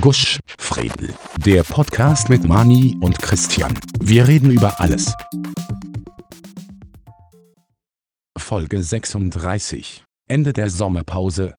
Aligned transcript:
Gusch, 0.00 0.38
Fredel. 0.58 1.14
Der 1.44 1.62
Podcast 1.62 2.28
mit 2.28 2.44
Mani 2.44 2.96
und 3.00 3.18
Christian. 3.18 3.78
Wir 4.00 4.26
reden 4.26 4.50
über 4.50 4.80
alles. 4.80 5.12
Folge 8.36 8.82
36. 8.82 10.04
Ende 10.28 10.52
der 10.52 10.70
Sommerpause. 10.70 11.54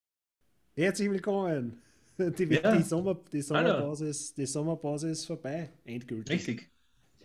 Herzlich 0.76 1.10
willkommen. 1.10 1.82
Die, 2.18 2.44
Ja. 2.46 2.76
die, 2.76 2.84
Sommer, 2.84 3.16
die. 3.32 3.42
Sommerpause 3.42 4.08
ist, 4.08 4.38
die 4.38 4.46
Sommerpause 4.46 5.10
ist 5.10 5.26
vorbei, 5.26 5.70
endgültig. 5.86 6.34
Richtig. 6.36 6.70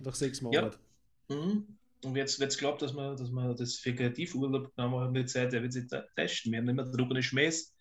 Nach 0.00 0.14
sechs 0.14 0.40
Ja. 0.40 0.44
Monaten. 0.44 0.76
Mhm. 1.29 1.66
Und 2.04 2.16
jetzt, 2.16 2.38
jetzt 2.40 2.58
glaubt, 2.58 2.82
dass 2.82 2.92
wir, 2.94 3.14
dass 3.14 3.30
wir 3.30 3.54
das 3.54 3.76
für 3.76 3.94
Kreativurlaub 3.94 4.74
genommen 4.74 5.00
haben, 5.00 5.14
die 5.14 5.24
Zeit, 5.24 5.52
der 5.52 5.62
wird 5.62 5.72
sich 5.72 5.86
da 5.88 6.02
testen. 6.16 6.52
Wir 6.52 6.58
haben 6.58 6.66
nicht 6.66 6.74
mehr 6.74 6.84
und 6.84 7.22
Schmähs, 7.22 7.74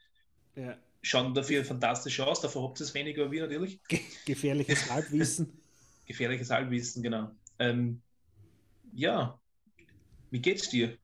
Ja. 0.55 0.77
Schauen 1.01 1.33
dafür 1.33 1.65
fantastisch 1.65 2.19
aus, 2.19 2.41
davor 2.41 2.69
habt 2.69 2.79
ihr 2.79 2.85
es 2.85 2.93
weniger 2.93 3.31
wie 3.31 3.39
natürlich. 3.39 3.79
Ge 3.87 3.99
gefährliches 4.25 4.89
Halbwissen. 4.91 5.61
Gefährliches 6.05 6.49
Halbwissen, 6.49 7.01
genau. 7.03 7.31
Ähm, 7.59 8.01
ja, 8.93 9.39
wie 10.29 10.39
geht's 10.39 10.69
dir? 10.69 10.97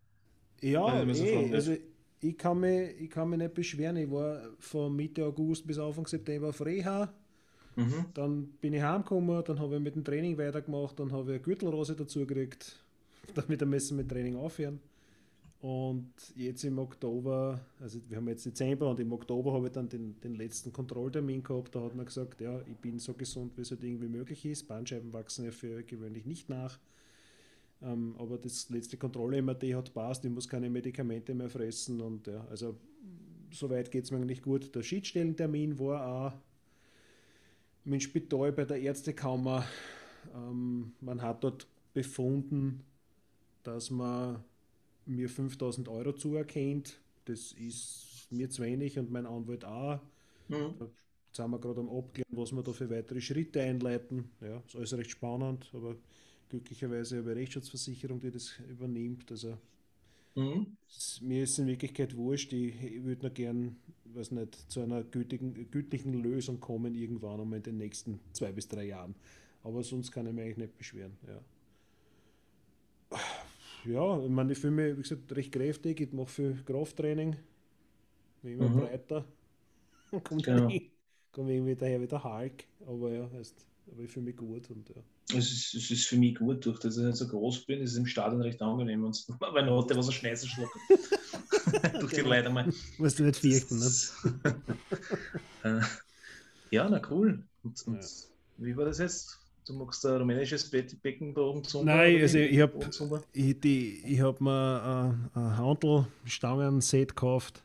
Ja, 0.61 1.03
eh, 1.03 1.53
also 1.53 1.75
ich 2.19 2.38
kann, 2.38 2.59
mich, 2.59 2.99
ich 2.99 3.09
kann 3.09 3.29
mich 3.29 3.39
nicht 3.39 3.53
beschweren. 3.53 3.97
Ich 3.97 4.09
war 4.09 4.41
von 4.59 4.95
Mitte 4.95 5.23
August 5.23 5.67
bis 5.67 5.77
Anfang 5.77 6.07
September 6.07 6.49
auf 6.49 6.66
Reha. 6.66 7.13
Mhm. 7.75 8.05
Dann 8.13 8.47
bin 8.59 8.73
ich 8.73 8.81
heimgekommen, 8.81 9.43
dann 9.43 9.59
habe 9.59 9.75
ich 9.75 9.81
mit 9.81 9.95
dem 9.95 10.03
Training 10.03 10.38
weitergemacht, 10.38 10.99
dann 10.99 11.11
habe 11.11 11.23
ich 11.25 11.29
eine 11.35 11.39
Gürtelrose 11.41 11.95
dazu 11.95 12.25
gekriegt. 12.25 12.75
Damit 13.35 13.63
müssen 13.66 13.97
wir 13.97 14.03
mit 14.03 14.11
Training 14.11 14.35
aufhören. 14.35 14.79
Und 15.59 16.13
jetzt 16.35 16.63
im 16.63 16.77
Oktober, 16.77 17.59
also 17.79 17.99
wir 18.07 18.17
haben 18.17 18.27
jetzt 18.27 18.45
Dezember 18.45 18.91
und 18.91 18.99
im 18.99 19.11
Oktober 19.11 19.53
habe 19.53 19.67
ich 19.67 19.73
dann 19.73 19.89
den, 19.89 20.20
den 20.21 20.35
letzten 20.35 20.71
Kontrolltermin 20.71 21.41
gehabt. 21.41 21.73
Da 21.73 21.81
hat 21.81 21.95
man 21.95 22.05
gesagt, 22.05 22.41
ja, 22.41 22.61
ich 22.61 22.77
bin 22.77 22.99
so 22.99 23.13
gesund, 23.13 23.57
wie 23.57 23.61
es 23.61 23.71
halt 23.71 23.83
irgendwie 23.83 24.07
möglich 24.07 24.45
ist. 24.45 24.67
Bandscheiben 24.67 25.11
wachsen 25.13 25.45
ja 25.45 25.52
für 25.52 25.81
gewöhnlich 25.81 26.25
nicht 26.25 26.47
nach. 26.47 26.78
Ähm, 27.81 28.16
aber 28.19 28.38
das 28.38 28.69
letzte 28.69 28.97
Kontrolle-MRT 28.97 29.63
hat 29.73 29.94
passt, 29.94 30.25
ich 30.25 30.31
muss 30.31 30.47
keine 30.47 30.69
Medikamente 30.69 31.33
mehr 31.33 31.50
fressen 31.50 32.02
und 32.02 32.28
ja, 32.28 32.45
also 32.50 32.75
soweit 33.52 33.91
geht 33.91 34.03
es 34.03 34.11
mir 34.11 34.17
eigentlich 34.17 34.41
gut. 34.41 34.73
Der 34.75 34.83
Schiedsstellentermin 34.83 35.78
war 35.80 36.08
auch 36.08 36.33
im 37.85 38.00
Spital 38.00 38.52
bei 38.52 38.66
der 38.66 38.80
Ärztekammer. 38.80 39.66
Ähm, 40.35 40.94
man 41.02 41.22
hat 41.22 41.44
dort 41.44 41.67
befunden, 41.94 42.83
dass 43.63 43.89
man 43.89 44.44
mir 45.08 45.30
5000 45.30 45.89
Euro 45.89 46.13
zuerkennt. 46.13 47.00
Das 47.25 47.52
ist 47.53 48.27
mir 48.31 48.50
zu 48.50 48.63
wenig 48.63 48.97
und 49.00 49.11
mein 49.11 49.25
Anwalt 49.25 49.66
auch. 49.66 50.00
Mhm. 50.50 50.80
Jetzt 50.80 51.38
sind 51.38 51.52
wir 51.52 51.59
gerade 51.59 51.81
am 51.81 51.89
Abklären, 51.89 52.36
was 52.38 52.52
wir 52.52 52.63
da 52.63 52.73
für 52.73 52.89
weitere 52.89 53.22
Schritte 53.22 53.61
einleiten. 53.61 54.30
Ja, 54.41 54.58
ist 54.66 54.75
alles 54.75 54.97
recht 54.97 55.11
spannend, 55.11 55.69
aber 55.73 55.95
glücklicherweise 56.50 57.17
habe 57.17 57.30
ich 57.30 57.31
eine 57.33 57.41
Rechtsschutzversicherung, 57.41 58.19
die 58.19 58.31
das 58.31 58.53
übernimmt. 58.69 59.30
Also 59.31 59.58
Mhm. 60.35 60.78
es- 60.89 61.22
mir 61.22 61.44
ist 61.44 61.59
in 61.59 61.67
Wirklichkeit 61.67 62.16
wurscht. 62.16 62.53
Ich, 62.53 62.81
ich 62.83 63.03
würde 63.03 63.23
nur 63.23 63.31
gern, 63.31 63.75
weiß 64.05 64.31
nicht, 64.31 64.55
zu 64.72 64.81
einer 64.81 65.03
gütigen, 65.03 65.69
gütlichen 65.72 66.13
Lösung 66.13 66.59
kommen 66.59 66.95
irgendwann 66.95 67.39
einmal 67.41 67.58
in 67.58 67.63
den 67.63 67.78
nächsten 67.78 68.19
zwei 68.33 68.52
bis 68.52 68.67
drei 68.67 68.85
Jahren. 68.85 69.16
Aber 69.63 69.83
sonst 69.83 70.11
kann 70.11 70.28
ich 70.28 70.33
mich 70.33 70.44
eigentlich 70.45 70.58
nicht 70.58 70.78
beschweren. 70.78 71.17
Ja, 71.28 71.41
ja 73.86 74.23
ich 74.23 74.30
meine, 74.30 74.52
ich 74.52 74.59
fühle 74.59 74.73
mich, 74.73 74.97
wie 74.97 75.02
gesagt, 75.02 75.36
recht 75.36 75.52
kräftig. 75.52 76.00
Ich 76.02 76.14
mache 76.14 76.28
viel 76.28 76.58
Krafttraining. 76.66 77.36
Bin 78.44 78.53
immer 78.53 78.69
Mhm. 78.69 78.80
breiter. 78.81 79.25
Kommt 80.23 80.44
Genau. 80.44 80.64
irgendwie- 80.69 80.92
Komme 81.31 81.53
irgendwie 81.53 81.75
daher 81.75 82.02
wie 82.02 82.08
der 82.08 82.23
Hulk. 82.23 82.64
Aber 82.88 83.11
ja, 83.11 83.30
heißt, 83.31 83.56
aber 83.92 84.03
ich 84.03 84.11
fühle 84.11 84.25
mich 84.25 84.38
gut 84.38 84.69
und 84.72 84.89
ja. 84.89 84.95
Es 85.38 85.52
ist, 85.52 85.73
es 85.73 85.92
ist 85.92 86.08
für 86.08 86.16
mich 86.17 86.36
gut, 86.36 86.66
durch 86.66 86.80
dass 86.80 86.97
ich 86.97 87.03
nicht 87.03 87.17
so 87.17 87.28
groß 87.28 87.66
bin, 87.66 87.81
ist 87.81 87.92
es 87.92 87.97
im 87.97 88.06
Stadion 88.06 88.42
recht 88.42 88.61
angenehm. 88.61 89.03
Und 89.03 89.25
weil 89.39 89.66
noch 89.66 89.81
hat 89.81 89.89
der 89.89 89.97
was 89.97 90.07
ein 90.07 90.13
Schneißer 90.13 90.47
schluckt. 90.47 90.72
durch 92.00 92.13
die 92.13 92.22
Genau. 92.22 92.30
Leute 92.30 92.50
mal. 92.50 92.74
Musst 92.97 93.19
du 93.19 93.24
nicht 93.24 93.38
fürchten, 93.40 93.78
ne? 93.80 93.91
Äh, 95.63 95.81
ja, 96.72 96.88
na 96.90 97.01
cool. 97.09 97.44
Und, 97.63 97.88
und 97.88 97.96
Ja. 98.01 98.07
wie 98.57 98.78
war 98.78 98.85
das 98.85 99.00
jetzt? 99.00 99.38
Du 99.67 99.73
magst 99.73 100.05
ein 100.05 100.16
rumänisches 100.17 100.69
Be 100.69 100.85
Beckenbogen 101.01 101.61
Nein, 101.83 102.22
also 102.22 102.38
ich 102.38 102.59
habe 102.61 102.89
ich, 103.33 103.59
die- 103.59 104.01
ich 104.05 104.22
hab 104.22 104.39
mir 104.39 105.13
äh, 105.35 105.39
ein 105.39 105.57
Handel-Stangen-Set 105.57 107.09
gekauft 107.09 107.63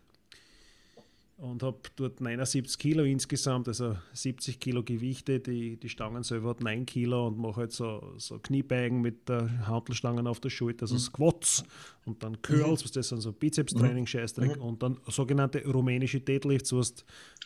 und 1.42 1.64
habe 1.64 1.78
dort 1.96 2.20
79 2.20 2.78
Kilo 2.78 3.02
insgesamt, 3.02 3.66
also 3.66 3.96
70 4.12 4.60
Kilo 4.60 4.84
Gewichte. 4.84 5.40
Die, 5.40 5.76
die 5.76 5.88
Stangen 5.88 6.22
selber 6.22 6.50
hat 6.50 6.60
9 6.62 6.86
Kilo 6.86 7.26
und 7.26 7.36
mache 7.36 7.62
halt 7.62 7.72
so, 7.72 8.14
so 8.16 8.38
Kniebeugen 8.38 9.00
mit 9.00 9.28
der 9.28 9.66
Handelstangen 9.66 10.28
auf 10.28 10.38
der 10.38 10.50
Schulter, 10.50 10.84
also 10.84 10.96
Squats 10.98 11.64
und 12.04 12.22
dann 12.22 12.40
Curls, 12.42 12.84
was 12.84 12.92
das 12.92 13.08
sind 13.08 13.22
so 13.22 13.32
Bizeps-Training, 13.32 14.06
Scheißdreck 14.06 14.56
Mhm. 14.56 14.62
und 14.62 14.82
dann 14.84 14.98
sogenannte 15.08 15.64
rumänische 15.66 16.20
Deadlifts, 16.20 16.72
wo 16.72 16.80
du 16.80 16.86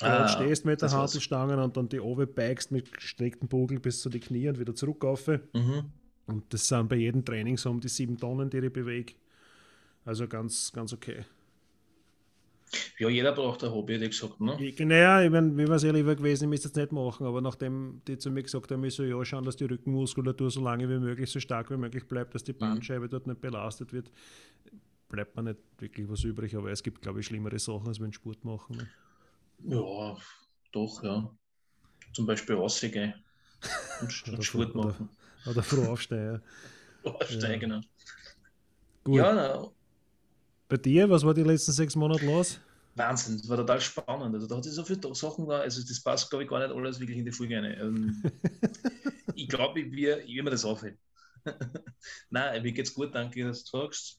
Ah, 0.05 0.29
stehst 0.29 0.67
mit 0.67 0.83
der. 0.83 0.91
Handelstangen 0.93 1.59
und 1.59 1.75
dann 1.79 1.89
die 1.89 1.99
beigst 2.27 2.71
mit 2.71 2.93
gestreckten 2.93 3.49
Bugel 3.49 3.81
bis 3.81 4.03
zu 4.03 4.11
die 4.11 4.21
Knie 4.21 4.51
und 4.51 4.59
wieder 4.61 4.75
zurück 4.75 5.07
auf. 5.07 5.27
Mhm. 5.29 5.85
Und 6.27 6.45
das 6.53 6.69
sind 6.69 6.89
bei 6.91 6.97
jedem 6.97 7.25
Training 7.25 7.57
so 7.57 7.71
um 7.71 7.81
die 7.81 7.89
sieben 7.89 8.19
Tonnen, 8.19 8.51
die 8.51 8.59
ich 8.59 8.73
bewege. 8.73 9.15
Also 10.05 10.29
ganz, 10.29 10.71
ganz 10.71 10.93
okay. 10.93 11.25
Ja, 12.99 13.09
jeder 13.09 13.33
braucht 13.33 13.63
ein 13.63 13.71
Hobby, 13.71 13.95
hätte 13.95 14.07
ich 14.07 14.11
gesagt. 14.11 14.41
Ne? 14.41 14.57
Ich, 14.61 14.79
naja, 14.81 15.23
ich 15.23 15.31
mein, 15.31 15.55
mir 15.55 15.69
war 15.69 15.77
es 15.77 15.83
ja 15.85 15.93
lieber 15.93 16.17
gewesen, 16.17 16.45
ich 16.45 16.51
müsste 16.51 16.69
es 16.69 16.75
nicht 16.75 16.91
machen, 16.93 17.27
aber 17.27 17.41
nachdem 17.41 18.01
die 18.09 18.19
zu 18.19 18.31
mir 18.31 18.43
gesagt 18.43 18.71
haben, 18.71 18.83
ich 18.85 18.95
soll 18.95 19.07
ja 19.07 19.25
schauen, 19.25 19.45
dass 19.45 19.57
die 19.57 19.67
Rückenmuskulatur 19.67 20.51
so 20.51 20.61
lange 20.63 20.89
wie 20.89 20.99
möglich, 20.99 21.31
so 21.31 21.39
stark 21.41 21.71
wie 21.71 21.77
möglich 21.77 22.07
bleibt, 22.09 22.35
dass 22.35 22.43
die 22.45 22.53
Bandscheibe 22.53 23.09
dort 23.09 23.27
nicht 23.27 23.41
belastet 23.41 23.93
wird, 23.93 24.11
bleibt 25.09 25.37
mir 25.37 25.43
nicht 25.45 25.61
wirklich 25.79 26.09
was 26.09 26.25
übrig. 26.25 26.57
Aber 26.57 26.71
es 26.71 26.83
gibt, 26.83 27.03
glaube 27.03 27.21
ich, 27.21 27.27
schlimmere 27.27 27.59
Sachen, 27.59 27.87
als 27.87 28.01
wenn 28.01 28.13
Sport 28.13 28.45
machen. 28.45 28.77
Ne? 28.77 28.89
Ja, 29.77 30.17
doch, 30.73 31.03
ja. 31.05 31.31
Zum 32.13 32.27
Beispiel 32.27 32.57
rausgehen 32.57 33.15
und, 34.01 34.25
Oder 34.27 34.37
und 34.39 34.43
Sport 34.45 34.75
oder- 34.75 34.85
machen. 34.87 35.09
Oder 35.49 35.63
früh 35.63 35.87
aufstehen. 35.87 36.41
Ja. 37.05 37.13
Aufsteigen. 37.13 37.71
Ja, 37.71 37.81
Gut. 39.05 39.17
ja 39.19 39.71
Bei 40.69 40.77
dir, 40.77 41.09
was 41.09 41.25
war 41.25 41.35
die 41.35 41.43
letzten 41.43 41.73
sechs 41.73 41.95
Monate 41.95 42.27
los? 42.27 42.61
Wahnsinn, 42.97 43.39
das 43.39 43.49
war 43.49 43.59
total 43.59 43.81
spannend. 43.81 44.35
Also, 44.35 44.47
da 44.47 44.57
hat 44.57 44.65
sich 44.65 44.73
so 44.73 44.85
viele 44.85 45.15
Sachen 45.15 45.47
da, 45.47 45.59
also 45.61 45.83
das 45.87 46.01
passt, 46.01 46.31
glaube 46.31 46.45
ich, 46.45 46.51
gar 46.51 46.59
nicht 46.67 46.75
alles 46.75 46.99
wirklich 46.99 47.19
in 47.19 47.25
die 47.25 47.33
Folge 47.33 47.57
rein. 47.57 47.77
Ähm, 47.79 48.23
ich 49.35 49.49
glaube, 49.49 49.81
ich, 49.81 49.87
ich 49.87 50.37
will 50.37 50.43
mir 50.43 50.51
das 50.51 50.65
aufheben. 50.65 50.99
Nein, 52.31 52.63
mir 52.63 52.73
geht's 52.73 52.93
gut, 52.95 53.15
danke, 53.15 53.45
dass 53.45 53.65
du 53.65 53.79
sagst. 53.79 54.19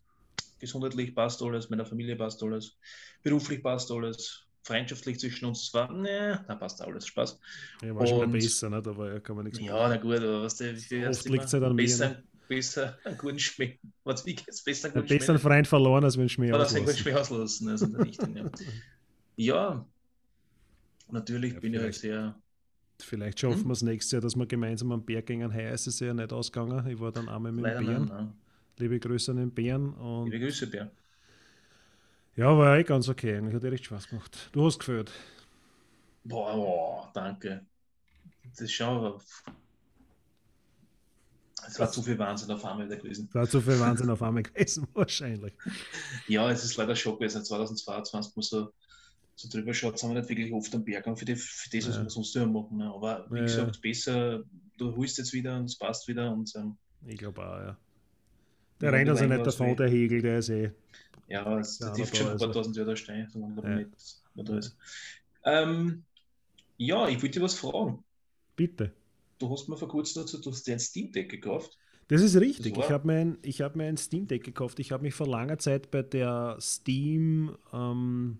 Gesundheitlich 0.59 1.13
passt 1.13 1.41
alles, 1.41 1.69
meiner 1.69 1.85
Familie 1.85 2.15
passt 2.15 2.41
alles, 2.41 2.77
beruflich 3.21 3.61
passt 3.61 3.91
alles, 3.91 4.43
freundschaftlich 4.63 5.19
zwischen 5.19 5.45
uns 5.45 5.67
zwar, 5.69 5.91
ne, 5.91 6.43
da 6.47 6.55
passt 6.55 6.81
alles, 6.81 7.05
Spaß. 7.07 7.39
Ja, 7.83 7.95
war 7.95 8.07
schon 8.07 8.21
Und- 8.21 8.31
besser, 8.31 8.69
ne? 8.69 8.81
da 8.81 8.95
war 8.97 9.13
ja, 9.13 9.19
kann 9.19 9.35
man 9.35 9.45
nichts 9.45 9.59
Ja, 9.59 9.87
na 9.87 9.97
gut, 9.97 10.17
aber 10.17 10.43
was 10.43 10.55
der 10.55 10.75
wie 10.75 11.05
Oft 11.07 11.29
liegt's 11.29 11.53
halt 11.53 11.63
an 11.63 11.75
mir, 11.75 11.83
besser, 11.83 12.09
ne? 12.09 12.23
Besser 12.47 12.97
einen 13.03 13.17
guten 13.17 13.39
Schmäh. 13.39 13.79
Was 14.03 14.25
wie 14.25 14.35
geht's 14.35 14.63
besser 14.63 14.87
einen 14.89 14.95
guten 14.95 15.07
besser 15.07 15.33
einen 15.33 15.39
Freund 15.39 15.67
verloren, 15.67 16.03
als 16.03 16.17
wenn 16.17 16.29
Schmäh 16.29 16.51
Oder 16.51 16.67
einen 16.67 16.85
guten 16.85 16.95
auslassen. 16.95 16.97
Schmäh 16.97 17.13
auslassen. 17.15 17.69
Also 17.69 17.85
in 17.85 17.93
der 17.93 18.01
Richtung, 18.03 18.35
ja. 18.35 18.51
ja, 19.37 19.87
natürlich 21.09 21.53
Ja, 21.53 21.59
bin 21.59 21.73
ich 21.73 21.81
halt 21.81 21.95
sehr. 21.95 22.41
Vielleicht 23.01 23.39
schaffen 23.39 23.63
Hm? 23.63 23.67
wir 23.67 23.73
es 23.73 23.81
nächstes 23.83 24.11
Jahr, 24.11 24.21
dass 24.21 24.35
wir 24.35 24.45
gemeinsam 24.47 24.91
am 24.91 25.03
Berg 25.05 25.27
gehen. 25.27 25.53
Heuer 25.53 25.71
ist 25.73 25.87
es 25.87 25.99
ja 25.99 26.13
nicht 26.13 26.33
ausgegangen. 26.33 26.87
Ich 26.87 26.99
war 26.99 27.11
dann 27.11 27.29
einmal 27.29 27.51
mit 27.51 27.65
dem 27.65 27.65
Leider 27.65 27.77
Bären. 27.77 28.05
nein, 28.05 28.07
nein. 28.07 28.33
Liebe 28.77 28.99
Grüße 28.99 29.31
an 29.31 29.37
den 29.37 29.53
Bären. 29.53 29.93
Und 29.95 30.25
Liebe 30.25 30.39
Grüße, 30.39 30.67
Bär. 30.67 30.91
ja, 32.35 32.57
war 32.57 32.77
eh 32.77 32.83
ganz 32.83 33.09
okay. 33.09 33.37
Eigentlich 33.37 33.55
hat 33.55 33.63
echt 33.63 33.85
Spaß 33.85 34.07
gemacht. 34.09 34.49
Du 34.53 34.65
hast 34.65 34.79
geführt. 34.79 35.11
Boah, 36.23 36.55
boah, 36.55 37.11
danke. 37.13 37.65
Das 38.43 38.61
ist 38.61 38.73
schon. 38.73 39.19
Es 41.67 41.79
war 41.79 41.91
zu 41.91 42.01
viel 42.01 42.17
Wahnsinn 42.17 42.49
auf 42.51 42.63
einmal 42.65 42.85
wieder 42.87 42.97
gewesen. 42.97 43.27
War 43.33 43.47
zu 43.47 43.59
viel 43.61 43.79
Wahnsinn 43.79 44.09
auf 44.09 44.21
einmal 44.23 44.43
gewesen, 44.43 44.87
wahrscheinlich. 44.93 45.53
Ja, 46.27 46.49
es 46.49 46.63
ist 46.63 46.77
leider 46.77 46.95
schon 46.95 47.15
gewesen. 47.15 47.43
2022 47.43 48.35
muss 48.35 48.49
so, 48.49 48.71
so 49.35 49.49
drüber 49.49 49.73
schaut, 49.73 49.99
sind 49.99 50.09
wir 50.13 50.19
nicht 50.19 50.29
wirklich 50.29 50.53
oft 50.53 50.73
am 50.73 50.83
Berg. 50.85 51.05
Und 51.07 51.17
für, 51.17 51.25
die, 51.25 51.35
für 51.35 51.69
das, 51.69 51.87
was 51.89 51.95
Ja. 51.97 52.03
wir 52.03 52.09
sonst 52.09 52.35
immer 52.35 52.47
machen. 52.61 52.77
Ne? 52.77 52.85
Aber 52.91 53.25
wie 53.29 53.37
Ja, 53.39 53.43
gesagt, 53.43 53.81
besser, 53.81 54.43
du 54.77 54.95
holst 54.95 55.17
jetzt 55.17 55.33
wieder 55.33 55.57
und 55.57 55.65
es 55.65 55.77
passt 55.77 56.07
wieder. 56.07 56.31
Und 56.31 56.53
ähm, 56.55 56.77
Ich 57.05 57.17
glaube 57.17 57.41
auch, 57.45 57.59
ja. 57.59 57.77
Der 58.79 58.91
Ja, 58.91 58.95
rennt 58.97 59.09
also 59.09 59.23
die 59.23 59.29
nicht 59.29 59.45
davon, 59.45 59.75
der 59.75 59.89
Hegel, 59.89 60.21
der 60.21 60.39
ist 60.39 60.49
eh. 60.49 60.71
ja, 61.27 61.59
es 61.59 61.79
Ja, 61.79 61.95
ja, 61.95 62.05
schon 62.05 62.17
ein 62.19 62.23
paar 62.23 62.31
also- 62.47 62.51
tausend 62.53 62.77
Jahre 62.77 62.95
stehen, 62.95 63.27
solange 63.31 63.61
Ja. 63.63 63.75
nicht 63.75 63.89
da 64.35 64.57
ist. 64.57 64.77
Ähm, 65.43 66.03
ja, 66.77 67.07
ich 67.07 67.15
wollte 67.21 67.39
dir 67.39 67.41
was 67.41 67.55
fragen. 67.55 68.03
Bitte. 68.55 68.91
Du 69.39 69.49
hast 69.49 69.69
mir 69.69 69.77
vor 69.77 69.87
kurzem 69.87 70.23
dazu 70.23 70.39
du 70.39 70.51
hast 70.51 70.65
dir 70.65 70.73
ein 70.73 70.79
Steam 70.79 71.11
Deck 71.11 71.29
gekauft. 71.29 71.77
Das 72.07 72.21
ist 72.21 72.35
richtig. 72.37 72.73
Das 72.73 72.85
ich 72.85 72.91
habe 72.91 73.07
mir, 73.07 73.19
ein, 73.19 73.37
ich 73.41 73.61
hab 73.61 73.75
mir 73.75 73.85
ein 73.85 73.97
Steam 73.97 74.27
Deck 74.27 74.43
gekauft. 74.43 74.79
Ich 74.79 74.91
habe 74.91 75.03
mich 75.03 75.13
vor 75.13 75.27
langer 75.27 75.59
Zeit 75.59 75.91
bei 75.91 76.03
der 76.03 76.57
Steam 76.59 77.55
ähm, 77.73 78.39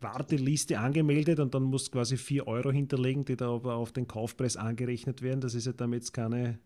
Warteliste 0.00 0.78
angemeldet 0.78 1.40
und 1.40 1.54
dann 1.54 1.64
musst 1.64 1.88
du 1.88 1.92
quasi 1.92 2.16
4 2.16 2.46
Euro 2.46 2.70
hinterlegen, 2.70 3.24
die 3.24 3.36
da 3.36 3.50
aber 3.50 3.74
auf 3.74 3.92
den 3.92 4.06
Kaufpreis 4.06 4.56
angerechnet 4.56 5.22
werden. 5.22 5.40
Das 5.40 5.54
ist 5.54 5.66
ja 5.66 5.72
damit 5.72 6.04
es 6.04 6.12
keine, 6.12 6.58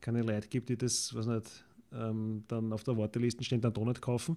keine 0.00 0.22
Leute 0.22 0.48
gibt, 0.48 0.70
die 0.70 0.76
das, 0.76 1.14
was 1.14 1.26
nicht, 1.26 1.64
ähm, 1.92 2.44
dann 2.48 2.72
auf 2.72 2.82
der 2.82 2.96
Warteliste 2.96 3.44
stehen, 3.44 3.60
dann 3.60 3.74
doch 3.74 3.84
nicht 3.84 4.00
kaufen. 4.00 4.36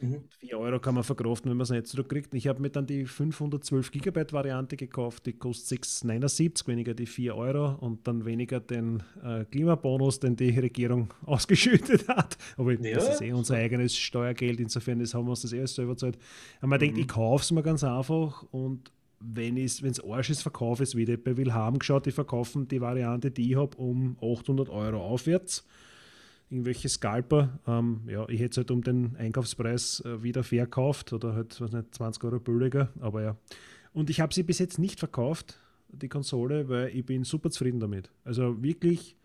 Mhm. 0.00 0.24
4 0.40 0.58
Euro 0.58 0.78
kann 0.78 0.94
man 0.94 1.04
verkraften, 1.04 1.50
wenn 1.50 1.56
man 1.56 1.64
es 1.64 1.70
nicht 1.70 1.86
zurückkriegt. 1.86 2.34
Ich 2.34 2.46
habe 2.46 2.60
mir 2.60 2.70
dann 2.70 2.86
die 2.86 3.06
512 3.06 3.90
Gigabyte 3.90 4.32
Variante 4.32 4.76
gekauft, 4.76 5.26
die 5.26 5.32
kostet 5.32 5.84
6,79, 5.84 6.66
weniger 6.66 6.94
die 6.94 7.06
4 7.06 7.34
Euro 7.36 7.76
und 7.80 8.06
dann 8.06 8.24
weniger 8.24 8.60
den 8.60 9.02
äh, 9.22 9.44
Klimabonus, 9.44 10.20
den 10.20 10.36
die 10.36 10.50
Regierung 10.50 11.12
ausgeschüttet 11.26 12.08
hat. 12.08 12.36
Aber 12.56 12.72
ja. 12.72 12.94
das 12.94 13.08
ist 13.08 13.22
eh 13.22 13.32
unser 13.32 13.56
eigenes 13.56 13.96
Steuergeld, 13.96 14.60
insofern 14.60 14.98
das 14.98 15.14
haben 15.14 15.26
wir 15.26 15.30
uns 15.30 15.42
das 15.42 15.52
erst 15.52 15.76
selber 15.76 15.92
gezahlt. 15.92 16.18
Aber 16.58 16.68
man 16.68 16.78
mhm. 16.78 16.80
denkt, 16.80 16.98
ich 16.98 17.08
kaufe 17.08 17.42
es 17.42 17.50
mir 17.50 17.62
ganz 17.62 17.84
einfach 17.84 18.44
und 18.50 18.90
wenn 19.18 19.56
es 19.56 19.82
Arsch 20.04 20.30
ist, 20.30 20.42
verkaufe 20.42 20.82
ich 20.82 20.90
es 20.90 20.94
wieder. 20.94 21.16
Bei 21.16 21.36
Wilhelm 21.36 21.78
geschaut, 21.78 22.04
die 22.04 22.12
verkaufen 22.12 22.68
die 22.68 22.80
Variante, 22.80 23.30
die 23.30 23.50
ich 23.50 23.56
habe, 23.56 23.76
um 23.78 24.16
800 24.20 24.68
Euro 24.68 25.00
aufwärts 25.02 25.64
irgendwelche 26.50 26.88
Scalper. 26.88 27.58
Ähm, 27.66 28.02
ja, 28.06 28.28
ich 28.28 28.40
hätte 28.40 28.52
es 28.52 28.56
halt 28.58 28.70
um 28.70 28.82
den 28.82 29.16
Einkaufspreis 29.16 30.00
äh, 30.04 30.22
wieder 30.22 30.42
verkauft 30.42 31.12
oder 31.12 31.34
halt 31.34 31.60
was 31.60 31.72
nicht, 31.72 31.94
20 31.94 32.24
Euro 32.24 32.40
billiger, 32.40 32.90
aber 33.00 33.22
ja. 33.22 33.36
Und 33.92 34.10
ich 34.10 34.20
habe 34.20 34.34
sie 34.34 34.42
bis 34.42 34.58
jetzt 34.58 34.78
nicht 34.78 34.98
verkauft, 34.98 35.58
die 35.88 36.08
Konsole, 36.08 36.68
weil 36.68 36.88
ich 36.88 37.04
bin 37.04 37.24
super 37.24 37.50
zufrieden 37.50 37.80
damit. 37.80 38.10
Also 38.24 38.62
wirklich, 38.62 39.16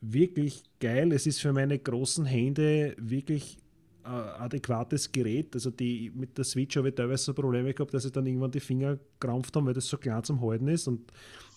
wirklich 0.00 0.62
geil. 0.80 1.12
Es 1.12 1.26
ist 1.26 1.40
für 1.40 1.52
meine 1.52 1.78
großen 1.78 2.26
Hände 2.26 2.94
wirklich 2.98 3.58
äh, 4.04 4.08
adäquates 4.08 5.10
Gerät. 5.10 5.54
Also 5.54 5.70
die 5.70 6.10
mit 6.14 6.36
der 6.36 6.44
Switch 6.44 6.76
habe 6.76 6.90
ich 6.90 6.94
teilweise 6.94 7.24
so 7.24 7.34
Probleme 7.34 7.72
gehabt, 7.72 7.94
dass 7.94 8.04
ich 8.04 8.12
dann 8.12 8.26
irgendwann 8.26 8.50
die 8.50 8.60
Finger 8.60 8.98
krampft 9.20 9.56
haben, 9.56 9.66
weil 9.66 9.74
das 9.74 9.86
so 9.86 9.96
klein 9.96 10.22
zum 10.22 10.40
Halten 10.40 10.68
ist. 10.68 10.86
Und 10.86 11.12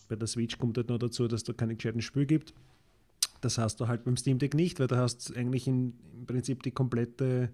bei 0.08 0.16
der 0.16 0.28
Switch 0.28 0.58
kommt 0.58 0.78
halt 0.78 0.90
noch 0.90 1.00
dazu, 1.00 1.28
dass 1.28 1.44
da 1.44 1.54
keine 1.54 1.76
gescheiten 1.76 2.02
Spiel 2.02 2.26
gibt. 2.26 2.54
Das 3.42 3.58
hast 3.58 3.80
du 3.80 3.88
halt 3.88 4.04
beim 4.04 4.18
Steam 4.18 4.40
Deck 4.40 4.54
nicht, 4.54 4.80
weil 4.80 4.88
du 4.88 4.98
hast 4.98 5.36
eigentlich 5.36 5.68
in, 5.68 5.94
im 6.14 6.26
Prinzip 6.26 6.64
die 6.64 6.72
komplette 6.72 7.50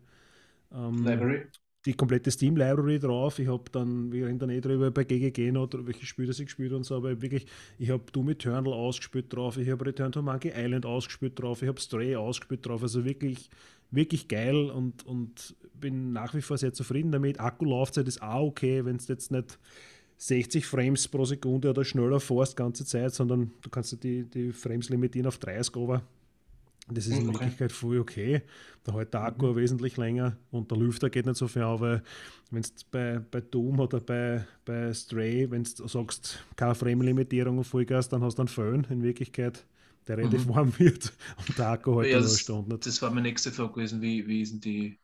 ähm, 0.71 1.03
Library. 1.03 1.45
Die 1.85 1.93
komplette 1.93 2.31
Steam 2.31 2.57
Library 2.57 2.99
drauf. 2.99 3.39
Ich 3.39 3.47
habe 3.47 3.63
dann, 3.71 4.11
wir 4.11 4.27
reden 4.27 4.39
dann 4.39 4.49
eh 4.49 4.59
drüber 4.59 4.91
bei 4.91 5.05
GGG 5.05 5.53
noch, 5.53 5.69
welche 5.71 6.05
Spiele 6.05 6.31
ich 6.31 6.37
gespielt 6.37 6.73
und 6.73 6.83
so, 6.83 6.95
aber 6.95 7.21
wirklich, 7.21 7.45
ich 7.79 7.89
habe 7.89 8.03
Doom 8.11 8.29
Eternal 8.29 8.73
ausgespielt 8.73 9.33
drauf, 9.33 9.57
ich 9.57 9.69
habe 9.69 9.85
Return 9.85 10.11
to 10.11 10.21
Monkey 10.21 10.51
Island 10.53 10.85
ausgespielt 10.85 11.39
drauf, 11.39 11.61
ich 11.61 11.69
habe 11.69 11.79
Stray 11.79 12.17
ausgespielt 12.17 12.65
drauf, 12.65 12.81
also 12.83 13.05
wirklich, 13.05 13.49
wirklich 13.89 14.27
geil 14.27 14.69
und, 14.69 15.05
und 15.05 15.55
bin 15.73 16.11
nach 16.11 16.33
wie 16.33 16.41
vor 16.41 16.57
sehr 16.57 16.73
zufrieden 16.73 17.11
damit. 17.13 17.39
Akkulaufzeit 17.39 18.07
ist 18.07 18.21
auch 18.21 18.47
okay, 18.47 18.83
wenn 18.83 18.97
es 18.97 19.07
jetzt 19.07 19.31
nicht 19.31 19.57
60 20.17 20.65
Frames 20.65 21.07
pro 21.07 21.25
Sekunde 21.25 21.69
oder 21.69 21.85
schneller 21.85 22.19
fährst 22.19 22.53
die 22.53 22.57
ganze 22.57 22.85
Zeit, 22.85 23.13
sondern 23.13 23.51
du 23.61 23.69
kannst 23.69 24.03
die, 24.03 24.23
die 24.23 24.51
Frames 24.51 24.89
limitieren 24.89 25.27
auf 25.27 25.37
30 25.37 25.75
aber 25.77 26.01
das 26.89 27.05
ist 27.05 27.17
in 27.17 27.29
okay. 27.29 27.39
Wirklichkeit 27.39 27.71
voll 27.71 27.99
okay. 27.99 28.41
Da 28.83 28.93
hält 28.93 29.13
der 29.13 29.23
Akku 29.23 29.47
mhm. 29.47 29.55
wesentlich 29.57 29.97
länger 29.97 30.37
und 30.51 30.71
der 30.71 30.77
Lüfter 30.77 31.09
geht 31.09 31.25
nicht 31.25 31.35
so 31.35 31.47
viel 31.47 31.63
auf, 31.63 31.81
weil 31.81 32.01
wenn 32.49 32.61
du 32.61 32.69
bei, 32.89 33.19
bei 33.19 33.41
Doom 33.41 33.79
oder 33.81 33.99
bei, 33.99 34.45
bei 34.63 34.93
Stray, 34.93 35.51
wenn 35.51 35.63
du 35.63 35.87
sagst, 35.87 36.43
keine 36.55 36.75
Frame-Limitierung 36.75 37.57
und 37.57 37.65
Vollgas, 37.65 38.07
dann 38.07 38.23
hast 38.23 38.35
du 38.35 38.43
einen 38.43 38.47
Föhn 38.47 38.87
in 38.89 39.03
Wirklichkeit, 39.03 39.65
der 40.07 40.17
relativ 40.17 40.45
mhm. 40.45 40.55
warm 40.55 40.73
wird 40.79 41.11
und 41.45 41.57
der 41.57 41.67
Akku 41.67 41.99
hält 41.99 42.11
ja, 42.11 42.19
nur 42.19 42.27
eine 42.27 42.37
Stunde. 42.37 42.77
Das 42.77 43.01
war 43.01 43.09
meine 43.09 43.27
nächste 43.27 43.51
Frage 43.51 43.73
gewesen, 43.73 44.01
wie, 44.01 44.25
wie 44.25 44.41
ist 44.41 44.53
denn 44.53 44.61
die 44.61 44.97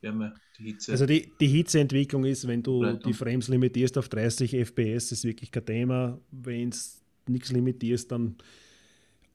Wärme, 0.00 0.34
die 0.58 0.64
Hitze. 0.64 0.92
Also 0.92 1.06
die, 1.06 1.32
die 1.40 1.46
Hitzeentwicklung 1.46 2.24
ist, 2.24 2.46
wenn 2.46 2.62
du 2.62 2.82
Leitung. 2.82 3.02
die 3.02 3.12
Frames 3.12 3.48
limitierst 3.48 3.98
auf 3.98 4.08
30 4.08 4.54
FPS, 4.54 5.12
ist 5.12 5.24
wirklich 5.24 5.50
kein 5.50 5.64
Thema. 5.64 6.18
Wenn 6.30 6.70
es 6.70 7.02
nichts 7.26 7.52
limitierst, 7.52 8.10
dann 8.10 8.36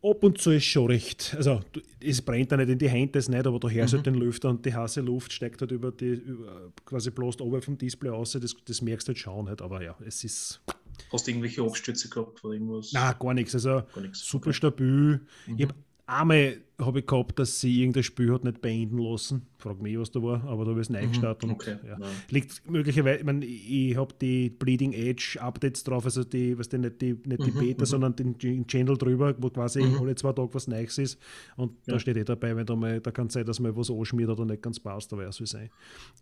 ab 0.04 0.24
und 0.24 0.38
zu 0.38 0.52
ist 0.52 0.66
schon 0.66 0.88
recht. 0.88 1.34
Also 1.36 1.62
es 2.00 2.22
brennt 2.22 2.52
da 2.52 2.58
nicht 2.58 2.70
in 2.70 2.78
die 2.78 2.90
Hände, 2.90 3.14
das 3.14 3.30
nicht, 3.30 3.46
aber 3.46 3.60
du 3.60 3.70
hörst 3.70 3.94
halt 3.94 4.06
mhm. 4.06 4.12
halt 4.12 4.16
den 4.16 4.16
Lüfter 4.16 4.50
und 4.50 4.66
die 4.66 4.74
heiße 4.74 5.02
Luft 5.02 5.34
steigt 5.34 5.62
halt 5.62 5.72
über 5.72 5.92
die, 5.92 6.14
über, 6.14 6.72
quasi 6.86 7.12
bloß 7.12 7.40
oben 7.42 7.62
vom 7.62 7.78
Display 7.78 8.10
aus. 8.10 8.34
Das, 8.34 8.56
das 8.66 8.82
merkst 8.82 9.08
du 9.08 9.10
halt 9.10 9.20
schon 9.20 9.48
halt, 9.48 9.62
aber 9.62 9.82
ja, 9.84 9.96
es 10.06 10.24
ist. 10.24 10.62
Hast 11.12 11.28
du 11.28 11.32
irgendwelche 11.32 11.62
Abstürze 11.62 12.10
gehabt 12.10 12.44
oder 12.44 12.54
irgendwas? 12.54 12.92
Nein, 12.94 13.16
gar 13.20 13.34
nichts. 13.34 13.54
Also 13.56 13.84
gar 13.94 14.02
nichts. 14.02 14.26
super 14.26 14.50
okay. 14.50 14.58
stabil. 14.58 15.22
Mhm. 15.48 15.56
Ich 15.58 15.64
habe 15.64 15.76
Einmal 16.08 16.58
habe 16.80 17.00
ich 17.00 17.08
gehabt, 17.08 17.40
dass 17.40 17.60
sie 17.62 17.80
irgendein 17.80 18.04
Spiel 18.04 18.34
hat 18.34 18.44
nicht 18.44 18.62
beenden 18.62 18.98
lassen. 19.00 19.44
Frag 19.58 19.82
mich, 19.82 19.98
was 19.98 20.12
da 20.12 20.22
war, 20.22 20.44
aber 20.44 20.66
da 20.66 20.72
habe 20.72 20.82
ich 20.82 20.90
es 20.90 20.96
eingestartet. 20.96 21.48
Mhm, 21.50 21.56
okay, 21.56 21.78
ja. 21.88 21.98
Liegt 22.30 22.70
möglicherweise, 22.70 23.20
ich, 23.20 23.24
mein, 23.24 23.42
ich 23.42 23.96
habe 23.96 24.14
die 24.22 24.50
Bleeding 24.50 24.94
Edge 24.94 25.38
Updates 25.40 25.84
drauf, 25.84 26.06
also 26.06 26.24
die, 26.24 26.58
was 26.58 26.70
denn 26.70 26.82
nicht 26.82 27.02
die, 27.02 27.14
nicht 27.26 27.46
die 27.46 27.52
mhm, 27.52 27.60
Beta, 27.60 27.82
mhm, 27.82 27.86
sondern 27.86 28.16
den 28.16 28.68
Channel 28.68 28.98
drüber, 28.98 29.34
wo 29.40 29.50
quasi 29.50 29.82
mhm. 29.82 30.00
alle 30.00 30.16
zwei 30.16 30.34
Tage 30.34 30.54
was 30.54 30.68
Neues 30.68 30.98
ist. 30.98 31.20
Und 31.56 31.72
ja. 31.86 31.94
da 31.94 32.00
steht 32.00 32.18
eh 32.18 32.24
dabei, 32.24 32.56
wenn 32.56 32.66
da 32.66 32.76
mal, 32.76 33.00
da 33.00 33.12
kann 33.12 33.28
es 33.28 33.34
sein, 33.34 33.46
dass 33.46 33.60
mal 33.60 33.76
was 33.76 33.90
anschmiert 33.90 34.30
oder 34.30 34.46
nicht 34.46 34.62
ganz 34.62 34.80
passt, 34.80 35.12
da 35.12 35.18
weiß 35.18 35.40
wie 35.42 35.48
sein. 35.48 35.70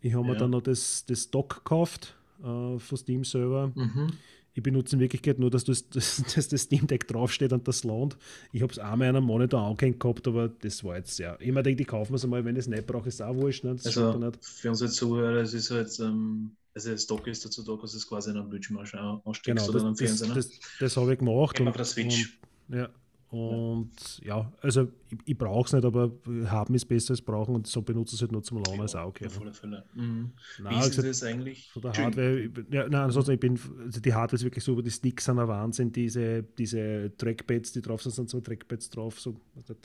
Ich 0.00 0.14
habe 0.14 0.26
ja. 0.26 0.32
mir 0.32 0.38
dann 0.38 0.50
noch 0.50 0.62
das, 0.62 1.04
das 1.06 1.30
Dock 1.30 1.56
gekauft 1.56 2.16
äh, 2.42 2.78
von 2.78 2.96
Steam 2.96 3.24
Server. 3.24 3.72
Mhm 3.74 4.12
ich 4.54 4.62
benutze 4.62 4.96
in 4.96 5.00
Wirklichkeit 5.00 5.38
nur, 5.38 5.50
dass 5.50 5.64
das, 5.64 5.88
das, 5.90 6.22
dass 6.34 6.48
das 6.48 6.62
Steam 6.62 6.86
Deck 6.86 7.06
draufsteht 7.08 7.52
und 7.52 7.66
das 7.68 7.84
lohnt. 7.84 8.16
Ich 8.52 8.62
habe 8.62 8.72
es 8.72 8.78
einmal 8.78 9.08
an 9.08 9.16
einem 9.16 9.26
Monitor 9.26 9.60
angehängt 9.60 10.00
gehabt, 10.00 10.26
aber 10.28 10.48
das 10.48 10.82
war 10.84 10.96
jetzt, 10.96 11.18
ja. 11.18 11.34
Immer 11.34 11.62
denke 11.62 11.82
ich, 11.82 11.88
kaufen 11.88 12.12
wir 12.12 12.16
es 12.16 12.24
einmal, 12.24 12.44
wenn 12.44 12.54
ich 12.54 12.60
es 12.60 12.68
nicht 12.68 12.86
brauche, 12.86 13.08
ist 13.08 13.16
es 13.16 13.20
auch 13.20 13.34
wurscht. 13.34 13.64
Ne? 13.64 13.70
also, 13.84 14.32
für 14.40 14.68
unsere 14.70 14.90
Zuhörer, 14.90 15.42
es 15.42 15.54
ist 15.54 15.70
halt, 15.70 15.98
ähm, 16.00 16.52
also 16.74 16.90
das 16.90 17.06
Dock 17.06 17.26
ist 17.26 17.44
dazu 17.44 17.62
da, 17.62 17.76
dass 17.80 17.94
es 17.94 18.08
quasi 18.08 18.30
an 18.30 18.38
einem 18.38 18.50
Bildschirm 18.50 18.78
ansteckst 18.78 19.44
genau, 19.44 19.68
oder 19.68 19.84
am 19.84 19.96
Fernseher. 19.96 20.28
Ne? 20.28 20.34
Das, 20.34 20.48
das, 20.48 20.58
das 20.80 20.96
habe 20.96 21.12
ich 21.12 21.18
gemacht. 21.18 21.60
Und, 21.60 21.68
auf 21.68 21.76
der 21.76 21.84
Switch. 21.84 22.38
Und, 22.68 22.76
ja, 22.76 22.88
und 23.34 23.90
ja, 24.22 24.38
ja 24.38 24.52
also 24.60 24.88
ich, 25.10 25.18
ich 25.24 25.38
brauche 25.38 25.66
es 25.66 25.72
nicht, 25.72 25.84
aber 25.84 26.12
haben 26.46 26.74
ist 26.74 26.86
besser 26.86 27.12
als 27.12 27.22
brauchen 27.22 27.54
und 27.54 27.66
so 27.66 27.82
benutze 27.82 28.14
ich 28.14 28.18
es 28.18 28.20
halt 28.22 28.32
nur 28.32 28.42
zum 28.42 28.62
Lernen 28.62 28.80
als 28.80 28.94
auch. 28.94 29.08
Okay. 29.08 29.26
Auf 29.26 29.40
alle 29.40 29.52
Fälle. 29.52 29.84
Mhm. 29.94 30.32
Nein, 30.62 30.74
Wie 30.74 30.78
ist 30.78 30.90
gesagt, 30.90 31.08
das 31.08 31.22
eigentlich? 31.22 31.70
Von 31.72 31.82
der 31.82 31.92
Hardware, 31.92 32.50
ja, 32.70 32.88
nein, 32.88 32.94
ansonsten, 32.94 33.32
ich 33.32 33.40
bin, 33.40 33.58
also 33.84 34.00
die 34.00 34.14
Hardware 34.14 34.36
ist 34.36 34.44
wirklich 34.44 34.64
super, 34.64 34.82
die 34.82 34.90
Sticks 34.90 35.24
sind 35.24 35.38
ein 35.38 35.48
Wahnsinn, 35.48 35.92
diese, 35.92 36.42
diese 36.42 37.12
Trackpads, 37.16 37.72
die 37.72 37.82
drauf 37.82 38.02
sind, 38.02 38.12
sind 38.12 38.30
so 38.30 38.40
Trackpads 38.40 38.90
drauf, 38.90 39.20
so 39.20 39.36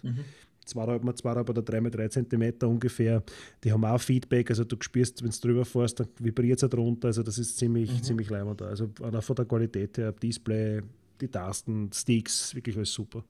mhm. 0.04 0.20
zweieinhalb 0.66 1.04
mal 1.04 1.16
zweieinhalb 1.16 1.50
oder 1.50 1.62
drei 1.62 1.82
mal 1.82 1.92
drei 1.92 2.08
Zentimeter 2.08 2.68
ungefähr. 2.68 3.24
Die 3.64 3.72
haben 3.72 3.84
auch 3.86 4.00
Feedback, 4.00 4.50
also 4.50 4.64
du 4.64 4.76
spürst, 4.80 5.24
wenn 5.24 5.32
du 5.32 5.38
drüber 5.40 5.66
fährst, 5.66 6.00
dann 6.00 6.08
vibriert 6.20 6.62
es 6.62 6.70
drunter, 6.70 7.08
also 7.08 7.24
das 7.24 7.38
ist 7.38 7.58
ziemlich, 7.58 7.92
mhm. 7.92 8.04
ziemlich 8.04 8.30
leimend. 8.30 8.62
Also 8.62 8.90
von 9.22 9.36
der 9.36 9.46
Qualität 9.46 9.98
her, 9.98 10.12
Display, 10.12 10.82
die 11.20 11.28
Tasten, 11.28 11.90
Sticks, 11.92 12.56
wirklich 12.56 12.78
alles 12.78 12.94
super 12.94 13.24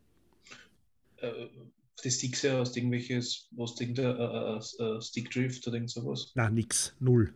äh, 1.21 1.47
die 2.03 2.11
Sticks 2.11 2.43
her 2.43 2.59
hast 2.59 2.77
irgendwelches, 2.77 3.47
was 3.51 3.79
irgendein 3.79 4.17
äh, 4.17 4.57
äh, 4.57 4.97
äh, 4.97 5.01
Stickdrift 5.01 5.67
oder 5.67 5.75
irgend 5.75 5.91
sowas? 5.91 6.31
Nein, 6.35 6.53
nix. 6.53 6.95
Null. 6.99 7.33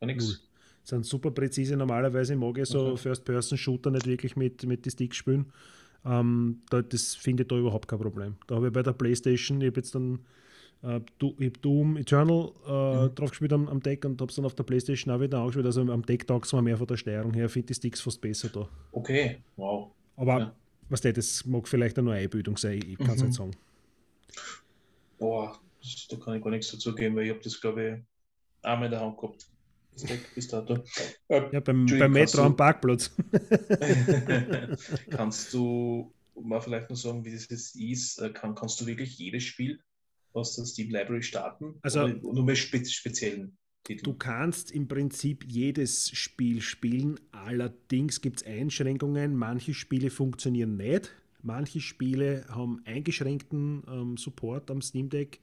Gar 0.00 0.06
nix. 0.06 0.26
Null. 0.26 0.36
Sind 0.84 1.06
super 1.06 1.30
präzise. 1.30 1.76
Normalerweise 1.76 2.36
mag 2.36 2.58
ich 2.58 2.66
so 2.66 2.88
okay. 2.88 2.96
First-Person-Shooter 2.96 3.90
nicht 3.90 4.06
wirklich 4.06 4.36
mit, 4.36 4.64
mit 4.64 4.84
den 4.84 4.90
Sticks 4.90 5.16
spielen. 5.16 5.52
Ähm, 6.04 6.62
da, 6.70 6.80
das 6.82 7.14
finde 7.14 7.42
ich 7.42 7.48
da 7.48 7.56
überhaupt 7.56 7.86
kein 7.86 7.98
Problem. 7.98 8.36
Da 8.46 8.56
habe 8.56 8.68
ich 8.68 8.72
bei 8.72 8.82
der 8.82 8.92
Playstation, 8.92 9.60
ich 9.60 9.68
habe 9.68 9.80
jetzt 9.80 9.94
dann 9.94 10.20
äh, 10.82 11.00
Doom 11.18 11.98
Eternal 11.98 12.52
äh, 12.66 13.06
mhm. 13.06 13.14
drauf 13.14 13.30
gespielt 13.30 13.52
am, 13.52 13.68
am 13.68 13.80
Deck 13.80 14.04
und 14.06 14.20
habe 14.20 14.30
es 14.30 14.36
dann 14.36 14.46
auf 14.46 14.54
der 14.54 14.64
Playstation 14.64 15.14
auch 15.14 15.20
wieder 15.20 15.38
angespielt. 15.38 15.66
Also 15.66 15.82
am 15.82 16.06
Deck 16.06 16.26
taugt 16.26 16.46
es 16.46 16.52
mir 16.54 16.62
mehr 16.62 16.78
von 16.78 16.86
der 16.86 16.96
Steuerung 16.96 17.34
her, 17.34 17.48
finde 17.50 17.66
die 17.66 17.74
Sticks 17.74 18.00
fast 18.00 18.20
besser 18.20 18.48
da. 18.48 18.66
Okay, 18.92 19.38
wow. 19.56 19.90
Aber 20.16 20.38
ja 20.38 20.54
was 20.90 21.00
der, 21.00 21.12
das 21.12 21.44
mag 21.46 21.66
vielleicht 21.66 21.98
eine 21.98 22.06
neue 22.10 22.20
Einbildung 22.20 22.56
sein, 22.56 22.80
ich 22.86 22.98
kann 22.98 23.10
es 23.10 23.20
mhm. 23.20 23.26
nicht 23.26 23.36
sagen. 23.36 23.50
Boah, 25.18 25.58
das, 25.82 26.08
da 26.08 26.16
kann 26.16 26.36
ich 26.36 26.42
gar 26.42 26.50
nichts 26.50 26.70
dazu 26.70 26.94
geben, 26.94 27.16
weil 27.16 27.24
ich 27.24 27.30
habe 27.30 27.40
das, 27.42 27.60
glaube 27.60 27.82
ich, 27.82 28.66
einmal 28.66 28.86
in 28.86 28.92
der 28.92 29.00
Hand 29.00 29.18
gehabt. 29.18 29.46
Bis 30.34 30.48
dato. 30.48 30.82
Äh, 31.28 31.52
ja, 31.52 31.60
beim, 31.60 31.86
beim 31.86 32.12
Metro 32.12 32.42
am 32.42 32.56
Parkplatz. 32.56 33.10
kannst 35.10 35.52
du 35.52 36.12
mal 36.34 36.60
vielleicht 36.60 36.88
noch 36.88 36.96
sagen, 36.96 37.24
wie 37.24 37.32
das 37.32 37.48
jetzt 37.48 37.76
ist? 37.76 38.18
Äh, 38.20 38.30
kann, 38.30 38.54
kannst 38.54 38.80
du 38.80 38.86
wirklich 38.86 39.18
jedes 39.18 39.42
Spiel 39.42 39.80
aus 40.32 40.56
der 40.56 40.64
Steam 40.64 40.90
Library 40.90 41.22
starten? 41.22 41.74
Also, 41.82 42.06
nur 42.06 42.44
mit 42.44 42.56
spe 42.56 42.84
speziellen? 42.84 43.58
Du 43.88 44.14
kannst 44.14 44.70
im 44.70 44.86
Prinzip 44.86 45.44
jedes 45.48 46.10
Spiel 46.10 46.60
spielen, 46.60 47.18
allerdings 47.32 48.20
gibt 48.20 48.40
es 48.40 48.46
Einschränkungen. 48.46 49.34
Manche 49.34 49.74
Spiele 49.74 50.10
funktionieren 50.10 50.76
nicht. 50.76 51.10
Manche 51.42 51.80
Spiele 51.80 52.44
haben 52.48 52.80
eingeschränkten 52.84 53.82
ähm, 53.88 54.16
Support 54.16 54.70
am 54.70 54.82
Steam 54.82 55.08
Deck. 55.08 55.40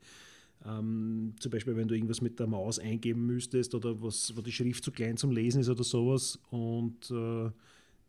Ähm, 0.66 1.34
zum 1.40 1.52
Beispiel, 1.52 1.76
wenn 1.76 1.88
du 1.88 1.96
irgendwas 1.96 2.22
mit 2.22 2.40
der 2.40 2.48
Maus 2.48 2.80
eingeben 2.80 3.26
müsstest 3.26 3.74
oder 3.76 4.02
was, 4.02 4.36
wo 4.36 4.42
die 4.42 4.52
Schrift 4.52 4.84
zu 4.84 4.92
klein 4.92 5.18
zum 5.18 5.32
Lesen 5.32 5.62
ist 5.62 5.70
oder 5.70 5.84
sowas. 5.84 6.40
Und 6.50 7.10
äh, 7.12 7.50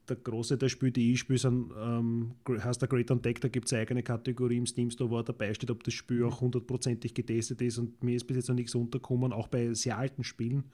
der 0.08 0.16
große 0.16 0.58
der 0.58 0.68
Spiele, 0.68 0.92
die 0.92 1.12
ich 1.12 1.20
spiele, 1.20 1.38
sind, 1.38 1.72
ähm, 1.78 2.32
heißt 2.48 2.80
der 2.80 2.88
Great 2.88 3.10
on 3.10 3.22
Deck, 3.22 3.40
da 3.40 3.48
gibt 3.48 3.66
es 3.66 3.72
eine 3.72 3.82
eigene 3.82 4.02
Kategorie 4.02 4.56
im 4.56 4.66
Steam 4.66 4.90
Store, 4.90 5.10
wo 5.10 5.22
dabei 5.22 5.54
steht, 5.54 5.70
ob 5.70 5.84
das 5.84 5.94
Spiel 5.94 6.24
auch 6.24 6.40
hundertprozentig 6.40 7.14
getestet 7.14 7.62
ist 7.62 7.78
und 7.78 8.02
mir 8.02 8.16
ist 8.16 8.26
bis 8.26 8.36
jetzt 8.36 8.48
noch 8.48 8.56
nichts 8.56 8.74
untergekommen, 8.74 9.32
auch 9.32 9.48
bei 9.48 9.72
sehr 9.74 9.98
alten 9.98 10.24
Spielen. 10.24 10.64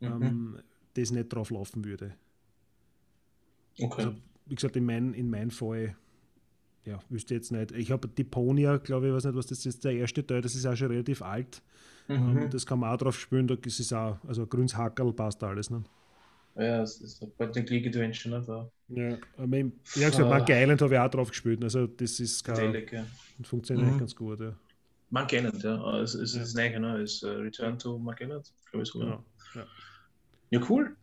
Mhm. 0.00 0.22
Ähm, 0.22 0.58
das 0.94 1.10
nicht 1.10 1.32
drauf 1.32 1.50
laufen 1.50 1.84
würde. 1.84 2.14
Okay. 3.80 4.02
Also, 4.02 4.14
wie 4.46 4.54
gesagt, 4.54 4.76
in 4.76 4.84
meinem 4.84 5.14
in 5.14 5.30
mein 5.30 5.50
Fall, 5.50 5.96
ja, 6.84 6.98
wüsste 7.08 7.34
jetzt 7.34 7.52
nicht. 7.52 7.72
Ich 7.72 7.90
habe 7.90 8.08
die 8.08 8.24
Ponia, 8.24 8.76
glaube 8.78 9.08
ich, 9.08 9.14
weiß 9.14 9.24
nicht, 9.24 9.36
was 9.36 9.46
das 9.46 9.64
ist, 9.64 9.84
der 9.84 9.92
erste 9.92 10.26
Teil, 10.26 10.42
das 10.42 10.54
ist 10.54 10.66
auch 10.66 10.76
schon 10.76 10.88
relativ 10.88 11.22
alt. 11.22 11.62
Mhm. 12.08 12.14
Ähm, 12.38 12.50
Das 12.50 12.66
kann 12.66 12.80
man 12.80 12.92
auch 12.92 12.98
drauf 12.98 13.18
spielen, 13.18 13.46
da 13.46 13.54
ist 13.54 13.80
es 13.80 13.92
auch, 13.92 14.18
also 14.26 14.46
grünes 14.46 14.76
Hackerl 14.76 15.12
passt 15.12 15.42
alles. 15.42 15.70
Ne? 15.70 15.84
Ja, 16.54 16.78
das 16.80 17.00
ist 17.00 17.24
bei 17.38 17.46
den 17.46 17.64
Click 17.64 17.86
Adventure, 17.86 18.38
ne? 18.40 18.44
Da. 18.46 18.70
Ja, 18.88 19.18
aber 19.38 19.56
im, 19.56 19.72
ja 19.94 20.10
gesagt, 20.10 20.26
Ah. 20.30 20.36
Monkey 20.38 20.52
Island 20.52 20.82
habe 20.82 20.94
ich 20.94 21.00
auch 21.00 21.08
drauf 21.10 21.28
gespielt. 21.30 21.62
Also 21.64 21.86
das 21.86 22.20
ist 22.20 22.46
Delic, 22.46 22.92
ja. 22.92 23.06
funktioniert 23.42 23.92
Mhm. 23.92 23.98
ganz 23.98 24.14
gut. 24.14 24.40
Ja. 24.40 24.54
Monkey 25.10 25.36
Island, 25.38 25.62
ja. 25.62 26.00
Es 26.00 26.14
ist 26.14 26.34
Ja. 26.34 26.40
das 26.40 26.54
Neue, 26.54 26.78
ne? 26.80 26.98
Es 27.00 27.14
ist 27.14 27.22
äh, 27.22 27.28
Return 27.28 27.78
to 27.78 27.98
Monkey 27.98 28.24
Island, 28.24 28.52
glaube 28.70 28.82
ich 28.82 28.90
so. 28.90 29.02
Ja. 29.02 29.24
Ja. 29.54 29.66
ja, 30.50 30.60
cool. 30.68 30.94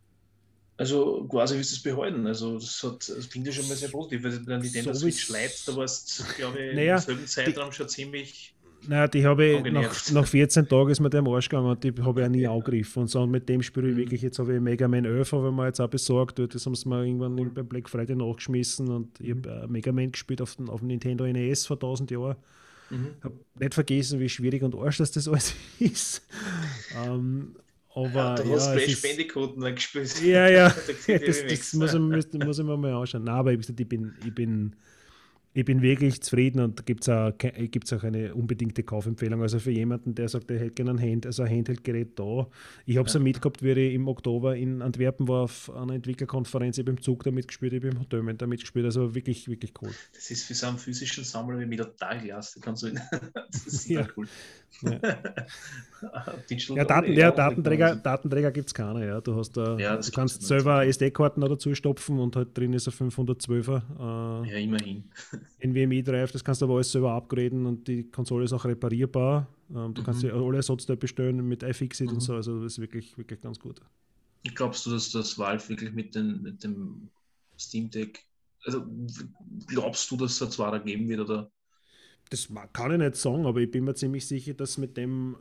Also 0.78 1.26
quasi 1.28 1.56
wie 1.58 1.62
es 1.62 1.72
das 1.72 1.82
behalten. 1.82 2.26
Also 2.26 2.58
das, 2.58 2.82
hat, 2.84 3.10
das 3.10 3.30
klingt 3.30 3.48
ja 3.48 3.52
schon 3.52 3.68
mal 3.68 3.76
sehr 3.76 3.90
positiv, 3.90 4.24
weil 4.24 4.40
bei 4.40 4.46
der 4.46 4.58
Nintendo 4.60 4.94
So 4.94 5.00
Switch 5.02 5.28
Lite, 5.30 5.54
da 5.66 5.76
warst 5.76 6.20
du, 6.20 6.24
glaube 6.38 6.60
ich, 6.60 6.76
Naja, 6.76 6.96
im 6.96 7.02
selben 7.02 7.28
Zeitraum 7.28 7.72
schon 7.72 7.90
ziemlich. 7.90 8.56
Naja, 8.88 9.08
die 9.08 9.26
habe 9.26 9.46
ich 9.46 9.72
nach, 9.72 10.12
nach 10.12 10.26
14 10.28 10.68
Tagen 10.68 10.90
ist 10.90 11.00
mir 11.00 11.10
der 11.10 11.24
Arsch 11.26 11.50
gegangen 11.50 11.70
und 11.70 11.84
die 11.84 11.94
habe 12.02 12.22
ich 12.22 12.26
auch 12.26 12.30
nie 12.32 12.48
angegriffen. 12.48 13.02
Und 13.02 13.08
so 13.10 13.22
und 13.22 13.32
mit 13.32 13.48
dem 13.50 13.62
spiele 13.62 13.90
ich 13.90 13.94
Mhm. 13.96 13.98
wirklich, 14.00 14.22
jetzt 14.22 14.40
habe 14.40 14.54
ich 14.56 14.62
Mega 14.62 14.88
Man 14.88 15.06
11, 15.06 15.32
habe 15.34 15.50
ich 15.50 15.54
mir 15.54 15.66
jetzt 15.66 15.80
auch 15.82 15.90
besorgt. 15.90 16.40
Das 16.40 16.66
haben 16.66 16.76
sie 16.76 16.88
mir 16.88 17.04
irgendwann 17.06 17.38
im- 17.38 17.54
beim 17.54 17.68
Black 17.68 17.90
Friday 17.90 18.16
nachgeschmissen 18.16 18.88
und 18.90 19.20
ich 19.20 19.32
habe 19.32 19.50
äh, 19.50 19.68
Mega 19.68 19.92
Man 19.92 20.12
gespielt 20.12 20.42
auf 20.42 20.56
dem, 20.56 20.70
auf 20.70 20.80
dem 20.80 20.88
Nintendo 20.88 21.26
NES 21.26 21.66
vor 21.68 21.78
1000 21.78 22.10
Jahren. 22.12 22.36
Mhm. 22.90 23.08
habe 23.22 23.36
nicht 23.60 23.74
vergessen, 23.76 24.20
wie 24.20 24.30
schwierig 24.30 24.64
und 24.64 24.74
arsch 24.76 24.98
das, 24.98 25.12
das 25.12 25.28
alles 25.28 25.54
ist. 25.80 26.22
ähm, 27.06 27.56
aber 27.94 28.10
Ja, 28.14 28.36
du 28.36 28.44
ja, 28.44 28.56
hast 28.56 28.68
es 28.76 28.86
Crash 28.86 29.02
Bandicoot 29.02 29.58
noch 29.58 29.76
gespielt. 29.76 30.22
ja, 30.24 30.48
ja, 30.48 30.70
das, 31.08 31.46
das 31.46 31.74
muss, 31.74 31.94
ich, 31.94 32.00
muss, 32.34 32.60
ich 32.60 32.66
mir 32.66 32.78
mal 32.78 32.94
anschauen. 32.94 33.24
Nein, 33.26 33.36
aber 33.36 33.54
ich, 33.54 33.68
ich, 33.68 33.88
bin, 33.90 34.14
ich, 34.26 34.34
bin, 34.34 34.76
ich 35.52 35.66
bin 35.66 35.82
wirklich 35.82 36.22
zufrieden 36.22 36.62
und 36.62 36.86
gibt 36.86 37.02
es 37.02 37.10
auch, 37.10 37.32
gibt's 37.38 37.92
auch 37.92 38.04
eine 38.04 38.36
unbedingte 38.36 38.84
Kaufempfehlung. 38.84 39.42
Also 39.42 39.58
für 39.60 39.72
jemanden, 39.72 40.14
der 40.14 40.30
sagt, 40.30 40.52
er 40.52 40.60
hätte 40.60 40.72
gerne 40.72 40.92
ein, 40.92 41.02
Hand, 41.02 41.26
also 41.26 41.42
ein 41.42 41.50
Handheld-Gerät 41.50 42.20
da. 42.20 42.48
Ich 42.86 42.98
habe 42.98 43.08
es 43.08 43.16
ja. 43.16 43.20
mitgehabt, 43.20 43.64
wie 43.64 43.72
ich 43.72 43.96
im 43.96 44.08
Oktober 44.08 44.56
in 44.56 44.84
Antwerpen 44.84 45.28
war 45.28 45.44
auf 45.44 45.74
einer 45.76 45.96
Entwicklerkonferenz, 45.96 46.78
ich 46.78 46.84
habe 46.84 46.92
im 46.92 47.02
Zug 47.02 47.24
damit 47.24 47.48
gespielt, 47.48 47.74
ich 47.74 47.80
habe 47.80 47.90
im 47.90 48.00
Hotel 48.00 48.22
damit 48.36 48.62
gespielt. 48.62 48.86
Also 48.86 49.16
wirklich, 49.16 49.48
wirklich 49.48 49.74
cool. 49.82 49.90
Das 50.14 50.30
ist 50.30 50.46
für 50.46 50.54
so 50.54 50.68
einen 50.68 50.78
physischen 50.78 51.24
Sammler 51.24 51.60
wie 51.68 51.78
total 51.78 52.20
klasse. 52.20 52.60
Kannst 52.60 52.84
du 52.84 52.92
das 53.52 53.66
ist 53.66 53.90
Ja. 53.90 54.08
cool. 54.16 54.28
Ja. 54.82 55.00
Ja, 56.70 56.86
Daten, 56.86 57.14
ja, 57.14 57.32
Datenträger, 57.32 57.96
Datenträger 57.98 58.52
gibt 58.52 58.68
es 58.68 58.74
keine. 58.74 59.06
Ja. 59.06 59.20
Du, 59.20 59.36
hast 59.36 59.58
da, 59.58 59.78
Ja, 59.78 59.98
du 59.98 60.12
kannst 60.12 60.42
selber 60.44 60.86
SD-Karten 60.86 61.42
dazu 61.42 61.76
stopfen 61.76 62.20
und 62.20 62.36
halt 62.38 62.58
drin 62.58 62.72
ist 62.72 62.88
ein 62.88 63.10
512er 63.10 63.82
äh, 64.46 64.50
Ja, 64.50 64.58
immerhin. 64.58 65.04
NVMe-Drive, 65.60 66.32
das 66.32 66.44
kannst 66.44 66.62
du 66.62 66.66
aber 66.66 66.76
alles 66.76 66.92
selber 66.92 67.14
upgraden 67.14 67.66
und 67.66 67.88
die 67.88 68.04
Konsole 68.10 68.46
ist 68.46 68.54
auch 68.54 68.66
reparierbar. 68.66 69.48
Ähm, 69.76 69.94
du 69.94 70.04
kannst 70.04 70.24
Mhm. 70.24 70.28
dir 70.28 70.34
alle 70.36 70.58
Ersatzteile 70.58 70.98
bestellen 70.98 71.48
mit 71.48 71.64
iFixit 71.64 72.08
Mhm. 72.08 72.14
und 72.16 72.20
so, 72.22 72.34
also 72.34 72.62
das 72.64 72.74
ist 72.74 72.80
wirklich, 72.80 73.18
wirklich 73.18 73.42
ganz 73.42 73.60
gut. 73.60 73.82
Glaubst 74.56 74.86
du, 74.86 74.92
dass 74.92 75.12
das 75.12 75.38
Valve 75.38 75.68
wirklich 75.70 75.92
mit, 75.94 76.16
den, 76.16 76.42
mit 76.42 76.64
dem 76.64 77.10
Steam 77.58 77.90
Deck, 77.90 78.26
also 78.64 78.86
glaubst 79.68 80.10
du, 80.12 80.18
dass 80.18 80.34
es 80.34 80.42
ein 80.42 80.52
Zwarer 80.52 80.80
geben 80.80 81.08
wird 81.10 81.22
oder? 81.22 81.52
Das 82.30 82.48
kann 82.74 82.92
ich 82.92 82.98
nicht 83.00 83.16
sagen, 83.16 83.46
aber 83.46 83.60
ich 83.60 83.72
bin 83.72 83.84
mir 83.84 83.96
ziemlich 83.96 84.28
sicher, 84.28 84.54
dass 84.54 84.78
mit 84.78 84.96
dem, 84.98 85.36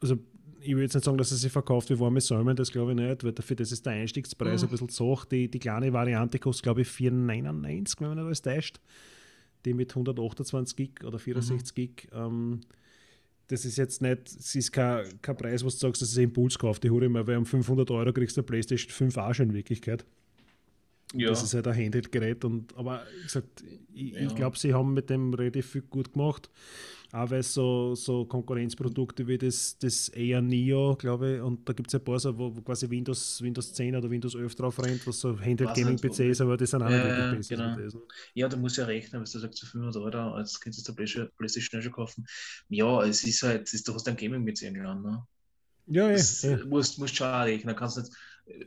also 0.00 0.16
ich 0.60 0.74
will 0.74 0.82
jetzt 0.82 0.94
nicht 0.94 1.04
sagen, 1.04 1.18
dass 1.18 1.30
er 1.30 1.36
sich 1.36 1.52
verkauft 1.52 1.90
wie 1.90 1.98
warme 1.98 2.20
Säumen, 2.20 2.56
das 2.56 2.70
glaube 2.70 2.92
ich 2.92 2.96
nicht, 2.98 3.22
weil 3.24 3.32
dafür 3.32 3.56
das 3.56 3.70
ist 3.72 3.84
der 3.84 3.94
Einstiegspreis 3.94 4.62
Mhm. 4.62 4.68
ein 4.68 4.70
bisschen 4.70 4.88
zu 4.88 5.04
hoch. 5.04 5.24
Die, 5.24 5.50
die 5.50 5.58
kleine 5.58 5.92
Variante 5.92 6.38
kostet, 6.38 6.62
glaube 6.64 6.82
ich, 6.82 6.88
4,99, 6.88 8.00
wenn 8.00 8.08
man 8.08 8.16
nicht 8.18 8.26
alles 8.26 8.42
täuscht. 8.42 8.80
Die 9.64 9.74
mit 9.74 9.90
128 9.90 10.76
Gig 10.76 11.04
oder 11.04 11.18
64 11.18 11.74
Gig. 11.74 12.08
Ähm, 12.12 12.60
das 13.48 13.64
ist 13.64 13.76
jetzt 13.76 14.00
nicht, 14.00 14.28
es 14.28 14.54
ist 14.54 14.72
kein, 14.72 15.04
kein 15.20 15.36
Preis, 15.36 15.62
wo 15.62 15.68
du 15.68 15.74
sagst, 15.74 16.00
das 16.00 16.10
ist 16.10 16.16
ein 16.16 16.24
Impulskauf, 16.24 16.80
die 16.80 16.90
hole 16.90 17.06
ich 17.06 17.12
mal, 17.12 17.26
weil 17.26 17.36
um 17.36 17.46
500 17.46 17.90
Euro 17.90 18.12
kriegst 18.12 18.36
du 18.36 18.40
eine 18.40 18.46
Playstation 18.46 18.90
5 18.90 19.16
auch 19.18 19.34
schon 19.34 19.50
in 19.50 19.54
Wirklichkeit. 19.54 20.04
Ja, 21.12 21.30
Das 21.30 21.42
ist 21.42 21.54
halt 21.54 21.66
ein 21.68 21.76
Handheld-Gerät. 21.76 22.44
Und, 22.44 22.74
aber 22.76 23.06
wie 23.20 23.22
gesagt, 23.24 23.62
ich, 23.92 24.14
Ja. 24.14 24.20
ich 24.20 24.34
glaube, 24.34 24.58
sie 24.58 24.74
haben 24.74 24.94
mit 24.94 25.10
dem 25.10 25.32
relativ 25.34 25.66
viel 25.70 25.82
gut 25.82 26.12
gemacht. 26.12 26.50
Auch 27.12 27.30
weil 27.30 27.42
so, 27.42 27.94
so 27.94 28.24
Konkurrenzprodukte 28.26 29.26
wie 29.26 29.38
das, 29.38 29.76
das 29.78 30.08
Air 30.10 30.40
Neo, 30.42 30.96
glaube 30.96 31.36
ich, 31.36 31.42
und 31.42 31.68
da 31.68 31.74
gibt 31.74 31.88
es 31.88 31.94
ein 31.94 32.04
paar 32.04 32.18
so, 32.18 32.36
wo, 32.38 32.56
wo 32.56 32.62
quasi 32.62 32.88
Windows, 32.88 33.42
Windows 33.42 33.72
10 33.74 33.94
oder 33.96 34.10
Windows 34.10 34.34
11 34.34 34.54
drauf 34.54 34.82
rennt, 34.82 35.06
was 35.06 35.20
so 35.20 35.38
Handheld-Gaming-PC 35.38 36.18
nicht, 36.20 36.30
ist, 36.30 36.40
aber 36.40 36.56
die 36.56 36.66
sind 36.66 36.82
auch 36.82 36.90
nicht 36.90 37.04
ja, 37.04 37.16
wirklich 37.16 37.46
besser. 37.46 37.54
genau. 37.56 37.76
das, 37.76 37.94
ne? 37.94 38.00
ja, 38.34 38.48
du 38.48 38.56
musst 38.56 38.76
ja 38.78 38.84
rechnen, 38.86 39.22
was 39.22 39.32
du 39.32 39.38
sagst, 39.40 39.58
zu 39.58 39.66
500 39.66 39.96
Euro, 39.96 40.34
als 40.34 40.58
kannst 40.60 40.86
du 40.88 40.94
Playstation 40.94 41.82
schon 41.82 41.92
kaufen. 41.92 42.26
Ja, 42.68 43.02
es 43.04 43.24
ist 43.24 43.42
halt, 43.42 43.66
es 43.68 43.74
ist, 43.74 43.88
du 43.88 43.94
hast 43.94 44.08
ein 44.08 44.16
Gaming 44.16 44.42
mit 44.42 44.60
irgendwann, 44.62 45.02
ne? 45.02 45.26
Ja, 45.86 46.10
ja, 46.10 46.12
Das 46.12 46.42
ja. 46.42 46.58
musst, 46.66 46.98
musst 46.98 47.16
schon 47.16 47.26
rechnen. 47.28 47.74
Kannst 47.76 47.98
nicht, 47.98 48.10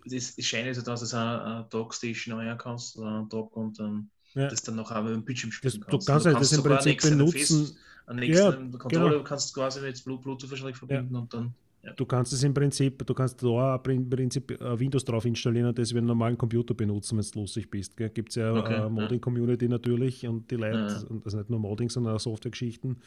das, 0.05 0.35
das 0.35 0.45
Scheine 0.45 0.69
ist 0.69 0.77
ja, 0.77 0.83
dass 0.83 1.09
du 1.09 1.17
eine, 1.17 1.65
Dockstation 1.69 2.35
anhängen 2.37 2.57
kannst, 2.57 2.97
oder 2.97 3.09
einen 3.09 3.29
Dock 3.29 3.55
und 3.55 3.79
dann 3.79 4.09
Ja. 4.33 4.47
das 4.49 4.61
dann 4.63 4.75
noch 4.75 4.91
mit 5.03 5.13
dem 5.13 5.23
Bildschirm 5.23 5.51
spielen 5.51 5.83
du 5.89 5.99
kannst 5.99 6.25
halt 6.25 6.39
das 6.39 6.51
im 6.51 6.63
Prinzip 6.63 7.01
benutzen. 7.01 7.65
Fest- 7.65 7.77
einen 8.07 8.19
Ja, 8.23 8.49
externen 8.49 8.77
Controller 8.77 9.09
genau. 9.11 9.23
kannst 9.23 9.49
du 9.49 9.59
quasi 9.59 9.81
mit 9.81 9.95
Blu- 10.05 10.19
Bluetooth 10.21 10.49
wahrscheinlich 10.51 10.77
verbinden 10.77 11.15
und 11.15 11.33
dann. 11.33 11.53
Du 11.95 12.05
kannst 12.05 12.33
es 12.33 12.43
im 12.43 12.53
Prinzip, 12.53 13.05
du 13.05 13.13
kannst 13.13 13.41
da 13.43 13.75
im 13.87 14.09
Prinzip 14.09 14.51
äh, 14.51 14.79
Windows 14.79 15.05
drauf 15.05 15.25
installieren 15.25 15.67
und 15.67 15.77
das 15.77 15.93
wie 15.93 15.97
einen 15.99 16.07
normalen 16.07 16.37
Computer 16.37 16.73
benutzen, 16.73 17.17
wenn 17.17 17.25
du 17.31 17.39
lustig 17.41 17.69
bist. 17.69 17.95
Gibt 17.97 18.29
es 18.29 18.35
ja 18.35 18.51
Okay, 18.55 18.73
eine 18.73 18.83
ja. 18.83 18.89
Modding-Community 18.89 19.67
natürlich 19.67 20.25
und 20.27 20.49
die 20.49 20.55
Leute, 20.55 20.77
Ja. 20.77 21.19
also 21.23 21.37
nicht 21.37 21.49
nur 21.49 21.59
Modding, 21.59 21.89
sondern 21.89 22.15
auch 22.15 22.19
Software-Geschichten, 22.19 22.97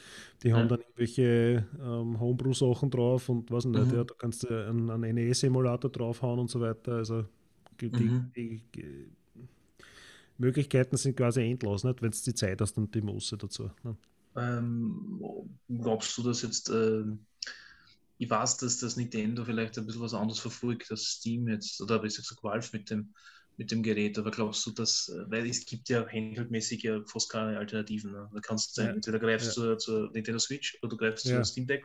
die 0.42 0.52
Ja. 0.54 0.56
haben 0.56 0.68
dann 0.68 0.80
irgendwelche 0.80 1.66
ähm, 1.80 2.20
Homebrew-Sachen 2.20 2.90
drauf 2.90 3.28
und 3.28 3.50
was 3.50 3.64
nicht, 3.64 3.90
Mhm. 3.90 3.97
ja, 3.97 4.04
da 4.04 4.14
kannst 4.16 4.44
du 4.44 4.49
einen, 4.68 4.90
einen 4.90 5.04
NES-Emulator 5.16 5.90
draufhauen 5.90 6.38
und 6.40 6.50
so 6.50 6.61
weiter. 6.61 6.92
Also 6.97 7.25
die, 7.80 7.90
Mhm. 7.90 8.32
die, 8.37 8.62
die 8.75 9.08
Möglichkeiten 10.38 10.97
sind 10.97 11.16
quasi 11.16 11.42
endlos, 11.42 11.85
nicht? 11.85 12.00
wenn 12.02 12.11
du 12.11 12.16
die 12.25 12.35
Zeit 12.35 12.61
hast 12.61 12.76
und 12.78 12.94
die 12.94 13.00
Muße 13.02 13.37
dazu. 13.37 13.70
Ne? 13.82 13.97
Ähm, 14.37 15.20
glaubst 15.68 16.16
du, 16.16 16.23
dass 16.23 16.42
jetzt, 16.42 16.68
ähm, 16.70 17.26
ich 18.18 18.28
weiß, 18.30 18.58
dass 18.58 18.78
das 18.78 18.96
Nintendo 18.96 19.44
vielleicht 19.44 19.78
ein 19.78 19.87
bisschen 19.87 20.02
was 20.02 20.14
anderes 20.14 20.40
verfolgt, 20.40 20.90
als 20.90 21.04
Steam 21.04 21.48
jetzt, 21.48 21.80
oder 21.80 21.98
besser 22.00 22.22
gesagt 22.22 22.42
Valve 22.42 22.68
mit 22.72 22.90
dem, 22.90 23.14
mit 23.56 23.70
dem 23.70 23.82
Gerät, 23.82 24.18
aber 24.18 24.30
glaubst 24.30 24.64
du, 24.66 24.70
dass, 24.72 25.10
weil 25.26 25.48
es 25.48 25.64
gibt 25.66 25.88
ja 25.88 26.06
handheldmäßig 26.06 26.82
ja 26.84 27.00
fast 27.06 27.30
keine 27.30 27.58
Alternativen. 27.58 28.12
Ne? 28.12 28.28
Da 28.32 28.40
kannst 28.40 28.76
du 28.78 28.82
Ja, 28.82 28.90
entweder 28.90 29.18
greifst 29.18 29.48
ja. 29.48 29.52
zur, 29.52 29.78
zur 29.78 30.10
Nintendo 30.12 30.38
Switch 30.38 30.78
oder 30.82 30.90
du 30.90 30.96
greifst 30.96 31.26
Ja. 31.26 31.30
zur 31.30 31.44
Steam 31.44 31.66
Deck. 31.66 31.84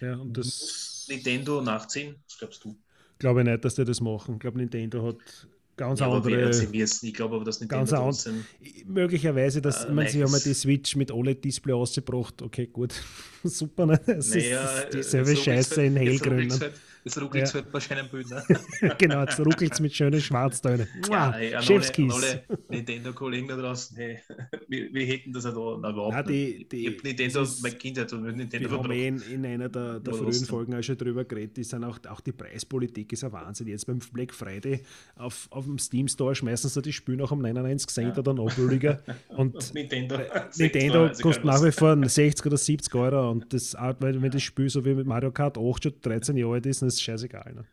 Ja, 0.00 0.16
und 0.16 0.36
das 0.36 0.46
Muss 0.60 1.06
Nintendo 1.08 1.60
nachziehen, 1.62 2.22
was 2.28 2.38
glaubst 2.38 2.64
du? 2.64 2.78
glaube 3.18 3.40
ich 3.40 3.46
nicht, 3.46 3.64
dass 3.64 3.74
die 3.74 3.84
das 3.84 4.00
machen. 4.00 4.34
Ich 4.34 4.40
glaube, 4.40 4.58
Nintendo 4.58 5.06
hat 5.06 5.48
ganz 5.80 6.00
Ja, 6.00 6.10
andere. 6.10 6.52
sie 6.54 6.72
wissen. 6.72 7.06
Ich 7.06 7.14
glaube 7.14 7.36
aber, 7.36 7.44
dass 7.44 7.60
Nintendo 7.60 7.80
Ganz 7.80 7.92
an- 7.92 7.98
trotzdem. 8.04 8.44
Möglicherweise, 8.86 9.60
dass, 9.62 9.84
Äh, 9.84 9.88
ich 9.88 9.94
meine, 9.94 10.08
sie 10.10 10.22
haben 10.22 10.30
ja 10.30 10.32
nein, 10.38 10.42
die 10.44 10.54
Switch 10.54 10.96
mit 10.96 11.10
OLED-Display 11.10 11.72
ausgebracht. 11.72 12.42
Okay, 12.42 12.66
gut. 12.66 12.92
Super, 13.44 13.86
ne? 13.86 14.00
Es 14.06 14.30
Naja, 14.34 14.62
ist 14.64 14.94
dieselbe 14.94 15.30
jetzt 15.30 15.38
ruckelt's 15.40 15.44
Scheiße 15.68 15.82
in 15.84 15.96
halt- 15.98 16.08
jetzt 16.08 16.24
hellgrün. 16.24 16.48
Ne? 16.48 16.58
halt- 16.60 16.72
Jetzt 17.04 17.20
ruckelt 17.20 17.44
es 17.44 17.52
Ja. 17.52 17.60
halt 17.60 17.72
bei 17.72 17.80
schönen 17.80 18.08
Bildern. 18.10 18.42
genau, 18.98 19.20
jetzt 19.22 19.40
ruckelt 19.40 19.72
es 19.72 19.80
mit 19.80 19.94
schönen 19.94 20.20
Schwarztönen. 20.20 20.86
Ja, 21.10 21.32
hey, 21.32 21.48
an, 21.48 21.54
alle, 21.56 21.62
Chefskiss. 21.64 22.12
alle 22.12 22.42
Nintendo-Kollegen 22.68 23.48
da 23.48 23.56
draußen, 23.56 23.96
hey, 23.96 24.18
wir, 24.68 24.92
wir 24.92 25.06
hätten 25.06 25.32
das 25.32 25.44
ja 25.44 25.50
da 25.52 25.78
na, 25.80 25.90
überhaupt 25.90 26.14
Nein, 26.14 26.26
die- 26.26 26.58
nicht. 26.58 26.72
die- 26.72 26.86
ich 26.88 27.02
Nintendo, 27.02 27.42
ist- 27.42 27.62
meine 27.62 27.74
Kindheit 27.76 28.12
und 28.12 28.22
Nintendo 28.36 28.70
Wir 28.70 28.78
haben 28.78 28.90
eh 28.92 29.08
in, 29.08 29.22
in 29.22 29.46
einer 29.46 29.68
der, 29.68 30.00
der 30.00 30.14
frühen? 30.14 30.32
Folgen 30.44 30.74
auch 30.74 30.82
schon 30.82 30.96
drüber 30.98 31.24
geredet, 31.24 31.56
die 31.56 31.64
sind 31.64 31.84
auch, 31.84 31.98
auch 32.08 32.20
die 32.20 32.32
Preispolitik 32.32 33.12
ist 33.12 33.24
ein 33.24 33.32
Wahnsinn. 33.32 33.68
Jetzt 33.68 33.86
beim 33.86 33.98
Black 34.12 34.34
Friday 34.34 34.82
auf, 35.16 35.48
auf 35.50 35.64
dem 35.64 35.78
Steam 35.78 36.08
Store 36.08 36.34
schmeißen 36.34 36.68
sie 36.70 36.82
die 36.82 36.92
Spiele 36.92 37.18
noch 37.18 37.30
um 37.32 37.40
99 37.40 37.88
Cent 37.88 38.16
Ja. 38.16 38.18
oder 38.20 38.34
noch 38.34 38.52
billiger. 38.54 39.02
Und 39.28 39.54
Und 39.54 39.74
Nintendo, 39.74 40.18
Nintendo 40.56 41.06
60 41.08 41.22
kostet 41.22 41.44
nach 41.44 41.62
wie 41.64 41.72
vor 41.72 41.96
60 42.08 42.46
oder 42.46 42.56
70 42.56 42.94
Euro 42.94 43.30
und 43.30 43.52
das, 43.52 43.74
wenn 44.00 44.30
das 44.30 44.42
Spiel 44.42 44.68
so 44.68 44.84
wie 44.84 44.94
mit 44.94 45.06
Mario 45.06 45.30
Kart 45.30 45.56
8 45.58 45.82
schon 45.82 45.92
13 46.02 46.36
Jahre 46.36 46.54
alt 46.54 46.66
ist, 46.66 46.82
dann 46.82 46.89
ist 46.94 47.02
scheißegal. 47.02 47.54
Ne? 47.54 47.64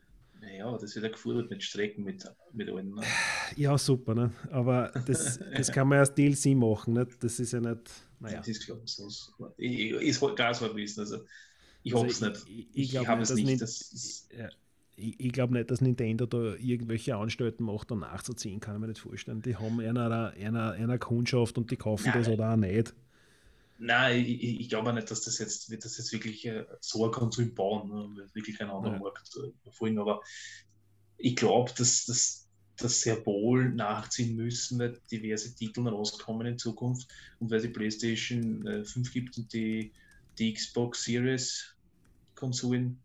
Ja, 0.57 0.71
das 0.77 0.95
wird 0.95 1.03
ja 1.05 1.11
gefordert 1.11 1.49
mit 1.49 1.63
Strecken, 1.63 2.03
mit, 2.03 2.23
mit 2.53 2.69
allen. 2.69 2.93
Ne? 2.93 3.01
Ja, 3.55 3.77
super, 3.77 4.15
ne? 4.15 4.31
aber 4.51 4.91
das, 5.05 5.39
das 5.55 5.71
kann 5.71 5.87
man 5.87 5.99
als 5.99 6.13
DLC 6.13 6.55
machen. 6.55 6.93
Ne? 6.93 7.07
Das 7.19 7.39
ist 7.39 7.53
ja 7.53 7.59
nicht, 7.59 7.91
naja. 8.19 8.37
Das 8.37 8.47
ist. 8.47 8.71
Sonst, 8.85 9.33
ich, 9.57 9.91
ich, 9.93 10.21
halt 10.21 10.35
ganz 10.35 10.61
hart 10.61 10.75
wissen. 10.75 11.01
Also, 11.01 11.17
ich 11.83 11.93
Also 11.93 12.05
hoffe 12.05 12.11
es 12.11 12.21
nicht. 12.21 12.47
ich- 12.47 12.67
ich 12.73 12.95
Ich, 12.95 13.07
habe 13.07 13.21
nicht, 13.21 13.29
es 13.29 13.29
dass 13.29 13.37
nicht. 13.45 13.61
Das 13.61 14.27
Ja, 14.37 14.49
ich, 14.95 15.19
ich 15.19 15.31
glaube 15.31 15.53
nicht, 15.53 15.69
dass 15.71 15.81
Nintendo 15.81 16.25
da 16.25 16.55
irgendwelche 16.55 17.15
Anstalten 17.15 17.63
macht, 17.65 17.91
um 17.91 17.99
nachzuziehen, 17.99 18.59
kann 18.59 18.75
ich 18.75 18.81
mir 18.81 18.87
nicht 18.87 18.99
vorstellen. 18.99 19.41
Die 19.41 19.55
haben 19.55 19.79
einer, 19.79 20.33
einer, 20.37 20.71
einer 20.71 20.97
Kundschaft 20.97 21.57
und 21.57 21.69
die 21.71 21.77
kaufen 21.77 22.09
Nein. 22.09 22.19
das 22.19 22.29
oder 22.29 22.53
auch 22.53 22.57
nicht. 22.57 22.93
Nein, 23.79 24.25
ich, 24.25 24.61
ich, 24.61 24.69
glaube 24.69 24.93
nicht, 24.93 25.09
dass 25.11 25.21
das 25.21 25.37
jetzt, 25.39 25.69
wird 25.69 25.85
das 25.85 25.97
jetzt 25.97 26.11
wirklich 26.11 26.45
äh, 26.45 26.65
so 26.79 27.05
ein 27.05 27.11
Konsum 27.11 27.53
bauen, 27.53 27.89
ne? 27.89 28.15
Wird 28.15 28.35
wirklich 28.35 28.59
ein 28.61 28.69
anderer 28.69 28.93
Ja. 28.93 28.99
Markt 28.99 29.29
äh, 29.37 29.71
vorhin, 29.71 29.99
aber 29.99 30.21
ich 31.17 31.35
glaube, 31.35 31.71
dass 31.77 32.05
das 32.05 32.47
das 32.77 33.01
sehr 33.01 33.25
wohl 33.25 33.69
nachziehen 33.69 34.35
müssen, 34.35 34.79
weil 34.79 34.99
diverse 35.11 35.53
Titel 35.55 35.87
rauskommen 35.87 36.45
in 36.45 36.57
Zukunft 36.59 37.09
und 37.39 37.49
weil 37.49 37.61
die 37.61 37.69
PlayStation 37.69 38.65
äh, 38.67 38.85
5 38.85 39.11
gibt 39.11 39.37
und 39.37 39.51
die, 39.51 39.91
die 40.37 40.53
Xbox 40.53 41.03
Series 41.03 41.75
Konsolen, 42.35 42.99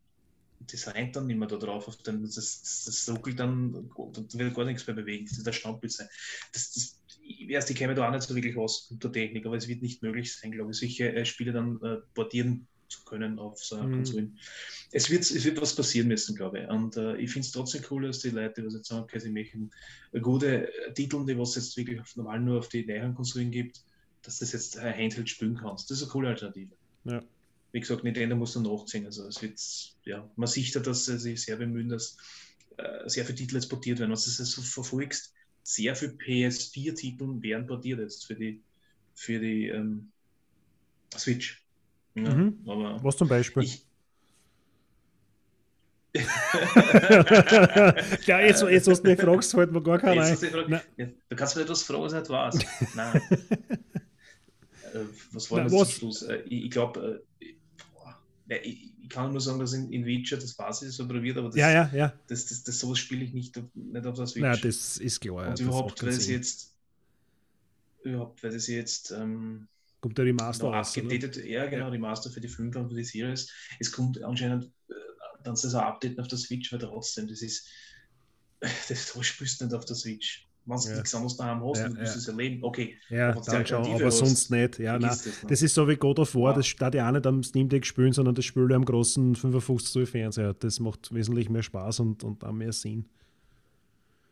das 0.70 0.86
rennt 0.94 1.16
dann 1.16 1.26
nicht 1.26 1.38
mehr 1.38 1.48
da 1.48 1.56
drauf, 1.56 1.88
auf 1.88 1.96
den, 1.96 2.22
das, 2.22 2.34
das, 2.34 2.84
das 2.84 3.10
ruckelt 3.10 3.40
dann, 3.40 3.90
da 4.12 4.38
wird 4.38 4.54
gar 4.54 4.64
nichts 4.66 4.86
mehr 4.86 4.94
bewegt, 4.94 5.30
das 5.30 5.38
ist 5.38 5.46
der 5.46 5.52
Standbild 5.52 5.92
sein. 5.92 6.08
Das, 6.52 6.72
das, 6.72 7.01
ich 7.24 7.48
weiß, 7.48 7.66
die 7.66 7.74
käme 7.74 7.94
da 7.94 8.06
auch 8.06 8.12
nicht 8.12 8.22
so 8.22 8.34
wirklich 8.34 8.56
aus 8.56 8.90
mit 8.90 9.02
der 9.02 9.12
Technik, 9.12 9.46
aber 9.46 9.56
es 9.56 9.68
wird 9.68 9.82
nicht 9.82 10.02
möglich 10.02 10.34
sein, 10.34 10.52
glaube 10.52 10.72
ich, 10.72 10.78
solche 10.78 11.12
äh, 11.12 11.24
Spiele 11.24 11.52
dann 11.52 11.80
äh, 11.82 11.98
portieren 12.14 12.66
zu 12.88 13.04
können 13.04 13.38
auf 13.38 13.62
so 13.62 13.76
mhm. 13.76 13.92
Konsolen. 13.92 14.38
Es 14.92 15.10
wird, 15.10 15.22
es 15.22 15.44
wird 15.44 15.60
was 15.60 15.74
passieren 15.74 16.08
müssen, 16.08 16.36
glaube 16.36 16.60
ich. 16.60 16.68
Und 16.68 16.96
äh, 16.96 17.16
ich 17.16 17.30
finde 17.30 17.46
es 17.46 17.52
trotzdem 17.52 17.82
cool, 17.90 18.06
dass 18.06 18.20
die 18.20 18.30
Leute, 18.30 18.64
was 18.64 18.74
jetzt 18.74 18.88
sagen, 18.88 19.02
okay, 19.02 19.18
sie 19.18 19.30
möchten 19.30 19.70
gute 20.20 20.70
Titel, 20.94 21.24
die 21.24 21.38
was 21.38 21.54
jetzt 21.54 21.76
wirklich 21.76 22.00
normal 22.16 22.40
nur 22.40 22.58
auf 22.58 22.68
die 22.68 22.84
näheren 22.84 23.14
Konsolen 23.14 23.50
gibt, 23.50 23.82
dass 24.22 24.38
das 24.38 24.52
jetzt 24.52 24.76
äh, 24.76 24.92
Handheld 24.92 25.28
spielen 25.28 25.56
kannst. 25.56 25.90
Das 25.90 25.98
ist 25.98 26.04
eine 26.04 26.12
coole 26.12 26.28
Alternative. 26.28 26.72
Ja. 27.04 27.22
Wie 27.72 27.80
gesagt, 27.80 28.04
Nintendo 28.04 28.36
muss 28.36 28.52
dann 28.52 28.64
nachziehen. 28.64 29.06
Also 29.06 29.26
es 29.26 29.40
wird, 29.40 29.58
ja, 30.04 30.28
man 30.36 30.46
sieht 30.46 30.74
ja, 30.74 30.80
dass 30.80 31.06
sie 31.06 31.18
sich 31.18 31.42
sehr 31.42 31.56
bemühen, 31.56 31.88
dass 31.88 32.18
äh, 32.76 33.08
sehr 33.08 33.24
viele 33.24 33.38
Titel 33.38 33.54
jetzt 33.54 33.68
portiert 33.68 33.98
werden. 33.98 34.12
Was 34.12 34.24
du 34.24 34.30
so 34.30 34.62
verfolgst, 34.62 35.32
sehr 35.62 35.94
viele 35.94 36.12
PS4-Titel 36.12 37.42
werden 37.42 37.66
portiert 37.66 38.00
jetzt 38.00 38.26
für 38.26 38.34
die, 38.34 38.60
für 39.14 39.38
die 39.38 39.68
ähm, 39.68 40.10
Switch. 41.16 41.62
Ja, 42.14 42.34
mhm. 42.34 42.58
Was 42.64 43.16
zum 43.16 43.28
Beispiel? 43.28 43.62
Ich, 43.62 43.86
ja, 48.26 48.40
jetzt, 48.40 48.62
jetzt 48.62 48.86
hast 48.86 49.02
du 49.02 49.08
mich 49.08 49.18
gefragt, 49.18 49.46
fällt 49.46 49.72
mir 49.72 49.82
gar 49.82 49.98
keiner 49.98 50.20
ein. 50.22 50.36
Ja, 50.98 51.06
du 51.28 51.36
kannst 51.36 51.56
mir 51.56 51.62
etwas 51.62 51.84
fragen, 51.84 52.02
was 52.02 52.12
nicht 52.12 52.28
was. 52.28 52.58
Nein. 52.94 53.22
was 55.32 55.50
war 55.50 55.62
das 55.62 55.72
zum 55.72 55.86
Schluss? 55.86 56.20
Äh, 56.22 56.42
ich, 56.44 56.64
ich 56.64 56.70
glaube, 56.70 57.00
äh, 57.00 57.18
ich, 58.48 58.92
ich, 59.02 59.08
kann 59.08 59.32
nur 59.32 59.40
sagen, 59.40 59.58
dass 59.58 59.72
in, 59.72 59.92
in 59.92 60.04
Witcher 60.04 60.36
das 60.36 60.54
Basis 60.54 60.96
so 60.96 61.06
probiert, 61.06 61.36
aber 61.36 61.48
das, 61.48 61.56
ja, 61.56 61.70
ja, 61.70 61.90
ja. 61.94 62.12
das, 62.26 62.46
das, 62.46 62.62
das 62.62 62.78
sowas 62.78 62.98
spiele 62.98 63.24
ich 63.24 63.32
nicht, 63.32 63.60
nicht 63.74 64.06
auf 64.06 64.16
das 64.16 64.34
Witcher. 64.34 64.48
Nein, 64.48 64.60
das 64.62 64.98
ist 64.98 65.20
klar. 65.20 65.48
Und 65.48 65.60
überhaupt, 65.60 66.02
weil 66.02 66.12
sie 66.12 66.32
jetzt 66.32 66.74
überhaupt, 68.02 68.42
weil 68.42 68.58
sie 68.58 68.76
jetzt 68.76 69.10
ähm, 69.12 69.68
Kommt 70.00 70.18
der 70.18 70.24
Remaster 70.24 70.66
raus, 70.66 70.98
abgedatet, 70.98 71.44
Ja, 71.44 71.66
genau, 71.66 71.84
ja. 71.84 71.90
Remaster 71.90 72.28
für 72.28 72.40
die 72.40 72.48
5 72.48 72.74
und 72.74 72.88
für 72.88 72.96
die 72.96 73.04
Series. 73.04 73.48
Es 73.78 73.92
kommt 73.92 74.20
anscheinend 74.22 74.64
äh, 74.88 74.94
dann 75.44 75.54
so 75.54 75.68
ein 75.68 75.84
Update 75.84 76.18
auf 76.18 76.26
der 76.26 76.38
Switch, 76.38 76.72
weil 76.72 76.80
trotzdem, 76.80 77.28
das 77.28 77.40
ist, 77.40 77.68
das 78.60 79.16
spielst 79.24 79.60
du 79.60 79.66
nicht 79.66 79.74
auf 79.74 79.84
der 79.84 79.94
Switch. 79.94 80.48
Wenn 80.64 80.78
du 80.78 80.88
ja. 80.88 80.94
nichts 80.94 81.14
anderes 81.14 81.36
daheim 81.36 81.64
hast, 81.64 81.78
ja, 81.78 81.88
musst 81.88 82.14
du 82.14 82.18
es 82.18 82.28
erleben. 82.28 82.62
Okay, 82.62 82.96
ja, 83.08 83.34
schon, 83.66 83.84
aber 83.84 84.04
hast, 84.04 84.18
sonst 84.18 84.50
nicht. 84.50 84.78
Ja, 84.78 84.98
nein, 84.98 85.10
das, 85.10 85.28
das, 85.48 85.62
ist 85.62 85.74
so 85.74 85.88
wie 85.88 85.96
God 85.96 86.20
of 86.20 86.34
War, 86.34 86.50
ja. 86.50 86.56
das 86.56 86.66
steht 86.68 86.94
ja 86.94 87.08
auch 87.08 87.12
nicht 87.12 87.26
am 87.26 87.42
Steam 87.42 87.68
Deck 87.68 87.84
spielen, 87.84 88.12
sondern 88.12 88.34
das 88.34 88.44
spielt 88.44 88.72
am 88.72 88.84
großen 88.84 89.34
55 89.34 89.92
Zoll 89.92 90.06
Fernseher. 90.06 90.54
Das 90.54 90.78
macht 90.78 91.12
wesentlich 91.12 91.48
mehr 91.48 91.62
Spaß 91.62 92.00
und, 92.00 92.22
und 92.22 92.44
auch 92.44 92.52
mehr 92.52 92.72
Sinn. 92.72 93.06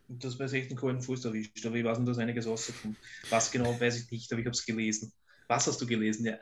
Und 0.07 0.23
das 0.23 0.39
echt 0.53 0.69
einen 0.69 0.79
coolen 0.79 1.01
Fuß 1.01 1.25
erwischt, 1.25 1.65
aber 1.65 1.75
ich 1.75 1.85
weiß 1.85 1.99
nicht, 1.99 2.09
dass 2.09 2.17
einiges 2.17 2.47
rauskommt. 2.47 2.97
Was 3.29 3.51
genau, 3.51 3.79
weiß 3.79 4.01
ich 4.01 4.11
nicht, 4.11 4.31
aber 4.31 4.41
ich 4.41 4.45
habe 4.45 4.55
es 4.55 4.65
gelesen. 4.65 5.11
Was 5.47 5.67
hast 5.67 5.81
du 5.81 5.85
gelesen? 5.85 6.25
Ja, 6.25 6.37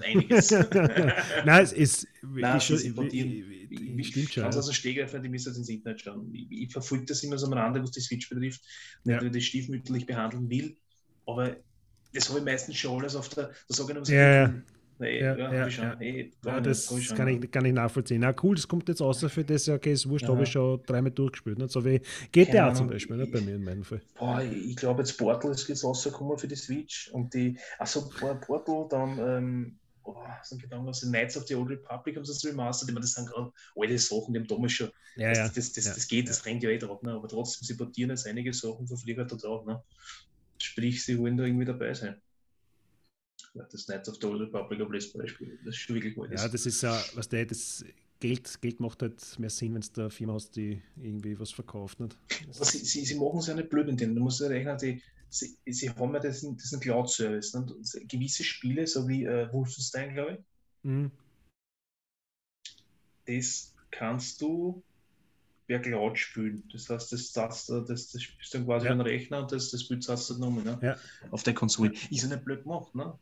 einiges. 0.00 0.50
Nein, 1.44 1.64
es 1.64 1.72
ist. 1.72 2.06
Nein, 2.22 2.58
ich, 2.58 2.64
schon, 2.64 2.76
ich, 2.76 3.12
ich, 3.12 3.98
ich, 3.98 4.06
stimmt 4.08 4.32
schon. 4.32 4.44
Also 4.44 4.72
Stegreifer, 4.72 5.18
die 5.18 5.28
müssen 5.28 5.54
ins 5.54 5.68
Internet 5.68 6.00
schauen. 6.00 6.30
Ich, 6.32 6.46
ich 6.50 6.72
verfolge 6.72 7.04
das 7.06 7.22
immer 7.22 7.38
so 7.38 7.46
am 7.46 7.52
Rande, 7.52 7.82
was 7.82 7.90
die 7.90 8.00
Switch 8.00 8.28
betrifft, 8.28 8.62
ja. 9.04 9.20
nicht, 9.20 9.34
das 9.34 9.42
stiefmütterlich 9.44 10.06
behandeln 10.06 10.48
will, 10.48 10.76
aber 11.26 11.56
das 12.12 12.28
habe 12.28 12.38
ich 12.40 12.44
meistens 12.44 12.76
schon 12.76 13.00
alles 13.00 13.16
auf 13.16 13.28
der. 13.30 13.48
Da 13.68 13.74
sage 13.74 13.92
ich 13.92 13.98
noch, 13.98 14.08
ja, 14.08 14.34
ja. 14.34 14.54
Nee, 15.02 15.20
ja, 15.20 15.36
ja, 15.36 15.52
ja, 15.52 15.66
ja. 15.66 15.96
Hey, 15.98 16.32
ja, 16.44 16.60
das 16.60 16.86
schon, 16.86 17.16
kann, 17.16 17.26
ich, 17.26 17.50
kann 17.50 17.64
ich 17.64 17.72
nachvollziehen. 17.72 18.20
Na 18.20 18.32
cool, 18.40 18.54
das 18.54 18.68
kommt 18.68 18.88
jetzt 18.88 19.00
außer 19.00 19.28
für 19.28 19.42
das, 19.42 19.66
ja, 19.66 19.74
okay, 19.74 19.92
ist 19.92 20.08
wurscht, 20.08 20.28
habe 20.28 20.44
ich 20.44 20.50
schon 20.50 20.80
dreimal 20.86 21.10
durchgespielt. 21.10 21.58
Nicht? 21.58 21.70
So 21.72 21.84
wie 21.84 22.00
GTA 22.30 22.68
ja, 22.68 22.74
zum 22.74 22.86
Beispiel, 22.86 23.16
nicht? 23.16 23.32
bei 23.32 23.40
mir 23.40 23.56
in 23.56 23.64
meinem 23.64 23.82
Fall. 23.82 24.00
Boah, 24.16 24.40
ich 24.42 24.76
glaube, 24.76 25.02
jetzt 25.02 25.18
Portal 25.18 25.50
ist 25.50 25.68
jetzt 25.68 25.82
rausgekommen 25.82 26.38
für 26.38 26.46
die 26.46 26.54
Switch 26.54 27.10
und 27.12 27.34
die, 27.34 27.58
also 27.80 28.08
Portal, 28.10 28.86
dann, 28.90 29.18
ähm, 29.18 29.78
oh, 30.04 30.16
sind 30.42 30.62
gegangen, 30.62 30.86
also 30.86 31.06
Knights 31.06 31.36
of 31.36 31.46
the 31.46 31.54
Old 31.54 31.70
Republic 31.70 32.16
haben 32.16 32.24
sie 32.24 32.32
das 32.32 32.44
remastered, 32.44 32.90
ich 32.90 32.94
meine, 32.94 33.04
das 33.04 33.14
sind 33.14 33.28
gerade 33.28 33.52
alte 33.76 33.98
Sachen, 33.98 34.34
die 34.34 34.40
haben 34.40 34.46
damals 34.46 34.72
schon, 34.72 34.90
ja, 35.16 35.28
das, 35.28 35.38
ja. 35.38 35.48
Das, 35.48 35.72
das, 35.72 35.84
das, 35.84 36.08
geht, 36.08 36.28
das 36.28 36.44
rennt 36.46 36.62
ja 36.62 36.70
eh 36.70 36.78
drauf, 36.78 37.02
ne? 37.02 37.12
aber 37.12 37.28
trotzdem, 37.28 37.66
sie 37.66 37.74
portieren 37.74 38.10
jetzt 38.10 38.26
einige 38.26 38.52
Sachen, 38.52 38.86
verfliegen 38.86 39.26
da 39.26 39.36
drauf. 39.36 39.66
Ne? 39.66 39.82
Sprich, 40.58 41.04
sie 41.04 41.18
wollen 41.18 41.36
da 41.36 41.44
irgendwie 41.44 41.64
dabei 41.64 41.94
sein 41.94 42.20
das 43.54 43.86
Knights 43.86 44.08
of 44.08 44.16
the 44.20 44.26
Old 44.26 44.40
Republic 44.40 44.80
of 44.80 44.90
als 44.90 45.12
Beispiel. 45.12 45.58
Das 45.64 45.74
ist 45.74 45.80
schon 45.80 45.96
wirklich 45.96 46.14
gut. 46.14 46.30
Ja, 46.30 46.48
das 46.48 46.66
ist 46.66 46.82
ja, 46.82 47.02
was 47.14 47.28
der, 47.28 47.46
das 47.46 47.84
Geld, 48.20 48.60
Geld 48.60 48.80
macht 48.80 49.02
halt 49.02 49.38
mehr 49.38 49.50
Sinn, 49.50 49.74
wenn 49.74 49.82
es 49.82 49.92
da 49.92 50.08
Firma 50.08 50.34
hast, 50.34 50.56
die 50.56 50.80
irgendwie 50.96 51.38
was 51.38 51.50
verkauft. 51.50 52.00
Nicht? 52.00 52.16
Sie, 52.50 52.78
sie, 52.78 53.04
sie 53.04 53.14
machen 53.16 53.38
es 53.38 53.46
ja 53.48 53.54
nicht 53.54 53.68
blöd 53.68 53.86
mit 53.86 54.00
denen. 54.00 54.14
Du 54.14 54.22
musst 54.22 54.40
ja 54.40 54.46
rechnen, 54.46 54.78
die, 54.78 55.02
sie, 55.32 55.56
sie 55.66 55.90
haben 55.90 56.14
ja 56.14 56.20
diesen, 56.20 56.56
diesen 56.56 56.80
Cloud-Service. 56.80 57.52
Gewisse 58.06 58.44
Spiele, 58.44 58.86
so 58.86 59.08
wie 59.08 59.24
äh, 59.24 59.52
Wolfenstein, 59.52 60.14
glaube 60.14 60.32
ich, 60.32 60.38
mhm. 60.82 61.10
das 63.26 63.74
kannst 63.90 64.40
du 64.40 64.82
per 65.66 65.80
Cloud 65.80 66.18
spielen. 66.18 66.62
Das 66.72 66.88
heißt, 66.90 67.12
das, 67.12 67.32
das, 67.32 67.66
das, 67.66 67.86
das 67.86 68.14
ist 68.14 68.54
dann 68.54 68.66
quasi 68.66 68.86
ja. 68.86 68.92
ein 68.92 69.00
Rechner 69.00 69.40
und 69.40 69.52
das, 69.52 69.70
das 69.70 69.88
Bild 69.88 70.06
hast 70.08 70.28
du 70.28 70.34
genommen 70.34 70.64
ne? 70.64 70.78
ja. 70.82 70.96
auf 71.30 71.42
der 71.42 71.54
Konsole. 71.54 71.92
Ist 71.92 72.22
ja 72.22 72.28
nicht 72.28 72.44
blöd 72.44 72.64
gemacht, 72.64 72.94
ne? 72.94 73.18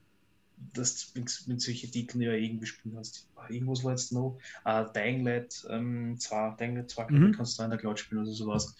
dass 0.74 1.12
du 1.12 1.20
mit, 1.20 1.42
mit 1.46 1.60
solchen 1.60 1.90
Titeln 1.90 2.22
ja 2.22 2.32
irgendwie 2.32 2.66
spielen 2.66 2.96
hast. 2.96 3.28
Irgendwas 3.48 3.82
war 3.84 3.92
jetzt 3.92 4.12
noch. 4.12 4.38
Uh, 4.66 4.84
Dying 4.92 5.24
Light 5.24 5.64
ähm, 5.70 6.18
2, 6.18 6.56
Dying 6.58 6.76
Light 6.76 6.90
2 6.90 7.06
mhm. 7.08 7.32
kannst 7.32 7.58
du 7.58 7.62
in 7.62 7.70
der 7.70 7.78
Cloud 7.78 7.98
spielen 7.98 8.22
oder 8.22 8.32
sowas. 8.32 8.74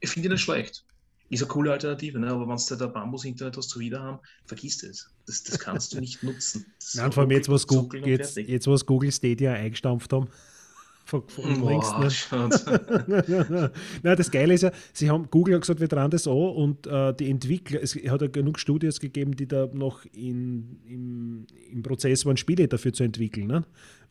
Ich 0.00 0.10
finde 0.10 0.28
nicht 0.28 0.42
schlecht. 0.42 0.85
Ist 1.28 1.42
eine 1.42 1.48
coole 1.48 1.72
Alternative, 1.72 2.20
ne? 2.20 2.28
aber 2.28 2.46
wenn 2.48 2.56
du 2.56 2.76
da 2.76 2.86
Bambus-Internet 2.86 3.56
hast 3.56 3.70
zu 3.70 3.80
wieder 3.80 4.00
haben, 4.00 4.20
vergiss 4.44 4.78
das. 4.78 5.10
das. 5.26 5.42
Das 5.42 5.58
kannst 5.58 5.92
du 5.92 6.00
nicht 6.00 6.22
nutzen. 6.22 6.66
Nein, 6.94 7.10
vor 7.10 7.22
allem 7.22 7.32
jetzt, 7.32 7.48
was 7.48 7.66
Google, 7.66 8.06
jetzt, 8.06 8.36
jetzt, 8.36 8.68
was 8.68 8.86
Google 8.86 9.10
Stadia 9.10 9.52
eingestampft 9.52 10.12
haben 10.12 10.28
von, 11.04 11.28
von 11.28 11.60
Boah, 11.60 11.70
längst. 12.00 12.30
Ne? 12.30 13.70
Nein, 14.02 14.16
das 14.16 14.30
Geile 14.30 14.54
ist 14.54 14.62
ja, 14.62 14.70
sie 14.92 15.10
haben, 15.10 15.28
Google 15.28 15.56
hat 15.56 15.62
gesagt, 15.62 15.80
wir 15.80 15.88
dran 15.88 16.12
das 16.12 16.28
an 16.28 16.32
und 16.32 16.86
äh, 16.86 17.12
die 17.14 17.28
Entwickler, 17.28 17.82
es 17.82 17.96
hat 17.96 18.22
ja 18.22 18.28
genug 18.28 18.60
Studios 18.60 19.00
gegeben, 19.00 19.34
die 19.34 19.48
da 19.48 19.68
noch 19.72 20.04
in, 20.12 20.80
im, 20.86 21.46
im 21.72 21.82
Prozess 21.82 22.24
waren, 22.24 22.36
Spiele 22.36 22.68
dafür 22.68 22.92
zu 22.92 23.02
entwickeln. 23.02 23.48
Ne? 23.48 23.64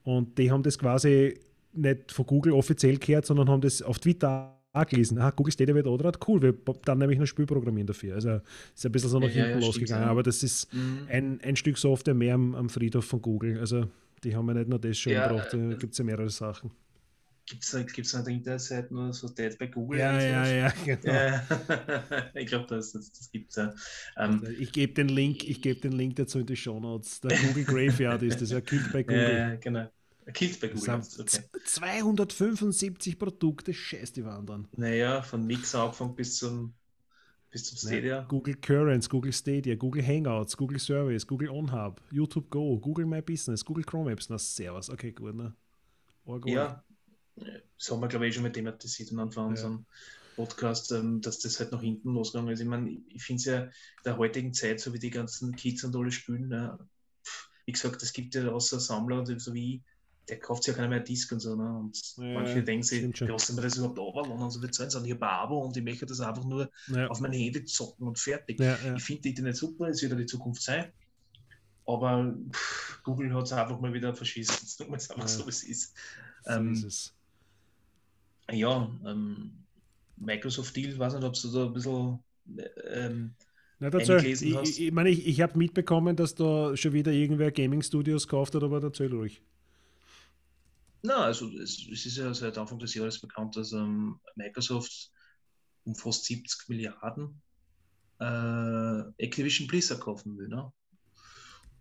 Und 0.04 0.38
die 0.38 0.51
haben 0.51 0.63
das 0.63 0.78
quasi 0.78 1.39
nicht 1.71 2.12
von 2.12 2.25
Google 2.25 2.51
offiziell 2.54 2.97
gehört, 2.97 3.25
sondern 3.25 3.49
haben 3.49 3.62
das 3.62 3.82
auf 3.82 3.99
Twitter 3.99 4.54
auch 4.75 4.85
gelesen. 4.85 5.17
Ah, 5.19 5.31
Google 5.31 5.53
Stadia 5.53 5.73
wird 5.73 5.88
oder 5.88 6.11
cool, 6.27 6.41
wir 6.41 6.53
dann 6.83 6.97
nämlich 6.97 7.19
noch 7.19 7.25
Spiel 7.25 7.45
programmieren 7.45 7.88
dafür. 7.88 8.15
Also 8.15 8.41
ist 8.73 8.85
ein 8.85 8.91
bisschen 8.91 9.09
so 9.09 9.19
nach 9.19 9.29
hinten 9.29 9.59
ja, 9.59 9.65
losgegangen, 9.65 10.07
aber 10.07 10.23
das 10.23 10.43
ist 10.43 10.73
mhm. 10.73 11.07
ein, 11.09 11.39
ein 11.41 11.55
Stück 11.55 11.77
Software 11.77 12.13
mehr 12.13 12.35
am, 12.35 12.55
am 12.55 12.69
Friedhof 12.69 13.05
von 13.05 13.21
Google. 13.21 13.59
Also 13.59 13.88
die 14.23 14.35
haben 14.35 14.47
ja 14.47 14.53
nicht 14.55 14.69
nur 14.69 14.79
das 14.79 14.97
schon 14.97 15.13
ja, 15.13 15.27
gebracht, 15.27 15.53
da 15.53 15.57
äh, 15.57 15.75
gibt 15.75 15.93
es 15.93 15.97
ja 15.97 16.03
mehrere 16.03 16.29
Sachen. 16.29 16.71
Gibt 17.47 17.63
es 17.63 17.93
gibt's 17.93 18.15
eine 18.15 18.31
Internetseite 18.31 18.91
nur 18.91 19.13
so 19.13 19.29
Dead 19.29 19.55
bei 19.59 19.67
Google? 19.67 19.99
Ja, 19.99 20.19
ja, 20.19 20.47
ja, 20.47 20.73
genau. 20.85 21.39
ich 22.33 22.47
glaube, 22.47 22.65
das, 22.67 22.93
das, 22.93 23.11
das 23.11 23.29
gibt 23.29 23.51
es 23.51 23.57
ja. 23.57 23.73
Ähm, 24.17 24.39
also 24.41 24.47
ich 24.47 24.71
gebe 24.71 24.93
den 24.93 25.09
Link, 25.09 25.47
ich 25.47 25.61
gebe 25.61 25.79
den 25.79 25.91
Link 25.91 26.15
dazu 26.15 26.39
in 26.39 26.47
die 26.47 26.55
Show 26.55 26.79
Notes. 26.79 27.21
Der 27.21 27.38
Google 27.38 27.65
Graveyard 27.65 28.23
ist 28.23 28.41
das 28.41 28.49
ja 28.49 28.61
Killed 28.61 28.91
bei 28.91 29.03
Google. 29.03 29.38
Ja, 29.38 29.55
genau. 29.55 29.88
Bei 30.25 30.67
Google. 30.69 31.01
Okay. 31.19 31.43
275 31.65 33.19
Produkte, 33.19 33.73
scheiß 33.73 34.13
die 34.13 34.25
wandern. 34.25 34.67
Naja, 34.75 35.21
von 35.21 35.45
Mix 35.45 35.75
angefangen 35.75 36.15
bis 36.15 36.38
zum 36.38 36.73
bis 37.51 37.65
zum 37.65 37.77
Stadia. 37.77 38.21
Nee, 38.21 38.27
Google 38.27 38.55
Currents, 38.55 39.07
Google 39.07 39.31
Stadia, 39.31 39.75
Google 39.75 40.05
Hangouts, 40.05 40.57
Google 40.57 40.79
Service, 40.79 41.25
Google 41.25 41.49
OnHub, 41.49 42.01
YouTube 42.11 42.49
Go, 42.49 42.77
Google 42.79 43.05
My 43.05 43.21
Business, 43.21 43.63
Google 43.63 43.83
Chrome 43.83 44.11
Apps. 44.11 44.29
Na, 44.29 44.38
servus. 44.38 44.89
Okay, 44.89 45.11
gut, 45.11 45.35
ne? 45.35 45.53
Orgo. 46.25 46.49
Ja, 46.49 46.83
das 47.35 47.91
haben 47.91 48.01
wir, 48.01 48.07
glaube 48.07 48.27
ich, 48.27 48.33
schon 48.33 48.43
mit 48.43 48.53
thematisiert 48.53 49.11
am 49.11 49.19
Anfang 49.19 49.43
ja. 49.45 49.49
unserem 49.51 49.85
Podcast, 50.35 50.91
ähm, 50.91 51.21
dass 51.21 51.39
das 51.39 51.59
halt 51.59 51.71
nach 51.71 51.81
hinten 51.81 52.13
losgegangen 52.13 52.51
ist. 52.51 52.59
Ich 52.59 52.67
meine, 52.67 52.89
ich 52.89 53.23
finde 53.23 53.39
es 53.39 53.45
ja 53.45 53.69
der 54.03 54.17
heutigen 54.17 54.53
Zeit, 54.53 54.79
so 54.79 54.93
wie 54.93 54.99
die 54.99 55.11
ganzen 55.11 55.55
Kids 55.55 55.83
und 55.83 55.95
alle 55.95 56.11
spielen, 56.11 56.49
ne, 56.49 56.77
wie 57.65 57.71
gesagt, 57.71 58.03
es 58.03 58.13
gibt 58.13 58.35
ja 58.35 58.51
außer 58.51 58.79
Sammler, 58.79 59.25
so 59.39 59.53
wie 59.53 59.75
ich, 59.75 59.81
der 60.27 60.39
kauft 60.39 60.63
sich 60.63 60.73
ja 60.73 60.77
keiner 60.77 60.89
mehr 60.89 61.01
Disc 61.01 61.31
und 61.31 61.39
so. 61.39 61.55
Ne? 61.55 61.77
Und 61.77 62.17
ja, 62.17 62.33
manche 62.33 62.63
denken 62.63 62.83
sich, 62.83 63.19
lassen 63.19 63.55
wir 63.55 63.63
das 63.63 63.77
überhaupt 63.77 63.99
runterladen 63.99 64.43
und 64.43 64.51
so 64.51 64.61
wird 64.61 64.71
es 64.71 64.77
sein. 64.77 65.05
Ich 65.05 65.11
habe 65.11 65.27
ein 65.27 65.39
Abo 65.39 65.59
und 65.59 65.77
ich 65.77 65.83
möchte 65.83 66.05
das 66.05 66.19
einfach 66.19 66.45
nur 66.45 66.69
ja. 66.88 67.07
auf 67.07 67.19
mein 67.19 67.31
Handy 67.31 67.63
zocken 67.65 68.07
und 68.07 68.17
fertig. 68.17 68.59
Ja, 68.59 68.77
ich 68.95 69.03
finde 69.03 69.31
die 69.31 69.41
nicht 69.41 69.57
super, 69.57 69.88
es 69.88 70.01
wird 70.01 70.11
ja 70.11 70.17
die 70.17 70.25
Zukunft 70.25 70.61
sein. 70.61 70.91
Aber 71.85 72.35
pff, 72.51 73.03
Google 73.03 73.33
hat 73.33 73.43
es 73.43 73.53
einfach 73.53 73.79
mal 73.79 73.93
wieder 73.93 74.13
verschissen. 74.15 74.55
Jetzt 74.61 74.77
tun 74.77 74.89
wir 74.89 74.97
es 74.97 75.09
einfach 75.11 75.27
so, 75.27 75.45
wie 75.45 75.49
es 75.49 75.63
ist. 75.63 75.93
Ähm, 76.47 76.73
ist 76.73 76.83
es. 76.83 77.13
Ja, 78.51 78.89
ähm, 79.05 79.51
Microsoft-Deal, 80.17 80.97
weiß 80.97 81.15
nicht, 81.15 81.23
ob 81.23 81.33
du 81.33 81.51
da 81.51 81.65
ein 81.65 81.73
bisschen 81.73 82.19
ähm, 82.93 83.35
Na, 83.79 83.89
erzähl, 83.89 84.25
ich, 84.25 84.41
ich, 84.41 84.81
ich, 84.81 84.91
meine, 84.91 85.09
ich, 85.09 85.27
ich 85.27 85.41
habe 85.41 85.57
mitbekommen, 85.57 86.15
dass 86.15 86.35
da 86.35 86.75
schon 86.77 86.93
wieder 86.93 87.11
irgendwer 87.11 87.51
Gaming-Studios 87.51 88.27
gekauft 88.27 88.55
hat, 88.55 88.63
aber 88.63 88.81
erzähl 88.81 89.11
ruhig. 89.13 89.41
Na, 91.05 91.25
also 91.25 91.47
es, 91.59 91.87
es, 91.91 92.05
ist 92.05 92.17
ja 92.17 92.33
seit 92.33 92.57
Anfang 92.57 92.79
des 92.79 92.93
Jahres 92.95 93.19
bekannt, 93.19 93.55
dass 93.55 93.71
ähm, 93.71 94.19
Microsoft 94.35 95.11
um 95.83 95.95
fast 95.95 96.25
70 96.25 96.67
Milliarden 96.69 97.41
äh, 98.19 99.23
Activision 99.23 99.67
Blizzard 99.67 100.01
kaufen 100.01 100.37
will. 100.37 100.47
Ne? 100.47 100.71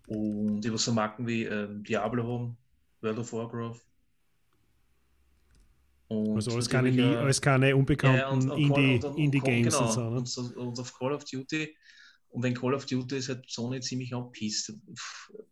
Und 0.06 0.72
was 0.72 0.84
so 0.84 0.92
Marken 0.92 1.26
wie 1.26 1.44
ähm, 1.44 1.82
Diablo 1.84 2.22
haben, 2.24 2.56
World 3.00 3.18
of 3.18 3.32
Warcraft. 3.32 3.80
Und 6.08 6.34
also 6.34 6.52
alles 6.52 6.68
keine, 6.68 6.90
äh, 6.90 7.16
alles 7.16 7.40
keine 7.40 7.74
unbekannten 7.74 8.48
ja, 8.48 8.54
Indie-Games. 8.54 9.04
Indie 9.16 9.40
genau, 9.40 9.90
so, 9.90 10.10
ne? 10.10 10.16
und, 10.18 10.56
und, 10.56 10.78
auf 10.78 10.98
Call 10.98 11.12
of 11.12 11.24
Duty. 11.24 11.74
Und 12.28 12.42
wenn 12.42 12.54
Call 12.54 12.74
of 12.74 12.84
Duty 12.84 13.16
ist 13.16 13.28
halt 13.30 13.48
Sony 13.48 13.80
ziemlich 13.80 14.14
angepisst. 14.14 14.74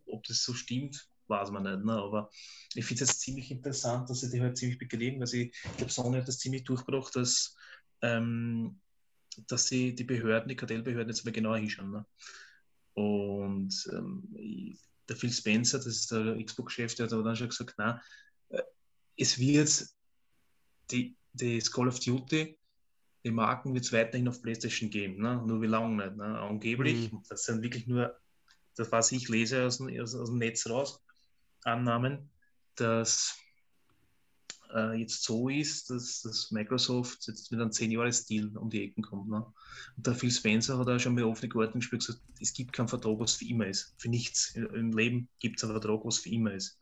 Ob 0.07 0.23
das 0.25 0.43
so 0.43 0.53
stimmt, 0.53 1.09
weiß 1.33 1.51
man 1.51 1.65
nicht. 1.65 1.85
Ne? 1.85 1.93
Aber 1.93 2.31
ich 2.75 2.85
finde 2.85 3.05
es 3.05 3.19
ziemlich 3.19 3.51
interessant, 3.51 4.09
dass 4.09 4.21
sie 4.21 4.31
die 4.31 4.41
halt 4.41 4.57
ziemlich 4.57 4.79
bekriegen, 4.79 5.19
weil 5.19 5.27
sie, 5.27 5.53
ich 5.65 5.77
glaube, 5.77 5.93
Sony 5.93 6.19
hat 6.19 6.29
das 6.29 6.39
ziemlich 6.39 6.65
durchgebracht, 6.65 7.17
dass, 7.17 7.57
ähm, 8.03 8.79
dass 9.49 9.67
sie 9.67 9.95
die 9.95 10.05
Behörden, 10.05 10.49
die 10.49 10.57
Kartellbehörden 10.57 11.09
jetzt 11.09 11.25
mal 11.25 11.33
genauer 11.33 11.59
hinschauen. 11.59 11.91
Ne? 11.91 12.07
Und 12.95 13.91
ähm, 13.93 14.79
der 15.09 15.17
Phil 15.17 15.33
Spencer, 15.33 15.79
das 15.79 15.87
ist 15.87 16.13
der 16.13 16.43
Xbox-Chef, 16.43 16.95
der 16.95 17.07
hat 17.07 17.13
aber 17.13 17.25
dann 17.25 17.37
schon 17.37 17.49
gesagt, 17.49 17.75
na, 17.79 18.01
äh, 18.51 18.63
es 19.17 19.39
wird 19.39 19.87
die, 20.91 21.17
das 21.33 21.71
Call 21.71 21.89
of 21.89 22.01
Duty, 22.01 22.59
die 23.25 23.31
Marken 23.31 23.75
wird 23.75 23.85
es 23.85 23.93
weiterhin 23.93 24.29
auf 24.29 24.43
PlayStation 24.43 24.91
geben, 24.91 25.23
ne? 25.23 25.43
nur 25.47 25.63
wie 25.63 25.67
lange 25.67 26.05
nicht. 26.05 26.17
Ne? 26.17 26.39
Angeblich, 26.39 27.13
mhm. 27.13 27.23
das 27.29 27.45
sind 27.45 27.63
wirklich 27.63 27.87
nur, 27.87 28.19
das 28.77 28.91
was 28.91 29.13
ich 29.13 29.29
lese 29.29 29.65
aus, 29.65 29.81
aus, 29.81 30.15
aus 30.15 30.29
dem 30.29 30.39
Netz 30.39 30.69
raus, 30.69 31.01
Annahmen, 31.65 32.31
dass 32.77 33.39
äh, 34.75 34.99
jetzt 34.99 35.23
so 35.23 35.49
ist, 35.49 35.91
dass, 35.91 36.23
dass 36.23 36.51
Microsoft 36.51 37.27
jetzt 37.27 37.51
mit 37.51 37.61
einem 37.61 37.71
10-Jahres-Deal 37.71 38.57
um 38.57 38.71
die 38.71 38.85
Ecken 38.85 39.03
kommt. 39.03 39.29
Ne? 39.29 39.45
Und 39.97 40.07
der 40.07 40.15
Phil 40.15 40.31
Spencer 40.31 40.79
hat 40.79 40.89
auch 40.89 40.99
schon 40.99 41.15
bei 41.15 41.25
offenen 41.25 41.53
Karten 41.53 41.81
gespielt 41.81 42.07
gesagt, 42.07 42.23
es 42.41 42.53
gibt 42.53 42.73
keinen 42.73 42.89
Vertrag, 42.89 43.19
was 43.19 43.35
für 43.35 43.47
immer 43.47 43.67
ist. 43.67 43.95
Für 43.99 44.09
nichts 44.09 44.55
im 44.55 44.97
Leben 44.97 45.29
gibt 45.39 45.59
es 45.59 45.65
einen 45.65 45.73
Vertrag, 45.73 46.05
was 46.05 46.19
für 46.19 46.31
immer 46.31 46.53
ist. 46.53 46.79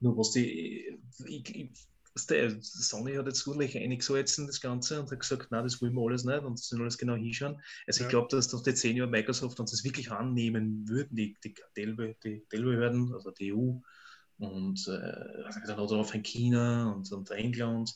Nur 0.00 0.16
was 0.16 0.32
die, 0.32 0.98
ich, 1.26 1.54
ich, 1.54 1.70
der 2.24 2.62
Sony 2.62 3.14
hat 3.14 3.26
jetzt 3.26 3.46
ordentlich 3.46 3.76
eingesetzt 3.76 4.38
in 4.38 4.46
das 4.46 4.60
Ganze 4.60 5.00
und 5.00 5.10
hat 5.10 5.20
gesagt, 5.20 5.50
nein, 5.50 5.64
das 5.64 5.82
wollen 5.82 5.94
wir 5.94 6.06
alles 6.06 6.24
nicht 6.24 6.42
und 6.42 6.58
sollen 6.58 6.82
alles 6.82 6.96
genau 6.96 7.14
hinschauen. 7.14 7.60
Also 7.86 8.00
ja. 8.00 8.06
ich 8.06 8.10
glaube, 8.10 8.28
dass 8.30 8.48
durch 8.48 8.62
die 8.62 8.74
10 8.74 8.96
Jahre 8.96 9.10
Microsoft 9.10 9.60
uns 9.60 9.72
das 9.72 9.84
wirklich 9.84 10.10
annehmen 10.10 10.88
würden, 10.88 11.14
die, 11.14 11.36
die 11.44 11.52
Kartellbehörden, 11.52 13.12
also 13.12 13.30
die 13.32 13.52
EU 13.52 13.80
und 14.38 14.86
äh, 14.88 15.66
dann 15.66 15.78
er 15.78 15.78
auf 15.78 16.12
China 16.22 16.92
und, 16.92 17.10
und 17.12 17.30
England. 17.30 17.94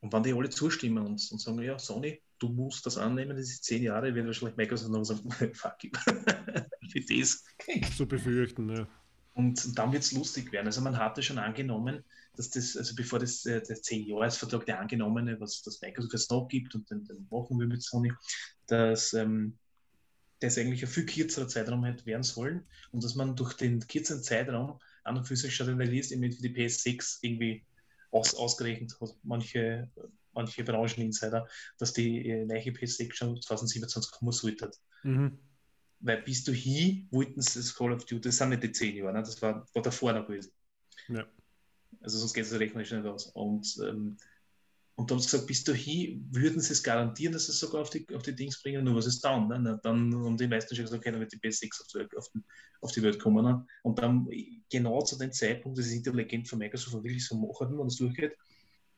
Und 0.00 0.12
wenn 0.12 0.22
die 0.22 0.32
alle 0.32 0.48
zustimmen 0.48 1.04
und, 1.04 1.28
und 1.30 1.40
sagen, 1.40 1.60
ja, 1.62 1.78
Sony, 1.78 2.22
du 2.38 2.48
musst 2.48 2.86
das 2.86 2.96
annehmen, 2.96 3.36
das 3.36 3.50
ist 3.50 3.64
zehn 3.64 3.82
Jahre, 3.82 4.14
wird 4.14 4.26
wahrscheinlich 4.26 4.56
Microsoft 4.56 4.90
noch 4.90 5.04
sagen, 5.04 5.30
fuck 5.54 5.84
it. 5.84 5.96
Für 6.90 7.00
das. 7.00 7.44
Zu 7.96 8.06
befürchten, 8.06 8.74
ja. 8.74 8.88
Und 9.34 9.78
dann 9.78 9.92
wird 9.92 10.02
es 10.02 10.12
lustig 10.12 10.52
werden. 10.52 10.66
Also 10.66 10.80
man 10.80 10.98
hatte 10.98 11.22
schon 11.22 11.38
angenommen, 11.38 12.04
dass 12.36 12.50
das, 12.50 12.76
also 12.76 12.94
bevor 12.94 13.18
das 13.18 13.44
äh, 13.46 13.62
der 13.62 13.76
10-Jahres-Vertrag, 13.76 14.66
der 14.66 14.80
angenommene, 14.80 15.40
was 15.40 15.62
das 15.62 15.80
Microsoft 15.80 16.12
jetzt 16.12 16.30
noch 16.30 16.48
gibt 16.48 16.74
und 16.74 16.90
den, 16.90 17.04
den 17.04 17.26
machen 17.30 17.58
wir 17.58 17.66
mit 17.66 17.82
Sony, 17.82 18.12
dass 18.66 19.12
ähm, 19.12 19.56
das 20.40 20.58
eigentlich 20.58 20.82
ein 20.82 20.88
viel 20.88 21.06
kürzerer 21.06 21.48
Zeitraum 21.48 21.84
hätte 21.84 22.06
werden 22.06 22.22
sollen 22.22 22.66
und 22.92 23.04
dass 23.04 23.14
man 23.14 23.36
durch 23.36 23.54
den 23.54 23.86
kürzeren 23.86 24.22
Zeitraum 24.22 24.80
an 25.04 25.18
und 25.18 25.24
für 25.26 25.36
sich 25.36 25.54
schon 25.54 25.68
in 25.68 25.78
der 25.78 25.86
Liste 25.86 26.16
für 26.16 26.28
die 26.28 26.54
PS6 26.54 27.18
irgendwie 27.22 27.64
aus, 28.10 28.34
ausgerechnet 28.34 28.98
hat, 29.00 29.14
manche, 29.22 29.88
manche 30.32 30.64
Brancheninsider, 30.64 31.46
dass 31.78 31.92
die 31.92 32.28
äh, 32.28 32.44
neue 32.44 32.70
PS6 32.70 33.14
schon 33.14 33.40
2027 33.40 34.12
kommen 34.12 34.32
sollte. 34.32 34.70
Mhm. 35.02 35.38
Weil 36.00 36.22
bis 36.22 36.44
du 36.44 36.52
hier 36.52 37.04
wollten 37.10 37.42
sie 37.42 37.58
das 37.58 37.74
Call 37.74 37.92
of 37.92 38.04
Duty, 38.04 38.28
das 38.28 38.38
sind 38.38 38.50
nicht 38.50 38.62
die 38.62 38.72
10 38.72 38.96
Jahre, 38.96 39.12
ne? 39.12 39.20
das 39.20 39.40
war, 39.42 39.66
war 39.74 39.82
davor 39.82 40.12
noch 40.12 40.26
gewesen. 40.26 40.52
Ja. 41.08 41.26
Also 42.00 42.18
sonst 42.18 42.32
geht 42.32 42.44
es 42.44 42.58
rechnerisch 42.58 42.92
nicht 42.92 43.04
aus. 43.04 43.26
Und, 43.26 43.76
ähm, 43.82 44.16
und 44.94 45.10
dann 45.10 45.16
haben 45.16 45.22
sie 45.22 45.30
gesagt, 45.30 45.46
bis 45.46 45.64
dahin 45.64 46.26
würden 46.30 46.60
sie 46.60 46.72
es 46.72 46.82
garantieren, 46.82 47.32
dass 47.32 47.46
sie 47.46 47.52
es 47.52 47.58
sogar 47.58 47.82
auf 47.82 47.90
die, 47.90 48.06
auf 48.14 48.22
die 48.22 48.34
Dings 48.34 48.62
bringen, 48.62 48.84
nur 48.84 48.96
was 48.96 49.06
ist 49.06 49.20
dann? 49.20 49.48
Ne? 49.48 49.80
Dann 49.82 50.14
haben 50.14 50.36
die 50.36 50.48
meisten 50.48 50.74
schon 50.74 50.84
gesagt, 50.84 51.00
okay, 51.00 51.10
dann 51.10 51.20
wird 51.20 51.32
die 51.32 51.38
PS6 51.38 51.80
auf 51.82 51.86
die, 51.88 52.16
auf, 52.16 52.28
den, 52.30 52.44
auf 52.80 52.92
die 52.92 53.02
Welt 53.02 53.18
kommen. 53.18 53.44
Ne? 53.44 53.66
Und 53.82 53.98
dann 53.98 54.26
genau 54.70 55.02
zu 55.02 55.18
dem 55.18 55.32
Zeitpunkt, 55.32 55.78
das 55.78 55.86
ist 55.86 55.94
intelligent 55.94 56.48
von 56.48 56.58
Microsoft 56.58 56.94
wirklich 57.02 57.26
so 57.26 57.36
machen, 57.36 57.78
wenn 57.78 57.86
es 57.86 57.96
durchgeht, 57.96 58.36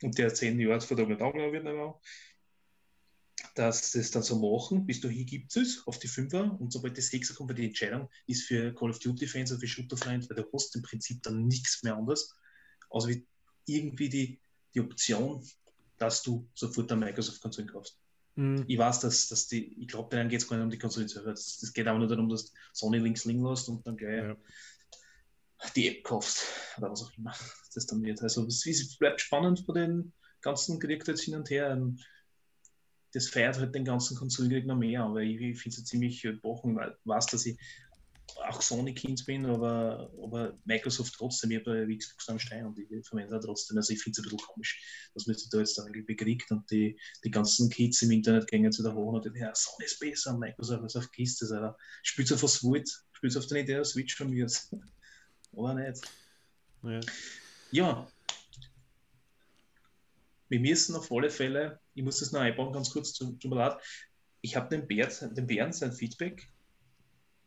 und 0.02 0.18
der 0.18 0.34
10 0.34 0.58
Jahre 0.58 0.80
vor 0.80 0.96
der 0.96 1.18
Tag 1.18 1.34
wird, 1.34 1.64
nicht 1.64 1.76
dass 3.54 3.92
sie 3.92 3.98
es 3.98 4.10
dann 4.10 4.22
so 4.22 4.38
machen, 4.38 4.86
bis 4.86 5.00
dahin 5.00 5.26
gibt 5.26 5.54
es 5.56 5.82
auf 5.86 5.98
die 5.98 6.08
5er 6.08 6.56
und 6.56 6.72
sobald 6.72 6.96
die 6.96 7.02
6er 7.02 7.34
kommt, 7.34 7.50
weil 7.50 7.56
die 7.56 7.66
Entscheidung 7.66 8.08
ist 8.26 8.44
für 8.44 8.74
Call 8.74 8.90
of 8.90 8.98
Duty-Fans 8.98 9.52
oder 9.52 9.60
für 9.60 9.68
Shooter-Fans, 9.68 10.30
weil 10.30 10.36
du 10.36 10.48
hast 10.52 10.74
im 10.74 10.82
Prinzip 10.82 11.22
dann 11.22 11.46
nichts 11.46 11.82
mehr 11.82 11.96
anderes 11.96 12.34
also 12.92 13.08
wie 13.08 13.26
irgendwie 13.66 14.08
die, 14.08 14.40
die 14.74 14.80
Option, 14.80 15.46
dass 15.98 16.22
du 16.22 16.48
sofort 16.54 16.90
eine 16.92 17.04
Microsoft-Konsole 17.06 17.66
kaufst. 17.66 17.98
Mhm. 18.34 18.64
Ich 18.66 18.78
weiß, 18.78 19.00
dass, 19.00 19.28
dass 19.28 19.48
die, 19.48 19.80
ich 19.80 19.88
glaube, 19.88 20.14
denen 20.14 20.28
geht 20.28 20.40
es 20.40 20.48
gar 20.48 20.56
nicht 20.56 20.64
um 20.64 20.70
die 20.70 20.78
Konsole 20.78 21.08
selber. 21.08 21.32
Es 21.32 21.72
geht 21.72 21.86
aber 21.86 21.98
nur 21.98 22.08
darum, 22.08 22.28
dass 22.28 22.52
Sony 22.72 22.98
links 22.98 23.24
liegen 23.24 23.44
lässt 23.44 23.68
und 23.68 23.86
dann 23.86 23.96
gleich 23.96 24.24
ja. 24.24 24.36
die 25.76 25.88
App 25.88 26.04
kaufst 26.04 26.46
oder 26.78 26.90
was 26.90 27.02
auch 27.02 27.16
immer 27.16 27.34
das 27.74 27.86
dann 27.86 28.02
wird. 28.02 28.22
Also 28.22 28.46
es, 28.46 28.66
es 28.66 28.96
bleibt 28.96 29.20
spannend 29.20 29.60
vor 29.60 29.74
den 29.74 30.12
ganzen 30.40 30.78
Krieg 30.80 31.06
jetzt 31.06 31.22
hin 31.22 31.36
und 31.36 31.50
her. 31.50 31.78
Das 33.12 33.28
feiert 33.28 33.58
halt 33.58 33.74
den 33.74 33.84
ganzen 33.84 34.16
Konsolenkrieg 34.16 34.66
noch 34.66 34.76
mehr, 34.76 35.02
aber 35.04 35.20
ich, 35.20 35.40
ich 35.40 35.60
finde 35.60 35.76
es 35.76 35.84
ziemlich 35.84 36.26
bochen, 36.40 36.76
weil 36.76 36.90
ich 36.90 37.06
weiß, 37.06 37.26
dass 37.26 37.46
ich 37.46 37.58
auch 38.48 38.62
Sony-Kind 38.62 39.24
bin, 39.26 39.46
aber, 39.46 40.10
aber 40.22 40.58
Microsoft 40.64 41.14
trotzdem, 41.14 41.50
ich 41.50 41.58
habe 41.58 41.86
bei 41.86 41.96
Xbox 41.96 42.28
am 42.28 42.38
Stein 42.38 42.66
und 42.66 42.78
ich 42.78 43.06
verwende 43.06 43.38
trotzdem. 43.40 43.76
Also 43.76 43.92
ich 43.92 44.02
finde 44.02 44.20
es 44.20 44.26
ein 44.26 44.30
bisschen 44.30 44.46
komisch, 44.46 45.10
dass 45.14 45.26
man 45.26 45.36
sich 45.36 45.48
da 45.50 45.58
jetzt 45.58 45.78
eigentlich 45.80 46.06
bekriegt 46.06 46.50
und 46.50 46.70
die, 46.70 46.98
die 47.24 47.30
ganzen 47.30 47.68
Kids 47.68 48.02
im 48.02 48.10
Internet 48.10 48.48
gehen 48.48 48.64
jetzt 48.64 48.78
wieder 48.78 48.94
hoch 48.94 49.12
und 49.12 49.24
denken, 49.24 49.40
ja, 49.40 49.54
Sony 49.54 49.84
ist 49.84 50.00
besser, 50.00 50.36
Microsoft 50.36 50.84
ist 50.84 50.96
auf 50.96 51.10
Kiste, 51.12 51.46
Alter. 51.54 51.76
Spielst 52.02 52.32
auf 52.32 52.42
was 52.42 52.62
wollt, 52.62 52.88
spielst 53.12 53.36
auf 53.36 53.46
den 53.46 53.58
Idee 53.58 53.84
Switch 53.84 54.16
von 54.16 54.30
mir. 54.30 54.46
Oder 55.52 55.74
nicht? 55.90 56.02
Ja. 56.82 57.00
ja. 57.70 58.08
Wir 60.52 60.60
müssen 60.60 60.94
auf 60.96 61.10
alle 61.10 61.30
Fälle, 61.30 61.80
ich 61.94 62.04
muss 62.04 62.18
das 62.18 62.30
noch 62.30 62.42
einbauen, 62.42 62.74
ganz 62.74 62.90
kurz, 62.90 63.14
tut 63.14 63.42
mir. 63.42 63.80
Ich 64.42 64.54
habe 64.54 64.68
den 64.68 64.86
Bären, 64.86 65.34
den 65.34 65.46
Bären 65.46 65.72
sein 65.72 65.94
Feedback 65.94 66.46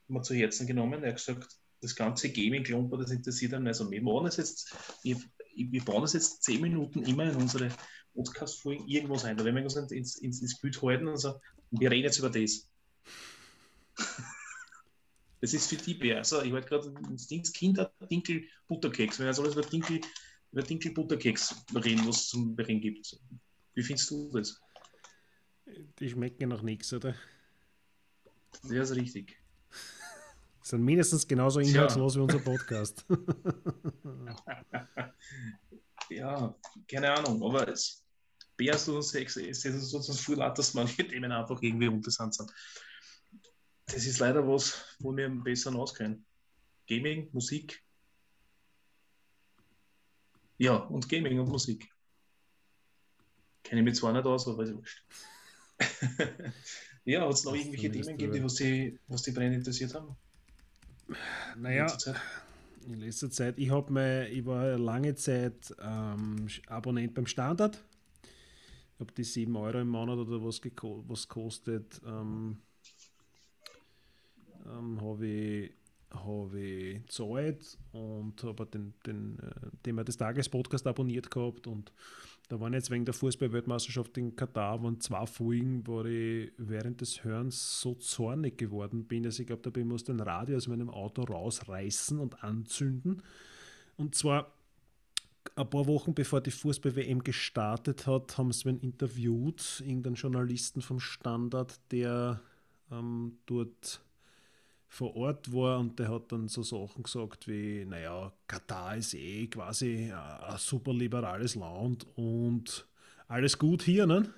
mal 0.07 0.23
zu 0.23 0.33
Herzen 0.33 0.65
genommen. 0.65 1.03
Er 1.03 1.09
hat 1.09 1.17
gesagt, 1.17 1.55
das 1.81 1.95
ganze 1.95 2.31
Gaming-Klumper, 2.31 2.97
das 2.97 3.11
interessiert 3.11 3.53
ihn. 3.53 3.67
Und 3.67 3.91
wir 3.91 4.03
bauen 4.03 4.25
das 4.25 4.37
jetzt, 4.37 4.75
wir 5.03 5.83
bauen 5.85 6.01
das 6.01 6.13
jetzt 6.13 6.41
zehn 6.41 6.59
Minuten 6.61 7.03
immer 7.03 7.25
in 7.25 7.35
unsere 7.35 7.69
Podcast-Folgen 8.15 8.87
irgendwo 8.87 9.19
ein. 9.19 9.37
Da 9.37 9.45
werden 9.45 9.55
wir 9.55 9.63
uns 9.65 9.75
ins, 9.75 10.15
ins, 10.15 10.41
ins 10.41 10.59
Bild 10.59 10.81
halten 10.81 11.07
und 11.07 11.17
sagen, 11.17 11.39
wir 11.69 11.91
reden 11.91 12.05
jetzt 12.05 12.17
über 12.17 12.31
das. 12.31 12.67
das 15.41 15.53
ist 15.53 15.69
für 15.69 15.75
die 15.77 15.93
Bär. 15.93 16.17
Also, 16.17 16.41
ich 16.41 16.51
wollte 16.51 16.69
gerade 16.69 16.91
ins 17.07 17.27
Dings 17.27 17.53
Kinder 17.53 17.93
Dinkel 18.09 18.45
Butterkeks. 18.67 19.19
Wenn 19.19 19.27
wir 19.27 19.37
alles 19.37 19.53
über 19.53 19.61
Dinkel, 19.61 20.01
über 20.55 20.63
Dinkel 20.63 20.93
Butterkeks 20.93 21.53
reden, 21.75 22.07
was 22.07 22.15
es 22.15 22.29
zum 22.29 22.55
Reden 22.55 22.79
gibt. 22.79 23.19
Wie 23.73 23.83
findest 23.83 24.09
du 24.09 24.31
das? 24.31 24.61
Die 25.99 26.09
schmecken 26.09 26.47
noch 26.47 26.61
nichts, 26.61 26.93
oder? 26.93 27.13
Ja, 28.63 28.83
ist 28.83 28.95
richtig 28.95 29.37
sind 30.61 30.81
mindestens 30.81 31.27
genauso 31.27 31.59
inhaltslos 31.59 32.15
ja. 32.15 32.21
wie 32.21 32.23
unser 32.23 32.39
Podcast. 32.39 33.05
ja, 36.09 36.55
keine 36.87 37.11
Ahnung, 37.11 37.43
aber 37.43 37.67
es 37.67 38.05
Bears 38.55 38.87
und 38.87 39.03
Sex 39.03 39.35
ist 39.35 39.61
so 39.61 40.13
viel 40.13 40.37
dass 40.37 40.73
manche 40.73 41.05
Themen 41.07 41.33
einfach 41.33 41.61
irgendwie 41.61 41.87
interessant 41.87 42.33
sind. 42.33 42.49
Das 43.87 44.05
ist 44.05 44.19
leider 44.19 44.47
was, 44.47 44.95
wo 44.99 45.13
wir 45.13 45.27
besser 45.27 45.75
auskennen. 45.75 46.25
Gaming, 46.87 47.27
Musik. 47.33 47.84
Ja, 50.57 50.75
und 50.75 51.09
Gaming 51.09 51.39
und 51.39 51.49
Musik. 51.49 51.89
Kenne 53.63 53.81
ich 53.81 53.85
mich 53.85 53.95
zwar 53.95 54.13
nicht 54.13 54.25
aus, 54.25 54.47
aber 54.47 54.63
ist 54.63 54.75
wurscht. 54.75 55.03
ja, 57.05 57.21
hat 57.21 57.33
es 57.33 57.43
noch 57.43 57.55
irgendwelche 57.55 57.91
Themen 57.91 58.17
gegeben, 58.17 58.33
die 58.33 58.43
was 58.43 58.55
die, 58.55 58.99
was 59.07 59.23
die 59.23 59.31
brennend 59.31 59.57
interessiert 59.57 59.93
haben? 59.93 60.15
Naja, 61.57 61.87
in 62.87 62.99
letzter 62.99 63.29
Zeit, 63.31 63.57
ich 63.57 63.69
habe 63.71 64.27
ich 64.31 64.45
war 64.45 64.77
lange 64.77 65.15
Zeit 65.15 65.73
ähm, 65.81 66.47
Abonnent 66.67 67.13
beim 67.13 67.25
Standard. 67.25 67.83
ob 68.99 69.13
die 69.15 69.23
7 69.23 69.55
Euro 69.55 69.81
im 69.81 69.89
Monat 69.89 70.17
oder 70.17 70.43
was, 70.43 70.61
was 70.61 71.27
kostet, 71.27 72.01
ähm, 72.05 72.57
ähm, 74.65 75.01
habe 75.01 75.27
ich, 75.27 75.71
hab 76.15 76.53
ich 76.53 77.01
gezahlt 77.05 77.77
und 77.91 78.41
habe 78.43 78.65
den, 78.65 78.93
den 79.05 79.39
äh, 79.39 79.69
Thema 79.83 80.03
des 80.03 80.17
Tages-Podcast 80.17 80.87
abonniert 80.87 81.29
gehabt 81.29 81.67
und 81.67 81.91
da 82.47 82.59
waren 82.59 82.73
jetzt 82.73 82.91
wegen 82.91 83.05
der 83.05 83.13
Fußball-Weltmeisterschaft 83.15 84.17
in 84.17 84.35
Katar 84.35 84.83
waren 84.83 84.99
zwei 84.99 85.25
Folgen, 85.25 85.85
wo 85.87 86.03
ich 86.03 86.51
während 86.57 87.01
des 87.01 87.23
Hörens 87.23 87.81
so 87.81 87.95
zornig 87.95 88.57
geworden 88.57 89.05
bin, 89.05 89.23
dass 89.23 89.39
ich 89.39 89.47
glaube, 89.47 89.69
da 89.69 89.83
muss 89.83 90.03
den 90.03 90.19
Radio 90.19 90.57
aus 90.57 90.67
meinem 90.67 90.89
Auto 90.89 91.23
rausreißen 91.23 92.19
und 92.19 92.43
anzünden. 92.43 93.23
Und 93.97 94.13
zwar 94.13 94.53
ein 95.55 95.69
paar 95.69 95.87
Wochen 95.87 96.13
bevor 96.13 96.41
die 96.41 96.51
Fußball-WM 96.51 97.23
gestartet 97.23 98.05
hat, 98.05 98.37
haben 98.37 98.51
sie 98.51 98.69
ihn 98.69 98.79
interviewt, 98.79 99.81
irgendeinen 99.85 100.15
Journalisten 100.15 100.81
vom 100.81 100.99
Standard, 100.99 101.79
der 101.91 102.41
ähm, 102.91 103.39
dort 103.47 104.01
vor 104.95 105.13
Ort 105.17 105.51
war 105.51 105.77
und 105.79 105.99
der 105.99 106.07
hat 106.07 106.31
dann 106.31 106.47
so 106.47 106.63
Sachen 106.63 107.03
gesagt 107.03 107.49
wie, 107.49 107.83
naja, 107.83 108.31
Katar 108.47 108.95
ist 108.95 109.13
eh 109.13 109.45
quasi 109.47 110.09
ein 110.09 110.57
super 110.57 110.93
liberales 110.93 111.55
Land 111.55 112.07
und 112.15 112.87
alles 113.27 113.59
gut 113.59 113.83
hier, 113.83 114.07
ne? 114.07 114.29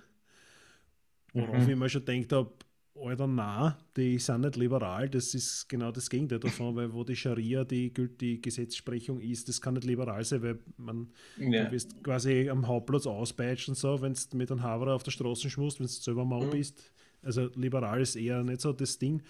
Worauf 1.34 1.64
mhm. 1.64 1.70
ich 1.70 1.76
mir 1.76 1.90
schon 1.90 2.06
gedacht 2.06 2.34
habe, 2.34 2.52
Alter, 3.00 3.28
nein, 3.28 3.76
die 3.96 4.18
sind 4.18 4.42
nicht 4.42 4.56
liberal, 4.56 5.08
das 5.08 5.36
ist 5.36 5.70
genau 5.70 5.92
das 5.92 6.10
Gegenteil 6.10 6.40
davon, 6.40 6.76
weil 6.76 6.92
wo 6.92 7.04
die 7.04 7.16
Scharia 7.16 7.64
die 7.64 7.94
gültige 7.94 8.42
Gesetzesprechung 8.42 9.20
ist, 9.20 9.48
das 9.48 9.62
kann 9.62 9.76
nicht 9.76 9.86
liberal 9.86 10.24
sein, 10.24 10.42
weil 10.42 10.58
man 10.78 11.12
ja. 11.38 11.66
du 11.66 11.72
wirst 11.72 12.04
quasi 12.04 12.50
am 12.50 12.66
Hauptplatz 12.66 13.06
auspeitschen, 13.06 13.76
so, 13.76 14.02
wenn 14.02 14.14
du 14.14 14.36
mit 14.36 14.52
einem 14.52 14.64
Havre 14.64 14.96
auf 14.96 15.04
der 15.04 15.12
Straße 15.12 15.52
schmusst, 15.52 15.80
wenn 15.80 15.86
du 15.86 15.94
selber 15.94 16.26
mal 16.26 16.48
mhm. 16.48 16.50
bist. 16.50 16.92
Also 17.22 17.52
liberal 17.54 18.02
ist 18.02 18.16
eher 18.16 18.44
nicht 18.44 18.62
so 18.62 18.74
das 18.74 18.98
Ding. 18.98 19.22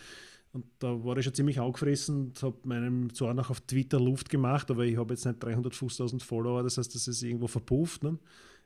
Und 0.57 0.65
da 0.79 1.03
war 1.03 1.15
ich 1.17 1.23
schon 1.23 1.35
ziemlich 1.35 1.59
angefressen 1.59 2.29
und 2.29 2.41
habe 2.41 2.57
meinem 2.63 3.13
zwar 3.13 3.35
noch 3.35 3.51
auf 3.51 3.61
Twitter 3.61 3.99
Luft 3.99 4.27
gemacht, 4.27 4.71
aber 4.71 4.85
ich 4.85 4.97
habe 4.97 5.13
jetzt 5.13 5.23
nicht 5.23 5.37
350.000 5.37 6.23
Follower, 6.23 6.63
das 6.63 6.79
heißt, 6.79 6.95
das 6.95 7.07
ist 7.07 7.21
irgendwo 7.21 7.45
verpufft. 7.45 8.01
Ne? 8.01 8.17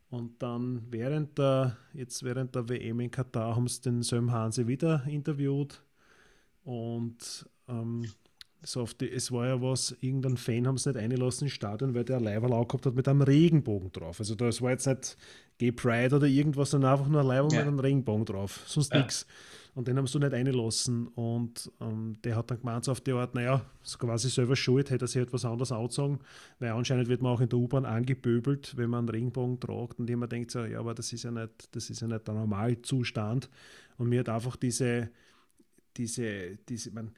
Und 0.09 0.41
dann 0.41 0.83
während 0.89 1.37
der, 1.37 1.75
jetzt 1.93 2.23
während 2.23 2.55
der 2.55 2.69
WM 2.69 3.01
in 3.01 3.11
Katar 3.11 3.57
haben 3.57 3.67
sie 3.67 3.81
den 3.81 4.03
Söm 4.03 4.31
Hanse 4.31 4.69
wieder 4.69 5.03
interviewt. 5.05 5.83
Und 6.63 7.45
ähm, 7.67 8.05
so 8.63 8.85
die, 8.85 9.11
es 9.11 9.29
war 9.29 9.47
ja 9.47 9.61
was, 9.61 9.93
irgendein 9.99 10.37
Fan 10.37 10.67
haben 10.67 10.75
es 10.75 10.85
nicht 10.85 10.95
eingelassen 10.95 11.47
ins 11.47 11.53
Stadion, 11.53 11.93
weil 11.93 12.05
der 12.05 12.21
Leiberlau 12.21 12.63
gehabt 12.63 12.85
hat 12.85 12.95
mit 12.95 13.09
einem 13.09 13.23
Regenbogen 13.23 13.91
drauf. 13.91 14.21
Also 14.21 14.35
das 14.35 14.61
war 14.61 14.71
jetzt 14.71 14.87
nicht 14.87 15.17
Gay 15.57 15.73
Pride 15.73 16.15
oder 16.15 16.27
irgendwas, 16.27 16.71
sondern 16.71 16.93
einfach 16.93 17.09
nur 17.09 17.19
ein 17.19 17.27
ja. 17.27 17.43
mit 17.43 17.67
einem 17.67 17.79
Regenbogen 17.79 18.23
drauf. 18.23 18.63
Sonst 18.65 18.93
ja. 18.93 18.99
nichts. 18.99 19.27
Und 19.73 19.87
den 19.87 19.97
haben 19.97 20.07
sie 20.07 20.19
nicht 20.19 20.33
eingelassen. 20.33 21.07
Und 21.07 21.71
ähm, 21.79 22.17
der 22.23 22.35
hat 22.35 22.51
dann 22.51 22.59
gemeint, 22.59 22.83
so 22.83 22.91
auf 22.91 23.01
die 23.01 23.13
Art, 23.13 23.35
naja, 23.35 23.65
so 23.83 23.97
quasi 23.97 24.29
selber 24.29 24.55
schuld, 24.55 24.89
hätte 24.89 25.05
er 25.05 25.07
sich 25.07 25.21
etwas 25.21 25.45
anderes 25.45 25.71
angezogen, 25.71 26.19
weil 26.59 26.71
anscheinend 26.71 27.07
wird 27.07 27.21
man 27.21 27.33
auch 27.33 27.41
in 27.41 27.47
der 27.47 27.57
U-Bahn 27.57 27.85
angepöbelt, 27.85 28.75
wenn 28.75 28.89
man 28.89 28.99
einen 28.99 29.09
Regenbogen 29.09 29.59
tragt 29.59 29.99
und 29.99 30.09
jemand 30.09 30.31
denkt 30.33 30.51
so, 30.51 30.65
ja, 30.65 30.79
aber 30.79 30.93
das 30.93 31.13
ist 31.13 31.23
ja 31.23 31.31
nicht, 31.31 31.73
das 31.73 31.89
ist 31.89 32.01
ja 32.01 32.07
nicht 32.07 32.27
der 32.27 32.33
Normalzustand. 32.33 33.49
Und 33.97 34.09
mir 34.09 34.19
hat 34.19 34.29
einfach 34.29 34.57
diese, 34.57 35.09
diese, 35.95 36.57
diese, 36.67 36.91
man, 36.91 37.11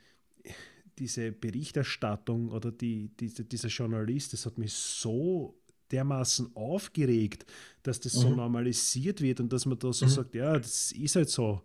diese 0.99 1.31
Berichterstattung 1.31 2.49
oder 2.49 2.71
die, 2.71 3.09
diese, 3.19 3.45
dieser 3.45 3.69
Journalist, 3.69 4.33
das 4.33 4.45
hat 4.45 4.59
mich 4.59 4.73
so 4.73 5.57
dermaßen 5.91 6.55
aufgeregt, 6.55 7.45
dass 7.81 7.99
das 7.99 8.15
mhm. 8.15 8.19
so 8.19 8.29
normalisiert 8.29 9.21
wird 9.21 9.39
und 9.39 9.51
dass 9.51 9.65
man 9.65 9.79
da 9.79 9.91
so 9.91 10.05
mhm. 10.05 10.09
sagt, 10.09 10.35
ja, 10.35 10.57
das 10.57 10.91
ist 10.91 11.15
halt 11.15 11.29
so 11.29 11.61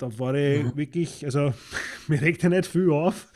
da 0.00 0.18
war 0.18 0.34
ich 0.34 0.64
mhm. 0.64 0.76
wirklich, 0.76 1.24
also 1.24 1.52
mir 2.08 2.20
regt 2.20 2.42
ja 2.42 2.48
nicht 2.48 2.66
viel 2.66 2.90
auf, 2.90 3.28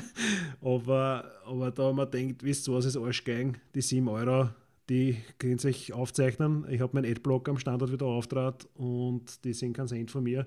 aber, 0.62 1.30
aber 1.46 1.70
da 1.70 1.92
wir 1.92 2.06
gedacht, 2.06 2.42
wisst 2.42 2.68
ihr 2.68 2.74
was, 2.74 2.86
ist 2.86 2.96
Arschgang, 2.96 3.58
die 3.74 3.82
7 3.82 4.08
Euro, 4.08 4.48
die 4.88 5.18
können 5.38 5.58
sich 5.58 5.92
aufzeichnen. 5.92 6.66
Ich 6.68 6.80
habe 6.80 6.94
meinen 6.94 7.10
Adblock 7.10 7.48
am 7.48 7.58
Standort 7.58 7.92
wieder 7.92 8.06
auftrat 8.06 8.66
und 8.74 9.44
die 9.44 9.52
sind 9.52 9.72
ganz 9.72 9.92
Ende 9.92 10.10
von 10.10 10.24
mir. 10.24 10.46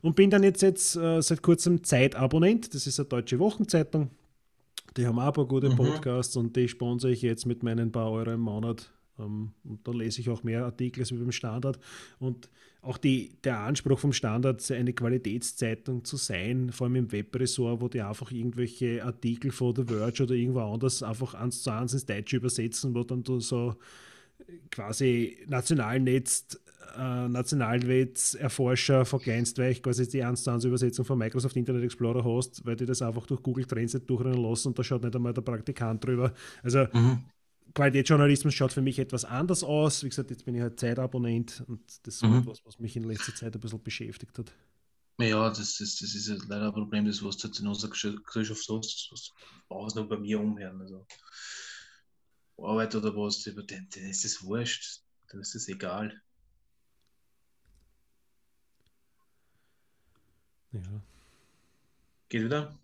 Und 0.00 0.14
bin 0.14 0.30
dann 0.30 0.44
jetzt, 0.44 0.62
jetzt 0.62 0.94
äh, 0.94 1.20
seit 1.20 1.42
kurzem 1.42 1.82
Zeitabonnent, 1.82 2.72
das 2.72 2.86
ist 2.86 3.00
eine 3.00 3.08
deutsche 3.08 3.40
Wochenzeitung. 3.40 4.10
Die 4.96 5.06
haben 5.06 5.18
auch 5.18 5.26
ein 5.26 5.32
paar 5.32 5.46
gute 5.46 5.70
mhm. 5.70 5.76
Podcasts 5.76 6.36
und 6.36 6.54
die 6.54 6.68
sponsere 6.68 7.10
ich 7.12 7.22
jetzt 7.22 7.46
mit 7.46 7.64
meinen 7.64 7.90
paar 7.90 8.12
Euro 8.12 8.30
im 8.30 8.40
Monat. 8.40 8.92
Ähm, 9.20 9.52
und 9.64 9.86
da 9.86 9.92
lese 9.92 10.20
ich 10.20 10.30
auch 10.30 10.42
mehr 10.42 10.64
Artikel 10.64 11.00
als 11.00 11.10
beim 11.10 11.32
Standard. 11.32 11.78
Und 12.18 12.48
auch 12.82 12.96
die, 12.96 13.36
der 13.44 13.58
Anspruch 13.58 13.98
vom 13.98 14.12
Standard, 14.12 14.68
eine 14.70 14.92
Qualitätszeitung 14.94 16.04
zu 16.04 16.16
sein, 16.16 16.70
vor 16.72 16.86
allem 16.86 16.96
im 16.96 17.12
Webressort, 17.12 17.80
wo 17.80 17.88
die 17.88 18.00
einfach 18.00 18.30
irgendwelche 18.30 19.04
Artikel 19.04 19.50
von 19.50 19.76
The 19.76 19.84
Verge 19.84 20.22
oder 20.22 20.34
irgendwo 20.34 20.60
anders 20.60 21.02
einfach 21.02 21.34
eins 21.34 21.62
zu 21.62 21.70
eins 21.70 21.92
ins 21.92 22.06
Deutsche 22.06 22.36
übersetzen, 22.36 22.94
wo 22.94 23.04
dann 23.04 23.22
du 23.22 23.38
so 23.40 23.76
quasi 24.70 25.36
Nationalnetz, 25.46 26.58
äh, 26.96 27.28
Nationalnetzerforscher 27.28 29.04
vergleinst, 29.04 29.58
weil 29.58 29.72
ich 29.72 29.82
quasi 29.82 30.08
die 30.08 30.24
1 30.24 30.42
zu 30.42 30.50
1 30.50 30.64
Übersetzung 30.64 31.04
von 31.04 31.18
Microsoft 31.18 31.56
Internet 31.56 31.84
Explorer 31.84 32.24
hast, 32.24 32.64
weil 32.64 32.76
die 32.76 32.86
das 32.86 33.02
einfach 33.02 33.26
durch 33.26 33.42
Google 33.42 33.66
Translate 33.66 34.06
durchrennen 34.06 34.42
lassen 34.42 34.68
und 34.68 34.78
da 34.78 34.82
schaut 34.82 35.02
nicht 35.02 35.14
einmal 35.14 35.34
der 35.34 35.42
Praktikant 35.42 36.04
drüber. 36.04 36.32
Also 36.62 36.86
mhm. 36.92 37.24
Qualitätsjournalismus 37.74 38.54
schaut 38.54 38.72
für 38.72 38.82
mich 38.82 38.98
etwas 38.98 39.24
anders 39.24 39.62
aus. 39.62 40.02
Wie 40.02 40.08
gesagt, 40.08 40.30
jetzt 40.30 40.44
bin 40.44 40.54
ich 40.54 40.60
halt 40.60 40.80
Zeitabonnent 40.80 41.62
und 41.66 41.80
das 42.06 42.16
ist 42.16 42.22
mhm. 42.22 42.38
etwas, 42.38 42.64
was 42.64 42.78
mich 42.78 42.96
in 42.96 43.04
letzter 43.04 43.34
Zeit 43.34 43.54
ein 43.54 43.60
bisschen 43.60 43.82
beschäftigt 43.82 44.38
hat. 44.38 44.52
Ja, 45.18 45.48
das, 45.48 45.80
ist, 45.80 46.00
das 46.00 46.14
ist 46.14 46.28
ja 46.28 46.36
leider 46.48 46.68
ein 46.68 46.72
Problem, 46.72 47.04
das 47.04 47.22
was 47.22 47.36
du 47.36 47.48
jetzt 47.48 47.60
in 47.60 47.66
unserer 47.66 47.90
Gesellschaft 47.90 48.64
so 48.64 48.78
hast. 48.78 49.08
Das 49.10 49.32
brauchst 49.68 49.96
du 49.96 50.00
nur 50.00 50.08
bei 50.08 50.16
mir 50.16 50.40
umhören. 50.40 50.80
Also 50.80 51.06
Arbeit 52.56 52.94
oder 52.94 53.14
was, 53.14 53.42
den 53.42 53.88
ist 54.10 54.24
das 54.24 54.42
wurscht. 54.42 55.02
Dann 55.28 55.40
ist 55.40 55.54
es 55.54 55.68
egal. 55.68 56.20
Ja. 60.72 60.80
Geht 62.28 62.44
wieder? 62.44 62.78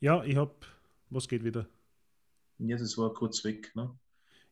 Ja, 0.00 0.22
ich 0.24 0.36
hab. 0.36 0.66
Was 1.10 1.26
geht 1.26 1.42
wieder? 1.42 1.66
Ja, 2.58 2.76
das 2.76 2.98
war 2.98 3.12
kurz 3.12 3.44
weg. 3.44 3.72
Ne? 3.74 3.90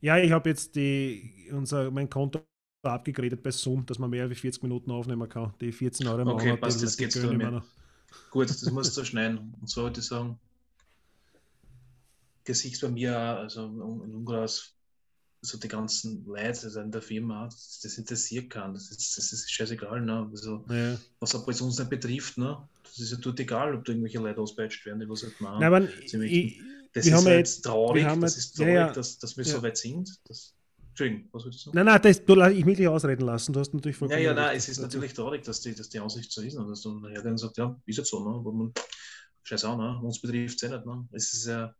Ja, 0.00 0.18
ich 0.18 0.30
habe 0.30 0.48
jetzt 0.48 0.76
die, 0.76 1.50
unser, 1.52 1.90
mein 1.90 2.08
Konto 2.08 2.40
abgegradet 2.82 3.42
bei 3.42 3.50
Zoom, 3.50 3.84
dass 3.86 3.98
man 3.98 4.10
mehr 4.10 4.24
als 4.24 4.38
40 4.38 4.62
Minuten 4.62 4.90
aufnehmen 4.90 5.28
kann. 5.28 5.54
Die 5.60 5.72
14 5.72 6.06
Euro 6.06 6.22
im 6.22 6.28
okay, 6.28 6.46
Monat. 6.46 6.60
Passt, 6.60 6.82
das 6.82 6.96
geht's 6.96 7.16
mir. 7.16 7.62
Gut, 8.30 8.48
das 8.48 8.62
musst 8.70 8.96
du 8.96 9.04
schneiden. 9.04 9.54
Und 9.60 9.68
zwar 9.68 9.84
würde 9.84 10.00
ich 10.00 10.06
sagen, 10.06 10.38
Gesicht 12.44 12.80
bei 12.80 12.88
mir, 12.88 13.18
also 13.18 13.64
in 13.64 14.14
Ungarn 14.14 14.48
so 15.42 15.58
die 15.58 15.68
ganzen 15.68 16.24
Leute 16.26 16.48
also 16.48 16.80
in 16.80 16.90
der 16.90 17.02
Firma, 17.02 17.44
das, 17.44 17.80
das 17.82 17.98
interessiert 17.98 18.50
kann. 18.50 18.74
Das 18.74 18.90
ist, 18.90 19.16
das 19.16 19.32
ist 19.32 19.50
scheißegal. 19.50 20.00
Ne? 20.00 20.28
Also, 20.30 20.64
ja. 20.68 20.96
Was 21.20 21.34
aber 21.34 21.50
jetzt 21.50 21.60
uns 21.60 21.78
nicht 21.78 21.90
betrifft, 21.90 22.38
ne? 22.38 22.58
das 22.82 22.98
ist 22.98 23.12
ja 23.12 23.18
tut 23.18 23.38
egal, 23.40 23.74
ob 23.74 23.84
da 23.84 23.92
irgendwelche 23.92 24.18
Leute 24.18 24.40
auspeitscht 24.40 24.84
werden, 24.86 25.00
die 25.00 25.08
was 25.08 25.22
halt 25.22 25.40
machen. 25.40 25.60
Nein, 25.60 25.88
ich, 26.02 26.60
das 26.96 27.04
wir 27.04 27.12
ist 27.12 27.18
haben 27.18 27.26
halt 27.26 27.38
jetzt, 27.38 27.64
traurig, 27.64 28.04
das 28.04 28.20
jetzt, 28.20 28.36
ist 28.36 28.56
traurig, 28.56 28.74
ja, 28.74 28.86
ja. 28.86 28.92
Dass, 28.92 29.18
dass 29.18 29.36
wir 29.36 29.44
ja. 29.44 29.52
so 29.52 29.62
weit 29.62 29.76
sind. 29.76 30.20
Das, 30.24 30.54
Entschuldigung, 30.88 31.28
was 31.32 31.44
würdest 31.44 31.60
du 31.60 31.70
sagen? 31.70 31.76
Nein, 31.76 31.86
nein, 31.86 32.02
das, 32.02 32.24
du, 32.24 32.42
ich 32.46 32.66
will 32.66 32.74
dich 32.74 32.88
ausreden 32.88 33.26
lassen. 33.26 33.52
Du 33.52 33.60
hast 33.60 33.74
natürlich 33.74 33.96
vollkommen. 33.96 34.20
Ja, 34.20 34.30
ja, 34.30 34.34
nein, 34.34 34.56
es 34.56 34.68
ist 34.68 34.80
natürlich 34.80 35.12
traurig, 35.12 35.44
dass 35.44 35.60
die, 35.60 35.74
dass 35.74 35.88
die 35.88 36.00
Aussicht 36.00 36.32
so 36.32 36.40
ist. 36.40 36.56
Und 36.56 36.68
dass 36.68 36.80
du 36.82 36.98
nachher 36.98 37.22
dann 37.22 37.36
sagst, 37.36 37.58
ja, 37.58 37.78
ist 37.84 37.98
jetzt 37.98 38.10
so, 38.10 38.20
ne? 38.20 38.50
Man, 38.50 38.72
scheiß 39.42 39.64
auch, 39.64 39.76
ne? 39.76 40.00
Uns 40.02 40.20
betrifft 40.20 40.56
es 40.56 40.62
eh 40.62 40.74
nicht, 40.74 40.86
ne? 40.86 41.06
Es 41.12 41.32
ist 41.34 41.46
ja 41.46 41.74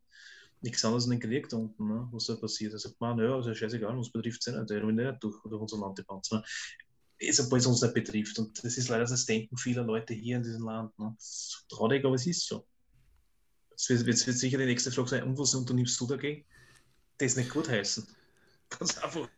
nichts 0.61 0.85
anderes 0.85 1.05
in 1.05 1.13
den 1.13 1.21
Krieg 1.21 1.49
da 1.49 1.57
unten, 1.57 1.89
ne? 1.89 2.09
was 2.13 2.27
da 2.27 2.35
passiert. 2.35 2.73
Er 2.73 2.79
sagt, 2.79 3.01
man, 3.01 3.19
ja, 3.19 3.35
also 3.35 3.55
scheißegal, 3.55 3.97
uns 3.97 4.11
betrifft 4.11 4.41
es 4.41 4.53
eh 4.53 4.59
nicht, 4.59 4.71
der 4.71 4.83
ruiniert 4.83 5.13
nicht 5.13 5.23
durch, 5.23 5.43
durch 5.45 5.61
unser 5.61 5.79
Land 5.79 5.99
die 5.99 6.03
Panzer. 6.03 6.37
Ne? 6.37 6.45
Ist 7.19 7.41
aber 7.41 7.57
es 7.57 7.67
uns 7.67 7.83
nicht 7.83 7.95
betrifft. 7.95 8.39
Und 8.39 8.63
das 8.63 8.77
ist 8.77 8.89
leider 8.89 9.05
das 9.05 9.25
Denken 9.25 9.57
vieler 9.57 9.85
Leute 9.85 10.13
hier 10.13 10.37
in 10.37 10.43
diesem 10.43 10.65
Land. 10.65 10.99
Ne? 10.99 11.15
Das 11.17 11.27
ist 11.27 11.67
traurig, 11.69 12.05
aber 12.05 12.15
es 12.15 12.27
ist 12.27 12.47
so. 12.47 12.67
Jetzt 13.77 13.91
wird, 13.91 14.07
jetzt 14.07 14.27
wird 14.27 14.39
sicher 14.39 14.59
die 14.59 14.65
nächste 14.65 14.91
Frage 14.91 15.09
sein, 15.09 15.23
und 15.25 15.39
was 15.39 15.55
unternimmst 15.55 16.01
du 16.01 16.07
dagegen? 16.07 16.45
Das 17.19 17.37
nicht 17.37 17.51
gut 17.51 17.69
heißen. 17.69 18.07
Ganz 18.71 18.99
einfach. 18.99 19.29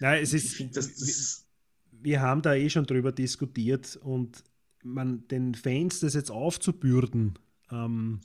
Nein, 0.00 0.22
es 0.22 0.32
ist. 0.32 0.54
Find, 0.54 0.76
das, 0.76 0.94
das 0.94 1.46
wir 1.92 2.20
haben 2.20 2.42
da 2.42 2.54
eh 2.54 2.68
schon 2.68 2.86
drüber 2.86 3.12
diskutiert 3.12 3.96
und 3.96 4.44
man 4.82 5.26
den 5.28 5.54
Fans 5.54 6.00
das 6.00 6.14
jetzt 6.14 6.30
aufzubürden, 6.30 7.38
ähm, 7.70 8.20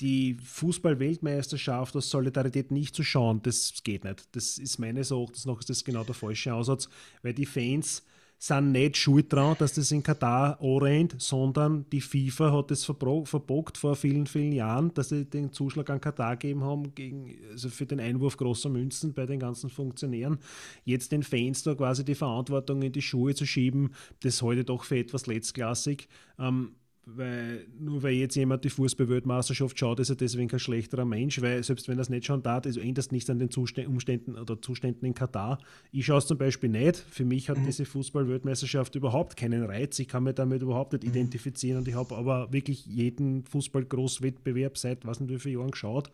die 0.00 0.36
Fußball-Weltmeisterschaft 0.44 1.96
aus 1.96 2.10
Solidarität 2.10 2.70
nicht 2.70 2.94
zu 2.94 3.02
schauen, 3.02 3.42
das 3.42 3.72
geht 3.82 4.04
nicht. 4.04 4.28
Das 4.32 4.58
ist 4.58 4.78
meines 4.78 5.10
Erachtens 5.10 5.44
noch 5.44 5.58
ist 5.58 5.70
das 5.70 5.84
genau 5.84 6.04
der 6.04 6.14
falsche 6.14 6.54
Aussatz, 6.54 6.88
weil 7.22 7.34
die 7.34 7.46
Fans 7.46 8.04
sind 8.38 8.70
nicht 8.70 8.96
schuld 8.96 9.32
dran, 9.32 9.56
dass 9.58 9.74
das 9.74 9.90
in 9.90 10.02
Katar 10.02 10.60
anrennt, 10.60 11.16
sondern 11.18 11.86
die 11.90 12.00
FIFA 12.00 12.52
hat 12.52 12.70
es 12.70 12.84
verbogt 12.84 13.76
vor 13.76 13.96
vielen, 13.96 14.26
vielen 14.26 14.52
Jahren, 14.52 14.94
dass 14.94 15.08
sie 15.08 15.24
den 15.24 15.52
Zuschlag 15.52 15.90
an 15.90 16.00
Katar 16.00 16.36
gegeben 16.36 16.62
haben 16.62 16.94
gegen, 16.94 17.36
also 17.50 17.68
für 17.68 17.86
den 17.86 17.98
Einwurf 17.98 18.36
großer 18.36 18.68
Münzen 18.68 19.12
bei 19.12 19.26
den 19.26 19.40
ganzen 19.40 19.70
Funktionären. 19.70 20.38
Jetzt 20.84 21.10
den 21.10 21.24
Fans 21.24 21.64
da 21.64 21.74
quasi 21.74 22.04
die 22.04 22.14
Verantwortung 22.14 22.82
in 22.82 22.92
die 22.92 23.02
Schuhe 23.02 23.34
zu 23.34 23.44
schieben, 23.44 23.90
das 24.20 24.40
halte 24.40 24.60
ich 24.60 24.66
doch 24.66 24.84
für 24.84 24.98
etwas 24.98 25.26
letztklassig. 25.26 26.08
Ähm, 26.38 26.76
weil 27.16 27.66
nur 27.78 28.02
weil 28.02 28.14
jetzt 28.14 28.34
jemand 28.34 28.64
die 28.64 28.70
Fußball-Weltmeisterschaft 28.70 29.78
schaut, 29.78 30.00
ist 30.00 30.10
er 30.10 30.16
deswegen 30.16 30.48
kein 30.48 30.60
schlechterer 30.60 31.04
Mensch, 31.04 31.40
weil 31.40 31.62
selbst 31.62 31.88
wenn 31.88 31.98
er 31.98 32.02
es 32.02 32.10
nicht 32.10 32.26
schon 32.26 32.42
tat, 32.42 32.66
also 32.66 32.80
ändert 32.80 32.98
es 33.06 33.12
nichts 33.12 33.30
an 33.30 33.38
den 33.38 33.48
Umständen 33.86 34.36
oder 34.36 34.60
Zuständen 34.60 35.06
in 35.06 35.14
Katar. 35.14 35.58
Ich 35.90 36.06
schaue 36.06 36.18
es 36.18 36.26
zum 36.26 36.38
Beispiel 36.38 36.70
nicht. 36.70 36.96
Für 36.96 37.24
mich 37.24 37.48
hat 37.48 37.58
mhm. 37.58 37.64
diese 37.66 37.84
Fußball-Weltmeisterschaft 37.84 38.94
überhaupt 38.94 39.36
keinen 39.36 39.64
Reiz. 39.64 39.98
Ich 39.98 40.08
kann 40.08 40.24
mich 40.24 40.34
damit 40.34 40.62
überhaupt 40.62 40.92
nicht 40.92 41.04
mhm. 41.04 41.10
identifizieren 41.10 41.78
und 41.78 41.88
ich 41.88 41.94
habe 41.94 42.14
aber 42.16 42.52
wirklich 42.52 42.86
jeden 42.86 43.44
Fußball-Großwettbewerb 43.44 44.76
seit 44.76 45.06
was 45.06 45.20
nicht 45.20 45.30
wie 45.30 45.38
vielen 45.38 45.60
Jahren 45.60 45.70
geschaut. 45.70 46.10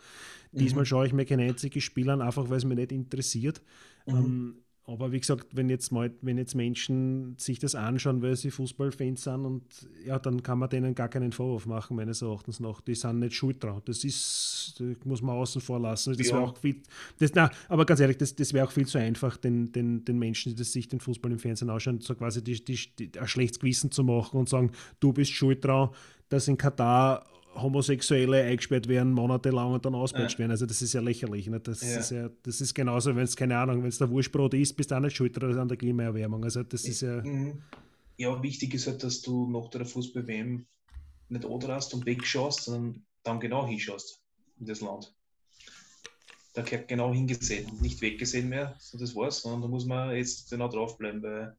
Mhm. 0.52 0.58
Diesmal 0.58 0.86
schaue 0.86 1.06
ich 1.06 1.12
mir 1.12 1.24
kein 1.24 1.40
einziges 1.40 1.82
Spiel 1.82 2.08
an, 2.10 2.22
einfach 2.22 2.48
weil 2.48 2.58
es 2.58 2.64
mich 2.64 2.78
nicht 2.78 2.92
interessiert. 2.92 3.62
Mhm. 4.06 4.14
Ähm, 4.16 4.54
aber 4.86 5.12
wie 5.12 5.20
gesagt, 5.20 5.56
wenn 5.56 5.70
jetzt 5.70 5.92
mal, 5.92 6.12
wenn 6.20 6.36
jetzt 6.36 6.54
Menschen 6.54 7.36
sich 7.38 7.58
das 7.58 7.74
anschauen, 7.74 8.20
weil 8.20 8.36
sie 8.36 8.50
Fußballfans 8.50 9.24
sind 9.24 9.46
und 9.46 9.62
ja, 10.04 10.18
dann 10.18 10.42
kann 10.42 10.58
man 10.58 10.68
denen 10.68 10.94
gar 10.94 11.08
keinen 11.08 11.32
Vorwurf 11.32 11.64
machen, 11.64 11.96
meines 11.96 12.20
Erachtens 12.20 12.60
nach. 12.60 12.82
Die 12.82 12.94
sind 12.94 13.20
nicht 13.20 13.34
schuld 13.34 13.64
dran. 13.64 13.80
Das 13.86 14.04
ist, 14.04 14.74
das 14.78 15.04
muss 15.04 15.22
man 15.22 15.36
außen 15.36 15.62
vor 15.62 15.80
lassen. 15.80 16.14
Das 16.14 16.28
ja. 16.28 16.38
auch 16.38 16.58
viel, 16.58 16.82
das, 17.18 17.32
na, 17.34 17.50
aber 17.68 17.86
ganz 17.86 18.00
ehrlich, 18.00 18.18
das, 18.18 18.36
das 18.36 18.52
wäre 18.52 18.66
auch 18.66 18.72
viel 18.72 18.86
zu 18.86 18.98
einfach, 18.98 19.38
den, 19.38 19.72
den, 19.72 20.04
den 20.04 20.18
Menschen, 20.18 20.52
die 20.52 20.56
das 20.56 20.72
sich 20.72 20.86
den 20.86 21.00
Fußball 21.00 21.32
im 21.32 21.38
Fernsehen 21.38 21.70
anschauen, 21.70 22.00
so 22.00 22.14
quasi 22.14 22.44
die, 22.44 22.62
die, 22.62 22.78
die, 22.98 23.18
ein 23.18 23.26
schlechtes 23.26 23.60
Gewissen 23.60 23.90
zu 23.90 24.04
machen 24.04 24.38
und 24.38 24.50
sagen, 24.50 24.70
du 25.00 25.14
bist 25.14 25.32
schuld 25.32 25.64
dran, 25.64 25.88
dass 26.28 26.46
in 26.46 26.58
Katar 26.58 27.24
Homosexuelle 27.54 28.42
eingesperrt 28.42 28.88
werden, 28.88 29.12
monatelang 29.12 29.72
und 29.72 29.84
dann 29.84 29.94
auspeitscht 29.94 30.34
ja. 30.34 30.40
werden. 30.40 30.50
Also 30.52 30.66
das 30.66 30.82
ist 30.82 30.92
ja 30.92 31.00
lächerlich. 31.00 31.46
Ne? 31.46 31.60
Das, 31.60 31.82
ja. 31.82 31.98
Ist 31.98 32.10
ja, 32.10 32.30
das 32.42 32.60
ist 32.60 32.74
genauso, 32.74 33.14
wenn 33.14 33.24
es, 33.24 33.36
keine 33.36 33.56
Ahnung, 33.58 33.82
wenn 33.82 33.88
es 33.88 33.98
der 33.98 34.10
Wurstbrot 34.10 34.54
ist, 34.54 34.74
bist 34.74 34.90
du 34.90 34.96
auch 34.96 35.00
nicht 35.00 35.16
schuld 35.16 35.42
an 35.42 35.68
der 35.68 35.76
Klimaerwärmung. 35.76 36.44
Also 36.44 36.62
das 36.62 36.84
ist 36.84 37.02
ja. 37.02 37.22
Mhm. 37.22 37.62
Ja, 38.16 38.40
wichtig 38.42 38.74
ist 38.74 38.86
halt, 38.86 39.02
dass 39.02 39.22
du 39.22 39.50
nach 39.50 39.68
der 39.70 39.84
Fußball-WM 39.84 40.66
nicht 41.28 41.44
anrast 41.44 41.94
und 41.94 42.06
wegschaust, 42.06 42.64
sondern 42.64 43.02
dann 43.24 43.40
genau 43.40 43.66
hinschaust 43.66 44.20
in 44.60 44.66
das 44.66 44.80
Land. 44.80 45.12
Da 46.52 46.62
gehört 46.62 46.86
genau 46.86 47.12
hingesehen, 47.12 47.68
nicht 47.80 48.00
weggesehen 48.00 48.48
mehr, 48.48 48.76
so 48.78 48.96
das 48.96 49.16
war's, 49.16 49.42
sondern 49.42 49.62
da 49.62 49.68
muss 49.68 49.86
man 49.86 50.14
jetzt 50.14 50.50
genau 50.50 50.68
draufbleiben, 50.68 51.20
weil 51.22 51.56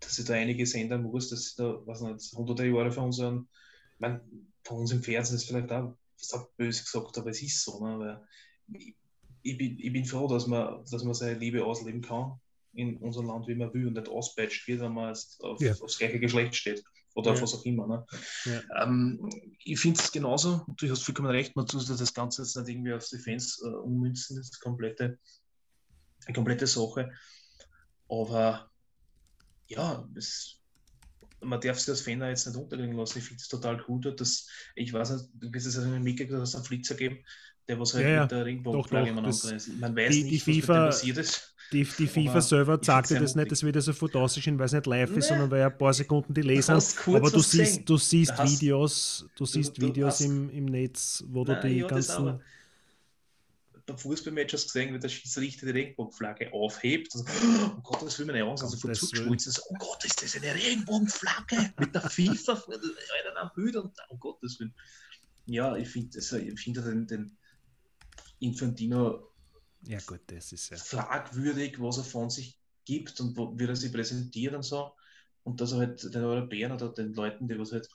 dass 0.00 0.16
sich 0.16 0.24
da 0.24 0.34
einige 0.34 0.64
ändern 0.78 1.02
muss, 1.02 1.30
dass 1.30 1.50
sie 1.50 1.56
da, 1.56 1.80
was 1.86 2.00
nicht, 2.00 2.32
hunderte 2.34 2.66
Jahre 2.66 2.90
von 2.90 3.04
unseren, 3.04 3.48
ich 3.94 4.00
meine, 4.00 4.20
von 4.68 4.78
uns 4.78 4.92
im 4.92 5.02
Fernsehen 5.02 5.36
ist 5.36 5.46
vielleicht 5.46 5.72
auch 5.72 5.96
so 6.16 6.46
böse 6.56 6.82
gesagt, 6.82 7.18
aber 7.18 7.30
es 7.30 7.42
ist 7.42 7.62
so. 7.64 7.84
Ne? 7.84 7.98
Weil 7.98 8.78
ich, 8.78 8.94
ich, 9.42 9.58
bin, 9.58 9.78
ich 9.78 9.92
bin 9.92 10.04
froh, 10.04 10.28
dass 10.28 10.46
man, 10.46 10.84
dass 10.90 11.04
man 11.04 11.14
seine 11.14 11.38
Liebe 11.38 11.64
ausleben 11.64 12.02
kann 12.02 12.38
in 12.74 12.98
unserem 12.98 13.26
Land, 13.26 13.48
wie 13.48 13.54
man 13.54 13.72
will 13.72 13.86
und 13.86 13.94
nicht 13.94 14.08
auspeitscht 14.08 14.68
wird, 14.68 14.80
wenn 14.80 14.92
man 14.92 15.16
auf, 15.40 15.60
ja. 15.60 15.72
aufs 15.80 15.98
gleiche 15.98 16.20
Geschlecht 16.20 16.54
steht 16.54 16.84
oder 17.14 17.30
ja. 17.30 17.34
auf 17.34 17.42
was 17.42 17.54
auch 17.54 17.64
immer. 17.64 17.86
Ne? 17.86 18.06
Ja. 18.44 18.84
Ähm, 18.84 19.28
ich 19.64 19.80
finde 19.80 20.00
es 20.00 20.12
genauso, 20.12 20.66
du 20.76 20.90
hast 20.90 21.02
vollkommen 21.02 21.30
recht, 21.30 21.56
man 21.56 21.66
tut 21.66 21.88
das 21.88 22.14
Ganze 22.14 22.42
jetzt 22.42 22.56
nicht 22.56 22.68
irgendwie 22.68 22.92
auf 22.92 23.08
die 23.08 23.18
Fans 23.18 23.62
äh, 23.64 23.68
ummünzen, 23.68 24.36
das 24.36 24.50
ist 24.50 24.60
komplette, 24.60 25.18
eine 26.26 26.34
komplette 26.34 26.66
Sache. 26.66 27.10
Aber 28.08 28.70
ja, 29.66 30.06
es, 30.14 30.57
man 31.40 31.60
darf 31.60 31.78
sich 31.78 31.88
als 31.88 32.00
Fan 32.00 32.20
jetzt 32.22 32.46
nicht 32.46 32.56
untergehen 32.56 32.92
lassen. 32.92 33.18
Ich 33.18 33.24
finde 33.24 33.40
es 33.40 33.48
total 33.48 33.82
cool, 33.88 34.00
dass 34.00 34.48
ich 34.74 34.92
weiß 34.92 35.10
nicht, 35.10 35.24
du 35.34 35.52
wirst 35.52 35.66
es 35.66 35.78
also 35.78 35.88
mitgekriegt, 35.90 36.32
dass 36.32 36.50
es 36.50 36.54
einen 36.54 36.64
Flitzer 36.64 36.94
geben, 36.94 37.18
der 37.68 37.78
was 37.78 37.94
halt 37.94 38.06
ja, 38.06 38.22
mit 38.22 38.30
der 38.30 38.44
Regenbogenflagge 38.44 39.10
immer 39.10 39.28
ist. 39.28 39.68
Man 39.78 39.96
weiß 39.96 40.14
die, 40.14 40.24
nicht, 40.24 40.46
die 40.46 40.60
FIFA, 40.60 40.86
was 40.86 40.96
passiert 40.96 41.18
ist. 41.18 41.54
Die, 41.70 41.84
die 41.84 42.06
FIFA 42.06 42.40
selber 42.40 42.78
sagte 42.80 43.20
das 43.20 43.34
nicht, 43.34 43.52
das 43.52 43.62
wird 43.62 43.76
also 43.76 43.92
von 43.92 44.10
aussehen, 44.14 44.58
weil 44.58 44.66
es 44.66 44.72
nicht 44.72 44.86
live 44.86 45.14
ist, 45.16 45.28
sondern 45.28 45.50
weil 45.50 45.62
ein 45.62 45.76
paar 45.76 45.92
Sekunden 45.92 46.32
die 46.32 46.40
lesen. 46.40 46.72
Aber 46.72 47.30
du 47.30 47.40
siehst, 47.40 47.86
du 47.86 47.98
siehst 47.98 48.32
Videos, 48.42 49.26
du 49.36 49.44
siehst 49.44 49.78
Videos 49.78 50.22
im, 50.22 50.48
im 50.48 50.64
Netz, 50.64 51.22
wo 51.28 51.44
du 51.44 51.60
die 51.60 51.80
ja, 51.80 51.86
ganzen 51.86 52.40
beim 53.88 53.98
Fußballmatch 53.98 54.52
hast 54.52 54.66
gesehen, 54.66 54.94
wie 54.94 54.98
der 54.98 55.08
Schiedsrichter 55.08 55.66
die 55.66 55.72
Regenbogenflagge 55.72 56.52
aufhebt. 56.52 57.14
Also, 57.14 57.24
oh 57.76 57.80
Gott, 57.82 58.02
das 58.02 58.18
will 58.18 58.26
man 58.26 58.36
nicht 58.36 58.44
Angst. 58.44 58.62
Also 58.62 58.76
von 58.76 58.94
zurückgeschmolzen 58.94 59.50
ist, 59.50 59.62
oh 59.68 59.74
Gott, 59.78 60.04
ist 60.04 60.22
das 60.22 60.36
eine 60.36 60.54
Regenbogenflagge 60.54 61.74
mit 61.78 61.94
der 61.94 62.02
FIFA 62.02 62.56
vor 62.56 62.74
einem 62.74 63.50
Hüt 63.54 63.76
und 63.76 63.92
um 64.10 64.20
Gottes 64.20 64.60
Willen. 64.60 64.74
Ja, 65.46 65.76
ich 65.76 65.88
finde 65.88 66.18
also, 66.18 66.38
find 66.56 66.76
den, 66.76 67.06
den 67.06 67.36
Infantino 68.38 69.28
ja, 69.82 69.98
gut, 70.04 70.20
das 70.26 70.52
ist 70.52 70.70
ja. 70.70 70.76
fragwürdig, 70.76 71.80
was 71.80 71.98
er 71.98 72.04
von 72.04 72.30
sich 72.30 72.58
gibt 72.84 73.20
und 73.20 73.36
wo, 73.36 73.56
wie 73.58 73.64
er 73.64 73.76
sich 73.76 73.92
präsentiert 73.92 74.54
und 74.54 74.64
so. 74.64 74.92
Und 75.44 75.60
dass 75.60 75.72
er 75.72 75.78
halt 75.78 76.02
den 76.02 76.24
Europäern 76.24 76.72
oder 76.72 76.92
den 76.92 77.14
Leuten, 77.14 77.48
die 77.48 77.58
was 77.58 77.72
halt 77.72 77.88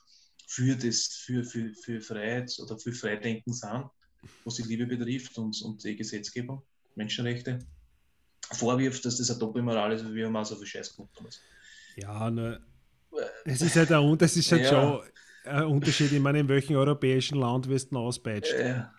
für 0.46 0.76
das, 0.76 1.06
für, 1.06 1.44
für, 1.44 1.74
für 1.74 2.00
Freiheit 2.00 2.58
oder 2.58 2.78
für 2.78 2.92
Freidenken 2.92 3.52
sind, 3.52 3.90
was 4.44 4.56
die 4.56 4.62
Liebe 4.62 4.86
betrifft 4.86 5.38
und, 5.38 5.60
und 5.62 5.82
die 5.84 5.96
Gesetzgebung, 5.96 6.62
Menschenrechte, 6.94 7.58
vorwirft, 8.52 9.04
dass 9.04 9.16
das 9.18 9.30
eine 9.30 9.38
Doppelmoral 9.38 9.92
ist, 9.92 10.06
wie 10.08 10.14
wir 10.14 10.30
mal 10.30 10.44
so 10.44 10.56
viel 10.56 10.66
Scheiß 10.66 10.96
gemacht 10.96 11.12
haben. 11.16 11.28
Ja, 11.96 12.30
ne, 12.30 12.60
es 13.44 13.62
ist 13.62 13.76
halt, 13.76 13.92
ein, 13.92 14.18
das 14.18 14.36
ist 14.36 14.50
halt 14.52 14.64
ja. 14.64 14.70
schon 14.70 15.00
ein 15.44 15.64
Unterschied, 15.64 16.12
ich 16.12 16.20
meine, 16.20 16.40
in 16.40 16.48
welchem 16.48 16.76
europäischen 16.76 17.38
Land 17.38 17.68
wirst 17.68 17.92
du 17.92 17.98
auspeitscht. 17.98 18.54
Ja. 18.58 18.92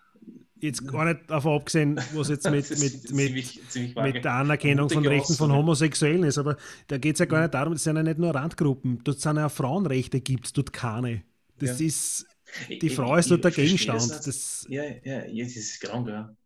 Jetzt 0.58 0.86
gar 0.88 1.04
nicht 1.04 1.28
davon 1.28 1.56
abgesehen, 1.56 2.00
was 2.14 2.28
jetzt 2.28 2.44
mit, 2.50 2.70
mit, 2.70 2.80
mit, 2.80 3.08
ziemlich, 3.08 3.60
ziemlich 3.68 3.94
mit 3.94 4.24
der 4.24 4.32
Anerkennung 4.32 4.88
von 4.88 5.06
Rechten 5.06 5.34
von 5.34 5.52
Homosexuellen 5.52 6.24
ist, 6.24 6.38
aber 6.38 6.56
da 6.86 6.96
geht 6.96 7.16
es 7.16 7.20
ja 7.20 7.26
gar 7.26 7.42
nicht 7.42 7.52
darum, 7.52 7.74
es 7.74 7.84
sind 7.84 7.96
ja 7.96 8.02
nicht 8.02 8.18
nur 8.18 8.34
Randgruppen, 8.34 9.00
dort 9.04 9.20
sind 9.20 9.36
ja 9.36 9.48
Frauenrechte, 9.48 10.20
gibt 10.20 10.46
es 10.46 10.52
dort 10.52 10.72
keine. 10.72 11.22
Das 11.58 11.80
ja. 11.80 11.86
ist 11.86 12.26
die 12.68 12.90
Frau 12.90 13.16
ist 13.16 13.30
dort 13.30 13.44
der 13.44 13.50
Gegenstand. 13.50 14.10
Das, 14.10 14.20
das, 14.22 14.66
ja, 14.68 14.84
ja, 15.04 15.24
jetzt 15.26 15.56
ist 15.56 15.74
es 15.74 15.80
krank. 15.80 16.08
Ja. 16.08 16.36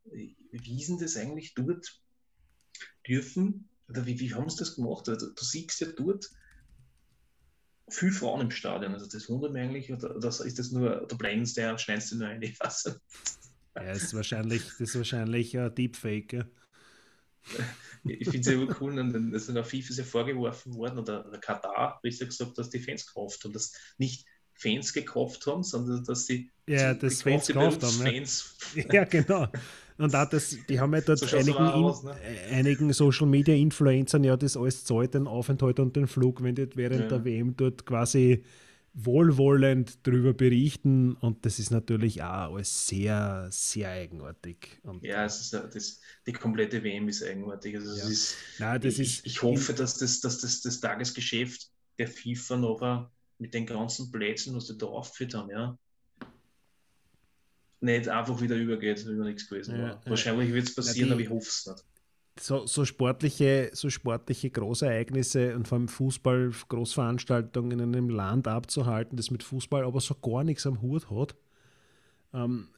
Wie 0.52 0.80
ist 0.80 0.88
denn 0.88 0.98
das 0.98 1.16
eigentlich 1.16 1.54
dort 1.54 2.00
dürfen? 3.06 3.68
Oder 3.88 4.06
wie, 4.06 4.18
wie 4.20 4.34
haben 4.34 4.48
sie 4.48 4.58
das 4.58 4.76
gemacht? 4.76 5.08
Also, 5.08 5.30
du 5.30 5.44
siehst 5.44 5.80
ja 5.80 5.88
dort 5.88 6.30
viele 7.88 8.12
Frauen 8.12 8.42
im 8.42 8.50
Stadion. 8.50 8.94
Also 8.94 9.06
das 9.06 9.28
wundert 9.28 9.52
mich 9.52 9.62
eigentlich. 9.62 9.92
Oder, 9.92 10.16
oder 10.16 10.28
ist 10.28 10.58
das 10.58 10.70
nur, 10.70 11.06
du 11.08 11.18
blendest 11.18 11.56
der 11.56 11.72
und 11.72 11.80
schneidest 11.80 12.12
du 12.12 12.16
nur 12.16 12.28
ein? 12.28 12.42
Ich 12.42 12.58
weiß 12.60 12.84
Ja, 13.76 13.84
das 13.84 14.04
ist 14.04 14.14
wahrscheinlich, 14.14 14.62
das 14.62 14.80
ist 14.80 14.96
wahrscheinlich 14.96 15.58
ein 15.58 15.74
Deepfake. 15.74 16.32
Ja. 16.32 16.44
Ich 18.04 18.30
finde 18.30 18.38
es 18.38 18.46
ja 18.46 18.76
cool, 18.80 18.98
und 18.98 19.32
das 19.32 19.42
ist 19.42 19.48
in 19.50 19.56
der 19.56 19.64
FIFA 19.64 19.92
sehr 19.92 20.06
vorgeworfen 20.06 20.74
worden, 20.74 21.00
oder 21.00 21.22
der 21.30 21.38
Katar, 21.38 22.00
besser 22.02 22.24
gesagt, 22.24 22.56
dass 22.56 22.70
die 22.70 22.78
Fans 22.78 23.04
gekauft 23.04 23.44
und 23.44 23.54
das 23.54 23.74
nicht 23.98 24.24
Fans 24.60 24.92
gekauft 24.92 25.46
haben, 25.46 25.62
sondern 25.62 26.04
dass 26.04 26.26
sie 26.26 26.50
ja, 26.66 26.92
das 26.94 27.22
Fans 27.22 27.46
gekauft 27.46 27.82
haben. 27.82 27.92
Fans. 27.92 28.56
Ja. 28.74 28.84
ja, 28.92 29.04
genau. 29.04 29.48
Und 29.96 30.14
auch 30.14 30.28
das, 30.28 30.56
die 30.68 30.80
haben 30.80 30.94
ja 30.94 31.00
dort 31.00 31.18
so 31.18 31.36
einigen, 31.36 31.58
aus, 31.58 32.02
ne? 32.02 32.14
einigen 32.50 32.92
Social 32.92 33.26
Media 33.26 33.54
Influencern 33.54 34.24
ja 34.24 34.36
das 34.36 34.56
alles 34.56 34.84
zahlt, 34.84 35.14
den 35.14 35.26
Aufenthalt 35.26 35.78
und 35.78 35.96
den 35.96 36.06
Flug, 36.06 36.42
wenn 36.42 36.54
die 36.54 36.68
während 36.74 37.02
ja. 37.02 37.08
der 37.08 37.24
WM 37.24 37.56
dort 37.56 37.84
quasi 37.84 38.44
wohlwollend 38.92 40.06
darüber 40.06 40.32
berichten 40.32 41.14
und 41.14 41.46
das 41.46 41.58
ist 41.58 41.70
natürlich 41.70 42.22
auch 42.22 42.54
alles 42.54 42.86
sehr, 42.86 43.46
sehr 43.50 43.90
eigenartig. 43.90 44.80
Und 44.82 45.04
ja, 45.04 45.24
es 45.24 45.40
ist, 45.40 45.54
das, 45.54 46.00
die 46.26 46.32
komplette 46.32 46.82
WM 46.82 47.08
ist 47.08 47.22
eigenartig. 47.22 47.76
Also 47.76 47.96
ja. 47.96 48.08
ist, 48.08 48.36
Nein, 48.58 48.80
das 48.80 48.98
ich, 48.98 49.18
ist, 49.18 49.26
ich 49.26 49.42
hoffe, 49.42 49.74
dass 49.74 49.96
das, 49.98 50.20
dass 50.20 50.40
das, 50.40 50.60
das 50.62 50.80
Tagesgeschäft 50.80 51.70
der 51.98 52.08
FIFA 52.08 52.56
noch 52.56 53.10
mit 53.40 53.54
den 53.54 53.66
ganzen 53.66 54.10
Plätzen, 54.10 54.54
was 54.54 54.66
sie 54.66 54.78
da 54.78 54.86
aufgeführt 54.86 55.34
haben, 55.34 55.50
ja, 55.50 55.78
nicht 57.80 58.08
einfach 58.08 58.40
wieder 58.40 58.56
übergeht, 58.56 59.06
wie 59.06 59.12
nichts 59.12 59.48
gewesen 59.48 59.76
ja, 59.76 59.82
war. 59.82 60.00
Wahrscheinlich 60.04 60.52
wird 60.52 60.68
es 60.68 60.74
passieren, 60.74 61.10
ja, 61.10 61.16
die, 61.16 61.22
aber 61.22 61.22
ich 61.22 61.30
hoffe 61.30 61.48
es 61.48 61.66
nicht. 61.66 61.84
So, 62.38 62.66
so, 62.66 62.84
sportliche, 62.84 63.70
so 63.72 63.90
sportliche 63.90 64.50
Großereignisse 64.50 65.56
und 65.56 65.66
vor 65.66 65.78
allem 65.78 65.88
Fußball, 65.88 66.52
Großveranstaltungen 66.68 67.80
in 67.80 67.94
einem 67.94 68.08
Land 68.08 68.48
abzuhalten, 68.48 69.16
das 69.16 69.30
mit 69.30 69.42
Fußball 69.42 69.84
aber 69.84 70.00
so 70.00 70.14
gar 70.14 70.44
nichts 70.44 70.66
am 70.66 70.80
Hut 70.80 71.10
hat, 71.10 71.34
ähm, 72.32 72.68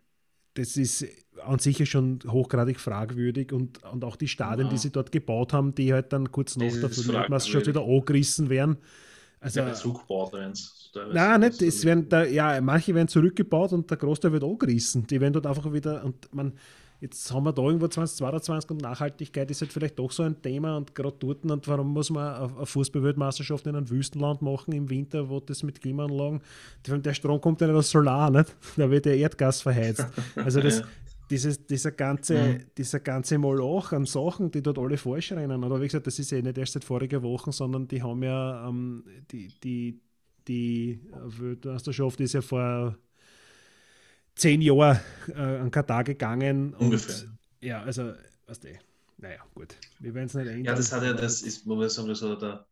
das 0.55 0.76
ist 0.76 1.07
an 1.45 1.59
sich 1.59 1.89
schon 1.89 2.20
hochgradig 2.26 2.78
fragwürdig 2.78 3.53
und, 3.53 3.82
und 3.84 4.05
auch 4.05 4.16
die 4.16 4.28
Stadien, 4.28 4.66
ja. 4.66 4.72
die 4.72 4.78
sie 4.78 4.91
dort 4.91 5.11
gebaut 5.11 5.53
haben, 5.53 5.74
die 5.74 5.93
halt 5.93 6.12
dann 6.12 6.30
kurz 6.30 6.57
nach 6.57 6.70
der 6.70 6.82
Weltmeisterschaft 6.82 7.66
wieder 7.66 7.82
angerissen 7.82 8.51
werden. 8.51 8.76
Also, 9.43 9.61
ja, 9.61 9.72
zurückgebaut 9.72 10.32
Nein, 11.12 11.40
nicht. 11.40 11.61
Es 11.62 11.84
werden 11.84 12.09
da, 12.09 12.24
ja, 12.24 12.61
manche 12.61 12.95
werden 12.95 13.09
zurückgebaut 13.09 13.72
und 13.72 13.90
der 13.90 13.97
Großteil 13.97 14.32
wird 14.32 14.45
angerissen. 14.45 15.07
Die 15.07 15.20
werden 15.20 15.32
dort 15.32 15.47
einfach 15.47 15.72
wieder 15.72 16.05
und 16.05 16.32
man 16.32 16.53
jetzt 17.03 17.32
haben 17.32 17.45
wir 17.45 17.53
da 17.53 17.62
irgendwo 17.62 17.88
2022 17.88 18.70
und 18.70 18.80
Nachhaltigkeit 18.80 19.51
ist 19.51 19.61
halt 19.61 19.72
vielleicht 19.72 19.99
doch 19.99 20.12
so 20.12 20.22
ein 20.22 20.40
Thema 20.40 20.76
und 20.76 20.95
gerade 20.95 21.16
dort 21.18 21.45
und 21.45 21.66
warum 21.66 21.93
muss 21.93 22.11
man 22.11 22.55
eine 22.57 22.64
Fußballweltmeisterschaft 22.64 23.66
in 23.66 23.74
einem 23.74 23.90
Wüstenland 23.90 24.40
machen 24.40 24.72
im 24.72 24.88
Winter, 24.88 25.28
wo 25.28 25.40
das 25.40 25.64
mit 25.64 25.80
Klimaanlagen, 25.80 26.40
der 26.86 27.14
Strom 27.14 27.40
kommt 27.40 27.61
ja 27.61 27.66
nicht 27.66 27.76
aus 27.76 27.90
Solar, 27.90 28.30
nicht? 28.30 28.55
da 28.76 28.88
wird 28.88 29.07
der 29.07 29.16
Erdgas 29.16 29.62
verheizt. 29.62 30.07
Also 30.36 30.61
das, 30.61 30.84
dieses, 31.31 31.66
dieser 31.66 31.93
ganze, 31.93 32.35
mhm. 32.35 32.66
dieser 32.77 33.01
ganze 33.01 33.39
Moloch 33.39 33.93
an 33.93 34.05
Sachen, 34.05 34.51
die 34.51 34.62
dort 34.62 34.79
alle 34.79 34.97
falsch 34.97 35.33
rennen. 35.33 35.64
Aber 35.64 35.81
wie 35.81 35.87
gesagt, 35.87 36.07
das 36.07 36.18
ist 36.18 36.31
ja 36.31 36.43
nicht 36.43 36.59
erst 36.59 36.75
seit 36.75 36.85
vorigen 36.85 37.23
Wochen, 37.23 37.53
sondern 37.53 37.89
die 37.89 38.03
haben 38.03 38.23
ja 38.23 38.68
ähm, 38.68 39.05
die, 39.31 39.49
die, 39.62 40.01
die 40.49 41.01
Weltmeisterschaft 41.12 42.20
ist 42.20 42.35
ja 42.35 42.41
vor 42.41 42.97
zehn 44.35 44.61
Jahren 44.61 44.99
äh, 45.29 45.41
an 45.41 45.70
Katar 45.70 46.05
gegangen. 46.05 46.75
Ungefähr. 46.75 47.25
Und, 47.25 47.39
ja, 47.61 47.83
also, 47.83 48.12
was 48.47 48.61
du, 48.61 48.68
naja, 49.18 49.39
gut. 49.55 49.77
Wir 50.01 50.14
werden 50.14 50.27
es 50.27 50.35
nicht 50.35 50.49
ändern. 50.49 50.64
Ja, 50.64 50.75
das 50.75 50.93
hat 50.93 51.03
ja, 51.03 51.12
das 51.12 51.43
ist, 51.43 51.66
wo 51.66 51.79
wir 51.79 51.89
sagen, 51.89 52.14
so 52.14 52.35
der, 52.35 52.66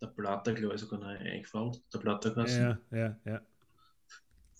der 0.00 0.06
Platter, 0.06 0.54
glaube 0.54 0.74
ich, 0.74 0.80
sogar 0.80 1.00
neu 1.00 1.16
eingefallen. 1.18 1.76
Der 1.92 1.98
Platter 1.98 2.46
Ja, 2.46 2.78
ja, 2.96 3.16
ja. 3.24 3.40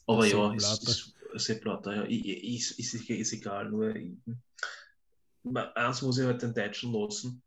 Aber 0.09 0.27
ja, 0.27 0.55
ist, 0.55 0.89
ist, 0.89 1.16
Sepp 1.39 1.63
Blatter, 1.63 1.95
ja, 1.95 2.03
ist, 2.03 2.79
ist, 2.79 2.95
ist 2.95 3.33
egal, 3.33 3.71
nur 3.71 3.95
eins 5.75 6.03
muss 6.03 6.19
ich 6.19 6.27
halt 6.27 6.43
den 6.43 6.55
Deutschen 6.55 6.93
lassen. 6.93 7.43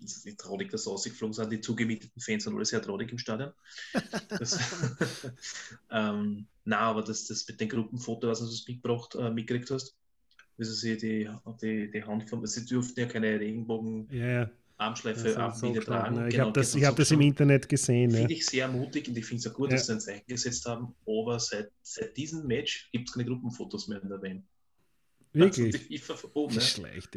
Das 0.00 0.16
ist 0.16 0.26
nicht 0.26 0.38
traurig, 0.38 0.70
dass 0.70 0.84
sie 0.84 0.90
rausgeflogen 0.90 1.34
sind. 1.34 1.50
Die 1.50 1.60
zugemieteten 1.60 2.20
Fans 2.20 2.44
sind 2.44 2.54
alle 2.54 2.64
sehr 2.64 2.80
traurig 2.80 3.10
im 3.10 3.18
Stadion. 3.18 3.52
das, 4.28 4.58
ähm, 5.90 6.46
na, 6.64 6.78
aber 6.78 7.02
das, 7.02 7.26
das 7.26 7.46
mit 7.48 7.60
den 7.60 7.68
Gruppenfoto, 7.68 8.28
was 8.28 8.38
du 8.38 8.46
das 8.46 8.66
mitgebracht, 8.66 9.16
äh, 9.16 9.30
mitgekriegt 9.30 9.70
hast, 9.70 9.96
wie 10.56 10.64
sie 10.64 10.96
die, 10.96 11.28
die, 11.62 11.90
die 11.90 12.04
Hand 12.04 12.28
von, 12.28 12.46
sie 12.46 12.64
dürften 12.64 13.00
ja 13.00 13.06
keine 13.06 13.40
Regenbogen. 13.40 14.08
Ja, 14.12 14.26
ja. 14.26 14.50
Armschleife 14.78 15.36
ab 15.36 15.60
wieder 15.60 15.82
tragen. 15.82 16.16
Ja, 16.16 16.26
ich 16.26 16.32
genau, 16.32 16.46
habe 16.46 16.60
das, 16.60 16.74
ich 16.74 16.84
hab 16.84 16.96
das 16.96 17.10
im 17.10 17.20
Internet 17.20 17.68
gesehen. 17.68 18.12
Finde 18.12 18.32
ja. 18.32 18.38
ich 18.38 18.46
sehr 18.46 18.68
mutig 18.68 19.08
und 19.08 19.18
ich 19.18 19.26
finde 19.26 19.40
es 19.40 19.46
auch 19.48 19.54
gut, 19.54 19.70
ja. 19.70 19.76
dass 19.76 19.86
sie 19.86 19.92
ein 19.92 20.00
Zeichen 20.00 20.26
gesetzt 20.26 20.64
haben. 20.66 20.94
Aber 21.04 21.38
seit, 21.40 21.70
seit 21.82 22.16
diesem 22.16 22.46
Match 22.46 22.88
gibt 22.92 23.08
es 23.08 23.14
keine 23.14 23.26
Gruppenfotos 23.26 23.88
mehr 23.88 24.00
in 24.02 24.08
der 24.08 24.22
WM. 24.22 24.42
Wirklich? 25.32 25.74
Also 25.74 25.88
die 25.88 25.98
FIFA 25.98 26.16
verboten, 26.16 26.54
das 26.54 26.64
ist 26.64 26.70
schlecht. 26.70 27.16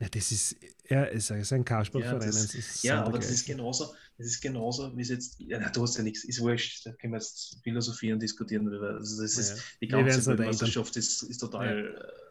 Ja, 0.00 0.08
das 0.08 0.30
ist, 0.30 0.56
ja, 0.88 1.04
es 1.06 1.28
ist 1.28 1.52
ein 1.52 1.64
Karlsportverein. 1.64 2.20
Ja, 2.20 2.28
das, 2.28 2.82
ja 2.84 3.02
aber 3.02 3.18
das 3.18 3.32
ist 3.32 3.44
genauso, 3.44 3.92
das 4.16 4.28
ist 4.28 4.40
genauso, 4.40 4.96
wie 4.96 5.02
es 5.02 5.08
jetzt, 5.08 5.40
ja, 5.40 5.58
du 5.70 5.82
hast 5.82 5.96
ja 5.96 6.04
nichts, 6.04 6.22
ist 6.22 6.40
wurscht, 6.40 6.86
da 6.86 6.92
können 6.92 7.12
wir 7.12 7.18
jetzt 7.18 7.58
philosophieren 7.64 8.14
und 8.14 8.22
diskutieren. 8.22 8.72
Also 8.72 9.22
das 9.22 9.36
ist, 9.36 9.64
die 9.80 9.88
ganze 9.88 10.24
Weltmeisterschaft 10.26 10.96
ist, 10.96 11.24
ist 11.24 11.38
total 11.38 11.96
äh, 11.96 12.27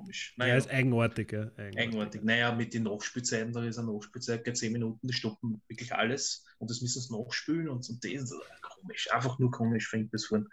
komisch. 0.00 0.34
Naja, 0.36 0.52
ja, 0.52 0.58
ist 0.58 0.70
eigenartig, 0.70 1.32
ja. 1.32 1.42
Eigenartig. 1.56 1.78
eigenartig. 1.78 2.22
Naja, 2.22 2.54
mit 2.54 2.74
den 2.74 2.84
Nachspielzeiten, 2.84 3.52
da 3.52 3.64
ist 3.64 3.78
eine 3.78 3.92
Nachspielzeit, 3.92 4.56
10 4.56 4.72
Minuten, 4.72 5.06
die 5.06 5.12
stoppen 5.12 5.62
wirklich 5.68 5.94
alles 5.94 6.44
und 6.58 6.70
das 6.70 6.80
müssen 6.80 7.00
sie 7.00 7.16
nachspülen 7.16 7.68
und, 7.68 7.88
und 7.88 8.04
das 8.04 8.10
ist 8.10 8.34
komisch, 8.62 9.12
einfach 9.12 9.38
nur 9.38 9.50
komisch, 9.50 9.88
fängt 9.88 10.12
das 10.12 10.26
von. 10.26 10.48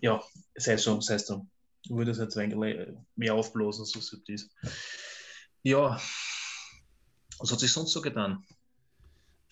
Ja, 0.00 0.22
sei 0.54 0.76
so, 0.76 1.00
sei 1.00 1.14
es 1.14 1.26
drum. 1.26 1.50
Ich 1.82 1.90
würde 1.90 2.10
das 2.10 2.18
jetzt 2.18 2.36
eigentlich 2.36 2.88
mehr 3.16 3.34
aufblasen, 3.34 3.84
so 3.84 3.98
es 3.98 4.12
ist. 4.28 4.54
Ja, 5.62 6.00
was 7.38 7.52
hat 7.52 7.60
sich 7.60 7.72
sonst 7.72 7.92
so 7.92 8.00
getan? 8.00 8.44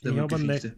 Ich 0.00 0.10
habe 0.10 0.38
nicht, 0.38 0.76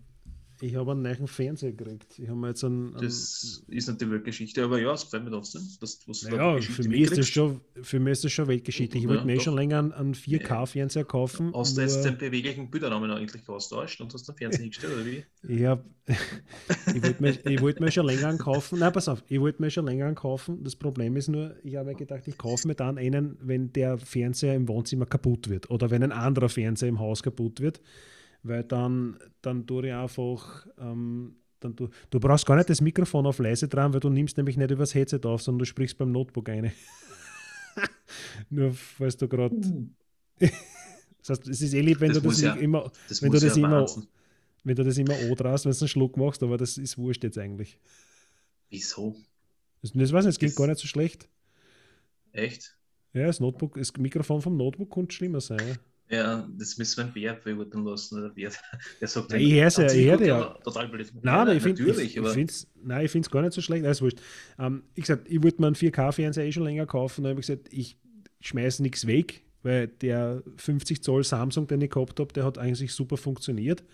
ich 0.63 0.75
habe 0.75 0.93
einen 0.93 1.03
neuen 1.03 1.27
Fernseher 1.27 1.73
gekriegt. 1.73 2.19
Ich 2.19 2.29
habe 2.29 2.49
jetzt 2.49 2.65
einen, 2.65 2.95
einen 2.95 3.05
das 3.05 3.63
ist 3.69 3.89
nicht 3.89 4.01
die 4.01 4.11
Weltgeschichte, 4.11 4.63
aber 4.63 4.79
ja, 4.79 4.93
es 4.93 5.05
gefällt 5.05 5.25
mir 5.25 5.31
trotzdem. 5.31 5.63
Dass, 5.81 6.01
was 6.07 6.23
naja, 6.25 6.61
für, 6.61 6.89
mich 6.89 7.03
ist 7.03 7.19
das 7.19 7.29
schon, 7.29 7.61
für 7.81 7.99
mich 7.99 8.13
ist 8.13 8.25
das 8.25 8.33
schon 8.33 8.49
Weltgeschichte. 8.49 8.99
Ich 8.99 9.05
ja, 9.05 9.11
wollte 9.11 9.25
mir 9.25 9.37
eh 9.37 9.41
schon 9.41 9.55
länger 9.55 9.79
einen, 9.79 9.93
einen 9.93 10.15
4K-Fernseher 10.15 11.05
kaufen. 11.05 11.53
Hast 11.55 11.77
du 11.77 11.81
jetzt 11.81 12.05
den 12.05 12.19
beweglichen 12.19 12.71
Bilderrahmen 12.71 13.11
eigentlich 13.11 13.49
austauscht 13.49 14.01
und 14.01 14.13
hast 14.13 14.29
den 14.29 14.37
Fernseher 14.37 14.63
hingestellt, 14.63 14.95
oder 14.95 15.07
wie? 15.07 15.25
Ich, 15.49 15.65
hab, 15.65 15.85
ich 16.95 17.03
wollte 17.03 17.23
mir, 17.23 17.61
wollt 17.61 17.81
mir 17.81 17.91
schon 17.91 18.07
länger 18.07 18.29
einen 18.29 18.39
kaufen. 18.39 18.79
Nein, 18.79 18.93
pass 18.93 19.09
auf, 19.09 19.25
ich 19.29 19.41
wollte 19.41 19.63
mir 19.63 19.71
schon 19.71 19.87
länger 19.87 20.07
einen 20.07 20.15
kaufen. 20.15 20.63
Das 20.63 20.77
Problem 20.77 21.17
ist 21.17 21.29
nur, 21.29 21.57
ich 21.65 21.77
habe 21.77 21.87
mir 21.87 21.95
gedacht, 21.95 22.27
ich 22.27 22.37
kaufe 22.37 22.69
mir 22.69 22.75
dann 22.75 22.99
einen, 22.99 23.37
wenn 23.41 23.73
der 23.73 23.99
Fernseher 23.99 24.55
im 24.55 24.69
Wohnzimmer 24.69 25.07
kaputt 25.07 25.49
wird 25.49 25.71
oder 25.71 25.91
wenn 25.91 26.03
ein 26.03 26.13
anderer 26.13 26.49
Fernseher 26.49 26.89
im 26.89 26.99
Haus 26.99 27.23
kaputt 27.23 27.61
wird 27.61 27.81
weil 28.43 28.65
dann, 28.65 29.19
dann 29.43 29.67
tue 29.67 29.89
ich 29.89 29.93
einfach, 29.93 30.67
ähm, 30.79 31.37
dann 31.61 31.77
du, 31.77 31.89
du 32.11 32.21
brauchst 32.21 32.47
gar 32.47 32.57
nicht 32.57 32.71
das 32.71 32.81
Mikrofon 32.81 33.27
auf 33.27 33.39
leise 33.39 33.69
dran, 33.69 33.93
weil 33.93 34.01
du 34.01 34.09
nimmst 34.09 34.37
nämlich 34.37 34.57
nicht 34.57 34.71
übers 34.71 34.95
Headset 34.95 35.21
auf, 35.25 35.43
sondern 35.43 35.61
du 35.61 35.65
sprichst 35.67 35.99
beim 35.99 36.13
Notebook 36.13 36.49
eine. 36.49 36.73
Nur 38.51 38.73
falls 38.73 39.17
du 39.17 39.29
gerade. 39.29 39.55
Uh. 39.55 39.89
das 40.41 41.29
heißt, 41.29 41.49
es 41.49 41.61
ist 41.61 41.75
eh 41.75 41.81
lieb, 41.81 42.01
wenn 42.01 42.13
das 42.13 42.23
du 42.23 42.29
das 42.29 42.41
ja, 42.41 42.55
immer, 42.55 42.91
das 43.09 43.23
wenn 43.23 43.31
du 43.31 43.39
das 43.39 43.57
ja 43.57 43.67
immer, 43.67 43.87
wenn 44.65 44.77
du 44.77 44.85
das 44.85 44.99
immer 44.99 45.15
antraust, 45.15 45.67
wenn 45.67 45.73
du 45.73 45.79
einen 45.79 45.89
Schluck 45.89 46.17
machst, 46.17 46.43
aber 46.43 46.57
das 46.57 46.79
ist 46.79 46.97
wurscht 46.97 47.25
jetzt 47.25 47.39
eigentlich. 47.39 47.79
Wieso? 48.71 49.17
Das, 49.83 49.93
das 49.93 50.13
weiß 50.13 50.25
nicht, 50.25 50.35
es 50.35 50.39
geht 50.39 50.57
gar 50.57 50.67
nicht 50.67 50.81
so 50.81 50.87
schlecht. 50.87 51.29
Echt? 52.33 52.77
Ja, 53.13 53.27
das 53.27 53.41
Notebook, 53.41 53.75
das 53.75 53.93
Mikrofon 53.97 54.41
vom 54.41 54.57
Notebook 54.57 54.91
könnte 54.93 55.15
schlimmer 55.15 55.41
sein. 55.41 55.79
Ja, 56.11 56.49
das 56.59 56.77
müssen 56.77 57.15
wir 57.15 57.35
Bär 57.35 57.35
beurteilen 57.35 57.85
lassen. 57.85 58.19
Oder 58.19 58.31
Bär. 58.31 58.51
Der 59.01 59.09
sagt, 59.09 59.31
ja, 59.33 59.39
ich 59.39 59.53
höre 59.53 59.87
ja, 59.87 59.93
ich 59.93 60.07
höre 60.07 60.23
ja. 60.23 60.45
Total 60.65 60.89
blöd. 60.89 61.13
Nein, 61.23 61.47
nein, 61.47 61.57
ich 61.57 63.11
finde 63.11 63.21
es 63.21 63.31
gar 63.31 63.43
nicht 63.43 63.53
so 63.53 63.61
schlecht. 63.61 63.85
Alles 63.85 64.03
wurscht. 64.03 64.19
Ähm, 64.59 64.83
ich 64.97 65.03
gesagt, 65.03 65.29
ich 65.31 65.41
wollte 65.43 65.61
mir 65.61 65.69
einen 65.69 65.77
4K-Fernseher 65.77 66.45
eh 66.45 66.53
schon 66.53 66.65
länger 66.65 66.87
kaufen. 66.87 67.23
Da 67.23 67.31
habe 67.31 67.41
ich 67.41 67.47
gesagt, 67.47 67.73
ich 67.73 67.97
schmeiße 68.41 68.83
nichts 68.83 69.07
weg, 69.07 69.45
weil 69.63 69.87
der 69.87 70.43
50 70.57 71.01
Zoll 71.03 71.23
Samsung, 71.23 71.69
den 71.69 71.81
ich 71.81 71.91
gehabt 71.91 72.19
habe, 72.19 72.33
der 72.33 72.45
hat 72.45 72.59
eigentlich 72.59 72.93
super 72.93 73.17
funktioniert. 73.17 73.85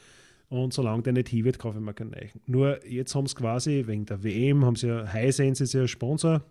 Und 0.49 0.73
solange 0.73 1.03
der 1.03 1.13
nicht 1.13 1.29
hin 1.29 1.45
wird, 1.45 1.59
kaufe 1.59 1.79
ich 1.79 1.85
mir 1.85 1.93
keinen 1.93 2.13
neuen. 2.13 2.31
Nur 2.47 2.87
jetzt 2.87 3.15
haben 3.15 3.27
sie 3.27 3.35
quasi 3.35 3.85
wegen 3.87 4.07
der 4.07 4.23
WM, 4.23 4.65
haben 4.65 4.77
sie 4.77 4.87
ja 4.87 5.13
Hisense 5.13 5.65
ist 5.65 5.75
ja 5.75 5.83
ein 5.83 5.89
Sponsor 5.89 6.43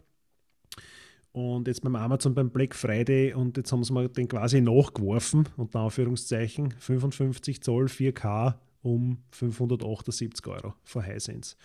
und 1.35 1.67
jetzt 1.67 1.81
beim 1.81 1.97
Amazon 1.97 2.33
beim 2.33 2.49
Black 2.49 2.73
Friday 2.73 3.33
und 3.33 3.57
jetzt 3.57 3.69
haben 3.73 3.83
sie 3.83 3.91
mir 3.91 4.07
den 4.07 4.29
quasi 4.29 4.61
nachgeworfen, 4.61 5.49
unter 5.57 5.81
Anführungszeichen, 5.81 6.71
55 6.79 7.61
Zoll 7.61 7.87
4K 7.87 8.55
um 8.83 9.17
578 9.31 10.47
Euro 10.47 10.75
von 10.85 11.03
Hisense. 11.03 11.57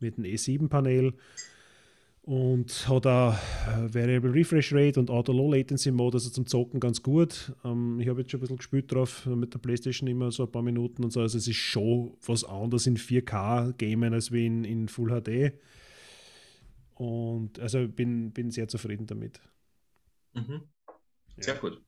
Mit 0.00 0.16
einem 0.16 0.32
E7-Panel 0.32 1.12
und 2.22 2.88
hat 2.88 3.06
auch 3.06 3.34
Variable 3.92 4.32
Refresh 4.32 4.72
Rate 4.72 4.98
und 4.98 5.10
Auto 5.10 5.32
Low 5.32 5.52
Latency 5.52 5.90
Mode, 5.90 6.16
also 6.16 6.30
zum 6.30 6.46
Zocken 6.46 6.80
ganz 6.80 7.02
gut. 7.02 7.52
Ähm, 7.66 8.00
ich 8.00 8.08
habe 8.08 8.22
jetzt 8.22 8.30
schon 8.30 8.38
ein 8.38 8.42
bisschen 8.42 8.56
gespielt 8.56 8.90
drauf, 8.90 9.26
mit 9.26 9.52
der 9.52 9.58
Playstation 9.58 10.08
immer 10.08 10.30
so 10.30 10.44
ein 10.44 10.52
paar 10.52 10.62
Minuten 10.62 11.04
und 11.04 11.12
so. 11.12 11.20
Also 11.20 11.36
es 11.36 11.46
ist 11.46 11.56
schon 11.56 12.12
was 12.24 12.44
anderes 12.44 12.86
in 12.86 12.96
4K 12.96 13.74
Gamen 13.76 14.14
als 14.14 14.32
wie 14.32 14.46
in, 14.46 14.64
in 14.64 14.88
Full 14.88 15.20
HD. 15.20 15.52
Und 16.98 17.60
also 17.60 17.86
bin, 17.86 18.32
bin 18.32 18.50
sehr 18.50 18.66
zufrieden 18.66 19.06
damit. 19.06 19.40
Mhm. 20.34 20.62
Sehr 21.36 21.54
ja. 21.54 21.60
gut. 21.60 21.80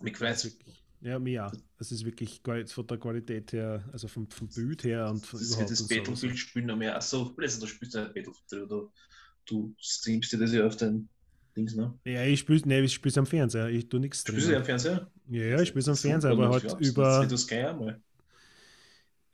Mich 0.00 0.16
freut 0.16 0.56
Ja, 1.02 1.18
mir 1.18 1.46
auch. 1.46 1.52
Es 1.78 1.92
ist 1.92 2.06
wirklich 2.06 2.40
von 2.42 2.86
der 2.86 2.96
Qualität 2.96 3.52
her, 3.52 3.84
also 3.92 4.08
vom, 4.08 4.28
vom 4.30 4.48
Bild 4.48 4.82
her 4.84 5.10
und 5.10 5.26
von 5.26 5.38
das 5.38 5.50
überhaupt. 5.50 5.70
Das 5.70 5.86
Battlefield 5.86 6.38
spielen 6.38 6.66
noch 6.66 6.76
mehr. 6.76 6.96
Achso, 6.96 7.34
also, 7.38 7.60
du 7.60 7.66
spielst 7.66 7.94
ja 7.94 8.04
Battlefield 8.04 8.62
oder 8.62 8.90
du 9.44 9.74
streamst 9.78 10.32
dir 10.32 10.38
das 10.38 10.54
ja 10.54 10.66
auf 10.66 10.76
dein 10.76 11.10
Dings, 11.54 11.74
ne? 11.74 11.98
Ja, 12.06 12.24
ich 12.24 12.40
spiele 12.40 12.62
nee, 12.64 12.80
ich 12.80 12.94
spiel's 12.94 13.18
am 13.18 13.26
Fernseher. 13.26 13.68
Ich 13.68 13.90
tue 13.90 14.00
nichts. 14.00 14.20
Spielst 14.20 14.48
du 14.48 14.56
am 14.56 14.64
Fernseher? 14.64 15.12
Ja, 15.28 15.42
ja, 15.42 15.60
ich 15.60 15.68
spiele 15.68 15.86
am 15.86 15.96
Fernseher, 15.96 16.30
aber 16.30 16.48
halt 16.48 16.80
über. 16.80 17.26
Das 17.26 17.42
Sky 17.42 17.56
einmal 17.56 18.02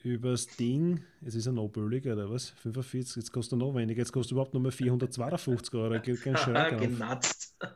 übers 0.03 0.46
Ding, 0.46 1.03
es 1.24 1.34
ist 1.34 1.46
ein 1.49 1.55
noch 1.55 1.68
billiger 1.68 2.12
oder 2.12 2.30
was? 2.30 2.51
45, 2.51 3.16
jetzt 3.16 3.32
kostet 3.32 3.55
er 3.55 3.57
noch 3.59 3.74
weniger, 3.74 3.99
jetzt 3.99 4.12
kostet 4.12 4.32
er 4.32 4.34
überhaupt 4.36 4.55
nur 4.55 4.62
mehr 4.62 4.72
452 4.72 5.74
Euro, 5.74 6.01
geht 6.01 6.22
kein 6.22 6.36
Schreck 6.36 6.72
auf. 6.74 6.80
Genatzt. 6.80 7.57
Das 7.59 7.66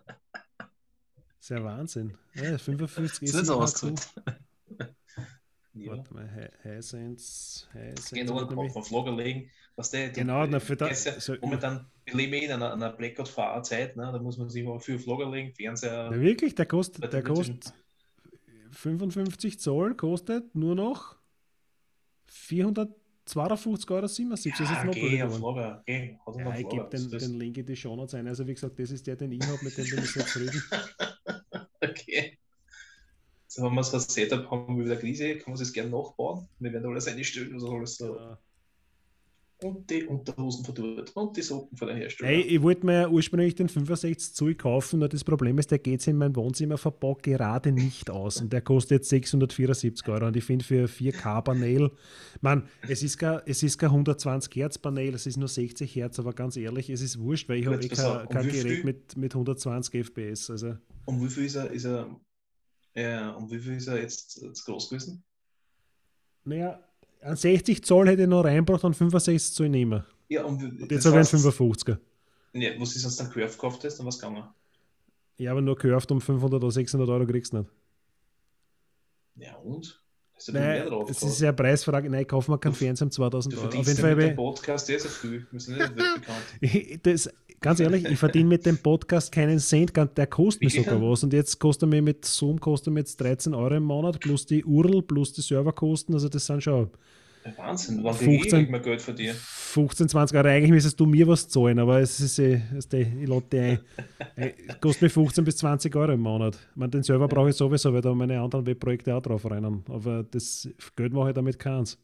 ist 1.40 1.48
ja 1.50 1.64
Wahnsinn. 1.64 2.14
Ja, 2.34 2.56
55 2.56 3.28
ist, 3.28 3.34
ist 3.34 3.50
auch 3.50 3.68
cool. 3.82 3.94
Ja. 5.74 5.92
Warte 5.92 6.12
mal, 6.12 6.50
Hisense. 6.62 7.66
Hisense 7.72 8.14
genau, 8.14 8.44
nämlich... 8.44 8.76
auf 8.76 8.90
Lager 8.90 9.16
legen. 9.16 9.50
Was 9.74 9.90
der, 9.90 10.10
genau, 10.10 10.44
na, 10.44 10.60
für 10.60 10.76
das. 10.76 11.04
Ja, 11.04 11.18
so, 11.18 11.34
momentan, 11.40 11.86
wir 12.04 12.14
leben 12.14 12.34
in 12.34 12.52
einer, 12.52 12.74
einer 12.74 12.90
Blackout-Fahrzeit, 12.90 13.96
ne? 13.96 14.10
da 14.12 14.18
muss 14.18 14.36
man 14.36 14.50
sich 14.50 14.64
mal 14.64 14.78
viel 14.80 14.96
auf 14.96 15.06
Lager 15.06 15.30
legen, 15.30 15.54
Fernseher. 15.54 16.10
Na, 16.10 16.20
wirklich, 16.20 16.54
der 16.54 16.66
kostet, 16.66 17.10
der 17.10 17.22
kostet 17.22 17.72
55 18.72 19.60
Zoll, 19.60 19.94
kostet 19.94 20.54
nur 20.54 20.74
noch 20.74 21.16
452,77 22.32 23.90
Euro. 23.90 24.00
Das 24.00 24.16
ist 24.40 24.44
jetzt 24.44 24.84
noch 24.84 24.88
okay, 24.88 25.22
auf 25.22 25.40
Lager. 25.40 25.80
Okay, 25.80 26.18
ja, 26.36 26.58
ich 26.58 26.68
gebe 26.68 26.88
den, 26.90 27.10
den 27.10 27.38
Link 27.38 27.58
in 27.58 27.66
die 27.66 27.76
Show 27.76 27.94
Notes 27.94 28.14
ein. 28.14 28.26
Also 28.26 28.46
wie 28.46 28.54
gesagt, 28.54 28.78
das 28.78 28.90
ist 28.90 29.06
der, 29.06 29.16
den 29.16 29.32
ich 29.32 29.42
habe, 29.46 29.58
mit 29.62 29.76
dem 29.76 29.84
bin 29.88 29.98
ich 29.98 30.12
sehr 30.12 30.26
zufrieden. 30.26 30.62
okay. 31.80 32.38
So 33.46 33.64
haben 33.64 33.74
wir 33.74 33.80
ein 33.80 34.00
Setup, 34.00 34.50
haben 34.50 34.78
wir 34.78 34.86
wieder 34.86 34.96
Krise, 34.96 35.36
kann 35.36 35.52
man 35.52 35.60
es 35.62 35.72
gerne 35.72 35.90
nachbauen. 35.90 36.48
Wir 36.58 36.72
werden 36.72 36.90
alles 36.90 37.06
einstellen, 37.06 37.52
also 37.52 37.70
alles 37.70 37.96
so. 37.96 38.16
Ja. 38.16 38.38
Und 39.62 39.88
die 39.90 40.04
Unterhosen 40.04 40.64
verdurrt 40.64 41.10
und 41.14 41.36
die 41.36 41.42
Socken 41.42 41.76
von 41.76 41.88
der 41.88 41.96
Hersteller. 41.96 42.30
Ey, 42.30 42.40
ich 42.42 42.62
wollte 42.62 42.86
mir 42.86 43.10
ursprünglich 43.10 43.54
den 43.54 43.68
65 43.68 44.34
Zoll 44.34 44.54
kaufen, 44.54 44.98
nur 45.00 45.08
das 45.08 45.24
Problem 45.24 45.58
ist, 45.58 45.70
der 45.70 45.78
geht 45.78 46.06
in 46.06 46.16
mein 46.16 46.34
Wohnzimmer 46.34 46.78
verpackt 46.78 47.22
gerade 47.22 47.72
nicht 47.72 48.10
aus. 48.10 48.40
Und 48.40 48.52
der 48.52 48.60
kostet 48.60 48.90
jetzt 48.92 49.08
674 49.08 50.08
Euro. 50.08 50.26
Und 50.26 50.36
ich 50.36 50.44
finde 50.44 50.64
für 50.64 50.86
4K-Panel, 50.86 51.90
man, 52.40 52.68
es 52.88 53.02
ist 53.02 53.18
kein, 53.18 53.40
es 53.46 53.62
ist 53.62 53.78
kein 53.78 53.90
120 53.90 54.54
Hertz 54.54 54.78
Panel, 54.78 55.14
es 55.14 55.26
ist 55.26 55.36
nur 55.36 55.48
60 55.48 55.94
Hertz, 55.94 56.18
aber 56.18 56.32
ganz 56.32 56.56
ehrlich, 56.56 56.90
es 56.90 57.00
ist 57.00 57.18
wurscht, 57.18 57.48
weil 57.48 57.58
ich 57.58 57.66
habe 57.66 57.82
eh 57.82 57.88
kein, 57.88 58.28
kein 58.28 58.48
Gerät 58.48 58.84
mit, 58.84 59.16
mit 59.16 59.34
120 59.34 60.06
FPS. 60.06 60.50
Also. 60.50 60.76
Und 61.04 61.22
wie 61.22 61.28
viel 61.28 61.44
ist 61.44 61.56
er, 61.56 61.70
ist 61.70 61.84
er, 61.84 62.20
ja, 62.94 63.30
und 63.30 63.50
wie 63.50 63.58
viel 63.58 63.74
ist 63.74 63.88
er 63.88 64.00
jetzt, 64.00 64.42
jetzt 64.42 64.64
groß 64.64 64.90
gewesen? 64.90 65.24
Naja, 66.44 66.80
an 67.22 67.36
60 67.36 67.84
Zoll 67.84 68.08
hätte 68.08 68.22
ich 68.22 68.28
noch 68.28 68.44
reingebracht 68.44 68.84
und 68.84 68.94
65 68.94 69.54
Zoll 69.54 69.68
nehmen. 69.68 70.04
Ja, 70.28 70.44
und, 70.44 70.62
und 70.62 70.90
jetzt 70.90 71.04
habe 71.06 71.20
ich 71.20 71.32
einen 71.32 71.42
55er. 71.42 71.98
Ja, 72.54 72.70
was 72.78 72.96
ist, 72.96 73.04
wenn 73.04 73.10
du 73.10 73.16
dann 73.16 73.30
Curve 73.30 73.52
gekauft 73.52 73.84
hast, 73.84 73.98
dann 73.98 74.06
was 74.06 74.18
gegangen? 74.18 74.44
Ja, 75.38 75.52
aber 75.52 75.62
nur 75.62 75.76
Curved 75.76 76.10
um 76.10 76.20
500 76.20 76.62
oder 76.62 76.70
600 76.70 77.08
Euro 77.08 77.26
kriegst 77.26 77.52
du 77.52 77.58
nicht. 77.58 77.70
Ja, 79.36 79.56
und? 79.56 80.01
Ist 80.48 80.52
Nein, 80.52 80.86
drauf, 80.86 81.08
es 81.08 81.22
ist 81.22 81.40
ja 81.40 81.48
eine 81.48 81.56
Preisfrage. 81.56 82.10
Nein, 82.10 82.22
ich 82.22 82.28
kaufe 82.28 82.50
mir 82.50 82.58
keinen 82.58 82.74
Fernseher 82.74 83.06
um 83.06 83.10
2000 83.12 83.56
Euro. 83.56 83.66
Auf 83.68 83.74
jeden 83.74 83.96
Fall 83.96 84.16
mit 84.16 84.30
dem 84.30 84.36
Podcast 84.36 84.86
sehr, 84.86 84.98
sehr 84.98 85.10
viel. 85.10 85.46
Wir 85.50 85.60
sind 85.60 85.78
nicht 85.78 85.94
bekannt. 85.94 86.26
das, 87.04 87.30
ganz 87.60 87.78
ehrlich, 87.78 88.04
ich 88.04 88.18
verdiene 88.18 88.48
mit 88.48 88.66
dem 88.66 88.76
Podcast 88.76 89.30
keinen 89.30 89.60
Cent. 89.60 89.92
Der 89.96 90.26
kostet 90.26 90.64
mir 90.64 90.70
sogar 90.70 91.00
was. 91.00 91.22
Und 91.22 91.32
jetzt 91.32 91.60
kostet 91.60 91.88
mir 91.88 92.02
mit 92.02 92.24
Zoom 92.24 92.58
kostet 92.58 92.92
mir 92.92 93.00
jetzt 93.00 93.20
13 93.20 93.54
Euro 93.54 93.76
im 93.76 93.84
Monat 93.84 94.18
plus 94.18 94.44
die 94.44 94.64
URL 94.64 95.02
plus 95.02 95.32
die 95.32 95.42
Serverkosten. 95.42 96.12
Also 96.12 96.28
das 96.28 96.44
sind 96.44 96.60
schon 96.60 96.90
Wahnsinn, 97.56 98.04
wann 98.04 98.14
15, 98.14 98.70
mehr 98.70 98.80
Geld 98.80 99.02
von 99.02 99.16
dir? 99.16 99.34
15, 99.34 100.08
20 100.08 100.36
Euro. 100.36 100.48
Eigentlich 100.48 100.70
müsstest 100.70 101.00
du 101.00 101.06
mir 101.06 101.26
was 101.26 101.48
zahlen, 101.48 101.78
aber 101.78 102.00
es 102.00 102.20
ist, 102.20 102.38
eh, 102.38 102.60
ich 102.78 102.86
die 102.86 103.58
ein. 103.58 103.78
Es 104.36 104.52
kostet 104.80 105.02
mir 105.02 105.10
15 105.10 105.44
bis 105.44 105.56
20 105.56 105.94
Euro 105.96 106.12
im 106.12 106.20
Monat. 106.20 106.54
Ich 106.54 106.76
meine, 106.76 106.90
den 106.90 107.02
Server 107.02 107.26
brauche 107.26 107.50
ich 107.50 107.56
sowieso, 107.56 107.92
weil 107.92 108.00
da 108.00 108.14
meine 108.14 108.40
anderen 108.40 108.66
Webprojekte 108.66 109.14
auch 109.14 109.22
drauf 109.22 109.44
rennen. 109.50 109.84
Aber 109.88 110.22
das 110.22 110.68
Geld 110.94 111.12
mache 111.12 111.30
ich 111.30 111.34
damit 111.34 111.58
keins. 111.58 111.98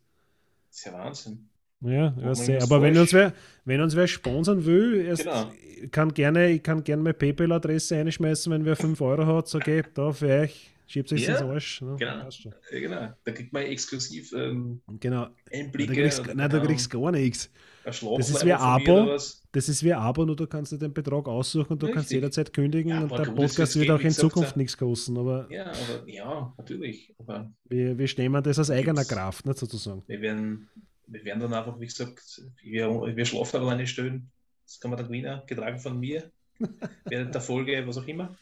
Das 0.70 0.78
ist 0.78 0.86
ja 0.86 0.92
Wahnsinn. 0.92 1.48
Ja, 1.80 2.14
ja 2.20 2.34
sehr. 2.34 2.62
aber 2.62 2.82
wenn 2.82 2.98
uns, 2.98 3.12
wer, 3.12 3.32
wenn 3.64 3.80
uns 3.80 3.94
wer 3.94 4.08
sponsern 4.08 4.64
will, 4.64 5.04
erst, 5.06 5.24
genau. 5.24 5.52
kann 5.92 6.12
gerne, 6.12 6.50
ich 6.50 6.62
kann 6.62 6.82
gerne 6.82 7.02
meine 7.02 7.14
PayPal-Adresse 7.14 7.96
einschmeißen, 7.96 8.52
wenn 8.52 8.64
wer 8.64 8.74
5 8.74 9.00
Euro 9.00 9.26
hat, 9.26 9.46
so 9.46 9.58
okay, 9.58 9.84
da 9.94 10.10
für 10.10 10.40
euch 10.40 10.74
Schiebt 10.88 11.10
sich 11.10 11.26
ja, 11.26 11.34
ins 11.34 11.42
Arsch. 11.42 11.82
Ne? 11.82 11.96
Genau. 11.98 12.28
Genau. 12.70 13.12
Da 13.22 13.32
kriegt 13.32 13.52
man 13.52 13.62
exklusiv 13.64 14.32
ähm, 14.32 14.80
genau. 14.98 15.28
Einblicke. 15.52 15.94
Da 15.94 16.00
kriegst, 16.00 16.34
nein, 16.34 16.50
da 16.50 16.58
kriegst 16.60 16.92
du 16.92 17.00
gar 17.00 17.12
nichts. 17.12 17.50
Das 17.84 18.02
ist 18.02 18.44
wie 18.46 18.54
ein 18.54 18.58
Abo. 18.58 19.18
Das 19.52 19.68
ist 19.68 19.82
wie 19.84 19.92
ein 19.92 20.00
Abo, 20.00 20.24
nur 20.24 20.34
du 20.34 20.46
kannst 20.46 20.72
dir 20.72 20.78
den 20.78 20.94
Betrag 20.94 21.28
aussuchen 21.28 21.74
und 21.74 21.82
du 21.82 21.86
Richtig. 21.86 21.94
kannst 21.94 22.10
jederzeit 22.10 22.52
kündigen 22.54 22.90
ja, 22.90 23.02
und 23.02 23.12
der 23.12 23.32
Podcast 23.32 23.78
wird 23.78 23.90
auch 23.90 24.00
in 24.00 24.12
Zukunft 24.12 24.56
nichts 24.56 24.78
kosten. 24.78 25.18
Aber 25.18 25.46
ja, 25.50 25.66
aber 25.66 26.08
ja, 26.08 26.54
natürlich. 26.56 27.14
Aber 27.18 27.52
wir, 27.64 27.98
wir 27.98 28.08
stemmen 28.08 28.42
das 28.42 28.58
aus 28.58 28.70
eigener 28.70 29.04
Kraft, 29.04 29.44
nicht 29.44 29.58
sozusagen. 29.58 30.02
Wir 30.06 30.22
werden, 30.22 30.70
wir 31.06 31.22
werden 31.22 31.40
dann 31.40 31.52
einfach, 31.52 31.78
wie 31.78 31.86
gesagt, 31.86 32.42
wir, 32.62 32.88
wir 33.14 33.24
schlafen 33.26 33.60
alleine 33.60 33.86
stellen. 33.86 34.30
Das 34.64 34.80
kann 34.80 34.90
man 34.90 34.98
dann 34.98 35.08
gewinnen, 35.08 35.42
getragen 35.46 35.78
von 35.78 36.00
mir. 36.00 36.30
während 37.04 37.34
der 37.34 37.42
Folge, 37.42 37.86
was 37.86 37.98
auch 37.98 38.06
immer. 38.06 38.36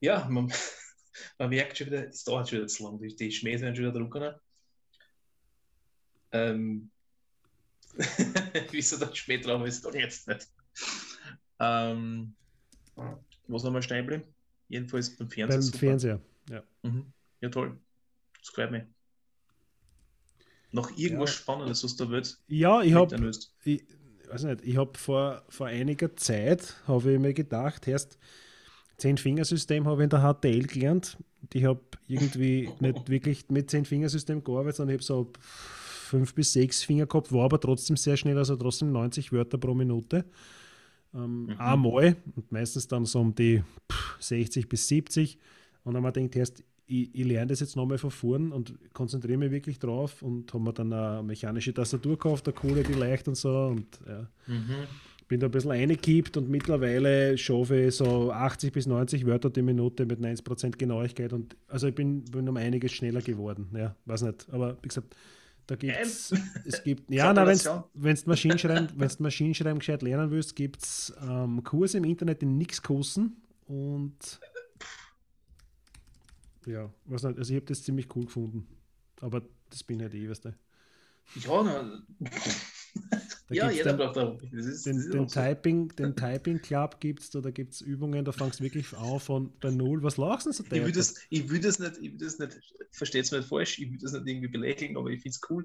Ja, 0.00 0.26
man, 0.28 0.52
man 1.38 1.48
merkt 1.50 1.78
schon 1.78 1.88
wieder, 1.88 2.08
es 2.08 2.24
dauert 2.24 2.48
schon 2.48 2.58
wieder 2.58 2.68
zu 2.68 2.84
lang, 2.84 2.98
die, 2.98 3.14
die 3.14 3.32
Schmähs 3.32 3.60
werden 3.60 3.74
schon 3.74 3.84
wieder 3.84 3.98
drucken. 3.98 4.34
Ähm, 6.32 6.90
wieso 8.70 8.98
der 8.98 9.14
Schmäh 9.14 9.38
drauf 9.38 9.66
ist, 9.66 9.84
doch 9.84 9.94
jetzt 9.94 10.28
nicht. 10.28 10.48
Ähm, 11.58 12.34
was 13.46 13.62
nochmal 13.62 13.82
stehen 13.82 14.06
bleiben? 14.06 14.24
Jedenfalls 14.68 15.16
beim 15.16 15.30
Fernseher. 15.30 15.56
Beim 15.56 15.62
super. 15.62 15.78
Fernseher, 15.78 16.20
ja. 16.50 16.62
Mhm. 16.82 17.12
Ja, 17.40 17.48
toll. 17.48 17.78
Das 18.38 18.48
freut 18.48 18.70
mich. 18.70 18.82
Noch 20.72 20.96
irgendwas 20.96 21.30
ja. 21.30 21.36
Spannendes, 21.36 21.84
was 21.84 21.96
du 21.96 22.10
willst? 22.10 22.42
Ja, 22.48 22.82
ich 22.82 22.92
habe 22.92 23.30
ich, 23.64 23.84
weiß 24.28 24.44
nicht, 24.44 24.64
ich 24.64 24.76
habe 24.76 24.98
vor, 24.98 25.44
vor 25.48 25.68
einiger 25.68 26.14
Zeit, 26.16 26.74
habe 26.86 27.12
ich 27.12 27.18
mir 27.18 27.32
gedacht, 27.32 27.86
erst 27.86 28.18
Zehn-Fingersystem 28.98 29.86
habe 29.86 30.02
ich 30.02 30.04
in 30.04 30.10
der 30.10 30.20
HTL 30.20 30.66
gelernt. 30.66 31.18
Ich 31.52 31.64
habe 31.64 31.80
irgendwie 32.08 32.70
nicht 32.80 33.08
wirklich 33.08 33.48
mit 33.48 33.70
Zehn-Fingersystem 33.70 34.42
gearbeitet, 34.42 34.76
sondern 34.76 34.96
ich 34.96 35.08
habe 35.08 35.24
so 35.24 35.32
fünf 36.06 36.34
bis 36.34 36.52
sechs 36.52 36.82
Finger 36.82 37.06
gehabt, 37.06 37.32
war 37.32 37.44
aber 37.44 37.60
trotzdem 37.60 37.96
sehr 37.96 38.16
schnell, 38.16 38.38
also 38.38 38.56
trotzdem 38.56 38.92
90 38.92 39.32
Wörter 39.32 39.58
pro 39.58 39.74
Minute. 39.74 40.24
Ähm, 41.14 41.46
mhm. 41.46 41.54
Einmal 41.58 42.16
und 42.34 42.50
meistens 42.52 42.88
dann 42.88 43.04
so 43.04 43.20
um 43.20 43.34
die 43.34 43.62
60 44.20 44.68
bis 44.68 44.88
70. 44.88 45.38
Und 45.84 45.94
dann 45.94 46.04
habe 46.04 46.20
ich 46.20 46.30
gedacht, 46.30 46.36
erst, 46.36 46.64
ich, 46.86 47.14
ich, 47.14 47.24
lerne 47.24 47.48
das 47.48 47.60
jetzt 47.60 47.76
nochmal 47.76 47.98
von 47.98 48.10
vorn 48.10 48.52
und 48.52 48.74
konzentriere 48.92 49.38
mich 49.38 49.50
wirklich 49.50 49.78
drauf 49.78 50.22
und 50.22 50.52
habe 50.52 50.62
mir 50.62 50.72
dann 50.72 50.92
eine 50.92 51.22
mechanische 51.22 51.74
Tastatur 51.74 52.12
gekauft, 52.12 52.46
eine 52.46 52.54
coole, 52.54 52.82
die 52.84 52.92
leicht 52.92 53.26
und 53.26 53.36
so. 53.36 53.66
Und 53.66 53.86
ja. 54.06 54.28
Mhm 54.46 54.86
bin 55.28 55.40
da 55.40 55.46
ein 55.46 55.50
bisschen 55.50 55.72
eingekippt 55.72 56.36
und 56.36 56.48
mittlerweile 56.48 57.36
schaffe 57.36 57.86
ich 57.86 57.96
so 57.96 58.30
80 58.30 58.72
bis 58.72 58.86
90 58.86 59.26
Wörter 59.26 59.50
die 59.50 59.62
Minute 59.62 60.06
mit 60.06 60.20
90% 60.20 60.76
Genauigkeit 60.76 61.32
und 61.32 61.56
also 61.68 61.88
ich 61.88 61.94
bin, 61.94 62.24
bin 62.24 62.48
um 62.48 62.56
einiges 62.56 62.92
schneller 62.92 63.20
geworden. 63.20 63.68
Ja, 63.76 63.96
weiß 64.04 64.22
nicht. 64.22 64.46
Aber 64.50 64.78
wie 64.82 64.88
gesagt, 64.88 65.16
da 65.66 65.74
gibt 65.74 65.96
es, 66.00 66.32
es 66.64 66.82
gibt, 66.84 67.10
ja, 67.10 67.32
na, 67.32 67.44
wenn 67.44 67.58
du 68.14 68.22
Maschinenschreiben, 68.26 68.88
wenn's 68.96 69.18
Maschinenschreiben 69.18 69.80
gescheit 69.80 70.02
lernen 70.02 70.30
willst, 70.30 70.54
gibt 70.54 70.82
es 70.82 71.12
ähm, 71.28 71.64
Kurse 71.64 71.98
im 71.98 72.04
Internet, 72.04 72.42
die 72.42 72.46
nichts 72.46 72.80
kosten 72.82 73.36
und 73.66 74.40
ja, 76.66 76.90
was 77.04 77.22
nicht, 77.22 77.38
also 77.38 77.52
ich 77.52 77.56
habe 77.56 77.66
das 77.66 77.82
ziemlich 77.82 78.14
cool 78.14 78.26
gefunden. 78.26 78.66
Aber 79.20 79.42
das 79.70 79.82
bin 79.82 80.02
halt 80.02 80.14
eh, 80.14 80.28
weißt 80.28 80.44
du. 80.46 80.54
Ja, 81.36 81.62
na, 81.62 82.02
da 83.48 83.54
ja, 83.54 83.70
jeder 83.70 83.92
den, 83.92 83.96
braucht 83.96 84.18
auch. 84.18 84.42
Ist, 84.52 84.86
den, 84.86 85.10
den, 85.10 85.28
Typing, 85.28 85.88
den 85.96 86.16
Typing 86.16 86.60
Club 86.60 86.98
gibt 86.98 87.22
es, 87.22 87.30
da 87.30 87.50
gibt 87.50 87.74
es 87.74 87.80
Übungen, 87.80 88.24
da 88.24 88.32
fangst 88.32 88.58
du 88.58 88.64
wirklich 88.64 88.92
auf 88.96 89.24
von 89.24 89.52
bei 89.60 89.70
Null. 89.70 90.02
Was 90.02 90.16
lachst 90.16 90.46
du 90.46 90.52
so? 90.52 90.64
Ich 90.64 90.70
will 90.72 90.90
das, 90.90 91.14
ich 91.30 91.48
will 91.48 91.60
das 91.60 91.78
nicht, 91.78 91.96
ich 91.98 92.12
will 92.12 92.18
das 92.18 92.38
nicht, 92.40 92.58
versteht 92.90 93.24
es 93.24 93.32
nicht 93.32 93.46
falsch, 93.46 93.78
ich 93.78 93.90
will 93.90 93.98
das 93.98 94.12
nicht 94.12 94.26
irgendwie 94.26 94.48
belächeln, 94.48 94.96
aber 94.96 95.10
ich 95.10 95.22
finde 95.22 95.36
es 95.36 95.50
cool, 95.50 95.64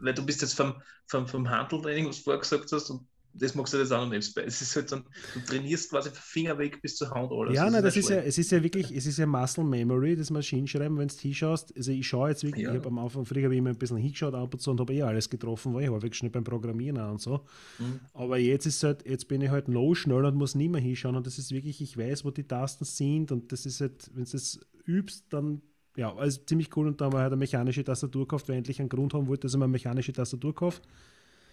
weil 0.00 0.14
du 0.14 0.24
bist 0.24 0.40
jetzt 0.40 0.54
vom, 0.54 0.74
vom, 1.06 1.28
vom 1.28 1.48
Handeltraining, 1.48 2.08
was 2.08 2.18
du 2.18 2.22
vorher 2.22 2.40
gesagt 2.40 2.72
hast, 2.72 2.88
und 2.88 3.06
das 3.34 3.54
magst 3.54 3.72
du 3.72 3.78
jetzt 3.78 3.92
auch 3.92 4.04
noch 4.04 4.10
nicht. 4.10 4.36
Es 4.36 4.60
ist 4.60 4.76
halt 4.76 4.90
dann, 4.92 5.04
du 5.34 5.40
trainierst 5.40 5.90
quasi 5.90 6.10
von 6.10 6.18
Finger 6.18 6.58
weg 6.58 6.80
bis 6.82 6.96
zur 6.96 7.10
Hand 7.10 7.30
alles. 7.30 7.54
Ja, 7.54 7.64
das, 7.64 7.72
nein, 7.72 7.82
das 7.82 7.96
ist 7.96 8.08
ja, 8.08 8.16
es 8.16 8.38
ist 8.38 8.50
ja 8.50 8.62
wirklich, 8.62 8.90
es 8.90 9.06
ist 9.06 9.18
ja 9.18 9.26
Muscle 9.26 9.64
Memory, 9.64 10.16
das 10.16 10.30
Maschinenschreiben, 10.30 10.98
wenn 10.98 11.08
du 11.08 11.14
hinschaust. 11.14 11.74
Also 11.76 11.92
ich 11.92 12.06
schaue 12.06 12.30
jetzt 12.30 12.44
wirklich, 12.44 12.64
ja. 12.64 12.70
ich 12.70 12.78
habe 12.78 12.88
am 12.88 12.98
Anfang, 12.98 13.24
früher 13.24 13.44
habe 13.44 13.54
ich 13.54 13.58
immer 13.58 13.70
ein 13.70 13.78
bisschen 13.78 13.96
hingeschaut 13.96 14.34
ab 14.34 14.52
und 14.52 14.60
zu 14.60 14.70
und 14.70 14.80
habe 14.80 14.92
eh 14.92 15.02
alles 15.02 15.30
getroffen, 15.30 15.74
weil 15.74 15.84
ich 15.84 15.90
häufig 15.90 16.14
schnell 16.14 16.30
beim 16.30 16.44
Programmieren 16.44 16.98
auch 16.98 17.12
und 17.12 17.20
so. 17.20 17.46
Mhm. 17.78 18.00
Aber 18.14 18.38
jetzt 18.38 18.66
ist 18.66 18.82
halt, 18.82 19.06
jetzt 19.06 19.28
bin 19.28 19.40
ich 19.40 19.50
halt 19.50 19.68
noch 19.68 19.94
schnell 19.94 20.24
und 20.24 20.36
muss 20.36 20.54
nicht 20.54 20.70
mehr 20.70 20.80
hinschauen 20.80 21.16
und 21.16 21.26
das 21.26 21.38
ist 21.38 21.52
wirklich, 21.52 21.80
ich 21.80 21.96
weiß, 21.96 22.24
wo 22.24 22.30
die 22.30 22.44
Tasten 22.44 22.84
sind 22.84 23.32
und 23.32 23.52
das 23.52 23.66
ist 23.66 23.80
halt, 23.80 24.10
wenn 24.14 24.24
du 24.24 24.30
das 24.30 24.60
übst, 24.86 25.26
dann 25.30 25.62
ja, 25.96 26.14
also 26.14 26.40
ziemlich 26.46 26.74
cool 26.76 26.86
und 26.86 27.00
da 27.00 27.06
haben 27.06 27.12
wir 27.12 27.18
halt 27.18 27.32
eine 27.32 27.36
mechanische 27.36 27.84
Tastatur 27.84 28.22
gekauft, 28.22 28.48
weil 28.48 28.54
ich 28.54 28.58
endlich 28.58 28.80
einen 28.80 28.88
Grund 28.88 29.12
haben 29.14 29.26
wollte, 29.26 29.42
dass 29.42 29.52
ich 29.52 29.58
mir 29.58 29.64
eine 29.64 29.72
mechanische 29.72 30.12
Tastatur 30.12 30.54
kaufe. 30.54 30.80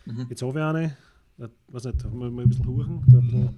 Mhm. 0.05 0.27
Jetzt 0.29 0.41
habe 0.41 0.59
ich 0.59 0.65
eine, 0.65 0.97
was 1.67 1.83
nicht, 1.85 2.03
mal, 2.11 2.31
mal 2.31 2.43
ein 2.43 2.49
bisschen 2.49 2.65
huchen. 2.65 3.55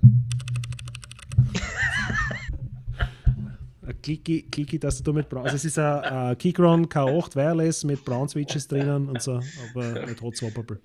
Clicky, 4.02 4.44
Clicky 4.44 4.80
Tastatur 4.80 5.14
mit 5.14 5.30
Braun. 5.30 5.44
Also 5.44 5.56
es 5.56 5.66
ist 5.66 5.80
ein, 5.80 6.38
Keychron 6.38 6.88
K8 6.88 7.36
Wireless 7.36 7.84
mit 7.84 8.04
Brown 8.04 8.30
Switches 8.30 8.68
drinnen 8.68 9.10
und 9.10 9.22
so, 9.22 9.40
aber 9.70 10.06
nicht 10.06 10.22
hot 10.22 10.38
swappable. 10.38 10.80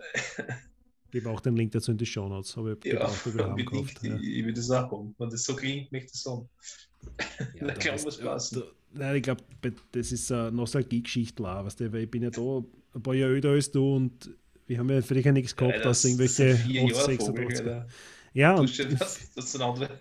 Ich 1.06 1.20
gebe 1.20 1.30
auch 1.30 1.40
den 1.40 1.56
Link 1.56 1.72
dazu 1.72 1.92
in 1.92 1.98
die 1.98 2.06
Show 2.06 2.28
Notes. 2.28 2.56
Aber 2.58 2.72
ich 2.72 2.84
ja, 2.84 3.06
gebraucht, 3.24 3.56
gekauft, 3.56 4.02
ja. 4.02 4.16
ich, 4.16 4.44
will 4.44 4.52
das 4.52 4.70
auch 4.70 4.90
haben. 4.90 5.14
Wenn 5.18 5.30
das 5.30 5.44
so 5.44 5.54
klingt, 5.54 5.92
möchte 5.92 6.06
ich 6.06 6.12
das 6.12 6.26
haben. 6.26 6.48
Ja, 7.60 7.66
da 7.68 7.74
glaube 7.74 8.08
ich, 8.08 8.20
passen. 8.20 8.62
Nein, 8.92 9.16
ich 9.16 9.22
glaube, 9.22 9.42
das 9.92 10.12
ist 10.12 10.30
eine 10.32 10.52
Nostalgie-Geschichte, 10.52 11.42
weißt 11.42 11.80
du, 11.80 11.92
weil 11.92 12.02
ich 12.02 12.10
bin 12.10 12.22
ja 12.22 12.30
da 12.30 12.64
ein 12.94 13.02
paar 13.02 13.14
Jahre 13.14 13.34
älter 13.34 13.50
als 13.50 13.70
du 13.70 13.96
und 13.96 14.30
wir 14.66 14.78
haben 14.78 14.90
ja 14.90 15.02
für 15.02 15.14
dich 15.14 15.24
ja 15.24 15.32
nichts 15.32 15.54
gehabt, 15.54 15.78
ja, 15.78 15.84
als 15.84 16.04
irgendwelche 16.04 16.56
86 16.56 17.66
Ja, 18.32 18.54
und. 18.54 19.00
Das, 19.00 19.20
das 19.34 19.52
sind 19.52 19.62
andere, 19.62 20.00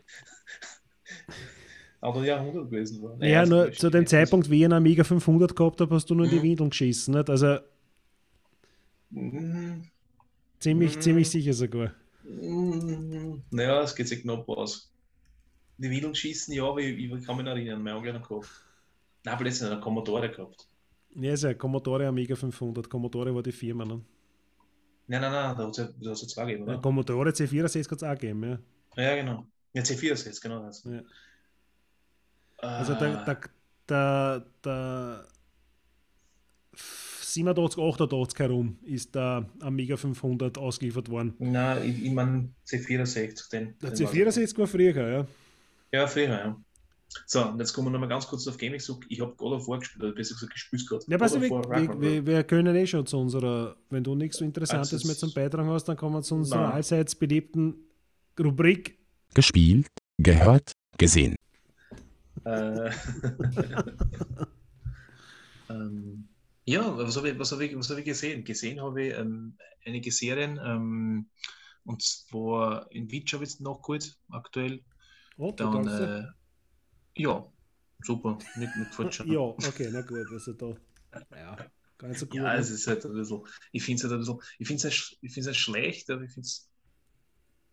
andere 2.01 2.27
Jahrhundert 2.27 2.69
gewesen. 2.69 3.01
War. 3.01 3.17
Naja, 3.17 3.43
ja, 3.43 3.45
nur 3.45 3.71
zu 3.71 3.89
dem 3.89 4.07
Zeitpunkt, 4.07 4.49
wie 4.49 4.59
ich 4.59 4.65
einen 4.65 4.73
Amiga 4.73 5.03
500 5.03 5.55
gehabt 5.55 5.81
habe, 5.81 5.95
hast 5.95 6.09
du 6.09 6.15
nur 6.15 6.25
in 6.25 6.31
die 6.31 6.37
mhm. 6.37 6.43
Windeln 6.43 6.69
geschissen. 6.69 7.13
Nicht? 7.13 7.29
Also. 7.29 7.57
Mhm. 9.09 9.89
Ziemlich, 10.59 10.95
mhm. 10.95 11.01
ziemlich 11.01 11.29
sicher 11.29 11.53
sogar. 11.53 11.93
Mhm. 12.23 13.43
Naja, 13.51 13.81
es 13.81 13.95
geht 13.95 14.07
sich 14.07 14.21
knapp 14.21 14.47
aus. 14.47 14.91
Die 15.77 15.89
Windeln 15.89 16.15
schießen, 16.15 16.53
ja, 16.53 16.63
aber 16.63 16.79
ich, 16.79 16.97
ich 16.97 17.25
kann 17.25 17.35
mich 17.35 17.45
noch 17.45 17.51
erinnern, 17.51 17.83
mein 17.83 17.95
Onkel 17.95 18.13
gehabt. 18.13 18.47
Nein, 19.25 19.37
hat 19.37 19.61
einen 19.61 19.81
Commodore 19.81 20.29
gehabt. 20.29 20.67
Ja, 21.15 21.33
ist 21.33 21.43
ja 21.43 21.53
Commodore 21.53 22.07
Amiga 22.07 22.35
500. 22.35 22.89
Commodore 22.89 23.33
war 23.33 23.43
die 23.43 23.51
Firma. 23.51 23.85
Ne? 23.85 24.01
Nein, 25.07 25.21
nein, 25.21 25.31
nein, 25.31 25.57
da 25.57 25.63
hat 25.63 25.71
es 25.71 25.77
ja, 25.77 25.89
da 26.01 26.09
hat's 26.11 26.21
ja 26.21 26.27
zwei 26.27 26.45
gegeben, 26.45 26.65
Der 26.65 26.75
oder? 26.75 26.81
Commodore 26.81 27.31
C64 27.31 27.91
hat 27.91 27.97
es 27.97 28.03
auch 28.03 28.13
gegeben, 28.13 28.43
ja. 28.43 29.03
Ja, 29.03 29.15
genau. 29.15 29.45
Ja, 29.73 29.81
C64, 29.81 30.41
genau 30.41 30.63
das. 30.63 30.83
Ja. 30.83 31.01
Also 32.57 32.93
der, 32.93 33.25
der, 33.25 33.39
der, 33.89 34.45
der 34.63 35.27
87, 37.33 37.79
88 37.79 38.39
herum 38.39 38.77
ist 38.83 39.15
der 39.15 39.49
Amiga 39.59 39.97
500 39.97 40.57
ausgeliefert 40.57 41.09
worden. 41.09 41.33
Nein, 41.39 41.89
ich, 41.89 42.05
ich 42.05 42.11
meine 42.11 42.49
C64, 42.65 43.49
den. 43.51 43.75
Der 43.81 43.91
den 43.91 44.05
ich. 44.05 44.09
C64 44.09 44.57
war 44.57 44.67
früher, 44.67 45.09
ja. 45.09 45.27
Ja, 45.91 46.07
früher, 46.07 46.29
ja. 46.29 46.57
So, 47.25 47.45
und 47.47 47.59
jetzt 47.59 47.73
kommen 47.73 47.87
wir 47.87 47.91
nochmal 47.91 48.09
ganz 48.09 48.27
kurz 48.27 48.47
auf 48.47 48.57
Gaming 48.57 48.79
zurück. 48.79 49.05
Ich 49.09 49.21
habe 49.21 49.33
God 49.35 49.53
of 49.53 49.67
War 49.67 49.79
gespielt, 49.79 50.03
oder 50.03 50.13
besser 50.13 50.33
gesagt, 50.35 50.53
gespielt 50.53 50.87
gerade. 50.87 51.05
Ja, 51.07 51.19
auf, 51.19 51.33
of 51.33 51.41
wir, 51.69 52.01
wir, 52.01 52.25
wir 52.25 52.43
können 52.43 52.75
eh 52.75 52.87
schon 52.87 53.05
zu 53.05 53.17
unserer, 53.19 53.75
wenn 53.89 54.03
du 54.03 54.15
nichts 54.15 54.37
so 54.37 54.45
Interessantes 54.45 54.93
Also 54.93 55.07
mehr 55.07 55.13
es- 55.13 55.19
zum 55.19 55.33
Beitragen 55.33 55.69
hast, 55.69 55.85
dann 55.85 55.97
kommen 55.97 56.15
wir 56.15 56.21
zu 56.21 56.35
unserer 56.35 56.61
Nein. 56.63 56.71
allseits 56.73 57.15
beliebten 57.15 57.75
Rubrik. 58.39 58.97
Gespielt, 59.33 59.87
gehört, 60.17 60.71
gesehen. 60.97 61.35
Äh, 62.45 62.91
ähm, 65.69 66.27
ja, 66.65 66.97
was 66.97 67.17
habe 67.17 67.29
ich, 67.29 67.39
was 67.39 67.51
hab 67.51 67.59
ich, 67.59 67.77
was 67.77 67.89
hab 67.89 67.97
ich 67.97 68.05
gesehen? 68.05 68.43
Gesehen 68.43 68.81
habe 68.81 69.03
ich 69.03 69.17
ähm, 69.17 69.57
einige 69.85 70.11
Serien, 70.11 70.59
ähm, 70.63 71.27
und 71.85 72.01
zwar 72.01 72.89
in 72.91 73.11
Witch 73.11 73.33
habe 73.33 73.43
ich 73.43 73.51
jetzt 73.51 73.61
nachgeholt, 73.61 74.17
aktuell. 74.29 74.81
Oh, 75.37 75.51
du 75.51 75.63
Dann, 75.63 75.87
äh, 75.87 76.23
ja, 77.15 77.51
super, 78.03 78.37
mir 78.55 78.67
gefällt 78.67 79.13
schon. 79.13 79.31
ja, 79.31 79.39
okay, 79.39 79.89
na 79.91 80.01
gut, 80.01 80.31
also 80.31 80.53
da, 80.53 80.75
ja, 81.31 81.57
ganz 81.97 82.19
so 82.19 82.25
gut. 82.25 82.35
Ja, 82.35 82.53
ne? 82.53 82.59
es 82.59 82.69
ist 82.69 82.87
halt 82.87 83.05
ein 83.05 83.13
bisschen, 83.13 83.41
ich 83.71 83.83
finde 83.83 83.97
es 83.97 84.03
halt 84.03 84.13
ein 84.13 84.19
bisschen, 84.19 84.39
ich 84.59 84.67
finde 84.67 84.77
es 84.79 84.83
halt, 84.85 85.17
ich 85.21 85.33
find's 85.33 85.47
halt 85.47 85.57
schlecht, 85.57 86.09
aber 86.09 86.23
ich 86.23 86.31
finde 86.31 86.47
es, 86.47 86.69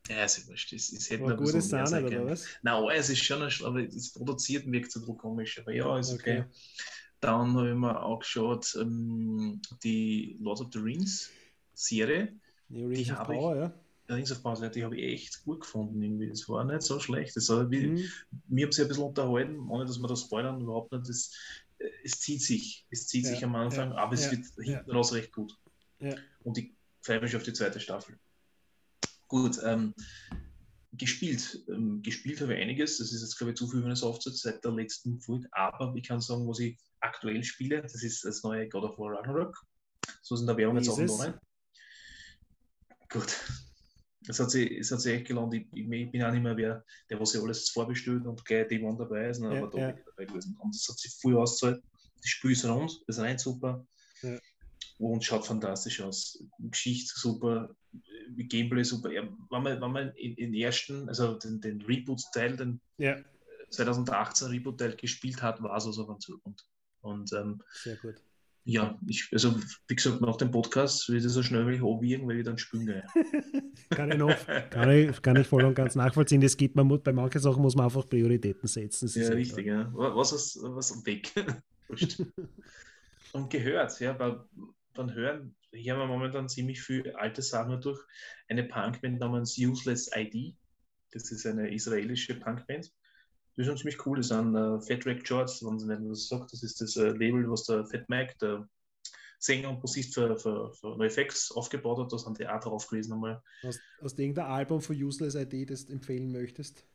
ja, 0.08 0.24
ist 0.24 0.38
ja 0.38 0.46
wurscht, 0.48 0.72
es, 0.72 0.92
es 0.92 1.10
hätte 1.10 1.22
War 1.24 1.30
noch 1.30 1.38
ein 1.38 1.44
bisschen 1.44 1.70
mehr 1.76 1.86
sein 1.86 2.04
oder 2.04 2.16
können. 2.16 2.30
was? 2.30 2.46
Nein, 2.62 2.84
es 2.94 3.10
ist 3.10 3.22
schon, 3.22 3.42
ein, 3.42 3.52
aber 3.64 3.80
es 3.84 4.12
produziert 4.12 4.66
wirkt 4.70 4.90
so 4.92 5.14
komisch, 5.14 5.58
aber 5.60 5.72
ja, 5.72 5.98
ist 5.98 6.12
okay. 6.12 6.40
Okay. 6.40 6.50
Dann 7.20 7.54
habe 7.54 7.68
ich 7.68 7.74
mir 7.76 8.02
auch 8.02 8.18
geschaut, 8.20 8.74
ähm, 8.80 9.60
die 9.84 10.38
Lord 10.40 10.60
of 10.62 10.68
the 10.72 10.78
Rings 10.78 11.30
Serie, 11.74 12.34
Rings 12.70 12.98
Die 13.06 13.12
of 13.12 13.18
habe 13.18 13.34
ich- 13.34 13.38
Power, 13.40 13.56
ja. 13.56 13.74
Rings 14.14 14.32
of 14.32 14.42
Power, 14.42 14.68
die 14.68 14.84
habe 14.84 14.96
ich 14.96 15.12
echt 15.12 15.44
gut 15.44 15.60
gefunden 15.60 16.02
irgendwie. 16.02 16.28
Es 16.28 16.48
war 16.48 16.64
nicht 16.64 16.82
so 16.82 17.00
schlecht. 17.00 17.36
Das 17.36 17.48
war, 17.48 17.70
wie, 17.70 17.86
Mhm. 17.88 18.04
mir 18.48 18.66
hat 18.66 18.74
sie 18.74 18.82
ein 18.82 18.88
bisschen 18.88 19.04
unterhalten, 19.04 19.68
ohne 19.68 19.84
dass 19.84 19.98
wir 19.98 20.08
das 20.08 20.22
spoilern, 20.22 20.60
überhaupt 20.60 20.92
nicht. 20.92 21.08
Das, 21.08 21.32
es 22.04 22.20
zieht 22.20 22.42
sich, 22.42 22.86
es 22.90 23.06
zieht 23.06 23.24
Ja, 23.24 23.30
sich 23.30 23.44
am 23.44 23.54
Anfang, 23.56 23.90
ja, 23.90 23.96
aber 23.96 24.14
es 24.14 24.26
ja, 24.26 24.32
wird 24.32 24.44
hinten 24.60 24.90
raus 24.90 25.12
recht 25.12 25.32
gut. 25.32 25.56
Und 26.42 26.58
ich 26.58 26.74
freue 27.02 27.20
mich 27.20 27.34
auf 27.36 27.42
die 27.42 27.52
zweite 27.52 27.80
Staffel. 27.80 28.18
Gut, 29.28 29.58
ähm, 29.62 29.94
gespielt. 30.92 31.64
Ähm, 31.68 32.02
gespielt 32.02 32.40
habe 32.40 32.54
ich 32.54 32.60
einiges. 32.60 32.98
Das 32.98 33.12
ist 33.12 33.22
jetzt, 33.22 33.36
glaube 33.38 33.52
ich, 33.52 33.56
zu 33.56 33.68
viel, 33.68 33.82
wenn 33.82 33.92
es 33.92 34.00
seit 34.00 34.64
der 34.64 34.72
letzten 34.72 35.20
Folge. 35.20 35.48
Aber 35.52 35.94
ich 35.94 36.06
kann 36.06 36.20
sagen, 36.20 36.48
was 36.48 36.58
ich 36.58 36.78
aktuell 37.00 37.42
spiele. 37.44 37.82
Das 37.82 38.02
ist 38.02 38.24
das 38.24 38.42
neue 38.42 38.68
God 38.68 38.84
of 38.84 38.98
War 38.98 39.12
Ragnarok. 39.18 39.56
So 40.22 40.36
sind 40.36 40.46
der 40.46 40.56
Werbung 40.56 40.76
jetzt 40.76 40.88
ist 40.88 40.94
auch 40.94 40.98
es? 40.98 41.20
rein. 41.20 41.38
Gut. 43.08 43.36
Es 44.28 44.38
hat 44.38 44.50
sich, 44.50 44.70
es 44.70 44.90
hat 44.90 45.00
sich 45.00 45.14
echt 45.14 45.28
gelohnt. 45.28 45.54
Ich, 45.54 45.66
ich, 45.72 45.90
ich 45.90 46.10
bin 46.10 46.22
auch 46.22 46.32
nicht 46.32 46.42
mehr 46.42 46.56
wer, 46.56 46.84
der 47.08 47.20
was 47.20 47.30
sich 47.30 47.42
alles 47.42 47.70
vorbestellt 47.70 48.26
und 48.26 48.44
gleich 48.44 48.68
die 48.68 48.80
One 48.80 48.98
dabei 48.98 49.28
ist, 49.30 49.40
ne, 49.40 49.54
Ja, 49.54 49.62
aber 49.62 49.70
da 49.70 49.78
ja. 49.78 49.86
bin 49.88 49.98
ich 49.98 50.04
dabei 50.04 50.24
gewesen. 50.26 50.56
Und 50.58 50.74
es 50.74 50.88
hat 50.88 50.98
sich 50.98 51.14
voll 51.20 51.36
ausgezahlt. 51.36 51.82
Das 52.20 52.28
Spiel 52.30 52.52
ist 52.52 52.64
rund, 52.66 53.02
das 53.06 53.16
ist 53.16 53.22
rein 53.22 53.38
super. 53.38 53.86
Ja. 54.22 54.38
Und 54.98 55.24
schaut 55.24 55.46
fantastisch 55.46 56.02
aus. 56.02 56.44
Geschichte 56.58 57.18
super, 57.18 57.74
Gameplay 58.36 58.82
super. 58.82 59.10
Ja, 59.10 59.22
wenn 59.22 59.62
man, 59.62 59.80
wenn 59.80 59.90
man 59.90 60.14
in, 60.16 60.34
in 60.34 60.54
ersten, 60.54 61.08
also 61.08 61.38
den, 61.38 61.60
den 61.62 61.80
Reboot-Teil, 61.80 62.56
den 62.56 62.80
Ja, 62.98 63.16
2018 63.70 64.48
Reboot-Teil 64.48 64.96
gespielt 64.96 65.40
hat, 65.42 65.62
war 65.62 65.76
es 65.76 65.86
also 65.86 66.04
von 66.04 66.20
Zukunft. 66.20 66.66
Und 67.00 67.32
ähm, 67.32 67.62
sehr 67.72 67.96
gut. 67.96 68.16
Ja, 68.64 68.98
ich, 69.06 69.28
also 69.32 69.58
wie 69.88 69.96
gesagt, 69.96 70.20
nach 70.20 70.36
dem 70.36 70.50
Podcast 70.50 71.08
ich 71.08 71.22
das 71.22 71.32
so 71.32 71.42
schnell 71.42 71.66
wie 71.66 71.74
ich 71.76 71.82
abwiegen, 71.82 72.28
weil 72.28 72.38
ich 72.38 72.44
dann 72.44 72.58
spielen 72.58 72.86
gehe. 72.86 73.04
Kann 73.90 74.12
ich, 74.12 74.18
noch, 74.18 74.34
kann, 74.70 74.90
ich, 74.90 75.20
kann 75.22 75.36
ich 75.36 75.46
voll 75.46 75.64
und 75.64 75.74
ganz 75.74 75.96
nachvollziehen. 75.96 76.40
Das 76.40 76.56
geht 76.56 76.76
man, 76.76 76.86
bei 77.02 77.12
manchen 77.12 77.40
Sachen 77.40 77.62
muss 77.62 77.74
man 77.74 77.86
einfach 77.86 78.08
Prioritäten 78.08 78.68
setzen. 78.68 79.10
Ja, 79.20 79.28
richtig, 79.30 79.66
ja. 79.66 79.90
Wa- 79.92 80.14
Was 80.14 80.32
ist 80.32 80.58
was 80.62 81.04
weg? 81.04 81.32
Und 83.32 83.50
gehört, 83.50 83.98
ja, 84.00 84.12
bei, 84.12 84.36
beim 84.94 85.12
Hören, 85.12 85.54
hier 85.72 85.92
haben 85.94 86.00
wir 86.00 86.06
momentan 86.06 86.48
ziemlich 86.48 86.80
viel 86.82 87.10
alte 87.12 87.42
Sachen 87.42 87.80
durch. 87.80 88.00
Eine 88.48 88.64
Punkband 88.64 89.20
namens 89.20 89.56
Useless 89.58 90.10
ID. 90.14 90.54
Das 91.12 91.30
ist 91.30 91.46
eine 91.46 91.72
israelische 91.72 92.34
Punkband. 92.34 92.92
Das 93.60 93.66
ist 93.66 93.72
schon 93.72 93.90
ziemlich 93.90 94.06
cool. 94.06 94.16
Das 94.16 94.28
sind 94.28 94.54
äh, 94.54 94.80
Fat 94.80 95.04
Wreck 95.04 95.22
George, 95.22 95.52
wenn 95.60 95.86
man 95.86 96.08
das 96.08 96.28
sagt. 96.28 96.50
Das 96.50 96.62
ist 96.62 96.80
das 96.80 96.96
äh, 96.96 97.10
Label, 97.10 97.50
was 97.50 97.64
der 97.64 97.84
Fat 97.84 98.08
Mac, 98.08 98.38
der 98.38 98.66
Sänger 99.38 99.68
und 99.68 99.82
Bassist 99.82 100.14
für, 100.14 100.34
für, 100.38 100.72
für 100.72 100.96
NoFX 100.96 101.52
aufgebaut 101.52 101.98
hat. 101.98 102.10
Da 102.10 102.16
sind 102.16 102.38
die 102.38 102.48
auch 102.48 102.58
drauf 102.58 102.86
gewesen 102.86 103.12
einmal. 103.12 103.42
Hast, 103.62 103.82
hast 104.00 104.16
du 104.16 104.22
irgendein 104.22 104.46
Album 104.46 104.80
von 104.80 104.96
Useless 104.96 105.34
ID, 105.34 105.68
das 105.68 105.84
du 105.84 105.92
empfehlen 105.92 106.32
möchtest? 106.32 106.86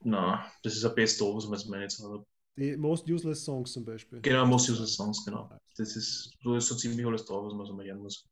Na, 0.00 0.44
das 0.62 0.76
ist 0.76 0.84
ein 0.84 0.94
Best-of, 0.94 1.36
was 1.36 1.46
man 1.46 1.58
jetzt 1.58 1.70
meint. 1.70 1.84
Also, 1.84 2.26
Die 2.58 2.76
Most 2.76 3.08
Useless 3.08 3.42
Songs 3.42 3.72
zum 3.72 3.86
Beispiel. 3.86 4.20
Genau, 4.20 4.44
Most 4.44 4.68
User 4.68 4.86
Songs, 4.86 5.24
genau. 5.24 5.48
Das 5.78 5.96
ist, 5.96 6.36
da 6.44 6.54
ist 6.58 6.66
so 6.66 6.74
ziemlich 6.74 7.06
alles 7.06 7.24
drauf, 7.24 7.46
was 7.46 7.54
man 7.54 7.64
so 7.64 7.72
mal 7.72 7.86
hören 7.86 8.02
muss. 8.02 8.28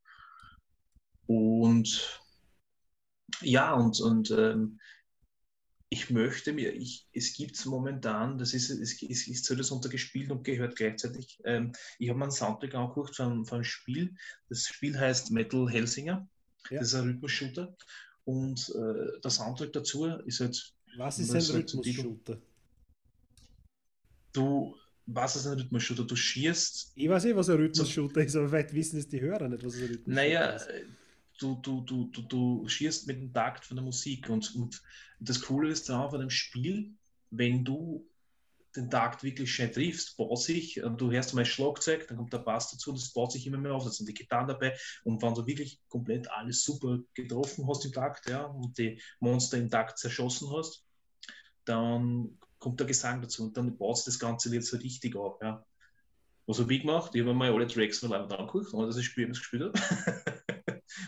Und 1.27 2.21
ja, 3.41 3.73
und, 3.73 3.99
und 4.03 4.31
ähm, 4.31 4.79
ich 5.95 6.11
möchte 6.11 6.53
mir, 6.53 6.73
ich, 6.75 7.07
es 7.13 7.35
gibt 7.35 7.65
momentan, 7.67 8.37
das 8.37 8.53
ist, 8.53 8.69
es, 8.69 9.01
es 9.01 9.29
ist 9.29 9.45
so 9.45 9.55
das 9.55 9.71
untergespielt 9.71 10.29
und 10.33 10.43
gehört 10.43 10.75
gleichzeitig. 10.75 11.39
Ähm, 11.45 11.73
ich 12.01 12.09
habe 12.09 12.19
mir 12.19 12.25
einen 12.25 12.33
Soundtrack 12.33 12.75
angeguckt 12.75 13.15
von, 13.15 13.45
von 13.47 13.57
einem 13.59 13.65
Spiel. 13.65 14.15
Das 14.49 14.67
Spiel 14.67 14.99
heißt 14.99 15.31
Metal 15.31 15.71
Hellsinger. 15.71 16.27
Ja. 16.71 16.81
Das 16.81 16.89
ist 16.89 16.95
ein 16.95 17.09
Rhythmus-Shooter. 17.11 17.77
Und 18.25 18.71
äh, 18.75 19.21
der 19.23 19.31
Soundtrack 19.31 19.73
dazu 19.73 20.07
ist 20.07 20.41
halt, 20.41 20.75
Was 20.97 21.21
ist 21.21 21.31
ein 21.31 21.41
halt 21.41 21.55
Rhythmus-Shooter? 21.55 22.41
du, 24.33 24.75
was 25.07 25.37
ist 25.37 25.47
ein 25.47 25.59
Rhythmus-Shooter? 25.61 26.05
Du 26.05 26.17
schierst 26.17 26.91
Ich 26.97 27.09
weiß 27.09 27.25
eh, 27.27 27.37
was 27.37 27.49
ein 27.51 27.57
Rhythmus-Shooter 27.57 28.25
ist, 28.25 28.35
aber 28.35 28.49
vielleicht 28.49 28.75
wissen 28.75 28.99
es 28.99 29.09
die 29.09 29.21
Hörer 29.21 29.49
nicht, 29.49 29.63
was 29.65 29.75
ein 29.77 29.81
Rhythmus-Shooter 29.83 30.11
Naja, 30.11 30.51
ist. 30.57 30.67
äh, 30.67 30.85
du, 31.39 31.57
du, 31.57 31.81
du, 31.83 32.05
du, 32.07 32.23
du 32.23 32.69
schießt 32.69 33.07
mit 33.07 33.17
dem 33.17 33.33
Takt 33.33 33.65
von 33.65 33.77
der 33.77 33.85
Musik 33.85 34.29
und, 34.29 34.55
und 34.55 34.83
das 35.21 35.41
Coole 35.41 35.71
ist 35.71 35.89
daran 35.89 36.11
von 36.11 36.21
dem 36.21 36.31
Spiel, 36.31 36.93
wenn 37.31 37.65
du 37.65 38.07
den 38.77 38.91
Takt 38.91 39.23
wirklich 39.23 39.53
schön 39.53 39.73
triffst, 39.73 40.17
baut 40.17 40.41
sich, 40.41 40.83
und 40.83 41.01
du 41.01 41.11
hörst 41.13 41.35
mal 41.35 41.45
Schlagzeug, 41.45 42.09
dann 42.09 42.17
kommt 42.17 42.33
der 42.33 42.39
Bass 42.39 42.71
dazu 42.71 42.91
und 42.91 42.97
es 42.97 43.13
baut 43.13 43.31
sich 43.31 43.47
immer 43.47 43.59
mehr 43.59 43.73
auf, 43.73 43.85
da 43.85 43.91
sind 43.91 44.09
die 44.09 44.15
Gitarren 44.15 44.49
dabei 44.49 44.77
und 45.05 45.23
wenn 45.23 45.35
du 45.35 45.47
wirklich 45.47 45.81
komplett 45.89 46.29
alles 46.31 46.65
super 46.65 46.99
getroffen 47.15 47.67
hast 47.69 47.85
im 47.85 47.93
Takt, 47.93 48.29
ja, 48.29 48.45
und 48.45 48.77
die 48.79 49.01
Monster 49.21 49.59
im 49.59 49.71
Takt 49.71 49.99
zerschossen 49.99 50.51
hast, 50.51 50.85
dann 51.65 52.37
kommt 52.59 52.81
der 52.81 52.87
Gesang 52.87 53.23
dazu 53.23 53.45
und 53.45 53.57
dann 53.57 53.77
baut 53.77 53.99
sich 53.99 54.07
das 54.07 54.19
Ganze 54.19 54.53
jetzt 54.53 54.69
so 54.69 54.77
richtig 54.77 55.15
auf, 55.17 55.41
ja. 55.41 55.65
Was 56.47 56.59
habe 56.59 56.75
ich 56.75 56.83
gemacht? 56.83 57.15
Ich 57.15 57.23
habe 57.23 57.33
mal 57.33 57.51
alle 57.51 57.67
Tracks 57.67 58.01
von 58.01 58.11
live 58.11 58.31
angeguckt, 58.31 58.75
ohne 58.75 58.89
dass 58.89 58.99
ich 58.99 59.07
Spiel 59.07 59.29
gespielt 59.29 59.63
habe. 59.63 60.25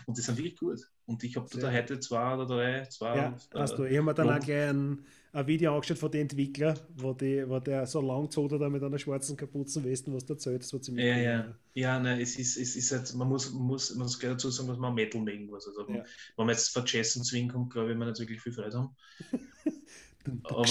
und 0.05 0.17
die 0.17 0.21
sind 0.21 0.37
wirklich 0.37 0.57
gut. 0.57 0.79
Und 1.05 1.23
ich 1.23 1.35
habe 1.35 1.47
da 1.59 1.71
heute 1.71 1.99
zwei 1.99 2.33
oder 2.35 2.45
drei, 2.45 2.85
zwei. 2.85 3.15
Ja, 3.15 3.27
äh, 3.53 3.59
hast 3.59 3.77
du. 3.77 3.83
Ich 3.85 3.95
habe 3.97 4.05
mir 4.05 4.13
dann 4.13 4.29
auch 4.29 4.39
gleich 4.39 4.69
ein, 4.69 5.05
ein 5.31 5.47
Video 5.47 5.73
angeschaut 5.73 5.97
von 5.97 6.11
den 6.11 6.21
Entwicklern, 6.21 6.77
wo, 6.95 7.13
die, 7.13 7.47
wo 7.47 7.59
der 7.59 7.87
so 7.87 8.01
lang 8.01 8.23
gezogen 8.23 8.59
hat 8.61 8.71
mit 8.71 8.83
einer 8.83 8.99
schwarzen 8.99 9.37
Kapuzenweste, 9.37 10.13
was 10.13 10.25
du 10.25 10.33
erzählt, 10.33 10.63
das 10.63 10.73
war 10.73 10.81
ziemlich 10.81 11.05
Ja, 11.05 11.15
cool, 11.15 11.21
ja. 11.23 11.55
Ja, 11.73 11.99
nein, 11.99 12.19
es 12.19 12.37
ist, 12.37 12.57
es 12.57 12.75
ist 12.75 12.91
halt, 12.91 13.13
man 13.15 13.27
muss, 13.29 13.51
man 13.53 13.63
muss, 13.63 13.91
man 13.91 14.03
muss 14.03 14.19
gleich 14.19 14.33
dazu 14.33 14.49
sagen, 14.49 14.69
dass 14.69 14.77
man 14.77 14.93
Metal 14.93 15.21
mögen 15.21 15.45
muss. 15.45 15.67
Also, 15.67 15.81
Ja. 15.81 16.03
wenn 16.35 16.45
man 16.45 16.49
jetzt 16.49 16.69
von 16.69 16.83
Jason 16.85 17.23
Swing 17.23 17.49
kommt, 17.49 17.71
glaube 17.71 17.91
ich, 17.91 17.97
wir 17.97 18.05
nicht 18.05 18.19
wirklich 18.19 18.41
viel 18.41 18.53
Freude 18.53 18.77
haben. 18.77 18.95
Aber 20.43 20.65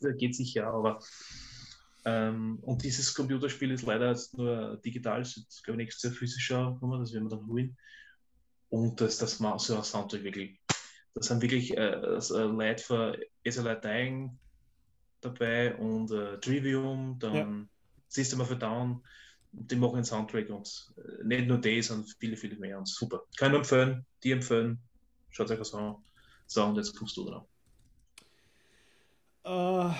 da 0.00 0.10
geht 0.12 0.34
sicher, 0.34 0.66
aber 0.66 1.00
ähm, 2.04 2.58
und 2.62 2.82
dieses 2.82 3.14
Computerspiel 3.14 3.70
ist 3.70 3.84
leider 3.84 4.08
jetzt 4.08 4.36
nur 4.36 4.76
digital, 4.84 5.20
es 5.22 5.36
ist, 5.36 5.62
glaube 5.62 5.80
ich, 5.80 5.86
nächstes 5.86 6.02
Jahr 6.10 6.12
physisch 6.12 6.48
kommen, 6.48 7.00
das 7.00 7.12
werden 7.12 7.30
wir 7.30 7.36
dann 7.36 7.46
holen. 7.46 7.76
Und 8.70 9.00
das, 9.00 9.18
das 9.18 9.38
macht 9.38 9.60
so 9.60 9.76
ein 9.76 9.84
Soundtrack 9.84 10.24
wirklich. 10.24 10.58
Das 11.14 11.26
sind 11.26 11.42
wirklich 11.42 11.76
äh, 11.76 12.00
das, 12.00 12.30
äh, 12.30 12.42
Leute 12.42 12.82
für 12.82 13.18
SLI 13.48 13.80
Dying 13.80 14.38
dabei 15.20 15.76
und 15.76 16.10
äh, 16.10 16.38
Trivium, 16.40 17.18
dann 17.18 17.34
Ja. 17.34 17.66
System 18.08 18.40
of 18.40 18.50
a 18.50 18.54
Down. 18.54 19.02
Die 19.52 19.76
machen 19.76 19.96
einen 19.96 20.04
Soundtrack 20.04 20.48
und 20.48 20.94
äh, 20.96 21.24
nicht 21.24 21.46
nur 21.46 21.58
die, 21.58 21.82
sondern 21.82 22.06
viele, 22.18 22.36
viele 22.36 22.56
mehr 22.56 22.78
und 22.78 22.88
super. 22.88 23.22
Kann 23.36 23.48
ich 23.48 23.52
nur 23.52 23.58
empfehlen, 23.60 24.06
die 24.24 24.32
empfehlen, 24.32 24.78
schaut 25.30 25.50
euch 25.50 25.58
das 25.58 25.74
an. 25.74 25.96
So, 26.46 26.64
und 26.64 26.76
jetzt 26.76 26.96
kommst 26.96 27.16
du 27.18 27.26
dran. 27.26 27.44
Äh, 29.44 29.94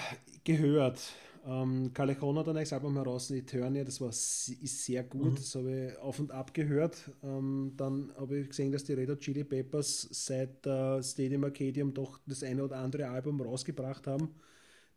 gehört. 0.45 1.01
Ähm, 1.45 1.93
Callejon 1.93 2.39
hat 2.39 2.49
ein 2.49 2.55
neues 2.55 2.73
Album 2.73 2.95
heraus, 2.97 3.31
Eternia, 3.31 3.83
das 3.83 4.01
war 4.01 4.11
ist 4.11 4.85
sehr 4.85 5.03
gut, 5.03 5.33
mhm. 5.33 5.35
das 5.35 5.55
habe 5.57 5.89
ich 5.89 5.99
auf 5.99 6.21
und 6.21 6.31
ab 6.31 6.55
gehört. 6.55 7.11
Ähm, 7.25 7.73
dann 7.77 8.13
habe 8.17 8.39
ich 8.39 8.49
gesehen, 8.49 8.71
dass 8.71 8.85
die 8.85 8.93
Red 8.93 9.11
Hot 9.11 9.21
Chili 9.21 9.43
Peppers 9.43 10.09
seit 10.11 10.65
äh, 10.67 11.03
Stadium 11.03 11.43
Arcadium 11.43 11.93
doch 11.93 12.21
das 12.27 12.45
eine 12.45 12.63
oder 12.63 12.77
andere 12.77 13.09
Album 13.09 13.41
rausgebracht 13.41 14.07
haben. 14.07 14.29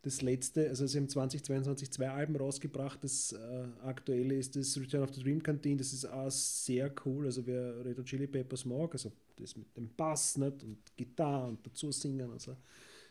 Das 0.02 0.22
letzte, 0.22 0.68
also 0.68 0.86
sie 0.86 0.98
haben 0.98 1.08
2022 1.08 1.90
zwei 1.90 2.10
Alben 2.10 2.36
rausgebracht. 2.36 3.02
Das 3.02 3.32
äh, 3.32 3.64
aktuelle 3.84 4.36
ist 4.36 4.54
das 4.54 4.78
Return 4.78 5.02
of 5.02 5.12
the 5.12 5.20
Dream 5.20 5.42
Canteen. 5.42 5.78
Das 5.78 5.92
ist 5.92 6.04
auch 6.04 6.30
sehr 6.30 6.94
cool. 7.04 7.26
Also 7.26 7.44
wer 7.44 7.84
Red 7.84 7.98
Hot 7.98 8.04
Chili 8.04 8.28
Peppers 8.28 8.64
mag, 8.64 8.92
also 8.92 9.10
das 9.34 9.56
mit 9.56 9.76
dem 9.76 9.88
Bass 9.96 10.38
nicht 10.38 10.62
und 10.62 10.78
Gitarre 10.96 11.48
und 11.48 11.66
dazu 11.66 11.90
singen. 11.90 12.30
Also 12.30 12.56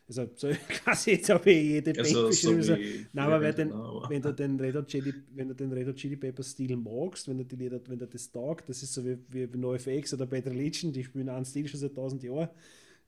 also 0.07 0.29
so 0.35 0.47
quasi 0.69 1.11
jetzt 1.11 1.29
habe 1.29 1.51
ich 1.51 1.63
jede 1.63 1.99
also. 1.99 2.31
So 2.31 2.51
Nein, 2.53 3.09
aber, 3.13 3.51
den, 3.51 3.69
genau. 3.69 4.05
wenn 4.07 4.21
du 4.21 4.33
den 4.33 4.59
Red 4.59 4.75
Hot 4.75 4.87
Chili, 4.87 5.13
wenn 5.33 5.47
du 5.47 5.55
den 5.55 5.71
Red 5.71 5.87
Hot 5.87 5.95
Chili 5.95 6.15
Pepper 6.15 6.43
Stil 6.43 6.75
magst, 6.77 7.27
wenn 7.27 7.37
du 7.37 7.43
die 7.43 7.55
Lieder, 7.55 7.79
wenn 7.87 7.97
du 7.97 8.07
das 8.07 8.31
taugt, 8.31 8.69
das 8.69 8.83
ist 8.83 8.93
so 8.93 9.03
wie, 9.03 9.17
wie 9.29 9.47
NoFX 9.57 10.13
oder 10.13 10.25
Bad 10.27 10.45
Religion, 10.47 10.93
die 10.93 11.03
spielen 11.03 11.29
einen 11.29 11.45
Stil 11.45 11.67
schon 11.67 11.79
seit 11.79 11.95
tausend 11.95 12.21
Jahren. 12.23 12.49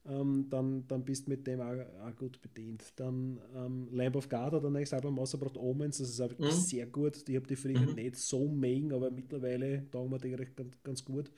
Ähm, 0.06 0.46
dann, 0.48 0.86
dann 0.88 1.04
bist 1.04 1.26
du 1.26 1.30
mit 1.30 1.46
dem 1.46 1.60
auch, 1.60 1.76
auch 2.02 2.16
gut 2.16 2.40
bedient. 2.40 2.82
Dann 2.96 3.38
ähm, 3.54 3.88
Lamb 3.92 4.16
of 4.16 4.28
God 4.28 4.52
hat 4.52 4.64
ein 4.64 4.72
nächstes 4.72 4.96
Album 4.96 5.18
rausgebracht, 5.18 5.56
Omens, 5.56 5.98
das 5.98 6.08
ist 6.08 6.20
auch 6.20 6.36
mhm. 6.38 6.50
sehr 6.50 6.86
gut. 6.86 7.28
Ich 7.28 7.36
habe 7.36 7.46
die 7.46 7.56
früher 7.56 7.78
mhm. 7.78 7.94
nicht 7.94 8.16
so 8.16 8.48
mengen, 8.48 8.92
aber 8.92 9.10
mittlerweile 9.10 9.88
taugen 9.90 10.10
wir 10.10 10.18
die 10.18 10.34
recht 10.34 10.56
ganz, 10.56 10.74
ganz 10.82 11.04
gut. 11.04 11.30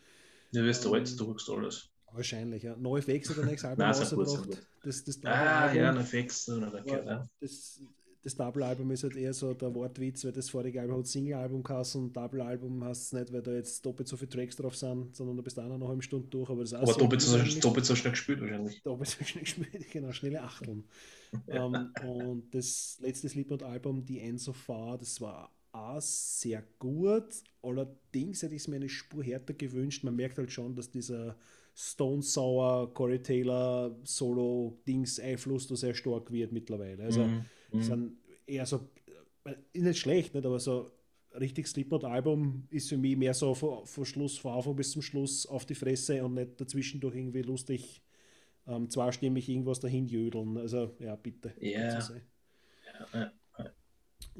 Ja, 0.52 0.64
wirst 0.64 0.84
du 0.84 0.88
ähm, 0.88 0.94
alt, 0.94 1.20
du 1.20 1.54
alles. 1.54 1.89
Wahrscheinlich, 2.12 2.62
ja. 2.62 2.76
NoFX 2.76 3.30
hat 3.30 3.38
ein 3.38 3.46
nächstes 3.46 3.64
Album 3.64 3.84
rausgebracht. 3.86 4.66
Das, 4.82 5.04
das 5.04 5.24
ah, 5.24 5.72
ja, 5.72 5.92
NoFX. 5.92 6.46
Ja. 6.86 7.28
Das, 7.40 7.80
das 8.22 8.36
Double-Album 8.36 8.90
ist 8.90 9.02
halt 9.02 9.16
eher 9.16 9.32
so 9.32 9.54
der 9.54 9.74
Wortwitz, 9.74 10.24
weil 10.24 10.32
das 10.32 10.50
vorige 10.50 10.80
Album 10.80 10.98
hat 10.98 11.06
Single-Album 11.06 11.62
geheißen 11.62 12.02
und 12.02 12.16
Double-Album 12.16 12.84
hast 12.84 13.04
es 13.04 13.12
nicht, 13.12 13.32
weil 13.32 13.42
da 13.42 13.52
jetzt 13.52 13.84
doppelt 13.84 14.08
so 14.08 14.16
viele 14.16 14.28
Tracks 14.28 14.56
drauf 14.56 14.76
sind, 14.76 15.16
sondern 15.16 15.36
du 15.36 15.42
bist 15.42 15.58
auch 15.58 15.66
noch 15.66 15.76
eine 15.76 15.88
halbe 15.88 16.02
Stunde 16.02 16.28
durch. 16.28 16.50
Aber, 16.50 16.60
das 16.60 16.74
aber 16.74 16.92
doppelt, 16.92 17.22
so, 17.22 17.38
doppelt 17.60 17.86
so 17.86 17.94
schnell 17.94 18.12
gespielt 18.12 18.40
wahrscheinlich. 18.40 18.82
Doppelt 18.82 19.08
so 19.08 19.24
schnell 19.24 19.44
gespielt, 19.44 19.86
genau, 19.90 20.12
schnelle 20.12 20.42
Achteln. 20.42 20.84
um, 21.46 21.74
ähm, 21.74 21.92
und 22.04 22.54
das 22.54 22.98
letzte 23.00 23.28
Slipknot-Album, 23.28 24.04
die 24.04 24.20
End 24.20 24.40
So 24.40 24.52
Far, 24.52 24.98
das 24.98 25.20
war 25.20 25.50
auch 25.72 26.00
sehr 26.00 26.62
gut. 26.78 27.42
Allerdings 27.62 28.42
hätte 28.42 28.54
ich 28.54 28.62
es 28.62 28.68
mir 28.68 28.76
eine 28.76 28.88
Spur 28.88 29.24
härter 29.24 29.54
gewünscht. 29.54 30.04
Man 30.04 30.16
merkt 30.16 30.36
halt 30.36 30.52
schon, 30.52 30.74
dass 30.74 30.90
dieser 30.90 31.36
Stone 31.74 32.22
Sour, 32.22 32.92
Corey 32.94 33.22
Taylor, 33.22 33.96
Solo-Dings-Einfluss 34.04 35.66
da 35.68 35.76
sehr 35.76 35.94
stark 35.94 36.30
wird 36.30 36.52
mittlerweile. 36.52 37.04
Also 37.04 37.24
mm, 37.24 37.46
mm. 37.72 37.80
sind 37.80 38.16
eher 38.46 38.66
so, 38.66 38.88
äh, 39.44 39.54
ist 39.72 39.84
nicht 39.84 39.98
schlecht, 39.98 40.34
nicht, 40.34 40.46
aber 40.46 40.58
so 40.58 40.90
richtig 41.38 41.66
Slipknot-Album 41.68 42.66
ist 42.70 42.88
für 42.88 42.96
mich 42.96 43.16
mehr 43.16 43.34
so 43.34 43.54
von, 43.54 43.86
von 43.86 44.04
Schluss, 44.04 44.38
von 44.38 44.54
Anfang 44.54 44.76
bis 44.76 44.92
zum 44.92 45.02
Schluss 45.02 45.46
auf 45.46 45.64
die 45.64 45.74
Fresse 45.74 46.24
und 46.24 46.34
nicht 46.34 46.60
dazwischendurch 46.60 47.14
irgendwie 47.14 47.42
lustig 47.42 48.02
ähm, 48.66 48.90
zweistimmig 48.90 49.48
irgendwas 49.48 49.80
dahin 49.80 50.06
jödeln. 50.06 50.56
Also 50.56 50.94
ja, 50.98 51.16
bitte. 51.16 51.54
Yeah. 51.60 52.22
Ja. 53.12 53.32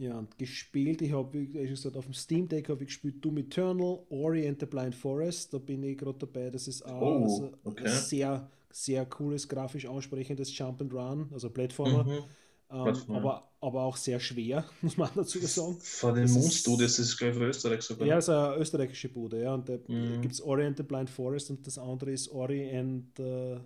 Ja, 0.00 0.16
und 0.16 0.38
gespielt, 0.38 1.02
ich 1.02 1.12
habe, 1.12 1.30
wie 1.34 1.46
gesagt, 1.46 1.94
auf 1.94 2.06
dem 2.06 2.14
Steam 2.14 2.48
Deck 2.48 2.70
habe 2.70 2.84
ich 2.84 2.88
gespielt 2.88 3.22
Doom 3.22 3.36
Eternal, 3.36 3.98
Ori 4.08 4.48
and 4.48 4.58
the 4.58 4.64
Blind 4.64 4.94
Forest, 4.94 5.52
da 5.52 5.58
bin 5.58 5.82
ich 5.82 5.98
gerade 5.98 6.18
dabei, 6.18 6.48
das 6.48 6.68
ist 6.68 6.82
auch 6.86 7.02
oh, 7.02 7.22
also 7.24 7.52
okay. 7.64 7.84
ein 7.84 7.92
sehr, 7.92 8.48
sehr 8.70 9.04
cooles, 9.04 9.46
grafisch 9.46 9.84
ansprechendes 9.84 10.56
Jump 10.56 10.80
and 10.80 10.94
Run, 10.94 11.28
also 11.34 11.50
Plattformer, 11.50 12.04
mhm. 12.04 12.22
ähm, 12.70 12.96
aber, 13.08 13.50
aber 13.60 13.82
auch 13.82 13.98
sehr 13.98 14.18
schwer, 14.20 14.64
muss 14.80 14.96
man 14.96 15.10
dazu 15.14 15.38
sagen. 15.40 15.76
Von 15.82 16.14
den 16.14 16.32
Moon 16.32 16.50
Studios, 16.50 16.96
das 16.96 17.06
ist 17.06 17.18
glaube 17.18 17.36
ich 17.36 17.42
Österreich 17.42 17.82
sogar. 17.82 18.08
Ja, 18.08 18.16
ist 18.16 18.30
eine 18.30 18.56
österreichische 18.56 19.10
Bude, 19.10 19.42
ja, 19.42 19.52
und 19.52 19.68
da 19.68 19.76
mhm. 19.86 20.22
gibt 20.22 20.32
es 20.32 20.40
Ori 20.40 20.64
and 20.64 20.78
the 20.78 20.82
Blind 20.82 21.10
Forest 21.10 21.50
und 21.50 21.66
das 21.66 21.76
andere 21.76 22.12
ist 22.12 22.30
Ori 22.30 22.74
and 22.74 23.20
uh, 23.20 23.58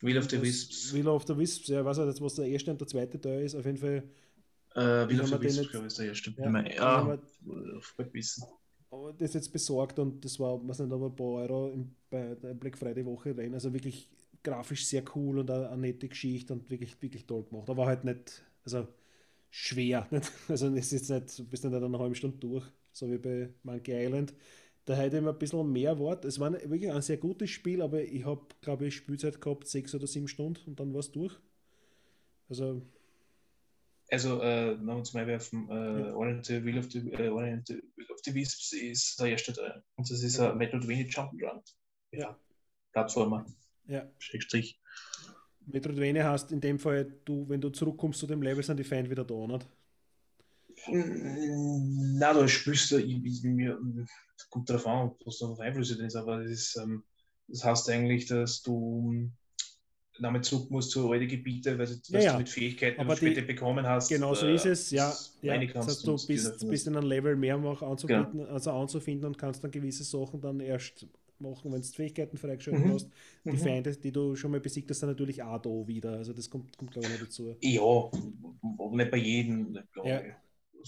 Wheel 0.00 0.18
of 0.18 0.28
the 0.28 0.42
Wisps. 0.42 0.92
Wheel 0.92 1.06
of 1.06 1.24
the 1.24 1.38
Wisps, 1.38 1.68
ja, 1.68 1.78
ich 1.78 1.86
weiß 1.86 1.98
nicht, 1.98 2.20
was 2.20 2.34
der 2.34 2.46
erste 2.46 2.72
und 2.72 2.80
der 2.80 2.88
zweite 2.88 3.20
Teil 3.20 3.44
ist, 3.44 3.54
auf 3.54 3.64
jeden 3.64 3.78
Fall 3.78 4.02
äh, 4.76 5.08
wie 5.08 5.14
lange 5.14 5.38
bist 5.38 5.72
du, 5.72 5.80
ist 5.80 5.98
der 5.98 6.06
erste? 6.06 6.34
Ja, 6.36 6.62
ja, 6.68 7.18
ja 7.18 7.18
wissen. 8.12 8.44
Aber 8.90 9.12
das 9.12 9.34
jetzt 9.34 9.52
besorgt 9.52 9.98
und 9.98 10.24
das 10.24 10.38
war, 10.38 10.60
was 10.68 10.78
nicht, 10.78 10.92
aber 10.92 11.06
ein 11.06 11.16
paar 11.16 11.26
Euro 11.26 11.70
im, 11.70 11.94
bei 12.10 12.34
der 12.34 12.54
Black 12.54 12.78
Friday 12.78 13.04
Woche 13.04 13.36
rein. 13.36 13.54
Also 13.54 13.72
wirklich 13.72 14.08
grafisch 14.42 14.86
sehr 14.86 15.02
cool 15.14 15.38
und 15.38 15.50
eine, 15.50 15.70
eine 15.70 15.80
nette 15.80 16.08
Geschichte 16.08 16.52
und 16.52 16.70
wirklich, 16.70 17.00
wirklich 17.00 17.26
toll 17.26 17.44
gemacht. 17.44 17.68
Aber 17.70 17.86
halt 17.86 18.04
nicht, 18.04 18.42
also 18.64 18.86
schwer. 19.50 20.06
Nicht? 20.10 20.30
Also 20.48 20.68
es 20.68 20.92
ist 20.92 21.08
jetzt 21.08 21.10
nicht, 21.10 21.38
du 21.38 21.44
bist 21.44 21.64
nicht 21.64 21.74
eine 21.74 21.98
halbe 21.98 22.14
Stunde 22.14 22.36
durch, 22.38 22.64
so 22.92 23.10
wie 23.10 23.18
bei 23.18 23.48
Monkey 23.62 23.92
Island. 23.92 24.34
Da 24.84 24.94
hätte 24.94 25.16
ich 25.16 25.22
mir 25.22 25.30
ein 25.30 25.38
bisschen 25.38 25.72
mehr 25.72 25.98
Wort. 25.98 26.24
Es 26.24 26.38
war 26.38 26.52
wirklich 26.52 26.92
ein 26.92 27.02
sehr 27.02 27.16
gutes 27.16 27.50
Spiel, 27.50 27.82
aber 27.82 28.02
ich 28.02 28.24
habe, 28.24 28.46
glaube 28.60 28.86
ich, 28.86 28.94
Spielzeit 28.94 29.40
gehabt, 29.40 29.66
sechs 29.66 29.94
oder 29.94 30.06
sieben 30.06 30.28
Stunden 30.28 30.60
und 30.66 30.78
dann 30.78 30.92
war 30.92 31.00
es 31.00 31.10
durch. 31.10 31.34
Also 32.48 32.82
also 34.10 34.40
äh, 34.40 34.76
noch 34.76 35.02
zum 35.02 35.20
Einwerfen, 35.20 35.68
äh, 35.68 36.12
Orient 36.12 36.46
the 36.46 36.64
Will 36.64 36.78
of 36.78 36.90
the, 36.90 36.98
äh, 37.12 37.28
Orient 37.28 37.66
the 37.66 37.82
Will 37.96 38.10
of 38.10 38.20
the 38.24 38.34
Wisps 38.34 38.72
ist 38.72 39.18
der 39.18 39.28
erste 39.28 39.52
Teil. 39.52 39.82
Und 39.96 40.10
das 40.10 40.22
ist 40.22 40.38
ein 40.38 40.56
Metroidvania 40.56 41.06
Jump'n'Run. 41.06 41.62
Ja. 42.12 42.38
Plattformer. 42.92 43.46
Ja. 43.86 44.08
Schrägstrich. 44.18 44.80
Metroidvania 45.66 46.24
hast 46.24 46.52
in 46.52 46.60
dem 46.60 46.78
Fall, 46.78 47.12
du, 47.24 47.48
wenn 47.48 47.60
du 47.60 47.70
zurückkommst 47.70 48.20
zu 48.20 48.26
dem 48.26 48.42
Level, 48.42 48.62
sind 48.62 48.78
die 48.78 48.84
Feinde 48.84 49.10
wieder 49.10 49.24
da, 49.24 49.46
nicht? 49.46 49.68
Na, 50.88 52.32
da 52.32 52.46
spielst 52.46 52.90
du, 52.92 52.98
ich, 52.98 53.42
mir, 53.42 53.78
kommt 54.50 54.68
darauf 54.70 54.86
an, 54.86 55.12
was 55.24 55.38
da 55.38 55.48
noch 55.48 55.58
Einflüsse 55.58 55.96
drin 55.96 56.06
ist, 56.06 56.16
aber 56.16 56.42
das, 56.42 56.50
ist, 56.50 56.76
ähm, 56.76 57.02
das 57.48 57.64
heißt 57.64 57.88
eigentlich, 57.90 58.26
dass 58.26 58.62
du 58.62 59.30
damit 60.20 60.44
zurück 60.44 60.70
musst 60.70 60.90
zu 60.90 61.10
alten 61.10 61.28
Gebiete, 61.28 61.78
weil, 61.78 61.88
ja, 62.08 62.20
ja. 62.20 62.32
du 62.32 62.38
mit 62.38 62.48
Fähigkeiten 62.48 63.00
aber 63.00 63.16
später 63.16 63.40
die, 63.40 63.46
bekommen 63.46 63.86
hast. 63.86 64.08
Genau 64.08 64.34
so 64.34 64.46
äh, 64.46 64.54
ist 64.54 64.66
es, 64.66 64.90
ja. 64.90 65.12
ja 65.42 65.58
das 65.66 65.86
heißt, 65.86 66.06
du 66.06 66.12
bist, 66.26 66.68
bist 66.68 66.86
in 66.86 66.96
einem 66.96 67.08
Level 67.08 67.36
mehr 67.36 67.58
noch 67.58 67.82
anzubieten, 67.82 68.38
genau. 68.38 68.50
also 68.50 68.70
anzufinden 68.72 69.26
und 69.26 69.38
kannst 69.38 69.62
dann 69.62 69.70
gewisse 69.70 70.04
Sachen 70.04 70.40
dann 70.40 70.60
erst 70.60 71.06
machen, 71.38 71.72
wenn 71.72 71.80
du 71.80 71.86
Fähigkeiten 71.86 72.36
freigeschaltet 72.36 72.84
mhm. 72.84 72.92
hast. 72.92 73.10
Die 73.44 73.50
mhm. 73.50 73.58
Feinde, 73.58 73.96
die 73.96 74.12
du 74.12 74.36
schon 74.36 74.50
mal 74.50 74.60
besiegt 74.60 74.90
hast, 74.90 75.00
sind 75.00 75.08
natürlich 75.08 75.42
auch 75.42 75.60
da 75.60 75.70
wieder. 75.86 76.12
Also 76.12 76.32
das 76.32 76.48
kommt, 76.48 76.76
kommt 76.76 76.92
glaube 76.92 77.08
ich, 77.08 77.12
noch 77.12 77.20
dazu. 77.20 77.56
Ja, 77.60 78.10
nicht 78.90 79.10
bei 79.10 79.18
jedem, 79.18 79.78
ja. 80.04 80.22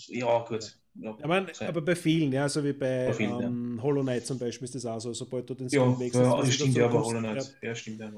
Ja, 0.06 0.44
gut. 0.44 0.78
Ja, 1.00 1.16
aber, 1.22 1.46
aber 1.60 1.80
bei 1.80 1.94
vielen, 1.94 2.32
ja, 2.32 2.48
so 2.48 2.64
wie 2.64 2.72
bei 2.72 3.12
vielen, 3.12 3.40
ähm, 3.40 3.74
ja. 3.76 3.82
Hollow 3.82 4.02
Knight 4.02 4.26
zum 4.26 4.36
Beispiel 4.38 4.64
ist 4.64 4.74
das 4.74 4.84
auch 4.84 4.98
so, 4.98 5.12
sobald 5.12 5.48
du 5.48 5.54
den 5.54 5.68
ja, 5.68 5.98
wechselst. 5.98 6.30
Ja, 6.30 6.40
das 6.40 6.54
stimmt 6.54 6.76
ja, 6.76 6.86
aber 6.86 7.04
Hollow 7.04 7.20
Knight. 7.20 7.54
Ja, 7.62 7.68
ja 7.68 7.74
stimmt 7.74 8.00
ja. 8.00 8.08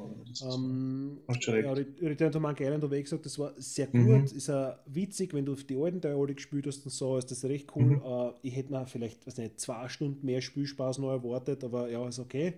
Ähm, 0.55 1.19
ja, 1.29 1.73
Return 1.73 2.33
to 2.33 2.41
Monkey 2.41 2.65
Island 2.65 2.83
habe 2.83 2.97
ich 2.97 3.05
gesagt, 3.05 3.27
das 3.27 3.39
war 3.39 3.53
sehr 3.59 3.87
gut, 3.87 4.03
mhm. 4.03 4.25
ist 4.25 4.49
auch 4.49 4.77
witzig, 4.87 5.35
wenn 5.35 5.45
du 5.45 5.55
die 5.55 5.77
alten 5.77 6.01
Teile 6.01 6.35
gespielt 6.35 6.67
hast 6.67 6.85
und 6.87 6.91
so, 6.91 7.19
ist 7.19 7.31
das 7.31 7.45
recht 7.45 7.69
cool. 7.77 7.83
Mhm. 7.83 8.03
Uh, 8.03 8.33
ich 8.43 8.57
hätte 8.57 8.73
mir 8.73 8.87
vielleicht, 8.87 9.27
weiß 9.27 9.37
nicht, 9.37 9.61
zwei 9.61 9.89
Stunden 9.91 10.25
mehr 10.25 10.41
Spielspaß 10.41 10.99
noch 10.99 11.11
erwartet, 11.11 11.63
aber 11.65 11.91
ja, 11.91 12.09
ist 12.09 12.19
okay. 12.19 12.55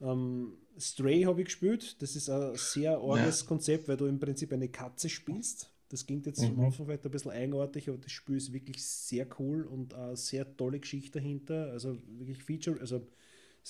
Um, 0.00 0.08
ähm, 0.08 0.52
Stray 0.76 1.22
habe 1.22 1.40
ich 1.40 1.46
gespielt, 1.46 2.02
das 2.02 2.16
ist 2.16 2.28
ein 2.28 2.56
sehr 2.56 2.98
arges 2.98 3.46
Konzept, 3.46 3.86
weil 3.86 3.96
du 3.96 4.06
im 4.06 4.18
Prinzip 4.18 4.52
eine 4.52 4.68
Katze 4.68 5.08
spielst 5.08 5.70
das 5.94 6.06
klingt 6.06 6.26
jetzt 6.26 6.40
mhm. 6.40 6.58
am 6.58 6.64
Anfang 6.66 6.86
vielleicht 6.86 7.04
ein 7.04 7.10
bisschen 7.12 7.30
eigenartig, 7.30 7.88
aber 7.88 7.98
das 7.98 8.10
Spiel 8.10 8.36
ist 8.36 8.52
wirklich 8.52 8.84
sehr 8.84 9.26
cool 9.38 9.62
und 9.64 9.94
eine 9.94 10.16
sehr 10.16 10.56
tolle 10.56 10.80
Geschichte 10.80 11.20
dahinter. 11.20 11.70
Also 11.70 11.96
wirklich 12.18 12.42
Feature, 12.42 12.80
also, 12.80 13.06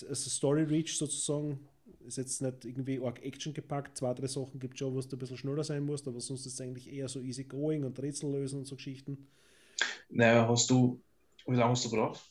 also 0.09 0.31
Story 0.31 0.63
Reach 0.63 0.97
sozusagen 0.97 1.61
ist 2.07 2.17
jetzt 2.17 2.41
nicht 2.41 2.65
irgendwie 2.65 2.99
arg 2.99 3.23
Action 3.23 3.53
gepackt. 3.53 3.99
Zwei, 3.99 4.15
drei 4.15 4.27
Sachen 4.27 4.59
gibt 4.59 4.75
es 4.75 4.79
schon, 4.79 4.95
wo 4.95 5.01
du 5.03 5.17
ein 5.17 5.19
bisschen 5.19 5.37
schneller 5.37 5.65
sein 5.65 5.85
musst, 5.85 6.09
aber 6.09 6.19
sonst 6.21 6.47
ist 6.47 6.55
es 6.55 6.61
eigentlich 6.63 6.91
eher 6.91 7.09
so 7.09 7.21
easy 7.21 7.45
going 7.45 7.85
und 7.85 8.01
Rätsel 8.01 8.31
lösen 8.31 8.61
und 8.61 8.65
so 8.65 8.77
Geschichten. 8.77 9.27
Naja, 10.09 10.49
hast 10.49 10.71
du, 10.71 10.99
wie 11.47 11.57
lange 11.57 11.73
hast 11.73 11.85
du 11.85 11.91
gebraucht? 11.91 12.23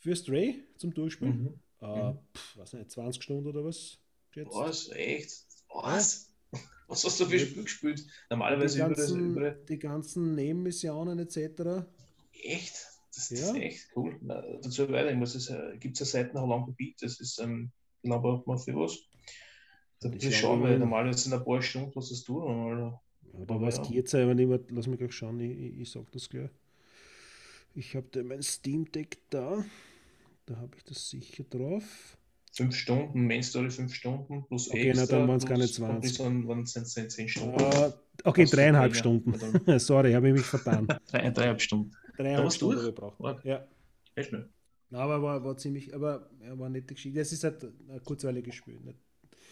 Für 0.00 0.16
Stray 0.16 0.64
zum 0.78 0.92
Durchspielen? 0.92 1.42
Mhm. 1.42 1.54
Äh, 1.80 2.10
mhm. 2.10 2.18
Pf, 2.34 2.56
weiß 2.56 2.72
nicht, 2.72 2.90
20 2.90 3.22
Stunden 3.22 3.46
oder 3.46 3.64
was? 3.64 3.98
Jetzt? 4.34 4.52
Was? 4.52 4.90
Echt? 4.90 5.44
Was? 5.72 6.33
Was 6.88 7.04
hast 7.04 7.18
du 7.20 7.26
für 7.26 7.38
Spiel 7.38 7.64
gespielt? 7.64 8.06
Normalerweise 8.30 8.74
die 8.74 8.80
ganzen, 8.80 9.30
über, 9.30 9.40
das, 9.40 9.54
über 9.54 9.64
die 9.66 9.78
ganzen 9.78 10.34
Nebenmissionen 10.34 11.18
etc. 11.18 11.86
Echt? 12.42 12.74
Das, 13.14 13.28
das 13.28 13.40
ja. 13.40 13.50
ist 13.50 13.54
echt 13.56 13.88
cool. 13.96 14.16
Na, 14.20 14.42
dazu 14.62 14.88
weiter, 14.90 15.10
ich 15.10 15.16
muss 15.16 15.34
es, 15.34 15.48
äh, 15.48 15.76
gibt 15.78 15.94
es 15.94 16.00
ja 16.00 16.06
Seiten 16.06 16.36
nach 16.36 16.46
Lang 16.46 16.74
Beat, 16.76 17.00
das 17.00 17.20
ist 17.20 17.38
ähm, 17.40 17.70
braucht 18.02 18.46
man 18.46 18.58
für 18.58 18.74
was. 18.74 18.98
Da 20.00 20.08
muss 20.08 20.22
ich 20.22 20.36
schauen, 20.36 20.62
weil 20.62 20.78
normalerweise 20.78 21.20
sind 21.20 21.32
ein 21.32 21.44
paar 21.44 21.62
Stunden, 21.62 21.92
was 21.94 22.10
das 22.10 22.24
tun. 22.24 22.42
Oder? 22.42 23.00
Da 23.46 23.60
weiß 23.60 23.78
ja. 23.78 23.82
geht 23.84 24.06
es 24.06 24.14
aber 24.14 24.34
nicht 24.34 24.70
lass 24.70 24.86
mich 24.86 24.98
gleich 24.98 25.12
schauen, 25.12 25.40
ich, 25.40 25.58
ich, 25.58 25.80
ich 25.80 25.90
sag 25.90 26.10
das 26.12 26.28
gleich. 26.28 26.50
Ich 27.74 27.96
habe 27.96 28.22
mein 28.22 28.42
Steam 28.42 28.90
Deck 28.92 29.18
da, 29.30 29.64
da 30.46 30.56
habe 30.56 30.76
ich 30.76 30.84
das 30.84 31.08
sicher 31.08 31.44
drauf 31.44 32.18
fünf 32.56 32.74
Stunden, 32.76 33.26
Main 33.26 33.42
Story 33.42 33.70
fünf 33.70 33.94
Stunden 33.94 34.44
plus 34.46 34.70
okay, 34.70 34.90
extra. 34.90 35.04
Na, 35.04 35.18
dann 35.18 35.28
waren 35.28 35.36
es 35.38 35.46
keine 35.46 35.66
20. 35.66 36.18
Dann 36.18 36.48
waren 36.48 36.62
es 36.62 36.72
10 36.72 37.28
Stunden. 37.28 37.60
Uh, 37.60 37.92
Okay, 38.22 38.44
dreieinhalb. 38.44 38.94
Stunden. 38.94 39.34
Sorry, 39.78 40.12
habe 40.12 40.28
ich 40.28 40.34
mich 40.34 40.42
vertan. 40.46 40.86
Drei, 41.10 41.30
dreieinhalb 41.30 41.60
Stunden. 41.60 41.90
Dreieinhalb 42.16 42.52
Stunden 42.52 42.74
durch? 42.76 42.82
habe 42.84 42.90
ich 42.90 42.94
gebraucht. 42.94 43.20
War- 43.20 43.44
Ja. 43.44 43.66
Nicht? 44.16 44.32
Na, 44.90 44.98
aber 45.00 45.20
war, 45.20 45.44
war 45.44 45.56
ziemlich, 45.56 45.92
aber 45.92 46.30
ja, 46.40 46.56
war 46.56 46.68
nette 46.68 46.94
Geschichte. 46.94 47.18
Es 47.20 47.32
ist 47.32 47.42
halt 47.42 47.64
ein 47.64 48.00
kurzweiliges 48.04 48.54
Spiel. 48.54 48.78
Nicht? 48.84 48.98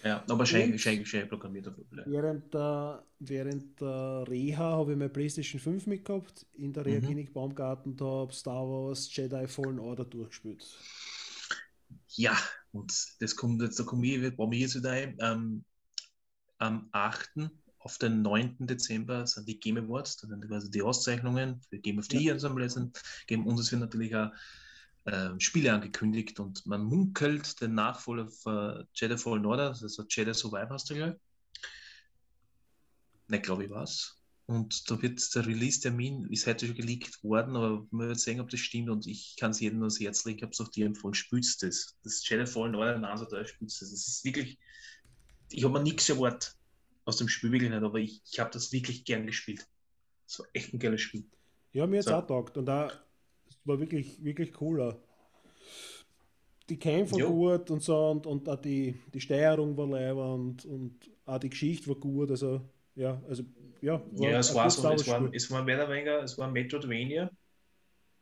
Ja, 0.04 0.22
aber 0.28 0.46
schön, 0.46 0.72
Und- 0.72 0.78
schön, 0.80 1.04
schön 1.04 1.28
programmiert 1.28 1.66
auf. 1.68 1.74
Während 2.06 2.54
der, 2.54 3.02
während 3.18 3.80
der 3.80 4.24
Reha 4.28 4.58
habe 4.78 4.92
ich 4.92 4.98
meine 4.98 5.10
PlayStation 5.10 5.60
5 5.60 5.86
mitgehabt. 5.88 6.46
In 6.54 6.72
der 6.72 6.86
Reha 6.86 7.00
Mhm. 7.00 7.06
Klinik 7.06 7.32
Baumgarten, 7.32 7.96
da 7.96 8.04
habe 8.04 8.32
Star 8.32 8.62
Wars 8.68 9.14
Jedi 9.14 9.46
Fallen 9.48 9.80
Order 9.80 10.04
durchgespielt. 10.04 10.64
Ja, 12.08 12.36
und 12.72 12.92
das 13.20 13.36
kommt 13.36 13.62
jetzt, 13.62 13.78
da 13.78 13.84
komme 13.84 14.06
ich, 14.06 14.36
bei 14.36 14.46
mir 14.46 14.58
jetzt 14.58 14.76
wieder 14.76 14.90
ein. 14.90 15.16
Ähm, 15.20 15.64
am 16.58 16.88
8. 16.92 17.50
auf 17.80 17.98
den 17.98 18.22
9. 18.22 18.56
Dezember 18.60 19.26
sind 19.26 19.48
die 19.48 19.58
Game 19.58 19.76
Awards, 19.76 20.16
da 20.18 20.28
sind 20.28 20.46
quasi 20.46 20.70
die 20.70 20.82
Auszeichnungen 20.82 21.60
für 21.68 21.78
Game 21.78 21.98
of 21.98 22.06
the 22.06 22.16
Ja. 22.16 22.22
Year 22.22 22.32
Ensemble 22.34 22.68
sind. 22.70 23.02
Game 23.26 23.46
und 23.46 23.58
es 23.58 23.72
werden 23.72 23.80
natürlich 23.80 24.14
auch 24.14 24.30
ähm, 25.06 25.40
Spiele 25.40 25.72
angekündigt 25.72 26.38
und 26.38 26.64
man 26.64 26.84
munkelt 26.84 27.60
den 27.60 27.74
Nachfolger 27.74 28.30
für 28.30 28.86
Jedi 28.94 29.18
Fallen 29.18 29.44
Order, 29.44 29.72
ist 29.72 30.00
Jedi 30.08 30.32
Survivor 30.32 30.70
hast 30.70 30.90
du 30.90 30.94
gleich. 30.94 31.14
Ne, 33.28 33.40
glaube 33.40 33.64
ich 33.64 33.70
was. 33.70 34.21
Und 34.46 34.90
da 34.90 35.00
wird 35.00 35.34
der 35.34 35.46
Release-Termin, 35.46 36.26
ist 36.30 36.46
heute 36.46 36.66
schon 36.66 36.76
geleakt 36.76 37.22
worden, 37.22 37.56
aber 37.56 37.86
man 37.90 38.08
wird 38.08 38.20
sehen, 38.20 38.40
ob 38.40 38.50
das 38.50 38.60
stimmt 38.60 38.90
und 38.90 39.06
ich 39.06 39.36
kann 39.38 39.52
es 39.52 39.60
jedem 39.60 39.78
nur 39.78 39.86
ans 39.86 40.00
Herz 40.00 40.24
legen, 40.24 40.38
ich 40.38 40.42
habe 40.42 40.52
es 40.52 40.60
auch 40.60 40.68
dir 40.68 40.84
empfohlen, 40.86 41.14
spülst 41.14 41.62
das. 41.62 41.96
Das 42.02 42.28
Jedi 42.28 42.46
Fallen 42.46 42.74
Order, 42.74 43.16
so 43.16 43.24
da 43.24 43.44
spülst 43.46 43.80
das. 43.80 43.90
Das 43.90 44.08
ist 44.08 44.24
wirklich, 44.24 44.58
ich 45.50 45.64
habe 45.64 45.72
mir 45.78 45.82
nichts 45.82 46.08
erwartet 46.08 46.56
aus 47.04 47.16
dem 47.16 47.28
Spiel, 47.28 47.52
wirklich 47.52 47.70
nicht, 47.70 47.82
aber 47.82 47.98
ich, 47.98 48.20
ich 48.30 48.38
habe 48.40 48.50
das 48.50 48.72
wirklich 48.72 49.04
gern 49.04 49.26
gespielt. 49.26 49.66
Das 50.26 50.40
war 50.40 50.46
echt 50.52 50.72
ein 50.72 50.78
geiles 50.78 51.00
Spiel. 51.00 51.24
Ja, 51.72 51.86
mir 51.86 51.98
hat 51.98 52.06
es 52.06 52.10
So. 52.10 52.14
auch 52.14 52.20
getaugt 52.22 52.58
und 52.58 52.66
da 52.66 52.90
war 53.64 53.78
wirklich, 53.78 54.22
wirklich 54.22 54.52
cooler. 54.52 55.00
Die 56.68 56.78
Kämpfe 56.78 57.16
waren 57.16 57.32
gut 57.32 57.70
und 57.70 57.82
so 57.82 58.10
und, 58.10 58.26
und 58.26 58.48
auch 58.48 58.60
die, 58.60 58.94
die 59.12 59.20
Steuerung 59.20 59.76
war 59.76 59.86
leibend 59.86 60.64
und 60.64 61.10
auch 61.26 61.38
die 61.38 61.50
Geschichte 61.50 61.88
war 61.88 61.96
gut. 61.96 62.30
Also, 62.30 62.60
ja, 62.94 63.20
also, 63.28 63.44
ja. 63.82 64.02
Ja, 64.14 64.38
es 64.38 64.54
war 64.54 64.70
so, 64.70 64.88
es 64.90 65.06
war, 65.06 65.34
es 65.34 65.50
war 65.50 65.62
mehr 65.64 65.76
oder 65.76 65.90
weniger, 65.92 66.22
es 66.22 66.38
war 66.38 66.50
Metroidvania 66.50 67.30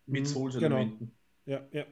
mit 0.06 0.22
Mhm, 0.22 0.26
Souls-Elementen. 0.26 1.12
Ja, 1.46 1.66
ja. 1.72 1.84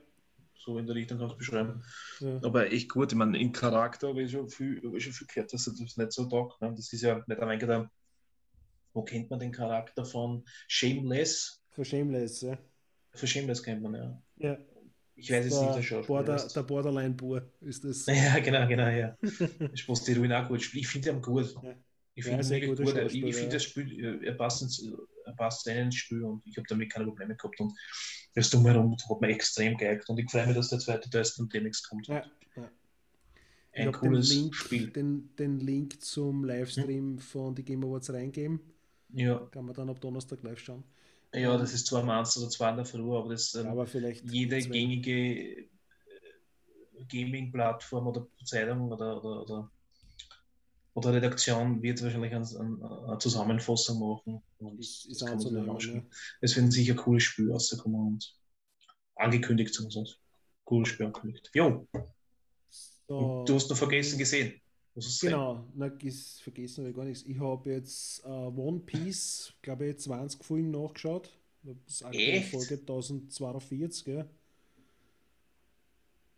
So 0.55 0.77
in 0.77 0.85
der 0.85 0.95
Richtung 0.95 1.19
kannst 1.19 1.33
du 1.35 1.37
beschreiben. 1.37 1.81
ja. 2.19 2.39
Aber 2.43 2.69
echt 2.71 2.89
gut, 2.89 3.11
ich 3.13 3.17
meine, 3.17 3.39
im 3.39 3.53
Charakter 3.53 4.09
habe 4.09 4.23
ich 4.23 4.31
schon 4.31 4.49
viel, 4.49 4.81
ich 4.93 5.03
schon 5.05 5.13
viel 5.13 5.27
gehört, 5.27 5.53
dass 5.53 5.63
das 5.65 5.79
nicht 5.79 6.11
so 6.11 6.25
taugt. 6.27 6.61
Ne? 6.61 6.73
Das 6.75 6.91
ist 6.91 7.01
ja 7.01 7.15
nicht 7.25 7.39
ein 7.39 7.47
wenig 7.47 7.65
der, 7.65 7.89
wo 8.93 9.03
kennt 9.03 9.29
man 9.29 9.39
den 9.39 9.51
Charakter 9.53 10.03
von 10.03 10.43
Shameless? 10.67 11.61
Für 11.69 11.85
Shameless, 11.85 12.41
ja. 12.41 12.57
Für 13.13 13.25
Shameless 13.27 13.63
kennt 13.63 13.81
man 13.81 13.95
ja. 13.95 14.21
ja. 14.37 14.57
Ich 15.15 15.31
weiß 15.31 15.45
jetzt 15.45 15.61
nicht, 15.61 15.75
der 15.75 15.81
Schauspieler. 15.81 16.07
Border, 16.07 16.33
heißt. 16.33 16.55
der 16.55 16.63
Borderline-Bur 16.63 17.51
ist 17.61 17.83
das. 17.83 18.05
Ja, 18.07 18.39
genau, 18.39 18.67
genau, 18.67 18.87
ja. 18.87 19.17
Ich 19.73 19.87
muss 19.87 20.03
die 20.03 20.13
Ruin 20.13 20.31
auch 20.33 20.47
gut 20.47 20.61
spielen. 20.61 20.81
Ich 20.81 20.87
finde 20.87 21.09
ihn 21.11 21.21
gut. 21.21 21.55
Ja. 21.61 21.75
Ich 22.19 22.25
Ja, 22.25 22.37
finde 22.37 22.59
ihn 22.59 22.75
gut. 22.75 22.79
Ich, 22.79 23.23
ich 23.23 23.35
finde 23.35 23.53
das 23.53 23.63
Spiel, 23.63 24.21
äh, 24.23 24.27
er 24.27 24.33
passt, 24.33 24.61
ins, 24.61 24.85
er 25.25 25.33
passt 25.33 25.67
rein 25.67 25.85
ins 25.85 25.95
Spiel 25.95 26.23
und 26.23 26.45
ich 26.45 26.57
habe 26.57 26.67
damit 26.67 26.91
keine 26.91 27.05
Probleme 27.05 27.35
gehabt. 27.35 27.59
Und 27.59 27.73
das 28.35 28.49
Drumherum 28.49 28.97
hat 29.09 29.21
mir 29.21 29.29
extrem 29.29 29.77
geeignet. 29.77 30.09
Und 30.09 30.17
ich 30.17 30.29
freue 30.29 30.47
mich, 30.47 30.55
dass 30.55 30.69
der 30.69 30.79
zweite 30.79 31.09
Teil 31.09 31.25
dann 31.37 31.49
demnächst 31.49 31.87
kommt. 31.87 32.07
Ja, 32.07 32.25
ja. 32.55 32.71
Ich 33.71 33.79
Ein 33.79 33.91
den 33.91 33.93
cooles 33.93 34.33
Link, 34.33 34.55
Spiel. 34.55 34.89
Den, 34.89 35.35
den 35.37 35.59
Link 35.59 36.01
zum 36.01 36.43
Livestream 36.43 37.19
von 37.19 37.55
die 37.55 37.63
Game 37.63 37.83
Awards 37.83 38.11
reingeben. 38.11 38.59
Ja. 39.13 39.39
Kann 39.51 39.65
man 39.65 39.73
dann 39.73 39.89
ab 39.89 40.01
Donnerstag 40.01 40.43
live 40.43 40.59
schauen. 40.59 40.83
ja, 41.33 41.57
das 41.57 41.73
ist 41.73 41.87
zwar 41.87 42.01
am 42.01 42.09
1 42.09 42.37
oder 42.37 42.49
2 42.49 42.69
in 42.69 42.75
der 42.75 42.85
Früh, 42.85 43.15
aber 43.15 43.29
das 43.29 43.55
ähm, 43.55 43.67
Aber 43.67 43.87
jede 43.87 44.61
gängige 44.61 45.61
äh, 45.61 45.69
Gaming-Plattform 47.07 48.07
oder 48.07 48.27
Zeitung 48.43 48.91
oder, 48.91 49.23
oder, 49.23 49.41
oder, 49.41 49.71
oder 50.99 51.13
Redaktion 51.13 51.81
wird 51.81 52.01
wahrscheinlich 52.03 52.33
ein, 52.33 52.43
ein, 52.43 52.83
eine 52.83 53.17
Zusammenfassung 53.17 53.99
machen. 53.99 54.41
Und 54.59 54.79
Ist, 54.79 55.05
ist 55.05 55.23
anzunehmen. 55.23 55.69
anschauen. 55.69 55.95
Ja. 55.95 56.17
Es 56.41 56.55
werden 56.55 56.71
sicher 56.71 56.95
coole 56.95 57.19
Spiele 57.19 57.51
rauskommen 57.51 58.07
und 58.07 58.35
angekündigt 59.15 59.73
zumindest. 59.73 60.19
Cooles 60.65 60.89
Spiel 60.89 61.07
angekündigt. 61.07 61.49
Jo, 61.53 61.87
So, 63.07 63.43
du 63.45 63.55
hast 63.55 63.69
noch 63.69 63.77
vergessen 63.77 64.19
gesehen. 64.19 64.61
Genau, 65.21 65.65
na, 65.75 65.87
ist, 65.87 66.41
vergessen 66.41 66.81
habe 66.81 66.89
ich 66.89 66.95
gar 66.95 67.05
nichts. 67.05 67.23
Ich 67.25 67.39
habe 67.39 67.71
jetzt 67.71 68.23
äh, 68.25 68.27
One 68.27 68.79
Piece, 68.79 69.53
glaube 69.61 69.87
ich, 69.87 69.97
20 69.97 70.43
Folgen 70.43 70.71
nachgeschaut. 70.71 71.31
Das 71.63 71.75
ist 71.87 72.03
aktuell 72.03 72.37
Echt? 72.37 72.51
Folge 72.51 72.75
1042, 72.75 74.05
gell? 74.05 74.29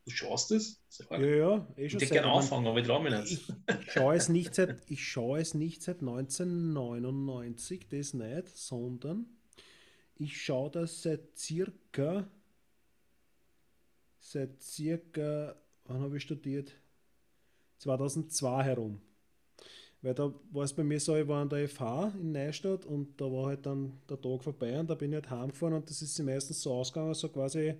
Du 0.05 0.11
schaust 0.11 0.51
es? 0.51 0.81
Ja, 1.11 1.19
ja, 1.19 1.67
eh 1.77 1.85
ich 1.85 1.91
schon 1.91 1.99
hätte 1.99 2.13
seit- 2.13 2.23
gerne 2.23 2.31
anfangen, 2.31 2.67
aber 2.67 2.79
ich 2.79 2.87
traue 2.87 3.03
mich 3.03 3.13
nicht. 3.13 3.31
Ich, 3.33 3.85
ich 3.85 3.91
schaue 3.91 4.15
es 4.15 4.29
nicht 4.29 4.55
seit, 4.55 4.89
ich 4.89 5.07
schaue 5.07 5.39
es 5.39 5.53
nicht 5.53 5.83
seit 5.83 6.01
1999, 6.01 7.87
das 7.89 8.13
nicht, 8.13 8.49
sondern 8.57 9.25
ich 10.15 10.41
schaue 10.41 10.71
das 10.71 11.03
seit 11.03 11.37
circa, 11.37 12.27
seit 14.19 14.61
circa, 14.61 15.55
wann 15.85 16.01
habe 16.01 16.17
ich 16.17 16.23
studiert? 16.23 16.73
2002 17.77 18.63
herum. 18.63 19.01
Weil 20.01 20.15
da 20.15 20.33
war 20.51 20.63
es 20.63 20.73
bei 20.73 20.83
mir 20.83 20.99
so, 20.99 21.15
ich 21.15 21.27
war 21.27 21.41
an 21.43 21.49
der 21.49 21.69
FH 21.69 22.13
in 22.19 22.31
Neustadt 22.31 22.85
und 22.85 23.21
da 23.21 23.25
war 23.25 23.47
halt 23.47 23.65
dann 23.67 23.99
der 24.09 24.19
Tag 24.19 24.43
vorbei 24.43 24.79
und 24.79 24.89
da 24.89 24.95
bin 24.95 25.11
ich 25.11 25.15
halt 25.15 25.29
heimgefahren 25.29 25.75
und 25.75 25.87
das 25.89 26.01
ist 26.01 26.17
meistens 26.23 26.61
so 26.61 26.73
ausgegangen, 26.73 27.13
so 27.13 27.29
quasi 27.29 27.75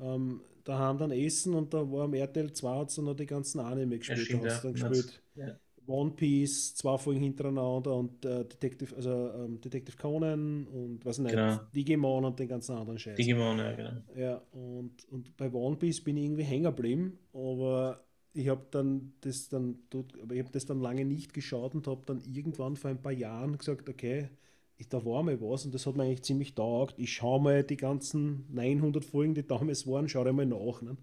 ähm, 0.00 0.40
daheim 0.64 0.98
dann 0.98 1.10
essen 1.10 1.54
und 1.54 1.72
da 1.72 1.78
war 1.90 2.04
am 2.04 2.14
RTL 2.14 2.52
2 2.52 2.78
hat 2.78 2.96
dann 2.96 3.04
noch 3.04 3.14
die 3.14 3.26
ganzen 3.26 3.60
Anime 3.60 3.98
gespielt. 3.98 4.42
da 4.42 4.48
ja. 4.48 4.60
dann 4.62 4.72
gespielt. 4.74 5.22
Ja. 5.34 5.56
One 5.86 6.12
Piece, 6.12 6.74
zwei 6.76 6.96
Folgen 6.98 7.20
hintereinander 7.20 7.94
und 7.96 8.24
äh, 8.24 8.44
Detective, 8.44 8.94
also 8.94 9.32
ähm, 9.34 9.60
Detective 9.60 9.96
Conan 9.96 10.66
und 10.66 11.04
was 11.04 11.18
nicht, 11.18 11.32
Genau. 11.32 11.58
Digimon 11.74 12.24
und 12.24 12.38
den 12.38 12.48
ganzen 12.48 12.76
anderen 12.76 12.98
Scheiß. 12.98 13.16
Digimon, 13.16 13.58
ja, 13.58 13.72
genau. 13.72 13.90
Ja, 14.16 14.42
und, 14.52 14.92
und 15.10 15.36
bei 15.36 15.52
One 15.52 15.76
Piece 15.76 16.00
bin 16.02 16.16
ich 16.16 16.24
irgendwie 16.24 16.44
hängen 16.44 16.64
geblieben, 16.64 17.18
aber 17.32 18.00
ich 18.32 18.48
habe 18.48 18.64
dann 18.70 19.14
das 19.22 19.48
dann 19.48 19.78
ich 19.92 20.38
habe 20.38 20.52
das 20.52 20.64
dann 20.64 20.80
lange 20.80 21.04
nicht 21.04 21.34
geschaut 21.34 21.74
und 21.74 21.88
habe 21.88 22.02
dann 22.06 22.22
irgendwann 22.32 22.76
vor 22.76 22.90
ein 22.90 23.02
paar 23.02 23.12
Jahren 23.12 23.58
gesagt, 23.58 23.88
okay, 23.88 24.28
da 24.88 25.04
war 25.04 25.22
mal 25.22 25.40
was 25.40 25.64
und 25.64 25.74
das 25.74 25.86
hat 25.86 25.96
mir 25.96 26.04
eigentlich 26.04 26.22
ziemlich 26.22 26.54
taugt. 26.54 26.98
Ich 26.98 27.12
schaue 27.12 27.40
mal 27.40 27.62
die 27.62 27.76
ganzen 27.76 28.46
900 28.52 29.04
Folgen, 29.04 29.34
die 29.34 29.46
damals 29.46 29.86
waren, 29.86 30.08
schaue 30.08 30.28
ich 30.28 30.34
mal 30.34 30.46
nach. 30.46 30.82
Ne? 30.82 30.96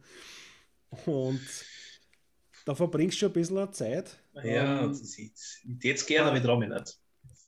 Und 1.06 1.42
da 2.66 2.76
verbringst 2.76 3.16
du 3.16 3.20
schon 3.20 3.30
ein 3.30 3.34
bisschen 3.34 3.74
Zeit. 3.74 4.18
Ja, 4.44 4.84
Ähm, 4.84 4.90
das 4.90 5.02
ist 5.02 5.18
jetzt, 5.18 6.08
gerne, 6.08 6.30
aber 6.30 6.38
ich 6.38 6.44
traue 6.44 6.60
mich 6.60 6.70
nicht. 6.70 7.00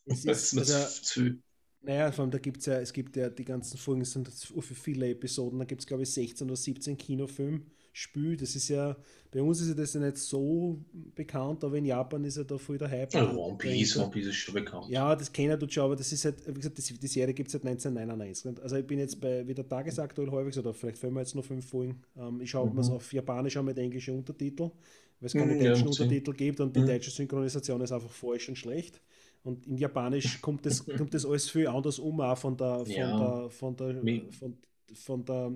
es 0.06 0.24
Das 0.24 0.26
ist, 0.26 0.54
ist 0.54 0.54
mir 0.54 0.62
also, 0.62 1.02
zu 1.04 1.42
naja, 1.82 2.12
vor 2.12 2.24
allem 2.24 2.32
da 2.32 2.40
gibt 2.40 2.60
es 2.60 2.66
ja, 2.66 2.80
es 2.80 2.92
gibt 2.92 3.16
ja 3.16 3.30
die 3.30 3.46
ganzen 3.46 3.78
Folgen, 3.78 4.02
es 4.02 4.12
sind 4.12 4.30
so 4.30 4.60
viele 4.62 5.10
Episoden, 5.10 5.60
da 5.60 5.66
gibt 5.66 5.82
es 5.82 5.88
glaube 5.88 6.04
ich 6.04 6.12
16 6.12 6.46
oder 6.48 6.58
17 6.58 6.98
Kinofilme. 6.98 7.62
Spiel, 8.00 8.38
das 8.38 8.56
ist 8.56 8.70
ja, 8.70 8.96
bei 9.32 9.42
uns 9.42 9.60
ist 9.62 9.70
ja 9.70 9.74
das 9.74 9.94
ja 9.94 10.00
nicht 10.00 10.18
so 10.18 10.80
bekannt, 11.16 11.64
aber 11.64 11.76
in 11.78 11.86
Japan 11.86 12.24
ist 12.24 12.38
ja 12.38 12.44
da 12.44 12.58
voll 12.58 12.78
der 12.78 12.90
Hype. 12.90 13.14
Ja, 13.14 13.36
One 13.36 13.58
Piece. 13.58 13.98
One 13.98 14.10
Piece 14.12 14.28
ist 14.28 14.36
schon 14.38 14.54
bekannt. 14.56 14.86
Ja, 14.90 15.16
das 15.16 15.32
kennen 15.32 15.60
du 15.60 15.70
schon, 15.70 15.84
aber 15.84 15.96
das 15.96 16.12
ist 16.12 16.26
halt, 16.26 16.48
wie 16.48 16.54
gesagt, 16.54 16.78
das, 16.78 16.86
die 16.86 17.08
Serie 17.08 17.34
gibt 17.34 17.48
es 17.50 17.54
seit 17.54 17.64
1999. 17.64 18.46
nicht? 18.52 18.62
Also 18.62 18.76
ich 18.78 18.88
bin 18.88 19.00
jetzt 19.00 19.20
bei 19.20 19.46
wieder 19.48 19.68
tagesaktuell 19.68 20.30
häufig, 20.32 20.58
oder 20.58 20.74
vielleicht 20.74 20.98
fehlen 20.98 21.14
mir 21.14 21.20
jetzt 21.22 21.36
noch 21.36 21.46
fünf 21.46 21.68
Folgen. 21.70 22.02
Ähm, 22.18 22.42
ich 22.42 22.50
schaue 22.50 22.70
Mhm. 22.70 22.76
mir 22.76 22.82
es 22.82 22.90
auf 22.90 23.12
Japanisch 23.14 23.58
an 23.58 23.66
mit 23.66 23.78
englischen 23.78 24.16
Untertiteln, 24.18 24.72
weil 25.20 25.28
es 25.28 25.36
keine 25.36 25.54
Mhm, 25.56 25.62
ja, 25.62 25.76
deutschen 25.76 25.88
Sinn. 25.92 26.08
Untertitel 26.08 26.34
gibt 26.34 26.60
und 26.60 26.76
die 26.76 26.80
Mhm. 26.82 26.86
deutsche 26.88 27.12
Synchronisation 27.12 27.82
ist 27.82 27.92
einfach 27.92 28.10
falsch 28.12 28.50
und 28.50 28.56
schlecht. 28.58 29.02
Und 29.44 29.68
in 29.68 29.78
Japanisch 29.78 30.26
kommt 30.42 30.66
das, 30.66 30.86
kommt 30.86 31.14
das 31.14 31.26
alles 31.26 31.50
viel 31.50 31.68
anders 31.68 32.00
um, 32.00 32.20
auch 32.22 32.38
von 32.38 32.58
der, 32.58 32.86
von 32.86 32.94
Ja. 32.94 33.18
der, 33.18 33.50
von 33.52 33.76
der, 33.76 33.96
von, 34.32 34.58
von 34.96 35.26
der, 35.26 35.52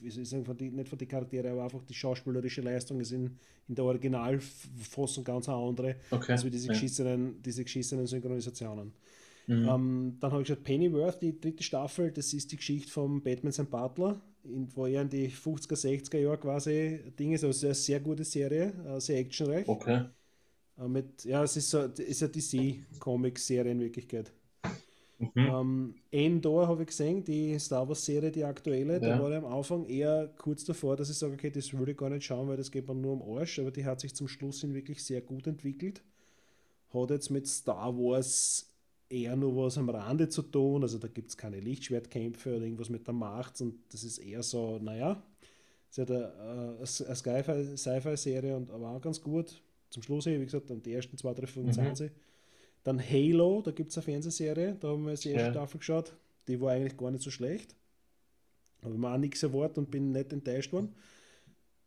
wie 0.00 0.10
soll 0.10 0.22
ich 0.22 0.28
sagen, 0.28 0.44
von 0.44 0.56
die, 0.56 0.70
nicht 0.70 0.88
von 0.88 0.98
den 0.98 1.08
Charaktere, 1.08 1.50
aber 1.50 1.64
einfach 1.64 1.82
die 1.84 1.94
schauspielerische 1.94 2.60
Leistung 2.60 3.00
ist 3.00 3.12
in, 3.12 3.38
in 3.68 3.74
der 3.74 3.84
Originalfassung 3.84 5.24
ganz 5.24 5.48
eine 5.48 5.58
andere, 5.58 5.96
Okay. 6.10 6.32
als 6.32 6.44
wie 6.44 6.50
diese 6.50 6.68
ja. 6.68 6.72
geschissenen, 6.72 7.42
diese 7.42 7.64
geschissenen 7.64 8.06
Synchronisationen. 8.06 8.92
Mhm. 9.46 9.68
Ähm, 9.68 10.16
dann 10.20 10.30
habe 10.32 10.42
ich 10.42 10.48
gesagt, 10.48 10.64
Pennyworth, 10.64 11.20
die 11.20 11.40
dritte 11.40 11.62
Staffel, 11.62 12.12
das 12.12 12.32
ist 12.32 12.52
die 12.52 12.56
Geschichte 12.56 12.90
von 12.90 13.22
Batman 13.22 13.52
sein 13.52 13.66
Butler, 13.66 14.20
in, 14.44 14.68
wo 14.74 14.86
er 14.86 15.02
in 15.02 15.08
die 15.08 15.28
50er, 15.28 15.74
60er 15.74 16.18
Jahre 16.18 16.38
quasi 16.38 17.00
Ding 17.18 17.32
ist, 17.32 17.44
also 17.44 17.66
eine 17.66 17.74
sehr 17.74 18.00
gute 18.00 18.24
Serie, 18.24 18.72
äh, 18.86 19.00
sehr 19.00 19.18
actionreich. 19.18 19.66
Okay. 19.66 20.04
Äh, 20.78 20.88
mit, 20.88 21.24
ja, 21.24 21.42
es 21.42 21.56
ist, 21.56 21.70
so, 21.70 21.80
ist 21.80 22.22
eine 22.22 22.32
DC-Comic-Serie 22.32 23.72
in 23.72 23.80
Wirklichkeit. 23.80 24.32
Mhm. 25.20 25.30
Ähm, 25.36 25.94
Endor 26.10 26.66
habe 26.66 26.82
ich 26.82 26.88
gesehen, 26.88 27.22
die 27.22 27.58
Star 27.58 27.86
Wars-Serie, 27.86 28.30
die 28.30 28.42
aktuelle, 28.42 28.98
da 28.98 29.08
Ja. 29.08 29.22
war 29.22 29.30
ich 29.30 29.36
am 29.36 29.44
Anfang 29.44 29.84
eher 29.84 30.28
kurz 30.38 30.64
davor, 30.64 30.96
dass 30.96 31.10
ich 31.10 31.16
sage, 31.18 31.34
okay, 31.34 31.50
das 31.50 31.72
würde 31.74 31.92
ich 31.92 31.98
gar 31.98 32.08
nicht 32.08 32.24
schauen, 32.24 32.48
weil 32.48 32.56
das 32.56 32.70
geht 32.70 32.88
mir 32.88 32.94
nur 32.94 33.20
am 33.20 33.36
Arsch, 33.36 33.58
aber 33.58 33.70
die 33.70 33.84
hat 33.84 34.00
sich 34.00 34.14
zum 34.14 34.28
Schluss 34.28 34.62
hin 34.62 34.72
wirklich 34.72 35.04
sehr 35.04 35.20
gut 35.20 35.46
entwickelt. 35.46 36.02
hat 36.92 37.10
jetzt 37.10 37.30
mit 37.30 37.46
Star 37.46 37.94
Wars 37.96 38.66
eher 39.10 39.36
nur 39.36 39.56
was 39.56 39.76
am 39.76 39.90
Rande 39.90 40.28
zu 40.28 40.42
tun. 40.42 40.82
Also 40.82 40.98
da 40.98 41.08
gibt 41.08 41.30
es 41.30 41.36
keine 41.36 41.60
Lichtschwertkämpfe 41.60 42.56
oder 42.56 42.64
irgendwas 42.64 42.88
mit 42.88 43.06
der 43.06 43.14
Macht 43.14 43.60
und 43.60 43.74
das 43.92 44.04
ist 44.04 44.18
eher 44.18 44.42
so, 44.42 44.78
naja, 44.78 45.22
es 45.90 45.98
ist 45.98 46.08
ja 46.08 46.16
eine, 46.16 47.48
eine 47.48 47.76
Sci-Fi-Serie 47.76 48.56
und 48.56 48.68
war 48.70 48.96
auch 48.96 49.00
ganz 49.00 49.20
gut. 49.20 49.60
Zum 49.90 50.02
Schluss, 50.02 50.26
wie 50.26 50.38
gesagt, 50.38 50.70
dann 50.70 50.80
die 50.80 50.92
ersten 50.94 51.18
zwei, 51.18 51.34
drei 51.34 51.46
Folgen 51.46 51.70
mhm. 51.70 51.94
sie. 51.94 52.10
Dann 52.84 53.00
Halo, 53.00 53.62
da 53.62 53.72
gibt 53.72 53.90
es 53.90 53.98
eine 53.98 54.04
Fernsehserie, 54.04 54.76
da 54.80 54.88
haben 54.88 55.06
wir 55.06 55.14
die 55.14 55.30
erste 55.30 55.46
ja. 55.46 55.50
Staffel 55.52 55.78
geschaut. 55.78 56.14
Die 56.48 56.60
war 56.60 56.72
eigentlich 56.72 56.96
gar 56.96 57.10
nicht 57.10 57.22
so 57.22 57.30
schlecht. 57.30 57.74
Habe 58.82 58.96
mir 58.96 59.12
auch 59.12 59.18
nichts 59.18 59.42
erwartet 59.42 59.78
und 59.78 59.90
bin 59.90 60.12
nicht 60.12 60.32
enttäuscht 60.32 60.72
worden. 60.72 60.94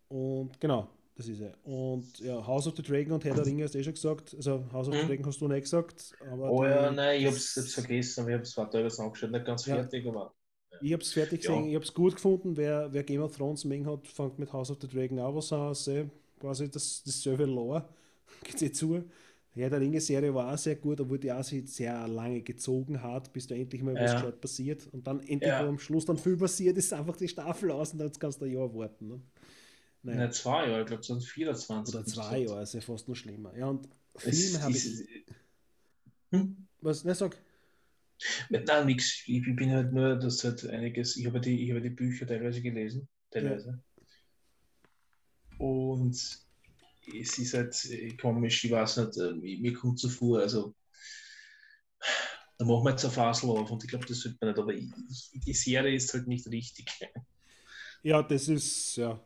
Und 0.10 0.60
genau, 0.60 0.88
das 1.16 1.28
ist 1.28 1.42
er. 1.42 1.56
Und 1.64 2.20
ja, 2.20 2.46
House 2.46 2.68
of 2.68 2.76
the 2.76 2.84
Dragon 2.84 3.14
und 3.14 3.26
Herr 3.26 3.34
der 3.34 3.46
Ringe 3.46 3.64
hast 3.64 3.74
du 3.74 3.80
eh 3.80 3.84
schon 3.84 3.94
gesagt. 3.94 4.36
Also 4.36 4.64
House 4.72 4.88
of 4.88 4.94
hm. 4.94 5.02
the 5.02 5.08
Dragon 5.08 5.26
hast 5.26 5.42
du 5.42 5.48
nicht 5.48 5.64
gesagt. 5.64 6.14
oh 6.22 6.64
ja, 6.64 6.92
nein, 6.92 7.20
ich 7.20 7.26
habe 7.26 7.36
es 7.36 7.74
vergessen, 7.74 8.28
ich 8.28 8.34
habe 8.34 8.44
es 8.44 8.56
weiter 8.58 8.80
angeschaut, 8.80 9.32
nicht 9.32 9.46
ganz 9.46 9.66
ja. 9.66 9.76
fertig, 9.76 10.08
aber. 10.08 10.34
Ich 10.82 10.92
habe 10.92 11.04
es 11.04 11.14
fertig 11.14 11.42
gesehen, 11.42 11.68
ich 11.68 11.76
habe 11.76 11.86
es 11.86 11.94
gut 11.94 12.16
gefunden. 12.16 12.58
Wer, 12.58 12.92
wer 12.92 13.04
Game 13.04 13.22
of 13.22 13.36
Thrones 13.36 13.64
mengen 13.64 13.88
hat, 13.88 14.08
fängt 14.08 14.40
mit 14.40 14.52
House 14.52 14.72
of 14.72 14.78
the 14.82 14.88
Dragon 14.88 15.20
auch 15.20 15.36
was 15.36 15.54
an. 15.54 15.68
Also, 15.68 16.10
quasi 16.40 16.70
das, 16.70 17.04
dasselbe 17.06 17.46
Lore. 17.46 17.86
Geht 18.44 18.62
eh 18.62 18.72
zu. 18.72 19.04
Ja, 19.56 19.70
der 19.70 19.80
Ringe-Serie 19.80 20.34
war 20.34 20.52
auch 20.52 20.58
sehr 20.58 20.76
gut, 20.76 21.00
obwohl 21.00 21.20
die 21.20 21.32
auch 21.32 21.44
sehr 21.44 22.08
lange 22.08 22.42
gezogen 22.42 23.02
hat, 23.02 23.32
bis 23.32 23.46
da 23.46 23.54
endlich 23.54 23.84
mal 23.84 23.94
was 23.94 24.14
ja. 24.14 24.32
passiert. 24.32 24.88
Und 24.92 25.06
dann 25.06 25.20
endlich, 25.20 25.44
ja. 25.44 25.64
wo 25.64 25.70
am 25.70 25.78
Schluss 25.78 26.06
dann 26.06 26.18
viel 26.18 26.38
passiert, 26.38 26.76
ist 26.78 26.92
einfach 26.92 27.16
die 27.16 27.28
Staffel 27.28 27.70
aus 27.70 27.94
und 27.94 28.00
dann 28.00 28.12
kannst 28.14 28.42
du 28.42 28.46
ein 28.46 28.52
Jahr 28.52 28.74
warten. 28.74 29.08
Ne? 29.08 29.22
Nein. 30.02 30.18
Nein, 30.18 30.32
zwei 30.32 30.68
Jahre, 30.68 30.82
ich 30.82 30.88
glaube, 30.88 31.04
sonst 31.04 31.30
24. 31.30 31.96
Oder 31.96 32.06
zwei 32.06 32.40
Jahre, 32.40 32.64
ist 32.64 32.74
ja 32.74 32.82
fast 32.82 33.08
noch 33.08 33.16
schlimmer. 33.16 33.56
Ja, 33.56 33.68
und 33.68 33.88
Filme 34.16 34.62
habe 34.62 34.72
ich. 34.72 35.08
Hm? 36.32 36.68
Was? 36.82 37.04
Ne, 37.04 37.14
sag. 37.14 37.38
Nein, 38.50 38.86
nichts. 38.86 39.24
Ich 39.28 39.44
bin 39.56 39.72
halt 39.72 39.94
nur, 39.94 40.16
das 40.16 40.44
hat 40.44 40.66
einiges. 40.66 41.16
Ich 41.16 41.26
habe 41.26 41.40
die, 41.40 41.64
ich 41.64 41.70
habe 41.70 41.82
die 41.82 41.90
Bücher 41.90 42.26
teilweise 42.26 42.62
gelesen. 42.62 43.08
Teilweise. 43.30 43.82
Ja. 45.52 45.66
Und 45.66 46.43
es 47.08 47.38
ist 47.38 47.54
halt 47.54 47.86
äh, 47.90 48.16
komisch, 48.16 48.64
ich 48.64 48.72
weiß 48.72 48.98
nicht, 48.98 49.18
äh, 49.18 49.34
mir 49.34 49.74
kommt 49.74 50.00
so 50.00 50.10
vor, 50.10 50.40
also 50.40 50.74
da 52.58 52.66
machen 52.66 52.84
wir 52.84 52.92
jetzt 52.92 53.06
eine 53.06 53.14
Fasel 53.14 53.50
auf 53.50 53.70
und 53.72 53.84
ich 53.84 53.90
glaube, 53.90 54.06
das 54.06 54.20
sollte 54.20 54.38
man 54.42 54.50
nicht, 54.50 54.60
aber 54.60 54.74
ich, 54.74 54.90
die 55.34 55.54
Serie 55.54 55.96
ist 55.96 56.14
halt 56.14 56.28
nicht 56.28 56.48
richtig. 56.48 56.88
Ja, 58.06 58.22
das 58.22 58.50
ist, 58.50 58.98
ja, 58.98 59.18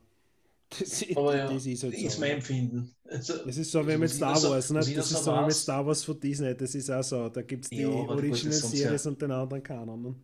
das, 0.80 1.04
aber 1.16 1.36
ja, 1.36 1.52
das 1.52 1.66
ist, 1.66 1.82
halt 1.82 1.98
so. 1.98 2.06
ist 2.06 2.20
mein 2.20 2.32
Empfinden. 2.34 2.96
Also, 3.06 3.44
das 3.44 3.58
ist 3.58 3.72
so 3.72 3.88
wie 3.88 3.98
mit 3.98 4.12
Star 4.12 4.40
Wars, 4.44 4.70
ne? 4.70 4.80
das 4.82 4.88
ist 4.88 5.10
so 5.24 5.34
wie 5.34 5.46
mit 5.46 5.54
Star 5.56 5.84
Wars 5.84 6.04
von 6.04 6.20
Disney, 6.20 6.56
das 6.56 6.76
ist 6.76 6.92
auch 6.92 7.02
so. 7.02 7.28
Da 7.28 7.42
gibt 7.42 7.64
es 7.64 7.72
die 7.72 7.78
ja, 7.78 7.90
Original 7.90 8.54
Series 8.54 9.04
ja, 9.04 9.10
und 9.10 9.20
den 9.20 9.32
anderen 9.32 9.64
Kanon. 9.64 10.04
Ne? 10.04 10.16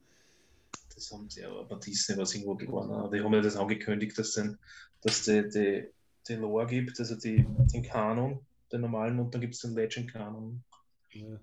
Das 0.94 1.12
haben 1.12 1.28
sie 1.30 1.44
aber 1.44 1.66
bei 1.66 1.78
Disney 1.78 2.16
was 2.16 2.36
irgendwo 2.36 2.54
gewonnen. 2.54 3.12
Die 3.12 3.22
haben 3.22 3.34
ja 3.34 3.42
das 3.42 3.56
angekündigt, 3.56 4.20
dass, 4.20 4.34
den, 4.34 4.56
dass 5.02 5.24
die, 5.24 5.50
die, 5.50 5.88
die 6.28 6.36
Lore 6.36 6.68
gibt, 6.68 7.00
also 7.00 7.16
die, 7.16 7.46
den 7.74 7.84
Kanon, 7.84 8.46
den 8.72 8.82
normalen, 8.82 9.20
und 9.20 9.34
dann 9.34 9.42
gibt 9.42 9.56
es 9.56 9.62
den 9.62 9.76
Legend-Kanon. 9.76 10.64
Ja. 11.12 11.40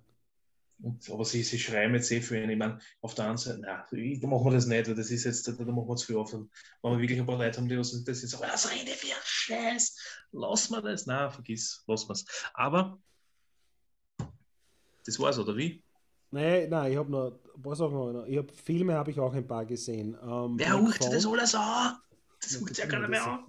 Und, 0.83 1.11
aber 1.11 1.25
sie, 1.25 1.43
sie 1.43 1.59
schreiben 1.59 1.95
jetzt 1.95 2.11
eh 2.11 2.23
für 2.23 2.43
ihn. 2.43 2.49
Ich 2.49 2.57
meine, 2.57 2.79
auf 3.03 3.15
der 3.15 3.27
anderen 3.27 3.39
Seite, 3.39 3.61
nein, 3.61 4.21
da 4.21 4.27
machen 4.27 4.45
wir 4.47 4.53
das 4.53 4.67
nicht, 4.67 4.89
weil 4.89 4.95
das 4.95 5.11
ist 5.11 5.25
jetzt, 5.25 5.47
da, 5.47 5.53
da 5.53 5.65
machen 5.73 5.89
wir 5.89 5.97
zu 5.97 6.07
viel 6.07 6.17
auf. 6.17 6.33
Und 6.33 6.51
wenn 6.83 6.93
wir 6.93 7.01
wirklich 7.01 7.21
ein 7.21 7.27
paar 7.27 7.37
Leute 7.37 7.59
haben, 7.59 7.69
die 7.69 7.77
das 7.77 7.93
jetzt 7.93 8.29
sagen, 8.29 8.45
was 8.51 8.71
rede 8.73 8.93
für 8.93 9.15
Scheiß, 9.23 9.97
lass 10.33 10.71
mal 10.71 10.81
das. 10.81 11.07
Nein, 11.07 11.31
vergiss, 11.31 11.85
lass 11.87 12.09
mal 12.09 12.15
es. 12.15 12.25
Aber 12.55 12.99
das 15.05 15.19
war's, 15.19 15.39
oder 15.39 15.57
wie? 15.57 15.83
Nein, 16.31 16.71
nein, 16.71 16.93
ich 16.93 16.99
habe 16.99 17.11
noch 17.11 17.39
ein 17.55 17.63
paar 17.63 17.77
Sachen. 17.77 18.13
Noch. 18.13 18.27
Ich 18.27 18.39
hab, 18.39 18.51
Filme 18.51 18.95
habe 18.95 19.11
ich 19.11 19.19
auch 19.19 19.35
ein 19.35 19.47
paar 19.47 19.67
gesehen. 19.67 20.17
Ähm, 20.23 20.59
Wer 20.59 20.75
ruft 20.75 21.05
das 21.05 21.27
alles 21.27 21.55
an? 21.55 21.97
Das 22.41 22.61
ruft 22.61 22.79
ja 22.79 22.87
keiner 22.87 23.09
mehr 23.09 23.27
an. 23.27 23.45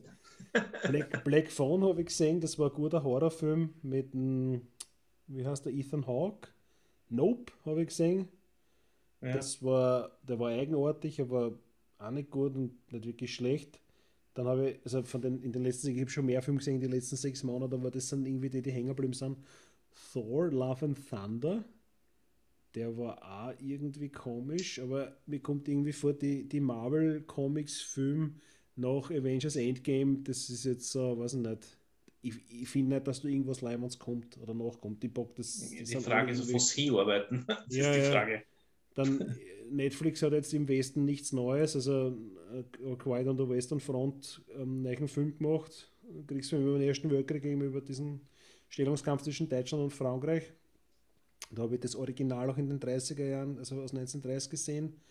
Black, 0.88 1.24
Black 1.24 1.52
Phone 1.52 1.84
habe 1.84 2.02
ich 2.02 2.08
gesehen, 2.08 2.42
das 2.42 2.60
war 2.60 2.70
ein 2.70 2.76
guter 2.76 3.04
Horrorfilm 3.04 3.74
mit 3.82 4.14
dem, 4.14 4.62
wie 5.28 5.46
heißt 5.46 5.66
der, 5.66 5.74
Ethan 5.74 6.08
Hawke 6.08 6.50
Nope 7.12 7.52
habe 7.66 7.82
ich 7.82 7.90
gesehen. 7.90 8.30
Ja. 9.22 9.34
Das 9.34 9.62
war, 9.64 10.18
der 10.24 10.40
war 10.40 10.50
eigenartig, 10.50 11.22
aber 11.22 11.60
auch 12.00 12.12
nicht 12.12 12.32
gut 12.32 12.56
und 12.56 12.92
nicht 12.92 13.06
wirklich 13.06 13.36
schlecht. 13.36 13.80
Dann 14.34 14.48
habe 14.48 14.72
ich, 14.72 14.80
also 14.86 15.04
von 15.04 15.22
den, 15.22 15.44
in 15.44 15.52
den 15.52 15.64
letzten, 15.64 15.90
ich 15.90 16.00
habe 16.00 16.10
schon 16.10 16.26
mehr 16.26 16.42
Filme 16.42 16.60
gesehen 16.60 16.76
in 16.76 16.82
den 16.82 16.92
letzten 16.92 17.18
sechs 17.18 17.44
Monaten, 17.44 17.76
aber 17.76 17.92
das 17.92 18.08
sind 18.08 18.26
irgendwie 18.26 18.50
die, 18.50 18.62
die 18.62 18.72
hängen 18.72 18.88
geblieben 18.88 19.14
sind. 19.14 19.38
Thor, 20.14 20.50
Love 20.50 20.86
and 20.86 21.10
Thunder. 21.10 21.66
Der 22.74 22.98
war 22.98 23.22
auch 23.22 23.54
irgendwie 23.60 24.10
komisch, 24.10 24.80
aber 24.80 25.18
mir 25.26 25.42
kommt 25.42 25.68
irgendwie 25.68 25.92
vor, 25.92 26.14
die, 26.14 26.48
die 26.48 26.62
Marvel-Comics-Film 26.62 28.38
nach 28.76 29.12
Avengers 29.12 29.56
Endgame, 29.56 30.20
das 30.24 30.50
ist 30.50 30.66
jetzt 30.66 30.92
so, 30.92 31.18
weiß 31.18 31.34
ich 31.34 31.40
nicht, 31.40 31.78
ich, 32.22 32.36
ich 32.62 32.70
finde 32.70 32.96
nicht, 32.96 33.08
dass 33.08 33.22
du 33.22 33.28
irgendwas 33.28 33.62
Leimanns 33.62 33.98
kommt 33.98 34.38
oder 34.38 34.54
nachkommt. 34.54 35.02
Die 35.02 35.08
Bock, 35.08 35.36
das, 35.36 35.72
das 35.78 35.90
die 35.90 35.96
Frage 35.98 36.32
ist, 36.32 36.54
wo 36.54 36.58
sie 36.60 36.92
arbeiten. 36.92 37.46
Das 37.48 37.76
ja, 37.76 37.92
ist 37.92 38.06
die 38.06 38.12
Frage. 38.12 38.44
Dann 38.94 39.22
äh, 39.22 39.36
Netflix 39.72 40.22
hat 40.22 40.34
jetzt 40.34 40.54
im 40.54 40.68
Westen 40.68 41.06
nichts 41.06 41.32
Neues, 41.32 41.76
also 41.76 42.16
äh, 42.54 42.96
Quiet 42.98 43.28
on 43.28 43.38
the 43.38 43.48
Western 43.48 43.80
Front 43.80 44.42
einen 44.56 44.84
neuen 44.84 45.08
Film 45.08 45.38
gemacht. 45.38 45.90
Kriegsfilm 46.28 46.68
über 46.68 46.78
den 46.78 46.88
Ersten 46.88 47.10
Weltkrieg, 47.10 47.44
über 47.46 47.82
diesen 47.82 48.22
Stellungskampf 48.70 49.24
zwischen 49.24 49.48
Deutschland 49.48 49.84
und 49.84 49.92
Frankreich. 49.92 50.52
Da 51.52 51.64
habe 51.64 51.76
ich 51.76 51.82
das 51.82 51.96
Original 51.96 52.50
auch 52.50 52.58
in 52.58 52.70
den 52.70 52.80
30er 52.80 53.26
Jahren, 53.26 53.58
also 53.58 53.76
aus 53.76 53.94
1930 53.94 54.50
gesehen. 54.50 55.02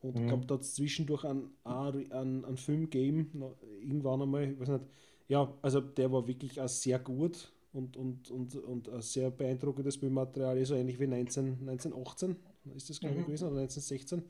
Und 0.00 0.18
mhm. 0.18 0.28
glaube, 0.28 0.46
da 0.46 0.60
zwischendurch 0.60 1.24
einen, 1.24 1.50
einen, 1.64 2.44
einen 2.44 2.56
Film 2.56 2.82
gegeben, 2.82 3.44
irgendwann 3.80 4.22
einmal, 4.22 4.52
ich 4.52 4.60
weiß 4.60 4.68
nicht, 4.68 4.84
ja, 5.28 5.52
also 5.62 5.80
der 5.80 6.12
war 6.12 6.28
wirklich 6.28 6.60
auch 6.60 6.68
sehr 6.68 6.98
gut 6.98 7.52
und, 7.72 7.96
und, 7.96 8.30
und, 8.30 8.54
und 8.56 8.88
ein 8.88 9.02
sehr 9.02 9.30
beeindruckendes 9.30 9.98
Bildmaterial, 9.98 10.64
so 10.64 10.74
ähnlich 10.74 11.00
wie 11.00 11.06
19, 11.06 11.68
1918 11.68 12.36
ist 12.74 12.90
das, 12.90 13.00
glaube 13.00 13.14
ich, 13.14 13.20
mhm. 13.22 13.26
gewesen, 13.26 13.44
oder 13.48 13.60
1916. 13.60 14.22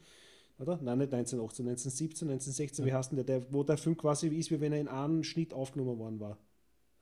Oder? 0.58 0.78
Nein, 0.82 0.98
nicht 0.98 1.12
1918, 1.12 1.68
1917, 1.68 2.28
1916, 2.28 2.84
ja. 2.84 2.90
wie 2.90 2.96
heißt 2.96 3.10
denn 3.12 3.16
der, 3.16 3.24
der, 3.24 3.52
wo 3.52 3.62
der 3.62 3.76
Film 3.76 3.96
quasi 3.96 4.28
ist, 4.28 4.50
wie 4.50 4.60
wenn 4.60 4.72
er 4.72 4.80
in 4.80 4.88
einem 4.88 5.22
Schnitt 5.22 5.52
aufgenommen 5.52 5.98
worden 5.98 6.20
war. 6.20 6.38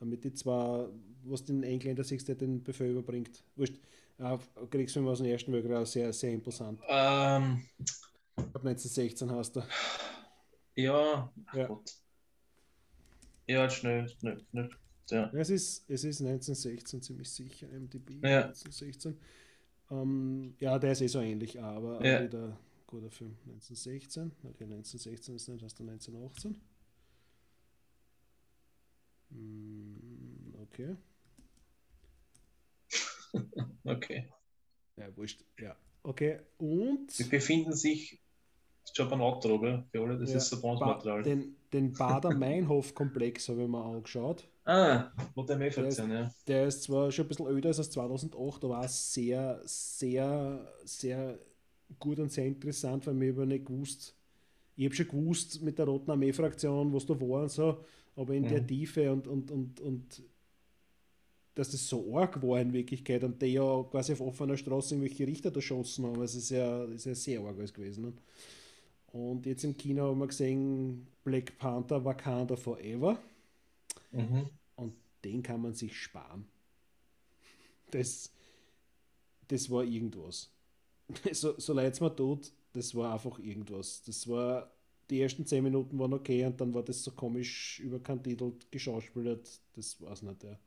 Mit 0.00 0.24
die 0.24 0.34
zwei, 0.34 0.88
was 1.22 1.44
den 1.44 1.62
Engländer 1.62 2.04
siehst, 2.04 2.28
der 2.28 2.34
den 2.34 2.62
Befehl 2.62 2.90
überbringt. 2.90 3.44
Wurscht. 3.56 3.78
Äh, 4.18 4.38
Kriegsfilm 4.70 5.08
aus 5.08 5.18
dem 5.18 5.26
Ersten 5.26 5.52
Weltkrieg, 5.52 5.86
sehr, 5.86 6.12
sehr 6.12 6.32
imposant. 6.32 6.80
Ähm, 6.88 7.62
Ab 8.36 8.64
1916 8.64 9.30
hast 9.30 9.56
du. 9.56 9.62
Ja, 10.76 11.32
ja. 11.52 11.66
Gott. 11.66 11.94
Ja, 13.46 13.68
schnell, 13.68 14.08
schnell, 14.08 14.40
schnell. 14.50 14.70
Ja. 15.10 15.30
Es, 15.34 15.50
ist, 15.50 15.88
es 15.88 16.04
ist 16.04 16.20
1916 16.20 17.02
ziemlich 17.02 17.30
sicher, 17.30 17.68
MDB 17.68 18.14
ja. 18.22 18.46
1916. 18.46 19.18
Ähm, 19.90 20.54
ja, 20.60 20.78
der 20.78 20.92
ist 20.92 21.02
eh 21.02 21.06
so 21.08 21.20
ähnlich, 21.20 21.60
aber 21.60 22.04
ja. 22.04 22.22
wieder 22.22 22.58
guter 22.86 23.10
Film. 23.10 23.36
1916. 23.46 24.32
Okay, 24.44 24.64
1916 24.64 25.34
ist 25.34 25.48
nicht 25.48 25.64
aus 25.64 25.74
der 25.74 25.86
1918. 25.86 26.60
Okay. 30.62 30.96
okay. 33.84 34.28
Ja, 34.96 35.16
wurscht. 35.16 35.44
Ja. 35.58 35.76
Okay. 36.02 36.40
Und. 36.58 37.10
Sie 37.10 37.24
befinden 37.24 37.72
sich 37.72 38.23
ist 38.84 38.96
schon 38.96 39.12
ein 39.12 39.20
Outro, 39.20 39.58
gell? 39.58 39.84
Für 39.90 40.02
alle, 40.02 40.18
das 40.18 40.30
ja, 40.30 40.36
ist 40.36 40.48
so 40.48 40.60
Bronzematerial. 40.60 41.22
Den, 41.22 41.56
den 41.72 41.92
Bader-Meinhof-Komplex 41.92 43.48
habe 43.48 43.62
ich 43.62 43.68
mir 43.68 43.84
angeschaut. 43.84 44.44
Ah, 44.66 45.10
Modern 45.34 45.60
m 45.60 45.70
ja. 46.10 46.30
Der 46.46 46.66
ist 46.66 46.84
zwar 46.84 47.12
schon 47.12 47.26
ein 47.26 47.28
bisschen 47.28 47.46
älter 47.46 47.68
als 47.68 47.90
2008, 47.90 48.64
aber 48.64 48.80
auch 48.80 48.88
sehr, 48.88 49.60
sehr, 49.64 50.66
sehr 50.84 51.38
gut 51.98 52.18
und 52.18 52.32
sehr 52.32 52.46
interessant, 52.46 53.06
weil 53.06 53.14
mir 53.14 53.28
über 53.28 53.44
nicht 53.44 53.66
gewusst, 53.66 54.14
ich 54.76 54.86
habe 54.86 54.94
schon 54.94 55.08
gewusst 55.08 55.62
mit 55.62 55.78
der 55.78 55.86
Roten 55.86 56.10
Armee-Fraktion, 56.10 56.92
was 56.92 57.04
da 57.04 57.20
war 57.20 57.42
und 57.42 57.50
so, 57.50 57.84
aber 58.16 58.34
in 58.34 58.44
mhm. 58.44 58.48
der 58.48 58.66
Tiefe 58.66 59.12
und, 59.12 59.28
und, 59.28 59.50
und, 59.50 59.80
und 59.80 60.22
dass 61.54 61.70
das 61.70 61.86
so 61.86 62.16
arg 62.16 62.42
war 62.42 62.60
in 62.60 62.72
Wirklichkeit 62.72 63.22
und 63.22 63.40
die 63.40 63.46
ja 63.46 63.84
quasi 63.84 64.14
auf 64.14 64.20
offener 64.20 64.56
Straße 64.56 64.94
irgendwelche 64.94 65.26
Richter 65.26 65.54
erschossen 65.54 66.06
haben. 66.06 66.20
Also 66.20 66.38
es 66.38 66.44
ist 66.44 66.50
ja, 66.50 66.84
ist 66.84 67.04
ja 67.04 67.14
sehr 67.14 67.40
arg 67.42 67.56
gewesen. 67.74 68.04
Ne? 68.04 68.12
Und 69.14 69.46
jetzt 69.46 69.62
im 69.62 69.76
Kino 69.76 70.08
haben 70.08 70.18
wir 70.18 70.26
gesehen 70.26 71.06
Black 71.22 71.56
Panther 71.56 72.04
Wakanda 72.04 72.56
Forever. 72.56 73.16
Mhm. 74.10 74.50
Und 74.74 74.94
den 75.24 75.40
kann 75.40 75.62
man 75.62 75.72
sich 75.72 75.96
sparen. 75.96 76.44
Das, 77.92 78.32
das 79.46 79.70
war 79.70 79.84
irgendwas. 79.84 80.50
So, 81.32 81.54
so 81.60 81.74
leid 81.74 81.92
es 81.92 82.00
mir 82.00 82.16
tut, 82.16 82.50
das 82.72 82.92
war 82.94 83.12
einfach 83.12 83.38
irgendwas. 83.38 84.02
Das 84.02 84.26
war, 84.26 84.72
die 85.08 85.20
ersten 85.20 85.46
zehn 85.46 85.62
Minuten 85.62 85.96
waren 85.96 86.14
okay 86.14 86.44
und 86.46 86.60
dann 86.60 86.74
war 86.74 86.82
das 86.82 87.04
so 87.04 87.12
komisch 87.12 87.78
überkantitelt, 87.78 88.72
geschauspielert. 88.72 89.60
Das 89.76 90.00
war 90.00 90.12
es 90.12 90.22
nicht. 90.22 90.42
Ja. 90.42 90.58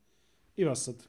Ich 0.56 0.64
weiß 0.64 0.88
nicht. 0.88 1.08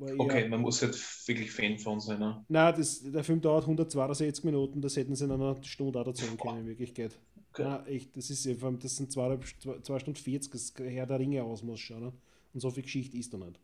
Okay, 0.00 0.48
man 0.48 0.60
muss 0.60 0.80
halt 0.82 0.94
wirklich 1.28 1.50
Fan 1.50 1.78
von 1.78 2.00
sein. 2.00 2.18
Ne? 2.20 2.44
Nein, 2.48 2.74
das, 2.76 3.02
der 3.02 3.22
Film 3.24 3.40
dauert 3.40 3.64
162 3.64 4.44
Minuten, 4.44 4.80
das 4.80 4.96
hätten 4.96 5.14
sie 5.14 5.24
in 5.24 5.30
einer 5.32 5.62
Stunde 5.62 6.00
auch 6.00 6.04
dazu 6.04 6.24
können, 6.36 6.60
in 6.60 6.66
Wirklichkeit. 6.66 7.18
Okay. 7.52 7.64
Nein, 7.64 7.86
echt, 7.86 8.16
das 8.16 8.30
ist 8.30 8.48
vor 8.58 8.68
allem, 8.68 8.78
das 8.78 8.96
sind 8.96 9.10
zwei, 9.12 9.38
zwei, 9.60 9.78
zwei 9.80 9.98
Stunden 9.98 10.20
40, 10.20 10.52
das 10.52 10.72
Herr 10.78 11.06
der 11.06 11.18
Ringe 11.18 11.42
Ausmaß 11.42 11.78
schon. 11.80 12.00
Ne? 12.00 12.12
Und 12.54 12.60
so 12.60 12.70
viel 12.70 12.82
Geschichte 12.84 13.16
ist 13.16 13.32
da 13.34 13.38
nicht. 13.38 13.58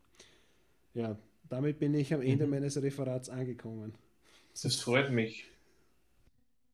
Ja, 0.93 1.17
damit 1.49 1.79
bin 1.79 1.93
ich 1.93 2.13
am 2.13 2.21
Ende 2.21 2.45
Mhm. 2.45 2.51
meines 2.51 2.81
Referats 2.81 3.29
angekommen. 3.29 3.93
Das 4.61 4.75
freut 4.75 5.11
mich. 5.11 5.45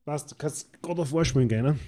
Passt, 0.04 0.30
du 0.30 0.34
kannst 0.36 0.70
gerade 0.82 1.00
auf 1.00 1.08
Vorspielen 1.08 1.48
gehen, 1.48 1.64
ne? 1.64 1.78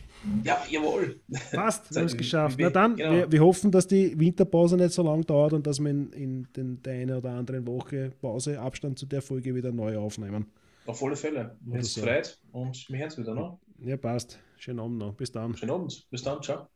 Ja, 0.42 0.58
jawohl. 0.70 1.20
Passt, 1.52 1.90
wir 1.94 2.00
haben 2.00 2.06
es 2.06 2.16
geschafft. 2.16 2.56
Na 2.58 2.70
dann, 2.70 2.96
genau. 2.96 3.12
wir, 3.12 3.32
wir 3.32 3.40
hoffen, 3.40 3.70
dass 3.70 3.86
die 3.86 4.18
Winterpause 4.18 4.76
nicht 4.76 4.92
so 4.92 5.02
lang 5.02 5.26
dauert 5.26 5.52
und 5.52 5.66
dass 5.66 5.78
wir 5.80 5.90
in, 5.90 6.12
in 6.12 6.48
den, 6.56 6.82
der 6.82 6.94
eine 6.94 7.18
oder 7.18 7.32
anderen 7.32 7.66
Woche 7.66 8.12
Pause 8.20 8.58
Abstand 8.58 8.98
zu 8.98 9.04
der 9.04 9.20
Folge 9.20 9.54
wieder 9.54 9.70
neu 9.70 9.98
aufnehmen. 9.98 10.46
Auf 10.86 11.02
alle 11.02 11.16
Fälle. 11.16 11.56
Mir 11.60 11.80
ist 11.80 11.94
so. 11.94 12.00
freut 12.00 12.38
und 12.52 12.88
wir 12.88 12.98
hören 12.98 13.08
es 13.08 13.18
wieder. 13.18 13.34
Ne? 13.34 13.58
Ja, 13.80 13.96
passt. 13.98 14.38
Schönen 14.56 14.80
Abend 14.80 14.98
noch. 14.98 15.14
Bis 15.14 15.30
dann. 15.30 15.54
Schönen 15.54 15.72
Abend. 15.72 16.06
Bis 16.10 16.22
dann. 16.22 16.42
Ciao. 16.42 16.68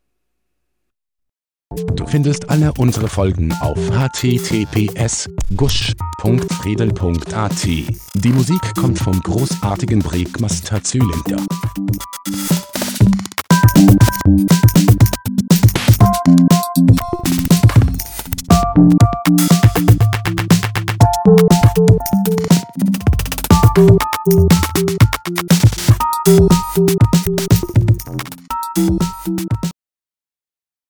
Du 1.95 2.07
findest 2.07 2.51
alle 2.51 2.73
unsere 2.79 3.09
Folgen 3.09 3.53
auf 3.61 3.79
https 3.79 5.31
gusch.redel.at. 6.23 7.65
Die 7.65 8.33
Musik 8.33 8.61
kommt 8.79 8.99
vom 8.99 9.21
großartigen 9.23 10.01
Breakmaster 10.01 10.83
Zylinder. 10.83 11.43